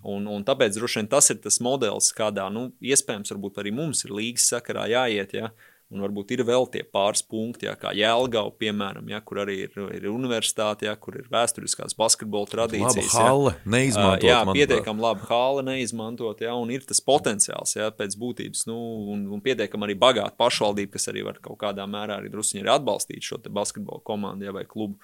Un, 0.04 0.26
un 0.28 0.44
tāpēc 0.46 0.76
droši 0.76 1.00
vien 1.00 1.10
tas 1.12 1.30
ir 1.32 1.38
tas 1.44 1.60
modelis, 1.64 2.10
kādā, 2.16 2.48
nu, 2.52 2.68
iespējams, 2.84 3.32
arī 3.62 3.72
mums 3.74 4.04
ir 4.04 4.12
līgas 4.16 4.48
sakarā 4.52 4.88
jāiet. 4.92 5.36
Ja, 5.38 5.52
Un 5.92 6.00
varbūt 6.00 6.32
ir 6.32 6.40
vēl 6.48 6.64
tie 6.72 6.80
pāris 6.82 7.20
punkti, 7.28 7.68
ja, 7.68 7.74
kā 7.78 7.92
Jēlgava, 7.94 8.50
piemēram, 8.58 9.04
ja, 9.12 9.20
kur 9.22 9.42
arī 9.42 9.58
ir, 9.66 9.74
ir 9.94 10.06
universitāte, 10.08 10.88
ja, 10.88 10.94
kur 10.98 11.18
ir 11.20 11.28
vēsturiskās 11.30 11.94
basketbola 11.98 12.48
Laba 12.48 12.52
tradīcijas. 12.54 13.12
halle, 13.20 13.52
ja. 13.52 13.72
neizmantot. 13.76 14.26
Jā, 14.26 14.38
pietiekami 14.48 15.04
labi 15.04 15.28
hāla 15.28 15.66
neizmantot, 15.68 16.40
jā, 16.42 16.54
un 16.56 16.72
ir 16.74 16.86
tas 16.88 17.02
potenciāls, 17.04 17.76
jā, 17.76 17.90
pēc 17.94 18.16
būtības, 18.18 18.64
nu, 18.70 18.78
un, 19.12 19.26
un 19.36 19.44
pietiekami 19.44 19.86
arī 19.90 19.98
bagāta 20.06 20.34
pašvaldība, 20.40 20.96
kas 20.96 21.12
arī 21.12 21.26
var 21.28 21.38
kaut 21.44 21.60
kādā 21.62 21.86
mērā 21.86 22.18
arī 22.18 22.32
druskuļi 22.32 22.64
arī 22.64 22.74
atbalstīt 22.78 23.28
šo 23.28 23.42
basketbola 23.44 24.02
komandu, 24.08 24.48
jā, 24.48 24.56
vai 24.56 24.64
klubu. 24.66 24.98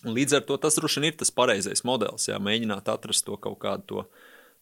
Un 0.00 0.16
līdz 0.16 0.40
ar 0.40 0.44
to 0.48 0.56
tas 0.56 0.80
droši 0.80 1.04
vien 1.04 1.12
ir 1.12 1.20
tas 1.20 1.30
pareizais 1.30 1.84
modelis, 1.84 2.30
jā, 2.32 2.40
mēģināt 2.40 2.88
atrast 2.88 3.28
to 3.28 3.36
kaut 3.36 3.60
kādu 3.60 3.86
to, 3.92 4.04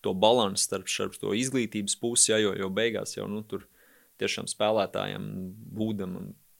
to 0.03 0.19
balansu 0.19 0.67
starp, 0.67 0.91
starp 0.91 1.15
to 1.23 1.31
izglītības 1.39 1.95
pusi, 2.03 2.33
jā, 2.35 2.43
jo, 2.43 2.57
jo 2.59 2.69
beigās 2.75 3.15
jau, 3.15 3.31
nu, 3.31 3.47
tur 3.47 3.69
tiešām 4.21 4.49
spēlētājiem 4.51 5.29
būdam 5.79 6.19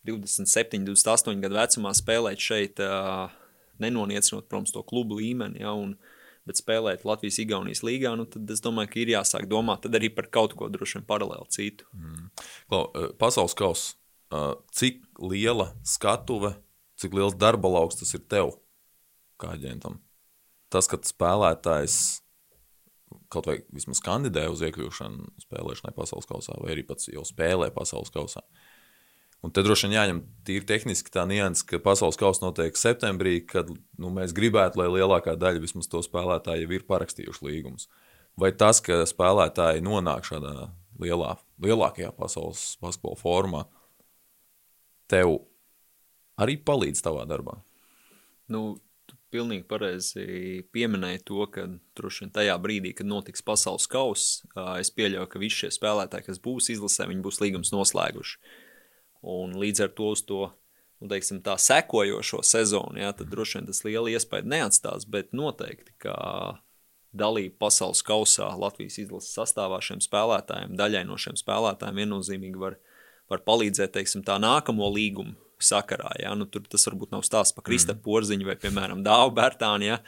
27, 0.09 0.85
28 0.89 1.43
gadu 1.43 1.59
vecumā 1.59 1.93
spēlēt 1.97 2.43
šeit, 2.43 2.83
nenoniecinot, 3.83 4.49
protams, 4.49 4.73
to 4.75 4.83
klubu 4.87 5.19
līmeni, 5.21 5.63
ja, 5.63 5.75
un, 5.77 5.97
bet 6.49 6.61
spēlēt 6.61 7.05
Latvijas 7.07 7.41
Igaunijas 7.43 7.85
līgā, 7.85 8.15
nu, 8.19 8.25
tad 8.31 8.49
es 8.51 8.63
domāju, 8.65 8.93
ka 8.93 9.01
ir 9.03 9.13
jāsāk 9.13 9.49
domāt 9.51 9.87
arī 9.91 10.11
par 10.15 10.31
kaut 10.33 10.57
ko 10.59 10.71
droši 10.73 10.99
vien 10.99 11.09
paralēli 11.09 11.53
citu. 11.55 11.89
Klau, 12.71 12.87
eh, 12.95 13.11
pasaules 13.21 13.57
kausa. 13.59 13.95
Cik 14.77 15.01
liela 15.25 15.71
skatuve, 15.89 16.53
cik 17.01 17.15
liels 17.17 17.37
darba 17.39 17.71
lauks 17.73 17.97
tas 17.97 18.13
ir 18.13 18.21
tev, 18.29 18.59
kā 19.41 19.55
aģentam? 19.57 20.01
Tas, 20.69 20.89
ka 20.91 20.99
spēlētājs 21.01 22.21
kaut 23.33 23.49
vai 23.51 23.59
vismaz 23.75 24.01
kandidē 24.05 24.47
uz 24.53 24.63
iekļūšanu 24.67 25.45
spēlēšanai 25.45 25.95
pasaules 25.97 26.29
kausā, 26.29 26.57
vai 26.63 26.75
arī 26.75 26.85
pats 26.89 27.11
jau 27.11 27.25
spēlē 27.27 27.71
pasaules 27.75 28.13
kausā. 28.15 28.45
Un 29.45 29.53
te 29.55 29.63
droši 29.63 29.87
vien 29.87 29.95
jāņem 29.95 30.21
tīri 30.47 30.67
tehniski 30.67 31.13
tā 31.15 31.23
nianses, 31.31 31.63
ka 31.67 31.79
pasaules 31.83 32.19
kausa 32.19 32.43
notiek 32.43 32.79
septembrī, 32.79 33.37
kad 33.47 33.71
nu, 33.71 34.11
mēs 34.11 34.35
gribētu, 34.35 34.81
lai 34.81 34.89
lielākā 34.97 35.37
daļa 35.39 35.63
vismaz 35.63 35.87
to 35.91 36.03
spēlētāju 36.03 36.67
jau 36.67 36.75
ir 36.75 36.87
parakstījuši 36.89 37.47
līgumus. 37.47 37.87
Vai 38.39 38.51
tas, 38.59 38.83
ka 38.83 39.05
spēlētāji 39.07 39.85
nonāk 39.87 40.27
šādā 40.27 40.73
lielā, 40.99 41.37
lielākajā 41.63 42.11
pasaules 42.19 42.65
basketbola 42.83 43.19
formā, 43.21 43.63
tev 45.11 45.37
arī 46.39 46.59
palīdz 46.59 47.03
tavā 47.07 47.23
darbā? 47.31 47.61
Nu, 48.51 48.79
pilnīgi 49.33 49.67
pareizi 49.69 50.63
pieminēji 50.75 51.25
to, 51.29 51.43
ka 51.53 51.67
droši 51.99 52.25
vien 52.25 52.33
tajā 52.35 52.55
brīdī, 52.63 52.95
kad 52.97 53.09
notiks 53.09 53.45
pasaules 53.45 53.89
kausa, 53.91 54.49
ā, 54.55 54.79
es 54.83 54.91
pieļauju, 54.95 55.29
ka 55.31 55.43
visi 55.43 55.65
šie 55.65 55.73
spēlētāji, 55.77 56.29
kas 56.29 56.41
būs 56.45 56.71
izlasē, 56.75 57.09
viņi 57.11 57.25
būs 57.25 57.41
līgums 57.45 57.73
noslēguši. 57.75 58.39
Un 59.29 59.57
līdz 59.59 59.87
ar 59.87 59.93
to 59.99 60.13
uz 60.15 60.23
to 60.27 60.43
nu, 60.99 61.09
teiksim, 61.11 61.43
tā 61.45 61.57
sekojošo 61.61 62.43
sezonu, 62.47 62.99
jā, 63.03 63.13
tad 63.17 63.31
droši 63.33 63.59
vien 63.59 63.69
tas 63.71 63.83
liela 63.87 64.13
iespēja 64.13 64.47
neatstās, 64.49 65.07
bet 65.11 65.35
noteikti, 65.37 65.95
ka 66.03 66.15
dalība 67.19 67.57
pasaules 67.67 68.03
kausā 68.07 68.51
Latvijas 68.59 68.99
izlases 69.03 69.35
sastāvā 69.37 69.81
šiem 69.85 70.03
spēlētājiem, 70.05 70.77
daļai 70.79 71.05
no 71.09 71.19
šiem 71.21 71.39
spēlētājiem 71.39 72.03
viennozīmīgi 72.03 72.61
var, 72.61 72.79
var 73.31 73.45
palīdzēt, 73.47 73.95
teiksim, 73.97 74.25
tā 74.27 74.39
nākamo 74.43 74.91
līgumu 74.93 75.37
sakarā. 75.65 76.13
Ja? 76.23 76.35
Nu, 76.39 76.49
tur 76.51 76.67
tas 76.71 76.87
varbūt 76.89 77.15
nav 77.15 77.25
stāsts 77.27 77.57
par 77.57 77.67
Kristapu 77.67 78.05
Porziņu 78.07 78.49
vai, 78.49 78.59
piemēram, 78.61 79.05
Dāvu 79.07 79.35
Bērtānu, 79.39 79.89
ja? 79.91 80.01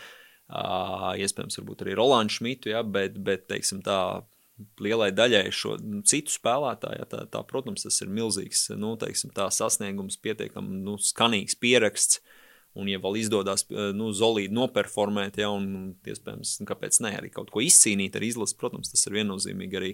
uh, 0.50 1.12
iespējams, 1.20 1.60
arī 1.60 1.96
Rolandu 1.98 2.36
Šmitu, 2.36 2.72
ja? 2.72 2.82
bet, 2.86 3.18
bet, 3.24 3.46
teiksim, 3.50 3.82
tā 3.86 4.22
lielai 4.82 5.10
daļai 5.16 5.46
šo 5.54 5.76
nu, 5.80 6.02
citu 6.06 6.34
spēlētāju, 6.34 7.02
ja? 7.02 7.08
tā, 7.08 7.24
tā, 7.32 7.42
protams, 7.48 7.86
tas 7.86 8.00
ir 8.04 8.12
milzīgs, 8.12 8.68
nu, 8.78 8.94
teiksim, 9.00 9.32
tā 9.36 9.48
sasniegums, 9.54 10.20
pietiekami 10.22 10.82
nu, 10.84 10.98
skanīgs 11.00 11.58
pieraksts, 11.60 12.20
Un, 12.78 12.86
ja 12.86 13.00
vēl 13.02 13.16
izdodas 13.18 13.64
nu, 13.68 14.12
solīdi 14.14 14.54
noperformēt, 14.54 15.40
ja, 15.42 15.48
un 15.50 15.96
iespējams, 16.06 16.52
nu, 16.60 16.66
kāpēc 16.68 17.00
ne, 17.02 17.10
arī 17.18 17.30
kaut 17.34 17.48
ko 17.50 17.62
izcīnīt 17.64 18.14
ar 18.14 18.22
izlasi, 18.22 18.54
protams, 18.60 18.92
tas 18.92 19.02
ir 19.08 19.16
viennozīmīgi. 19.16 19.78
Arī 19.80 19.88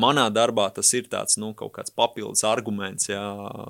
manā 0.00 0.24
darbā 0.32 0.70
tas 0.72 0.88
ir 0.96 1.10
tāds 1.12 1.36
nu, 1.36 1.50
kaut 1.58 1.74
kāds 1.76 1.92
papildus 1.92 2.46
arguments, 2.48 3.10
ja, 3.10 3.20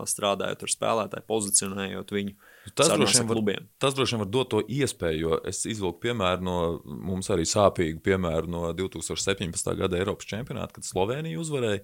strādājot 0.06 0.62
ar 0.62 0.72
spēlētāju, 0.76 1.26
pozicionējot 1.32 2.14
viņu. 2.14 2.36
Tas 2.78 2.92
sarunās 2.92 3.16
droši, 3.16 3.24
vien 3.26 3.48
var, 3.48 3.64
tas 3.82 3.96
droši 3.98 4.14
vien 4.14 4.22
var 4.22 4.30
dot 4.30 4.52
to 4.54 4.60
iespēju, 4.62 5.24
jo 5.24 5.40
es 5.50 5.64
izvilku 5.66 5.98
piemēru 6.04 6.46
no 6.46 6.58
mums 6.86 7.32
arī 7.34 7.42
sāpīgu 7.48 7.98
piemēru 8.06 8.52
no 8.54 8.68
2017. 8.78 9.72
gada 9.80 9.98
Eiropas 9.98 10.30
čempionāta, 10.30 10.78
kad 10.78 10.86
Slovenija 10.86 11.40
uzvarēja. 11.42 11.82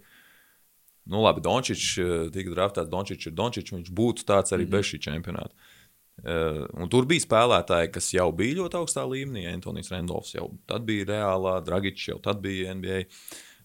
Nu, 1.09 1.24
labi, 1.24 1.43
Dončičs 1.43 2.31
tika 2.35 2.55
draftēts, 2.55 2.93
Dončičs 2.93 3.31
ir 3.31 3.35
Dončičs, 3.35 3.74
viņš 3.74 3.91
būtu 3.99 4.29
tāds 4.29 4.55
arī 4.55 4.68
mm 4.68 4.70
-hmm. 4.70 4.79
bez 4.79 4.93
šī 4.93 5.03
čempionāta. 5.09 5.74
Uh, 6.19 6.64
un 6.83 6.91
tur 6.91 7.07
bija 7.07 7.23
spēlētāji, 7.23 7.93
kas 7.95 8.09
jau 8.11 8.27
bija 8.35 8.59
ļoti 8.59 8.81
augstā 8.81 9.05
līmenī. 9.07 9.45
Antonius 9.53 9.93
Randolfs 9.93 10.35
jau 10.35 10.49
tad 10.66 10.87
bija 10.89 11.07
reālā, 11.12 11.59
Dragičs 11.66 12.09
jau 12.11 12.19
tad 12.23 12.43
bija 12.43 12.75
NBA. 12.75 13.05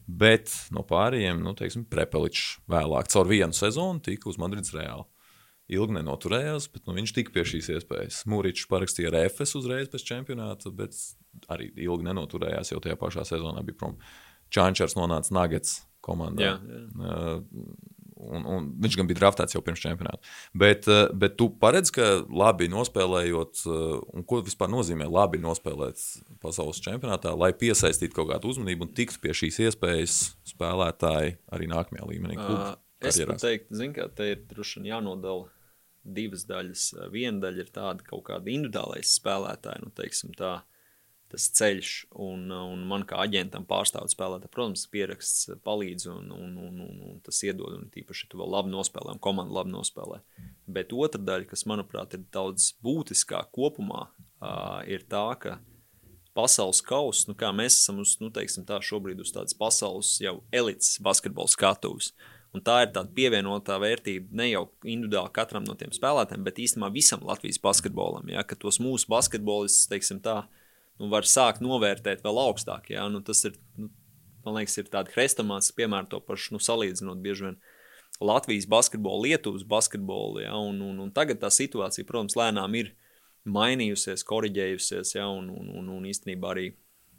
Bet 0.05 0.51
no 0.75 0.83
pārējiem, 0.85 1.39
nu, 1.41 1.55
teiksim, 1.57 1.87
Prepeličs 1.89 2.59
vēlāk, 2.69 3.09
caur 3.13 3.29
vienu 3.29 3.55
sezonu, 3.55 4.03
tika 4.03 4.29
uz 4.29 4.37
Madrides 4.41 4.73
reāli. 4.75 5.07
Ilgi 5.73 5.95
nenoturējās, 5.95 6.67
bet 6.73 6.83
nu, 6.85 6.93
viņš 6.97 7.13
tika 7.15 7.33
pie 7.33 7.45
šīs 7.47 7.71
iespējas. 7.77 8.19
Mūričs 8.29 8.67
parakstīja 8.69 9.13
ar 9.13 9.17
FS 9.29 9.55
uzreiz 9.61 9.87
pēc 9.89 10.03
čempionāta, 10.09 10.73
bet 10.75 10.97
arī 11.53 11.69
ilgi 11.87 12.05
nenoturējās, 12.09 12.73
jau 12.75 12.81
tajā 12.83 12.99
pašā 12.99 13.23
sezonā 13.31 13.63
bija 13.65 13.79
prom. 13.79 13.95
Čāņčers 14.53 14.97
nonāca 14.99 15.33
Nuggets 15.33 15.79
komandā. 16.03 16.51
Jā, 16.51 16.57
jā. 16.59 16.83
Uh, 16.99 17.92
un, 18.23 18.45
un 18.47 18.67
viņš 18.83 18.97
gan 18.99 19.09
bija 19.09 19.19
draftēts 19.21 19.55
jau 19.55 19.61
pirms 19.65 19.81
čempionāta. 19.83 20.21
Bet, 20.57 20.87
uh, 20.91 21.05
bet 21.17 21.37
tu 21.39 21.49
paredz, 21.61 21.91
ka 21.93 22.09
labi 22.29 22.69
nospēlējot, 22.71 23.63
uh, 23.67 23.97
un 24.13 24.25
ko 24.27 24.41
vispār 24.45 24.71
nozīmē 24.73 25.07
labi 25.11 25.41
nospēlēt 25.43 26.01
pasaules 26.43 26.81
čempionātā, 26.83 27.33
lai 27.37 27.53
piesaistītu 27.57 28.17
kaut 28.17 28.31
kādu 28.33 28.53
uzmanību 28.53 28.87
un 28.87 28.93
tiktu 28.97 29.21
pie 29.23 29.35
šīs 29.43 29.61
iespējas 29.67 30.19
spēlētāji 30.53 31.37
arī 31.53 31.69
nākamajā 31.71 32.09
līmenī. 32.09 32.39
Uh, 32.39 32.73
es 33.03 33.17
pat 33.17 33.19
karjerās. 33.19 33.47
teiktu, 33.47 33.79
zin, 33.81 33.95
ka 33.95 34.07
te 34.15 34.33
ir 34.35 34.45
droši 34.49 34.79
vien 34.79 34.93
jānodala 34.93 35.49
divas 36.03 36.45
daļas. 36.49 36.89
Uh, 36.97 37.07
Viena 37.13 37.45
daļa 37.47 37.65
ir 37.65 37.73
tāda 37.75 38.07
kaut 38.07 38.27
kāda 38.29 38.53
individuālais 38.53 39.17
spēlētāja, 39.19 39.83
nu, 39.83 39.91
teiksim 39.95 40.35
tā, 40.37 40.59
tas 41.33 41.47
ceļš, 41.57 41.91
un, 42.21 42.45
un 42.53 42.85
man 42.87 43.03
kā 43.09 43.17
aģentam 43.25 43.65
pārstāvot 43.69 44.13
spēlētāju, 44.13 44.51
protams, 44.53 44.85
pieraksts 44.93 45.49
palīdz, 45.65 46.07
un, 46.13 46.29
un, 46.35 46.53
un, 46.61 46.79
un, 46.85 47.01
un 47.09 47.19
tas 47.25 47.41
iedod, 47.47 47.73
un 47.79 47.89
tīpaši, 47.93 48.27
ja 48.27 48.31
tu 48.31 48.41
vēl 48.41 48.53
labi 48.53 48.73
nospēlē, 48.73 49.15
un 49.15 49.21
komanda 49.23 49.57
labi 49.57 49.73
nospēlē. 49.73 50.21
Bet 50.77 50.93
otra 50.93 51.21
daļa, 51.21 51.49
kas, 51.49 51.65
manuprāt, 51.69 52.13
ir 52.13 52.27
daudz 52.33 52.71
būtiskāk 52.85 53.49
kopumā, 53.57 54.05
uh, 54.13 54.79
ir 54.85 55.07
tā, 55.09 55.25
ka 55.41 55.57
pasaules 56.37 56.81
kausa, 56.85 57.27
nu, 57.29 57.37
kā 57.37 57.49
mēs 57.55 57.81
esam 57.81 58.01
uz, 58.03 58.15
nu, 58.21 58.29
teiksim, 58.33 58.65
tā 58.69 58.79
šobrīd 58.83 59.21
uz 59.23 59.33
tādas 59.33 59.57
pasaules 59.57 60.15
jau 60.21 60.39
elites 60.53 60.97
basketbola 61.03 61.51
skatuves. 61.51 62.13
Un 62.53 62.61
tā 62.61 62.83
ir 62.83 62.91
tāda 62.93 63.09
pievienotā 63.17 63.79
vērtība 63.81 64.37
ne 64.37 64.51
jau 64.51 64.67
individuāli 64.85 65.33
katram 65.33 65.63
no 65.65 65.73
tiem 65.77 65.93
spēlētājiem, 65.93 66.43
bet 66.45 66.61
īstenībā 66.61 66.91
visam 66.93 67.23
Latvijas 67.25 67.57
basketbolam. 67.61 68.29
Ja, 68.29 68.43
ka 68.45 68.57
tos 68.59 68.77
mūsu 68.81 69.09
basketbolistus, 69.09 69.89
teiksim 69.89 70.19
tā, 70.21 70.43
nu, 71.01 71.09
var 71.13 71.27
sākt 71.29 71.63
novērtēt 71.63 72.23
vēl 72.25 72.39
augstāk. 72.45 72.91
Ja, 72.93 73.05
nu, 73.11 73.23
tas 73.25 73.43
ir, 73.49 73.57
nu, 73.79 73.89
man 74.45 74.59
liekas, 74.59 74.77
ir 74.81 74.91
tāda 74.93 75.13
hrestamāts, 75.13 75.73
piemēram, 75.75 76.09
to 76.11 76.21
pašu 76.23 76.57
nu, 76.57 76.63
salīdzinot 76.63 77.23
bieži 77.23 77.49
vien. 77.49 77.61
Latvijas 78.23 78.67
basketbolu, 78.69 79.25
Lietuvas 79.25 79.63
basketbolu. 79.67 80.43
Ja, 80.43 80.53
un, 80.61 80.77
un, 80.85 80.99
un 81.01 81.09
tagad 81.11 81.41
tā 81.41 81.49
situācija, 81.51 82.05
protams, 82.07 82.37
lēnām 82.39 82.77
ir 82.77 82.93
mainījusies, 83.49 84.23
korģējusies. 84.29 85.15
Ja, 85.17 85.27
un, 85.33 85.49
un, 85.51 85.71
un, 85.81 85.89
un 85.97 86.05
īstenībā 86.07 86.53
arī 86.53 86.69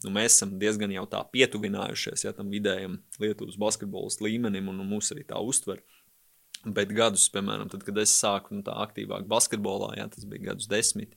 nu, 0.04 0.12
mēs 0.14 0.36
esam 0.36 0.54
diezgan 0.60 0.92
jau 0.94 1.04
tā 1.10 1.22
pietuvinājušies 1.34 2.26
ja, 2.26 2.32
tam 2.36 2.52
vidējam 2.52 2.98
Lietuvas 3.22 3.58
basketbolas 3.60 4.20
līmenim, 4.24 4.70
un, 4.72 4.80
un 4.84 4.90
mūs 4.94 5.12
arī 5.14 5.26
tā 5.28 5.40
uztver. 5.40 5.82
Bet 6.64 6.94
gadus, 6.96 7.26
piemēram, 7.32 7.68
tad, 7.72 7.82
kad 7.84 7.98
es 8.00 8.12
sāku 8.16 8.56
nu, 8.56 8.64
aktīvāk 8.64 9.26
basketbolā, 9.28 9.90
ja, 9.98 10.08
tas 10.08 10.24
bija 10.28 10.52
gadus 10.52 10.70
10, 10.70 11.10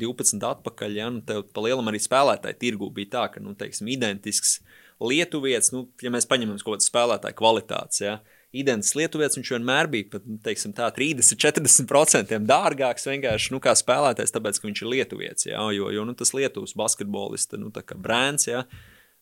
12 0.00 0.48
atpakaļ, 0.48 0.98
ja, 1.00 1.10
nu, 1.12 1.22
tev 1.26 1.44
pa 1.54 1.64
lielam 1.66 1.90
arī 1.90 2.00
spēlētāji 2.02 2.60
tirgu 2.64 2.90
bija 2.94 3.14
tā, 3.16 3.28
ka, 3.34 3.44
nu, 3.44 3.54
teiksim, 3.58 3.90
identisks 3.92 4.58
lietuvietis, 5.02 5.70
nu, 5.74 5.86
ja 6.02 6.10
mēs 6.14 6.26
paņemam 6.30 6.58
kaut 6.62 6.78
kādu 6.78 6.88
spēlētāju 6.88 7.38
kvalitātes, 7.38 8.02
ja, 8.02 8.18
uh, 8.18 8.38
identisks 8.56 8.96
lietuvietis, 8.96 9.36
viņš 9.38 9.50
vienmēr 9.56 9.88
bija 9.92 10.08
pat, 10.14 10.28
nu, 10.28 10.38
teiksim, 10.44 10.72
tā, 10.76 10.88
30-40% 10.96 12.38
dārgāks 12.48 13.08
vienkārši 13.10 13.52
nu, 13.54 13.60
kā 13.64 13.74
spēlētājs, 13.76 14.32
tāpēc, 14.34 14.60
ka 14.60 14.68
viņš 14.68 14.82
ir 14.82 14.92
lietuvietis. 14.94 15.48
Ja, 15.50 15.64
jo 15.74 15.90
jo 15.92 16.06
nu, 16.08 16.14
tas 16.16 16.32
Lietuvas 16.36 16.74
basketbolista 16.78 17.60
nu, 17.60 17.72
brands, 17.96 18.48
ja, 18.48 18.64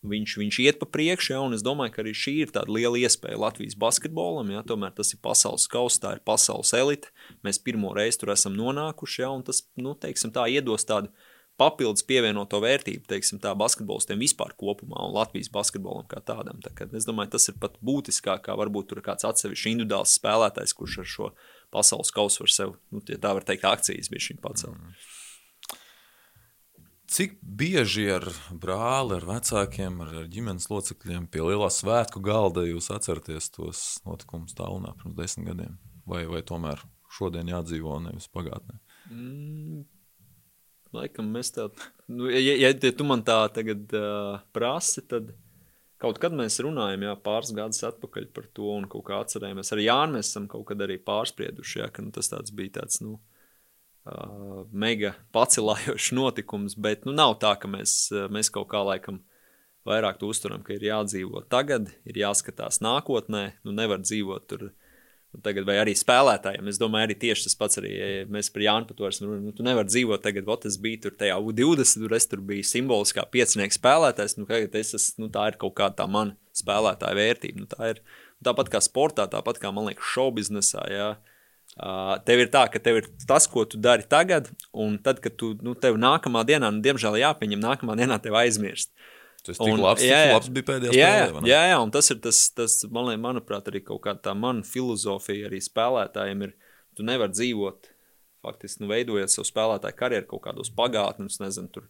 viņš, 0.05 0.35
viņš 0.41 0.59
iet 0.65 0.81
pa 0.81 0.89
priekšu, 0.91 1.33
ja, 1.35 1.41
un 1.45 1.57
es 1.57 1.65
domāju, 1.65 1.95
ka 1.95 2.03
arī 2.03 2.13
šī 2.17 2.35
ir 2.45 2.53
tāda 2.55 2.73
liela 2.73 2.99
iespēja 3.01 3.39
Latvijas 3.41 3.79
basketbolam. 3.79 4.51
Ja, 4.55 4.65
tomēr 4.67 4.93
tas 4.97 5.15
ir 5.15 5.23
pasaules 5.25 5.69
kausa, 5.71 6.03
tā 6.03 6.13
ir 6.17 6.25
pasaules 6.27 6.75
elite. 6.77 7.13
Mēs 7.47 7.63
pirmo 7.63 7.95
reizi 7.97 8.21
tur 8.23 8.35
esam 8.35 8.57
nonākuši, 8.59 9.23
ja, 9.25 9.33
un 9.33 9.47
tas, 9.47 9.65
nu, 9.81 9.97
teiksim, 9.99 10.35
tā 10.35 10.47
iedos 10.53 10.87
tādu 10.89 11.13
papildus 11.57 12.05
pievienoto 12.05 12.61
vērtību, 12.61 13.07
teiksim, 13.09 13.41
tā 13.41 13.55
basketbolistiem 13.57 14.21
vispār 14.21 14.53
kopumā 14.61 15.01
un 15.07 15.15
Latvijas 15.17 15.49
basketbolam 15.53 16.05
kā 16.11 16.21
tādam. 16.21 16.61
Tā 16.65 16.73
kā, 16.77 16.89
es 16.97 17.09
domāju, 17.09 17.33
tas 17.37 17.49
ir 17.49 17.57
pat 17.63 17.79
būtiskāk, 17.85 18.45
kā 18.45 18.57
varbūt 18.61 18.91
tur 18.91 19.01
ir 19.01 19.07
kāds 19.09 19.25
atsevišķs 19.25 19.71
individuāls 19.73 20.19
spēlētājs, 20.21 20.77
kurš 20.77 20.99
ar 21.01 21.13
šo 21.15 21.31
pasaules 21.73 22.13
kausu 22.15 22.45
var 22.45 22.53
sev, 22.53 22.77
nu, 22.93 23.01
ja 23.09 23.17
tā 23.21 23.33
var 23.39 23.49
teikt, 23.49 23.65
akcijas 23.69 24.13
bija 24.13 24.29
šī 24.29 24.37
pacelt. 24.45 24.77
Mm. 24.77 25.16
Cik 27.07 27.37
bieži 27.41 28.09
ar 28.11 28.25
brāli, 28.51 29.15
ar 29.21 29.27
vecākiem, 29.29 30.01
ar, 30.03 30.09
ar 30.23 30.31
ģimenes 30.31 30.67
locekļiem 30.73 31.29
pie 31.31 31.45
lielā 31.47 31.69
svētku 31.71 32.19
galda 32.25 32.65
jūs 32.67 32.91
atceraties 32.91 33.47
tos 33.55 33.83
notikumus 34.07 34.57
tālunā 34.59 34.91
pirms 34.99 35.15
desmit 35.19 35.53
gadiem? 35.53 35.77
Vai, 36.07 36.25
vai 36.27 36.43
tomēr 36.47 36.83
šodien 37.15 37.53
jādzīvo 37.53 38.01
nevis 38.03 38.27
pagātnē? 38.35 38.81
Mm, 39.13 39.85
Laikam 40.97 41.31
mēs 41.31 41.53
tā, 41.55 41.69
nu, 42.11 42.27
ja, 42.33 42.41
ja, 42.41 42.73
ja 42.75 42.93
tu 42.95 43.07
man 43.07 43.23
tā 43.27 43.39
tagad 43.55 43.95
uh, 43.95 44.43
prasi, 44.55 45.05
tad 45.07 45.31
kaut 46.03 46.19
kad 46.23 46.35
mēs 46.35 46.59
runājam, 46.65 47.07
jā, 47.07 47.15
pāris 47.23 47.55
gadus 47.55 47.87
atpakaļ 47.87 48.29
par 48.35 48.51
to 48.57 48.75
un 48.75 48.91
kaut 48.91 49.07
kā 49.07 49.23
atcerējamies. 49.23 49.73
Ar 49.77 49.83
Jānu 49.85 50.19
mēs 50.19 50.33
esam 50.33 50.51
kaut 50.51 50.67
kad 50.73 50.83
arī 50.83 50.99
pārsprieduši, 51.07 51.81
jā, 51.85 51.91
ka 51.93 52.03
nu, 52.03 52.11
tas 52.15 52.35
tāds 52.35 52.55
bija 52.55 52.81
tāds, 52.81 52.99
nu, 53.05 53.15
uh, 53.19 53.36
mega 54.73 55.15
pacelājošs 55.35 56.13
notikums, 56.15 56.77
bet, 56.79 57.07
nu, 57.09 57.15
nav 57.17 57.39
tā, 57.43 57.57
ka 57.61 57.71
mēs, 57.71 58.09
mēs 58.33 58.53
kaut 58.55 58.71
kā 58.71 58.83
laikam 58.87 59.23
vairāk 59.87 60.19
to 60.21 60.31
uzturam, 60.31 60.63
ka 60.67 60.75
ir 60.75 60.89
jādzīvo 60.89 61.45
tagad, 61.51 61.93
ir 62.07 62.23
jāskatās 62.23 62.83
nākotnē, 62.85 63.45
nu, 63.67 63.75
nevar 63.75 64.03
dzīvot 64.03 64.49
tur, 64.51 64.69
uh, 64.71 64.87
Tagad, 65.45 65.67
vai 65.69 65.77
arī 65.81 65.93
spēlētājiem. 65.97 66.69
Es 66.71 66.79
domāju, 66.81 67.09
arī 67.09 67.17
tieši 67.21 67.47
tas 67.49 67.57
pats, 67.59 67.79
arī 67.81 67.91
ja 67.93 68.09
mēs 68.33 68.49
par 68.53 68.63
Jānu 68.65 68.89
Patu 68.89 69.09
esam 69.09 69.27
runājuši. 69.29 69.45
Nu, 69.45 69.55
tu 69.57 69.67
nevari 69.67 69.91
dzīvot 69.91 70.23
tagad, 70.25 70.49
ot, 70.53 70.65
es 70.71 70.79
biju 70.81 71.03
tur 71.07 71.17
tajā 71.19 71.37
U20, 71.43 72.01
tur 72.01 72.17
es 72.17 72.29
tur 72.31 72.43
biju 72.47 72.65
simboliskā 72.65 73.27
piecinieks 73.33 73.77
spēlētājs. 73.81 74.37
Nu, 74.39 74.47
es 74.49 74.95
esmu, 74.97 75.27
nu, 75.27 75.31
tā 75.35 75.51
ir 75.51 75.59
kaut 75.61 75.77
kāda 75.77 75.99
tā 76.01 76.09
mana 76.11 76.37
spēlētāja 76.57 77.19
vērtība. 77.19 77.65
Nu, 77.65 77.69
tā 77.69 77.93
ir 77.93 78.03
tāpat 78.47 78.73
kā 78.73 78.81
sportā, 78.85 79.27
tāpat 79.33 79.61
kā 79.61 79.73
man 79.77 79.91
liekas, 79.91 80.09
šovu 80.15 80.39
biznesā. 80.39 80.87
Jā. 80.93 81.11
Uh, 81.17 81.36
tev 82.29 82.41
ir 82.45 82.49
tā, 82.53 82.65
ka 82.73 82.81
tev 82.83 83.03
ir 83.03 83.11
tas, 83.29 83.49
ko 83.51 83.67
tu 83.69 83.81
dari 83.81 84.07
tagad, 84.09 84.49
un 84.73 84.97
tad, 85.03 85.21
kad 85.25 85.37
tu, 85.37 85.55
nu, 85.65 85.77
tev 85.77 85.99
nākamā 86.01 86.47
dienā, 86.49 86.73
nu, 86.73 86.81
diemžēl 86.85 87.21
jāpieņem, 87.21 87.63
nākamā 87.63 87.99
dienā 87.99 88.21
tev 88.25 88.39
aizmirst. 88.41 88.93
Uh, 88.93 89.13
Tas 89.47 89.61
un, 89.63 89.79
labs, 89.79 90.03
jā, 90.03 90.17
jā, 90.27 90.31
labs 90.35 90.49
bija 90.51 90.67
pēdējā 90.67 90.95
jā, 90.97 91.11
spēlē. 91.15 91.43
Jā, 91.47 91.61
jā, 91.71 91.75
un 91.79 91.93
tas 91.95 92.11
ir 92.11 92.19
tas, 92.25 92.39
tas 92.57 92.75
man, 92.91 93.13
manuprāt, 93.23 93.69
arī 93.71 93.83
kaut 93.87 94.03
kā 94.03 94.17
tā 94.19 94.33
mana 94.35 94.67
filozofija 94.67 95.47
arī 95.47 95.61
spēlētājiem 95.63 96.43
ir, 96.49 96.55
tu 96.99 97.07
nevar 97.07 97.31
dzīvot, 97.31 97.91
faktiski, 98.43 98.83
nu, 98.83 98.91
veidojot 98.91 99.31
savu 99.31 99.47
spēlētāju 99.47 99.99
karjeru 100.01 100.27
kaut 100.33 100.43
kādos 100.49 100.73
pagātnes, 100.75 101.39
nezinu, 101.43 101.71
tur 101.77 101.87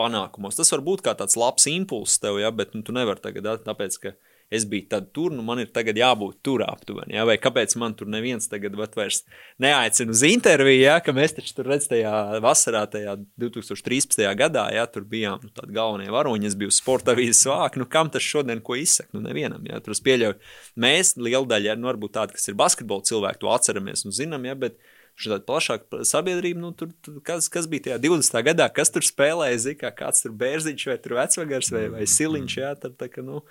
panākumos. 0.00 0.58
Tas 0.58 0.72
var 0.74 0.84
būt 0.84 1.04
kā 1.06 1.16
tāds 1.16 1.38
labs 1.40 1.64
impulss 1.72 2.20
tev, 2.20 2.40
ja, 2.42 2.52
bet 2.52 2.76
nu, 2.76 2.84
tu 2.84 2.92
nevari 2.96 3.24
tagad, 3.24 3.48
tāpēc, 3.64 3.96
ka 4.04 4.14
es 4.50 4.66
biju 4.66 4.88
tad 4.90 5.10
tur, 5.14 5.30
nu 5.34 5.44
man 5.46 5.62
ir 5.62 5.70
tagad 5.70 5.98
jābūt 5.98 6.40
tur 6.46 6.64
aptuveni. 6.66 7.14
Ja? 7.14 7.24
Vai 7.28 7.36
kāpēc 7.40 7.76
man 7.78 7.94
tur 7.98 8.10
neviens 8.10 8.50
tagad 8.50 8.74
vairs 8.74 9.22
neaicina 9.62 10.14
uz 10.14 10.24
interviju, 10.26 10.82
ja? 10.82 10.98
ka 11.04 11.14
mēs 11.16 11.36
taču 11.36 11.54
tur 11.56 11.70
redzam, 11.70 11.94
tajā 11.94 12.42
vasarā, 12.42 12.84
tajā 12.90 13.16
2013. 13.40 14.22
gadā, 14.38 14.66
ja 14.74 14.86
tur 14.90 15.06
bijām 15.08 15.42
nu, 15.44 15.52
tādi 15.54 15.74
galvenie 15.76 16.10
varoņi, 16.12 16.50
es 16.50 16.58
biju 16.58 16.74
sporta 16.74 17.14
avīzes 17.14 17.46
vāk, 17.50 17.78
nu 17.80 17.86
kam 17.90 18.10
tas 18.10 18.26
šodien 18.26 18.62
ko 18.66 18.78
izsaka? 18.78 19.14
Nu 19.16 19.22
nevienam, 19.24 19.62
ja 19.70 19.78
tur 19.84 19.94
es 19.94 20.02
pieļauju. 20.06 20.38
Mēs 20.80 21.14
liela 21.20 21.46
daļa, 21.54 21.78
nu 21.78 21.90
varbūt 21.92 22.18
tādi, 22.18 22.38
kas 22.38 22.50
ir 22.50 22.58
basketbola 22.58 23.06
cilvēki, 23.06 23.42
to 23.42 23.54
atceramies 23.54 24.06
un 24.06 24.16
zinām, 24.16 24.50
ja, 24.50 24.58
bet 24.58 24.80
tāda 25.20 25.42
plašāka 25.44 26.04
sabiedrība, 26.08 26.60
nu, 26.62 26.70
tur, 26.76 26.92
tur, 27.04 27.18
kas, 27.26 27.48
kas 27.52 27.66
bija 27.70 27.88
tajā 27.88 27.98
20. 28.02 28.38
gadā, 28.46 28.68
kas 28.72 28.92
tur 28.94 29.04
spēlēja, 29.04 29.58
zina, 29.66 29.90
kāds 29.96 30.24
tur 30.24 30.32
bērziņš 30.40 30.86
vai 30.88 30.96
tur 31.02 31.16
vecvagars 31.18 31.72
vai, 31.74 31.84
vai 31.92 32.06
siliņš, 32.08 32.56
jā, 32.56 32.72
tad, 32.80 32.96
tā, 33.00 33.10
ka, 33.12 33.24
nu, 33.26 33.42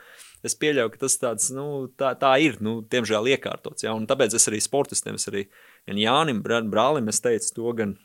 es 0.46 0.56
pieļauju, 0.60 0.94
ka 0.94 1.02
tas 1.04 1.18
tāds, 1.22 1.50
nu, 1.56 1.66
tā, 2.00 2.14
tā 2.20 2.32
ir, 2.44 2.58
nu, 2.64 2.80
diemžēl 2.92 3.30
iekārtots. 3.36 3.86
Ja? 3.86 3.94
Un 3.98 4.08
tāpēc 4.10 4.36
es 4.38 4.48
arī 4.52 4.62
sportistiem, 4.64 5.20
es 5.20 5.30
arī 5.32 5.46
gan 5.90 6.00
Jānim, 6.00 6.42
brālim, 6.44 7.12
es 7.12 7.22
teicu 7.24 7.54
to, 7.58 7.76
gan, 7.78 7.96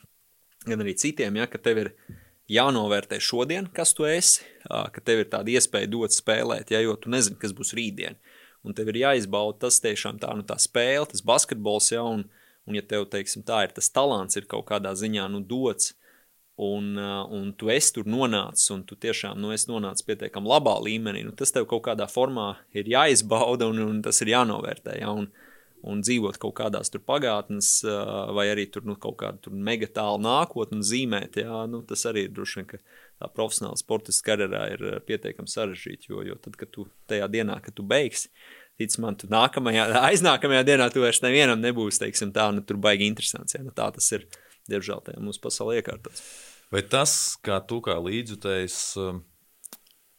gan 0.67 0.85
arī 0.85 0.97
citiem, 0.99 1.41
ja, 1.41 1.49
ka 1.51 1.61
tev 1.63 1.83
ir 1.85 1.93
jānovērtē 2.51 3.19
šodien, 3.23 3.69
kas 3.73 3.95
tu 3.97 4.07
esi, 4.09 4.45
ka 4.69 5.03
tev 5.05 5.25
ir 5.25 5.31
tāda 5.33 5.55
iespēja 5.55 5.91
dot 5.93 6.13
spēlēt, 6.13 6.75
ja, 6.75 6.83
jo 6.85 6.97
tu 7.01 7.13
nezini, 7.13 7.39
kas 7.41 7.55
būs 7.57 7.73
rītdien. 7.77 8.19
Un 8.65 8.77
tev 8.77 8.91
ir 8.93 9.03
jāizbauda 9.03 9.67
tas 9.67 9.81
tiešām 9.85 10.19
tā, 10.21 10.33
nu, 10.37 10.45
tā 10.47 10.57
spēle, 10.61 11.07
tas 11.11 11.25
basketbols, 11.25 11.91
ja, 11.93 12.05
un, 12.05 12.27
un 12.69 12.77
ja 12.77 12.85
tev, 12.85 13.07
teiksim, 13.13 13.45
tā 13.45 13.65
ir 13.67 13.75
tas 13.77 13.91
talants 13.93 14.37
ir 14.41 14.49
kaut 14.49 14.67
kādā 14.71 14.95
ziņā, 14.97 15.27
nu, 15.33 15.43
dots, 15.45 15.93
un, 16.57 16.97
uh, 16.97 17.25
un 17.31 17.53
tu 17.59 17.71
esi 17.73 17.97
tur 17.97 18.07
nonācis, 18.07 18.69
un 18.75 18.85
tu 18.87 18.97
tiešām 19.01 19.41
nu, 19.43 19.51
esi 19.55 19.71
nonācis 19.71 20.07
pietiekami 20.07 20.51
labā 20.51 20.77
līmenī, 20.85 21.25
nu, 21.27 21.35
tas 21.35 21.51
tev 21.55 21.67
kaut 21.71 21.83
kādā 21.89 22.07
formā 22.11 22.55
ir 22.77 22.91
jāizbauda 22.91 23.69
un, 23.73 23.83
un 23.83 24.03
tas 24.05 24.23
ir 24.23 24.31
jānovērtē. 24.37 25.01
Ja? 25.01 25.11
Un, 25.11 25.29
un 25.85 26.01
dzīvot 26.01 26.39
kaut 26.41 26.55
kādās 26.61 26.93
tur 26.93 27.03
pagātnes, 27.05 27.77
uh, 27.89 28.31
vai 28.37 28.47
arī 28.53 28.69
tur 28.73 28.87
nu, 28.87 28.95
kaut 29.01 29.19
kādu 29.21 29.53
mega 29.53 29.91
tālu 29.99 30.23
nākotni 30.25 30.85
zīmēt, 30.87 31.41
jā, 31.43 31.65
nu, 31.71 31.83
tas 31.89 32.07
arī 32.11 32.29
ir 32.29 32.37
droši 32.37 32.61
vien, 32.61 32.71
ka 32.71 32.81
tā 33.21 33.31
profesionāla 33.35 33.81
sportiskā 33.81 34.33
karjerā 34.33 34.69
ir 34.77 34.87
uh, 34.93 35.01
pietiekami 35.05 35.51
sarežģīti. 35.51 36.13
Jo, 36.13 36.23
jo 36.31 36.39
tad, 36.41 36.57
kad 36.61 36.71
tu 36.73 36.87
tajā 37.11 37.29
dienā, 37.35 37.59
kad 37.65 37.75
tu 37.75 37.85
beigsi, 37.87 38.31
tic 38.79 38.95
man, 39.03 39.19
tu 39.19 39.27
nākamajā, 39.33 39.91
aiznākamajā 40.13 40.63
dienā 40.71 40.89
tu 40.95 41.03
vairs 41.03 41.23
nevienam 41.27 41.59
nebūsi, 41.63 42.07
teiksim, 42.07 42.31
tā, 42.35 42.49
nu, 42.55 42.63
tur 42.63 42.79
baigi 42.79 43.11
interesants. 43.11 43.59
Ja? 43.59 43.67
Nu, 43.67 43.75
tā 43.75 43.91
tas 43.99 44.13
ir 44.15 44.29
diemžēl 44.71 45.05
tajā 45.07 45.23
mūsu 45.23 45.43
pasaulē 45.45 45.79
iekārtots. 45.81 46.25
Vai 46.73 46.83
tas, 46.91 47.37
kā 47.45 47.61
tu 47.69 47.81
kā 47.85 47.95
līdzjutējs 48.01 48.79
um, 49.03 49.21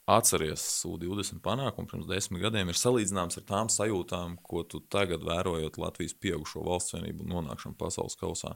atceries 0.10 0.64
U20 0.88 1.42
panākumu 1.46 1.90
pirms 1.90 2.08
desmit 2.10 2.44
gadiem, 2.46 2.70
ir 2.70 2.80
salīdzināms 2.80 3.40
ar 3.42 3.48
tām 3.50 3.72
sajūtām, 3.74 4.38
ko 4.46 4.64
tu 4.70 4.84
tagad 4.94 5.26
vērojot 5.26 5.80
Latvijas 5.82 6.16
pieaugušo 6.22 6.64
valsts 6.68 6.96
vienību 6.96 7.26
un 7.26 7.36
nonākšanu 7.40 7.78
pasaules 7.80 8.18
kausā 8.20 8.54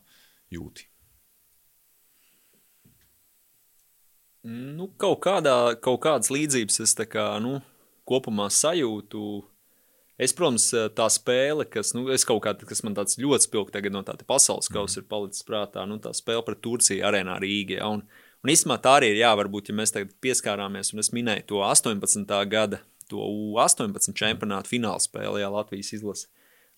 jūti? 0.54 0.86
Nu, 4.50 4.88
kaut, 4.96 5.20
kādā, 5.26 5.76
kaut 5.84 6.00
kādas 6.06 6.32
līdzības 6.32 6.80
es 6.86 6.96
kā, 7.12 7.34
nu, 7.44 7.58
kopumā 8.08 8.48
sajūtu. 8.54 9.24
Es, 10.20 10.34
protams, 10.36 10.66
tā 10.98 11.06
spēle, 11.08 11.64
kas, 11.72 11.94
nu, 11.96 12.10
kaut 12.28 12.42
kā, 12.44 12.52
kas 12.68 12.82
man 12.84 12.98
tāds 12.98 13.16
ļoti 13.22 13.48
spilgti 13.48 13.92
no 13.94 14.02
tāda 14.04 14.26
pasaules 14.28 14.68
kausa 14.72 15.00
ir 15.00 15.06
palicis 15.08 15.46
prātā, 15.48 15.86
nu, 15.88 15.96
tā 16.04 16.12
spēle 16.18 16.44
pret 16.44 16.60
Turciju 16.66 17.06
arēnā 17.08 17.38
Rīgā. 17.40 17.78
Ja, 17.80 17.88
un, 17.88 18.04
un 18.44 18.52
īstenībā 18.52 18.82
tā 18.84 18.98
arī 19.00 19.14
ir, 19.14 19.22
jā, 19.22 19.30
varbūt, 19.40 19.72
ja 19.72 19.78
mēs 19.80 19.96
tagad 19.96 20.12
pieskārāmies, 20.20 20.92
un 20.92 21.00
es 21.06 21.14
minēju 21.16 21.48
to 21.54 21.64
18. 21.64 22.36
gada, 22.52 22.82
to 23.08 23.24
18 23.64 24.12
čempionātu 24.20 24.76
fināla 24.76 25.00
spēlē, 25.00 25.40
jā, 25.40 25.54
Latvijas 25.56 25.94
izlase, 25.96 26.28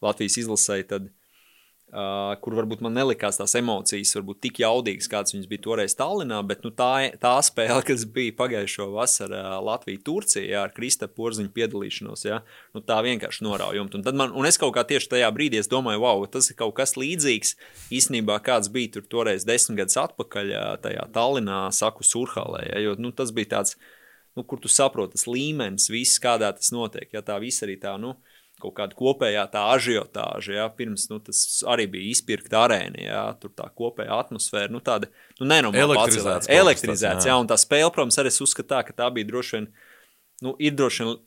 Latvijas 0.06 0.38
izlasē, 0.44 0.78
tad 0.94 1.10
Uh, 1.92 2.38
kur 2.40 2.54
varbūt 2.56 2.80
man 2.86 2.94
nelikās 2.96 3.36
tās 3.36 3.52
emocijas, 3.60 4.14
varbūt 4.16 4.38
tik 4.46 4.62
jaudīgas, 4.62 5.10
kādas 5.12 5.34
viņas 5.34 5.50
bija 5.52 5.64
toreiz 5.66 5.92
Tallinā, 6.00 6.38
bet 6.48 6.62
nu, 6.64 6.70
tā, 6.72 7.10
tā 7.20 7.34
spēle, 7.44 7.82
kas 7.90 8.06
bija 8.08 8.32
pagājušo 8.38 8.88
vasaru 8.94 9.36
uh, 9.36 9.58
Latvijā-Turcijā 9.68 10.62
ar 10.62 10.72
Kristapam 10.72 11.18
Porziņu 11.18 11.52
piedalīšanos, 11.52 12.24
ja, 12.30 12.40
nu, 12.72 12.80
tā 12.88 13.02
vienkārši 13.04 13.44
norauja. 13.44 13.84
Un, 13.84 14.08
man, 14.16 14.32
un 14.32 14.48
es 14.48 14.56
kaut 14.62 14.72
kā 14.78 14.86
tieši 14.88 15.12
tajā 15.18 15.34
brīdī 15.36 15.60
domāju, 15.68 16.06
wow, 16.06 16.24
tas 16.32 16.48
ir 16.48 16.56
kaut 16.64 16.78
kas 16.80 16.96
līdzīgs 16.96 17.58
īstenībā, 18.00 18.40
kāds 18.46 18.72
bija 18.72 18.96
tur 18.96 19.12
toreiz 19.12 19.44
desmit 19.44 19.84
gadus 19.84 20.00
atpakaļ 20.00 20.56
tajā 20.88 21.10
Tallinā, 21.12 21.66
Saku 21.76 22.08
Surhalē. 22.08 22.70
Ja, 22.72 22.80
jo 22.88 22.96
nu, 23.04 23.12
tas 23.12 23.36
bija 23.36 23.58
tāds, 23.58 23.76
nu, 24.40 24.48
kur 24.48 24.64
tu 24.64 24.72
saproti, 24.72 25.20
tas 25.20 25.28
līmenis, 25.28 25.92
viss, 25.92 26.24
kādā 26.24 26.56
tas 26.56 26.72
notiek. 26.72 27.12
Ja, 27.12 27.20
tā 27.20 27.36
viss 27.44 27.68
arī 27.68 27.76
tā, 27.84 27.98
nu, 28.00 28.16
kaut 28.62 28.76
kāda 28.78 28.98
kopējā 28.98 29.44
tā 29.54 29.64
ažiotāža, 29.74 30.54
ja, 30.56 30.68
pirms 30.76 31.08
nu, 31.12 31.20
tas 31.24 31.42
arī 31.70 31.88
bija 31.92 32.12
izpirkta 32.14 32.64
arēna, 32.66 33.02
ja, 33.04 33.24
tur 33.42 33.54
tā 33.58 33.68
kopējā 33.78 34.20
atmosfēra, 34.24 34.72
nu 34.74 34.82
tāda, 34.86 35.10
nu 35.40 35.50
nenormāli 35.50 35.98
elektrizēts. 35.98 36.52
Elektrizēts, 36.52 37.28
jā. 37.28 37.34
jā, 37.34 37.40
un 37.42 37.50
tā 37.50 37.58
spēle, 37.62 37.92
protams, 37.94 38.20
arī 38.22 38.32
es 38.34 38.42
uzskatu 38.44 38.72
tā, 38.74 38.84
ka 38.88 38.96
tā 39.04 39.10
bija 39.16 39.30
droši 39.32 39.58
vien, 39.58 39.68
nu, 40.46 40.56
ir 40.62 40.78
droši 40.78 41.08
vien, 41.08 41.20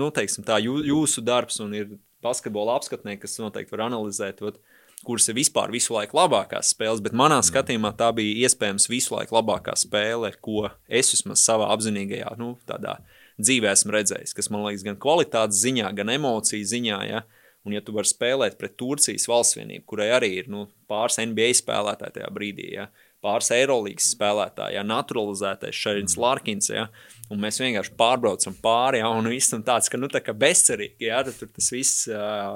nu, 0.00 0.10
teiksim 0.14 0.46
tā, 0.48 0.60
jū, 0.64 0.80
jūsu 0.88 1.24
darbs 1.26 1.60
un 1.64 1.76
ir 1.76 1.94
basketbola 2.24 2.78
apskatnieki, 2.78 3.22
kas 3.26 3.38
noteikti 3.42 3.76
var 3.76 3.86
analizēt, 3.86 4.42
vat, 4.44 4.58
kuras 5.06 5.28
ir 5.30 5.36
vispār 5.38 5.70
visu 5.70 5.94
laiku 5.94 6.18
labākās 6.18 6.72
spēles, 6.74 7.02
bet 7.04 7.14
manā 7.16 7.38
skatījumā 7.44 7.92
tā 7.98 8.10
bija 8.16 8.48
iespējams 8.48 8.88
visu 8.90 9.14
laiku 9.14 9.36
labākā 9.38 9.76
spēle, 9.78 10.32
ko 10.42 10.66
es 10.88 11.12
vismaz 11.14 11.44
savā 11.44 11.70
apzinīgajā, 11.74 12.34
nu, 12.40 12.56
tādā 12.68 12.98
dzīvē 13.38 13.72
esmu 13.72 13.94
redzējis, 13.94 14.34
kas 14.36 14.50
man 14.52 14.66
liekas 14.66 14.86
gan 14.86 14.98
kvalitātes 15.00 15.62
ziņā, 15.64 15.90
gan 15.96 16.14
emociju 16.14 16.68
ziņā. 16.68 17.00
Ja? 17.08 17.24
Un, 17.66 17.74
ja 17.76 17.82
tu 17.84 17.94
vari 17.96 18.08
spēlēt 18.08 18.56
pret 18.60 18.78
Turcijas 18.80 19.28
valstsvienību, 19.30 19.84
kurai 19.88 20.08
arī 20.16 20.32
ir 20.42 20.48
nu, 20.52 20.66
pāris 20.90 21.20
NBA 21.20 21.52
spēlētāji 21.58 22.18
tajā 22.18 22.32
brīdī, 22.34 22.72
ja? 22.78 22.88
pāris 23.24 23.50
Eirolandes 23.50 24.12
spēlētāji, 24.14 24.76
ja? 24.78 24.84
naturalizētais 24.86 25.74
Šarins 25.74 26.14
mm. 26.14 26.22
Larkins, 26.22 26.70
ja? 26.70 26.86
un 27.34 27.42
mēs 27.42 27.58
vienkārši 27.60 27.96
pārbraucam 27.98 28.54
pāri, 28.62 29.02
ja? 29.02 29.10
un 29.10 29.26
viss 29.30 29.50
tam 29.52 29.64
tāds, 29.66 29.90
ka 29.90 29.98
nu, 29.98 30.10
tā 30.10 30.22
bezcerīgi, 30.22 31.08
ja? 31.08 31.20
tur 31.26 31.50
tas 31.50 31.70
viss 31.74 32.06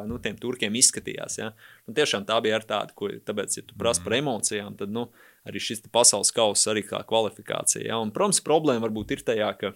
nu, 0.09 0.21
tiem 0.23 0.39
turkiem 0.39 0.79
izskatījās. 0.79 1.41
Ja? 1.43 1.51
Un 1.91 1.99
tiešām 1.99 2.27
tā 2.29 2.39
bija 2.45 2.61
ar 2.61 2.67
tādu, 2.69 2.97
ko, 2.97 3.11
tāpēc, 3.27 3.59
ja 3.59 3.67
tu 3.67 3.79
prasa 3.79 4.05
par 4.07 4.15
mm. 4.15 4.23
emocijām, 4.23 4.79
tad 4.79 4.95
nu, 4.95 5.09
arī 5.49 5.63
šis 5.63 5.83
pasaules 5.93 6.31
kausa 6.35 6.71
arī 6.73 6.87
kā 6.87 7.03
kvalifikācija. 7.11 7.89
Ja? 7.91 7.99
Un, 8.03 8.15
protams, 8.15 8.43
problēma 8.47 8.87
varbūt 8.87 9.17
ir 9.19 9.27
tajā, 9.27 9.51
ka 9.59 9.75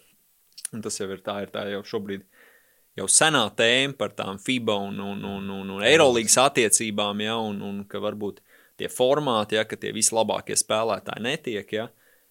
Un 0.74 0.82
tas 0.82 0.98
jau 0.98 1.08
ir 1.12 1.22
tā, 1.24 1.40
ir 1.44 1.52
tā 1.54 1.66
jau 1.70 1.82
šobrīd 1.86 2.26
jau 2.96 3.06
senā 3.10 3.44
tēma 3.56 3.96
par 3.98 4.14
tām 4.16 4.40
FIBA 4.42 4.76
un, 4.88 4.98
un, 5.00 5.22
un, 5.24 5.50
un, 5.58 5.70
un 5.76 5.84
Eirolandes 5.84 6.38
attiecībām, 6.40 7.20
ja, 7.24 7.36
un, 7.38 7.60
un 7.62 7.84
ka 7.88 8.00
varbūt 8.02 8.40
tie 8.80 8.88
formāti, 8.92 9.58
ja, 9.58 9.64
ka 9.68 9.78
tie 9.80 9.92
vislabākie 9.96 10.56
spēlētāji 10.58 11.24
netiek. 11.24 11.72
Ja, 11.76 11.88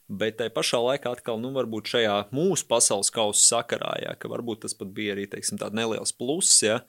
bet 0.08 0.40
tai 0.42 0.52
pašā 0.54 0.82
laikā 0.82 1.16
atkal, 1.18 1.42
nu, 1.42 1.54
varbūt 1.56 1.96
šajā 1.96 2.20
mūsu 2.36 2.68
pasaules 2.70 3.14
kausa 3.14 3.44
sakarā, 3.56 3.96
ja, 4.04 4.16
ka 4.20 4.32
varbūt 4.32 4.66
tas 4.66 4.78
pat 4.78 4.94
bija 4.96 5.16
arī 5.16 5.28
teiksim, 5.30 5.62
neliels 5.74 6.14
pluss. 6.18 6.62
Ja, 6.66 6.82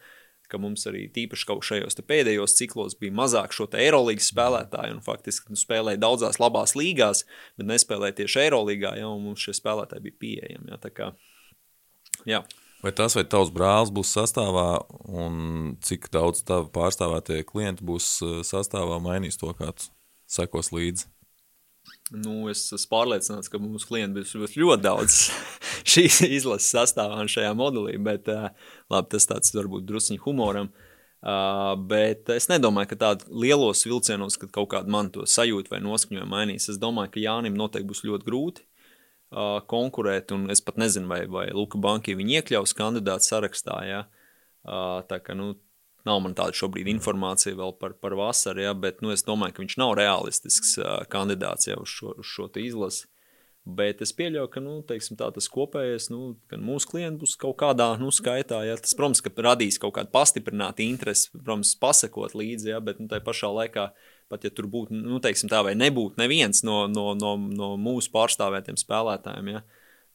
ka 0.47 0.61
mums 0.63 0.85
arī 0.87 1.09
tīpaši 1.11 1.47
kaut 1.49 1.65
šajos 1.67 1.99
pēdējos 2.07 2.55
ciklos 2.55 2.95
bija 3.01 3.15
mazāk 3.19 3.51
šo 3.57 3.67
Eirolandes 3.75 4.29
spēlētāju, 4.31 4.95
un 4.95 5.03
faktiski 5.03 5.51
nu, 5.51 5.59
spēlēja 5.59 5.99
daudzās 6.05 6.39
labās 6.39 6.77
līgās, 6.79 7.25
bet 7.59 7.67
nespēlēja 7.67 8.21
tieši 8.23 8.45
Eirolandā, 8.45 8.95
ja, 9.01 9.11
un 9.11 9.25
mums 9.27 9.43
šie 9.43 9.57
spēlētāji 9.59 10.07
bija 10.07 10.21
pieejami. 10.23 10.71
Ja, 10.71 11.11
jā. 12.25 12.45
Vai 12.85 12.93
tas 12.93 13.17
vai 13.17 13.25
tavs 13.25 13.51
brālis 13.51 13.91
būs 13.91 14.13
sastāvā, 14.15 14.69
un 15.09 15.75
cik 15.83 16.11
daudz 16.15 16.45
tavu 16.47 16.69
pārstāvētie 16.75 17.41
klienti 17.49 17.85
būs 17.87 18.09
eh, 18.23 18.41
sastāvā, 18.47 19.01
mainīs 19.03 19.41
to, 19.41 19.51
kā 19.59 19.73
tu 19.75 19.89
sekos 20.31 20.71
līdzi? 20.75 21.09
Nu, 22.15 22.45
es 22.51 22.61
esmu 22.71 22.93
pārliecināts, 22.93 23.51
ka 23.51 23.59
mūsu 23.59 23.89
klienti 23.89 24.21
būs 24.21 24.55
ļoti 24.55 24.85
daudz 24.85 25.17
šīs 25.95 26.21
izlases 26.29 26.69
sastāvā 26.77 27.19
un 27.25 27.33
šajā 27.33 27.51
modelī, 27.59 27.97
bet 27.99 28.31
uh, 28.31 28.53
labi, 28.93 29.11
tas 29.17 29.27
tāds 29.33 29.55
varbūt 29.57 29.89
drusciņi 29.89 30.23
humoram. 30.23 30.71
Uh, 31.27 31.73
bet 31.91 32.29
es 32.31 32.47
nedomāju, 32.53 32.93
ka 32.93 33.01
tādos 33.01 33.27
lielos 33.33 33.83
vilcienos, 33.89 34.37
kad 34.39 34.53
kaut 34.55 34.71
kāda 34.77 34.93
man 34.93 35.09
to 35.11 35.27
sajūta 35.27 35.75
vai 35.75 35.83
noskaņojuma 35.83 36.31
mainīs. 36.31 36.69
Es 36.71 36.79
domāju, 36.79 37.17
ka 37.17 37.25
Jānim 37.25 37.59
noteikti 37.59 37.91
būs 37.91 38.05
ļoti 38.07 38.29
grūti 38.29 38.63
uh, 38.63 38.76
konkurēt, 39.71 40.33
un 40.33 40.51
es 40.55 40.63
pat 40.63 40.79
nezinu, 40.81 41.11
vai, 41.11 41.25
vai 41.27 41.47
Luka 41.55 41.81
Banki 41.83 42.15
viņu 42.19 42.39
iekļaus 42.41 42.77
kandidātu 42.79 43.27
sarakstā. 43.27 43.81
Ja? 43.89 44.03
Uh, 44.67 45.01
tā 45.09 45.21
kā, 45.23 45.35
nu, 45.39 45.55
Nav 46.07 46.21
man 46.23 46.37
tāda 46.39 46.55
šobrīd 46.55 46.87
informācija 46.87 47.57
vēl 47.59 47.73
par, 47.81 47.97
par 47.99 48.15
vasaru, 48.15 48.63
ja, 48.63 48.77
bet 48.79 49.01
nu, 49.03 49.11
es 49.11 49.25
domāju, 49.27 49.57
ka 49.57 49.63
viņš 49.65 49.75
nav 49.81 49.97
realistisks 49.99 50.77
uh, 50.79 51.01
kandidāts 51.11 51.67
jau 51.67 51.81
uz 51.83 51.91
šo, 51.91 52.13
uz 52.23 52.29
šo 52.31 52.47
izlasi. 52.63 53.09
Bet 53.67 53.99
es 54.05 54.13
pieļauju, 54.15 54.47
ka 54.53 54.61
nu, 54.63 54.77
teiksim, 54.87 55.17
tā, 55.19 55.27
tas 55.35 55.49
kopējais, 55.51 56.07
nu, 56.15 56.37
ka 56.47 56.61
mūsu 56.63 56.87
klients 56.93 57.19
būs 57.19 57.33
kaut 57.43 57.57
kādā 57.59 57.89
nu, 57.99 58.13
skaitā. 58.15 58.61
Ja, 58.63 58.77
tas, 58.79 58.95
protams, 58.95 59.19
ka 59.25 59.33
radīs 59.43 59.81
kaut 59.83 59.97
kādu 59.97 60.13
pastiprinātu 60.15 60.85
interesi, 60.85 61.33
protams, 61.35 61.73
pasakot 61.83 62.37
līdzi, 62.39 62.71
ja, 62.71 62.79
bet 62.79 63.03
nu, 63.03 63.09
tajā 63.11 63.27
pašā 63.27 63.51
laikā, 63.57 63.89
pat 64.33 64.47
ja 64.47 64.51
tur 64.55 64.69
būtu, 64.71 64.95
nu, 64.97 65.21
teiksim, 65.23 65.51
tā 65.53 65.63
vai 65.67 65.77
nebūtu 65.79 66.21
neviens 66.21 66.65
no, 66.67 66.85
no, 66.91 67.13
no, 67.19 67.37
no 67.37 67.75
mūsu 67.81 68.11
pārstāvētiem 68.15 68.79
spēlētājiem, 68.81 69.53
ja, 69.55 69.65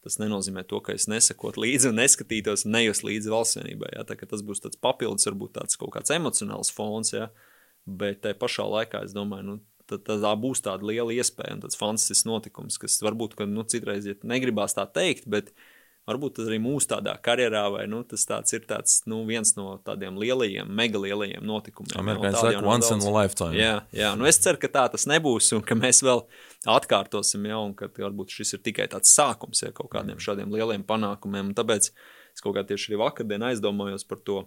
Tas 0.01 0.17
nenozīmē 0.17 0.63
to, 0.65 0.79
ka 0.81 0.95
es 0.97 1.05
nesakotu 1.09 1.61
līdzi 1.61 1.91
un 1.91 1.99
neskatītos 2.01 2.65
un 2.65 2.73
nejūtu 2.73 3.05
līdzi 3.05 3.29
valsts 3.29 3.59
vienībai. 3.59 3.91
Ja? 3.93 4.05
Tas 4.05 4.41
būs 4.45 4.63
tāds 4.63 4.79
papildus, 4.81 5.27
varbūt 5.29 5.53
tāds 5.59 5.77
kaut 5.77 5.93
kāds 5.93 6.13
emocionāls 6.15 6.73
fons, 6.73 7.13
ja? 7.13 7.27
bet 7.85 8.23
tajā 8.25 8.37
pašā 8.41 8.65
laikā 8.65 9.03
es 9.05 9.13
domāju, 9.13 9.45
nu, 9.45 9.55
tad, 9.85 10.01
tad 10.07 10.23
tā 10.25 10.31
būs 10.41 10.63
tāda 10.65 10.89
liela 10.89 11.13
iespēja 11.13 11.57
un 11.57 11.61
tāds 11.65 11.77
fantastisks 11.77 12.25
notikums, 12.25 12.79
kas 12.81 12.97
varbūt, 13.05 13.37
ka 13.37 13.45
nu, 13.49 13.65
citreiz 13.69 14.09
ja 14.09 14.17
negribās 14.25 14.73
tā 14.77 14.87
teikt, 14.89 15.29
bet 15.29 15.53
varbūt 16.11 16.41
arī 16.43 16.59
mūsu 16.61 16.91
tādā 16.91 17.15
karjerā, 17.23 17.63
vai 17.73 17.87
nu, 17.89 18.03
tas 18.07 18.27
ir 18.53 18.65
tāds, 18.69 18.99
nu, 19.09 19.21
viens 19.27 19.55
no 19.57 19.73
tādiem 19.85 20.19
lielajiem, 20.21 20.69
mega 20.69 21.01
lielajiem 21.01 21.43
notikumiem. 21.47 21.97
Amerikāņi 22.03 22.35
no, 22.35 22.43
saka, 22.45 22.63
once 22.67 22.91
in 22.93 23.03
a 23.03 23.13
lifetime. 23.15 23.57
Jā, 23.57 23.75
jā, 23.95 24.13
nu 24.19 24.29
es 24.29 24.39
ceru, 24.43 24.59
ka 24.61 24.69
tā 24.71 24.85
tas 24.93 25.07
nebūs 25.09 25.51
un 25.57 25.65
ka 25.65 25.77
mēs 25.79 26.03
vēl 26.05 26.23
atkārtosim, 26.71 27.47
ja, 27.49 27.59
un 27.61 27.75
ka 27.77 27.89
varbūt 27.95 28.35
šis 28.37 28.57
ir 28.57 28.65
tikai 28.67 28.89
tāds 28.91 29.13
sākums 29.15 29.63
ja, 29.65 29.71
kaut 29.75 29.91
kādiem 29.95 30.19
šādiem 30.21 30.51
lieliem 30.53 30.85
panākumiem. 30.87 31.51
Un 31.51 31.57
tāpēc 31.57 31.91
es 31.91 32.43
kaut 32.43 32.57
kā 32.57 32.65
tieši 32.67 32.91
arī 32.91 33.01
vakardien 33.01 33.47
aizdomājos 33.49 34.05
par 34.07 34.21
to 34.27 34.43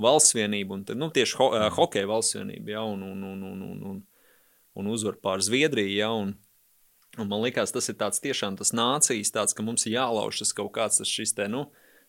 valsts 0.00 0.36
vienību, 0.36 0.80
un 0.80 0.86
nu, 0.98 1.10
tieši 1.12 1.36
ho, 1.40 1.50
hokeja 1.76 2.08
valsts 2.08 2.38
vienību, 2.38 2.72
ja, 2.72 2.86
un, 2.88 3.02
un, 3.04 3.26
un, 3.28 3.44
un, 3.50 3.66
un, 3.68 3.84
un, 3.90 4.00
un 4.80 4.88
uzvar 4.92 5.18
pār 5.22 5.44
Zviedriju, 5.44 5.92
ja, 5.98 6.08
un, 6.16 6.32
Un 7.20 7.28
man 7.28 7.42
liekas, 7.44 7.74
tas 7.74 7.90
ir 7.92 7.98
tāds 8.00 8.22
tiešām 8.24 8.56
tas 8.56 8.72
nācijas, 8.72 9.32
tāds, 9.34 9.52
ka 9.52 9.64
mums 9.64 9.84
ir 9.84 9.98
jālauž 9.98 10.38
tas 10.40 10.54
kaut 10.56 10.72
kāds 10.78 10.96
tas 11.02 11.10
šis 11.10 11.34
te, 11.36 11.44
nu, 11.52 11.66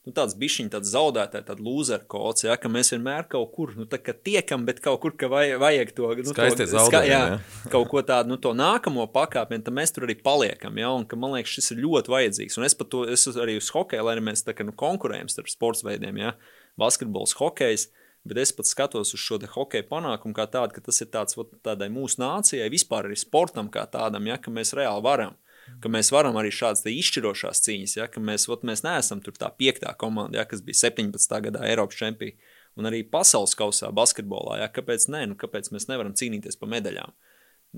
nu 0.07 0.13
tāds 0.15 0.35
bišķiņ, 0.39 0.69
tāds 0.71 0.93
zaudētāji, 0.93 1.43
tāds 1.49 1.63
loser 1.63 2.05
kods, 2.11 2.45
ja, 2.45 2.55
ka 2.59 2.71
mēs 2.71 2.93
vienmēr 2.93 3.27
kaut 3.31 3.51
kur, 3.55 3.73
nu, 3.75 3.83
tā 3.89 3.99
kā 3.99 4.15
tiekam, 4.15 4.63
bet 4.67 4.79
kaut 4.83 5.01
kur, 5.03 5.15
ka 5.19 5.27
vajag, 5.31 5.57
vajag 5.59 5.91
to, 5.97 6.07
nu, 6.19 6.27
Skaisti 6.31 6.63
to, 6.63 6.69
zaudē, 6.71 7.01
jā, 7.09 7.19
jā. 7.33 7.41
kaut 7.73 7.89
ko 7.91 8.03
tādu, 8.07 8.31
nu, 8.31 8.39
to 8.39 8.53
nākamo 8.55 9.09
pakāpienu, 9.11 9.65
tad 9.67 9.75
mēs 9.75 9.91
tur 9.95 10.07
arī 10.07 10.15
paliekam, 10.23 10.79
ja, 10.79 10.93
un 10.95 11.03
ka 11.07 11.19
man 11.19 11.35
liekas, 11.35 11.57
šis 11.57 11.75
ir 11.75 11.83
ļoti 11.83 12.15
vajadzīgs, 12.15 12.59
un 12.59 12.67
es 12.67 12.79
pat 12.79 12.91
to, 12.95 13.03
es 13.11 13.27
arī 13.33 13.57
uz 13.59 13.73
hokeju, 13.75 14.07
lai 14.07 14.15
mēs 14.23 14.47
tā 14.47 14.55
kā, 14.55 14.67
nu, 14.67 14.75
konkurējam 14.75 15.31
starp 15.31 15.51
sports 15.51 15.83
veidiem, 15.87 16.19
ja, 16.23 16.35
basketbols, 16.79 17.35
hokejs, 17.43 17.89
Bet 18.23 18.39
es 18.39 18.53
pat 18.55 18.69
skatos 18.69 19.11
uz 19.15 19.19
šo 19.19 19.37
hokeja 19.51 19.83
panākumu 19.89 20.35
kā 20.37 20.45
tādu, 20.47 20.77
ka 20.77 20.83
tas 20.85 21.01
ir 21.03 21.09
tāds 21.11 21.35
ot, 21.39 21.51
tādai 21.65 21.89
mūsu 21.91 22.21
nācijai, 22.23 22.69
vispār 22.71 23.09
arī 23.09 23.17
sportam 23.19 23.67
kā 23.71 23.83
tādam, 23.91 24.29
ja, 24.31 24.37
ka 24.39 24.51
mēs 24.53 24.71
reāli 24.77 25.03
varam. 25.03 25.35
Ka 25.83 25.91
mēs 25.91 26.09
varam 26.11 26.35
arī 26.39 26.49
šādas 26.51 26.83
izšķirošās 26.87 27.61
cīņas, 27.63 27.97
ja, 27.99 28.07
ka 28.11 28.23
mēs, 28.23 28.49
ot, 28.51 28.63
mēs 28.67 28.83
neesam 28.83 29.21
tur 29.23 29.35
tā 29.39 29.47
piektā 29.55 29.91
komanda, 29.99 30.39
ja, 30.39 30.47
kas 30.47 30.63
bija 30.63 30.79
17. 30.89 31.35
gadā 31.47 31.63
Eiropas 31.67 31.99
čempions, 31.99 32.39
un 32.79 32.89
arī 32.89 33.03
pasaules 33.07 33.53
kausā 33.59 33.91
basketbolā. 33.95 34.59
Ja, 34.63 34.71
kāpēc, 34.71 35.07
ne, 35.13 35.25
nu, 35.31 35.37
kāpēc 35.39 35.69
mēs 35.75 35.87
nevaram 35.91 36.15
cīnīties 36.17 36.59
par 36.59 36.71
medaļām? 36.73 37.13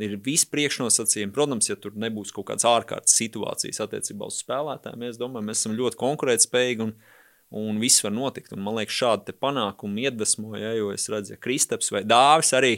Ir 0.05 0.17
visi 0.23 0.47
priekšnosacījumi, 0.51 1.33
protams, 1.35 1.69
ja 1.69 1.77
tur 1.79 1.95
nebūs 1.99 2.33
kaut 2.35 2.49
kādas 2.49 2.67
ārkārtas 2.67 3.15
situācijas 3.15 3.79
attiecībā 3.85 4.27
uz 4.27 4.41
spēlētājiem. 4.43 5.05
Es 5.07 5.19
domāju, 5.19 5.47
mēs 5.47 5.61
esam 5.61 5.77
ļoti 5.77 5.99
konkurētspējīgi 6.01 6.83
un 6.83 6.91
un 7.49 7.79
viss 7.79 8.03
var 8.03 8.13
notikt. 8.15 8.53
Un, 8.55 8.63
man 8.65 8.79
liekas, 8.79 8.97
šādi 8.97 9.35
panākumi 9.37 10.07
iedvesmoja, 10.07 10.63
ja, 10.69 10.75
jo 10.79 10.93
es 10.95 11.09
redzu, 11.11 11.35
ka 11.35 11.45
Kristaps 11.47 11.91
vai 11.93 12.03
Dāvis 12.07 12.53
arī 12.57 12.77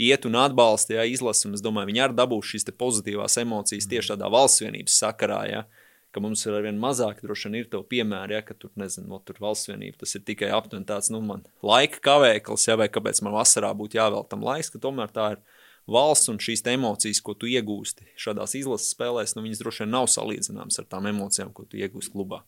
iet 0.00 0.26
un 0.28 0.38
atbalsta, 0.40 0.96
ja 0.96 1.06
izlasa, 1.08 1.48
un 1.48 1.56
es 1.56 1.64
domāju, 1.64 1.90
viņi 1.90 2.04
arī 2.06 2.18
dabūs 2.18 2.52
šīs 2.52 2.68
pozitīvās 2.78 3.38
emocijas 3.42 3.88
tieši 3.90 4.14
tādā 4.14 4.30
valsts 4.32 4.64
vienības 4.64 4.98
sakarā, 5.02 5.40
ja, 5.50 5.64
ka 6.12 6.20
mums 6.20 6.44
ir 6.46 6.56
arvien 6.56 6.80
mazāk, 6.80 7.22
droši 7.24 7.48
vien 7.48 7.58
ir 7.60 7.68
tev 7.72 7.84
piemēri, 7.88 8.36
ja, 8.36 8.44
ka 8.44 8.56
tur, 8.56 8.72
nezinu, 8.80 9.08
no 9.12 9.20
tur 9.24 9.40
valsts 9.40 9.68
vienība, 9.70 10.00
tas 10.02 10.14
ir 10.16 10.24
tikai 10.28 10.52
aptuveni 10.52 10.88
tāds, 10.88 11.10
nu, 11.12 11.20
man 11.24 11.44
laika 11.64 12.00
kavēklis, 12.04 12.68
ja, 12.68 12.76
vai 12.80 12.88
kāpēc 12.92 13.22
man 13.24 13.36
vasarā 13.36 13.72
būtu 13.76 14.00
jāvēl 14.00 14.24
tam 14.28 14.44
laiks, 14.44 14.72
ka 14.72 14.80
tomēr 14.80 15.12
tā 15.12 15.34
ir 15.36 15.42
valsts 15.90 16.30
un 16.30 16.40
šīs 16.40 16.64
emocijas, 16.72 17.20
ko 17.24 17.34
tu 17.34 17.48
iegūsti 17.50 18.12
šādās 18.20 18.56
izlases 18.60 18.92
spēlēs, 18.94 19.36
nu, 19.36 19.44
viņas 19.44 19.64
droši 19.64 19.84
vien 19.84 19.96
nav 19.96 20.08
salīdzināmas 20.12 20.80
ar 20.80 20.88
tām 20.88 21.08
emocijām, 21.10 21.52
ko 21.52 21.66
tu 21.68 21.80
iegūsti 21.80 22.14
klubā. 22.14 22.42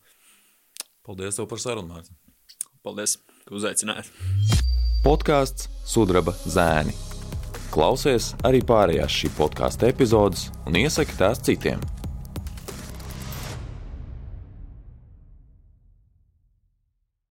Paldies 1.04 1.36
par 1.48 1.60
sarunu, 1.60 1.90
Mārtiņ. 1.92 2.14
Paldies, 2.84 3.18
ka 3.44 3.56
uzaicinājāt. 3.58 4.08
Podkāsts 5.04 5.68
Sudraba 5.84 6.32
zēni. 6.48 6.94
klausies 7.74 8.30
arī 8.46 8.62
pārējās 8.64 9.12
šī 9.12 9.32
podkāstu 9.36 9.88
epizodes 9.90 10.46
un 10.64 10.78
iesaki 10.80 11.16
tās 11.18 11.42
citiem. 11.44 11.82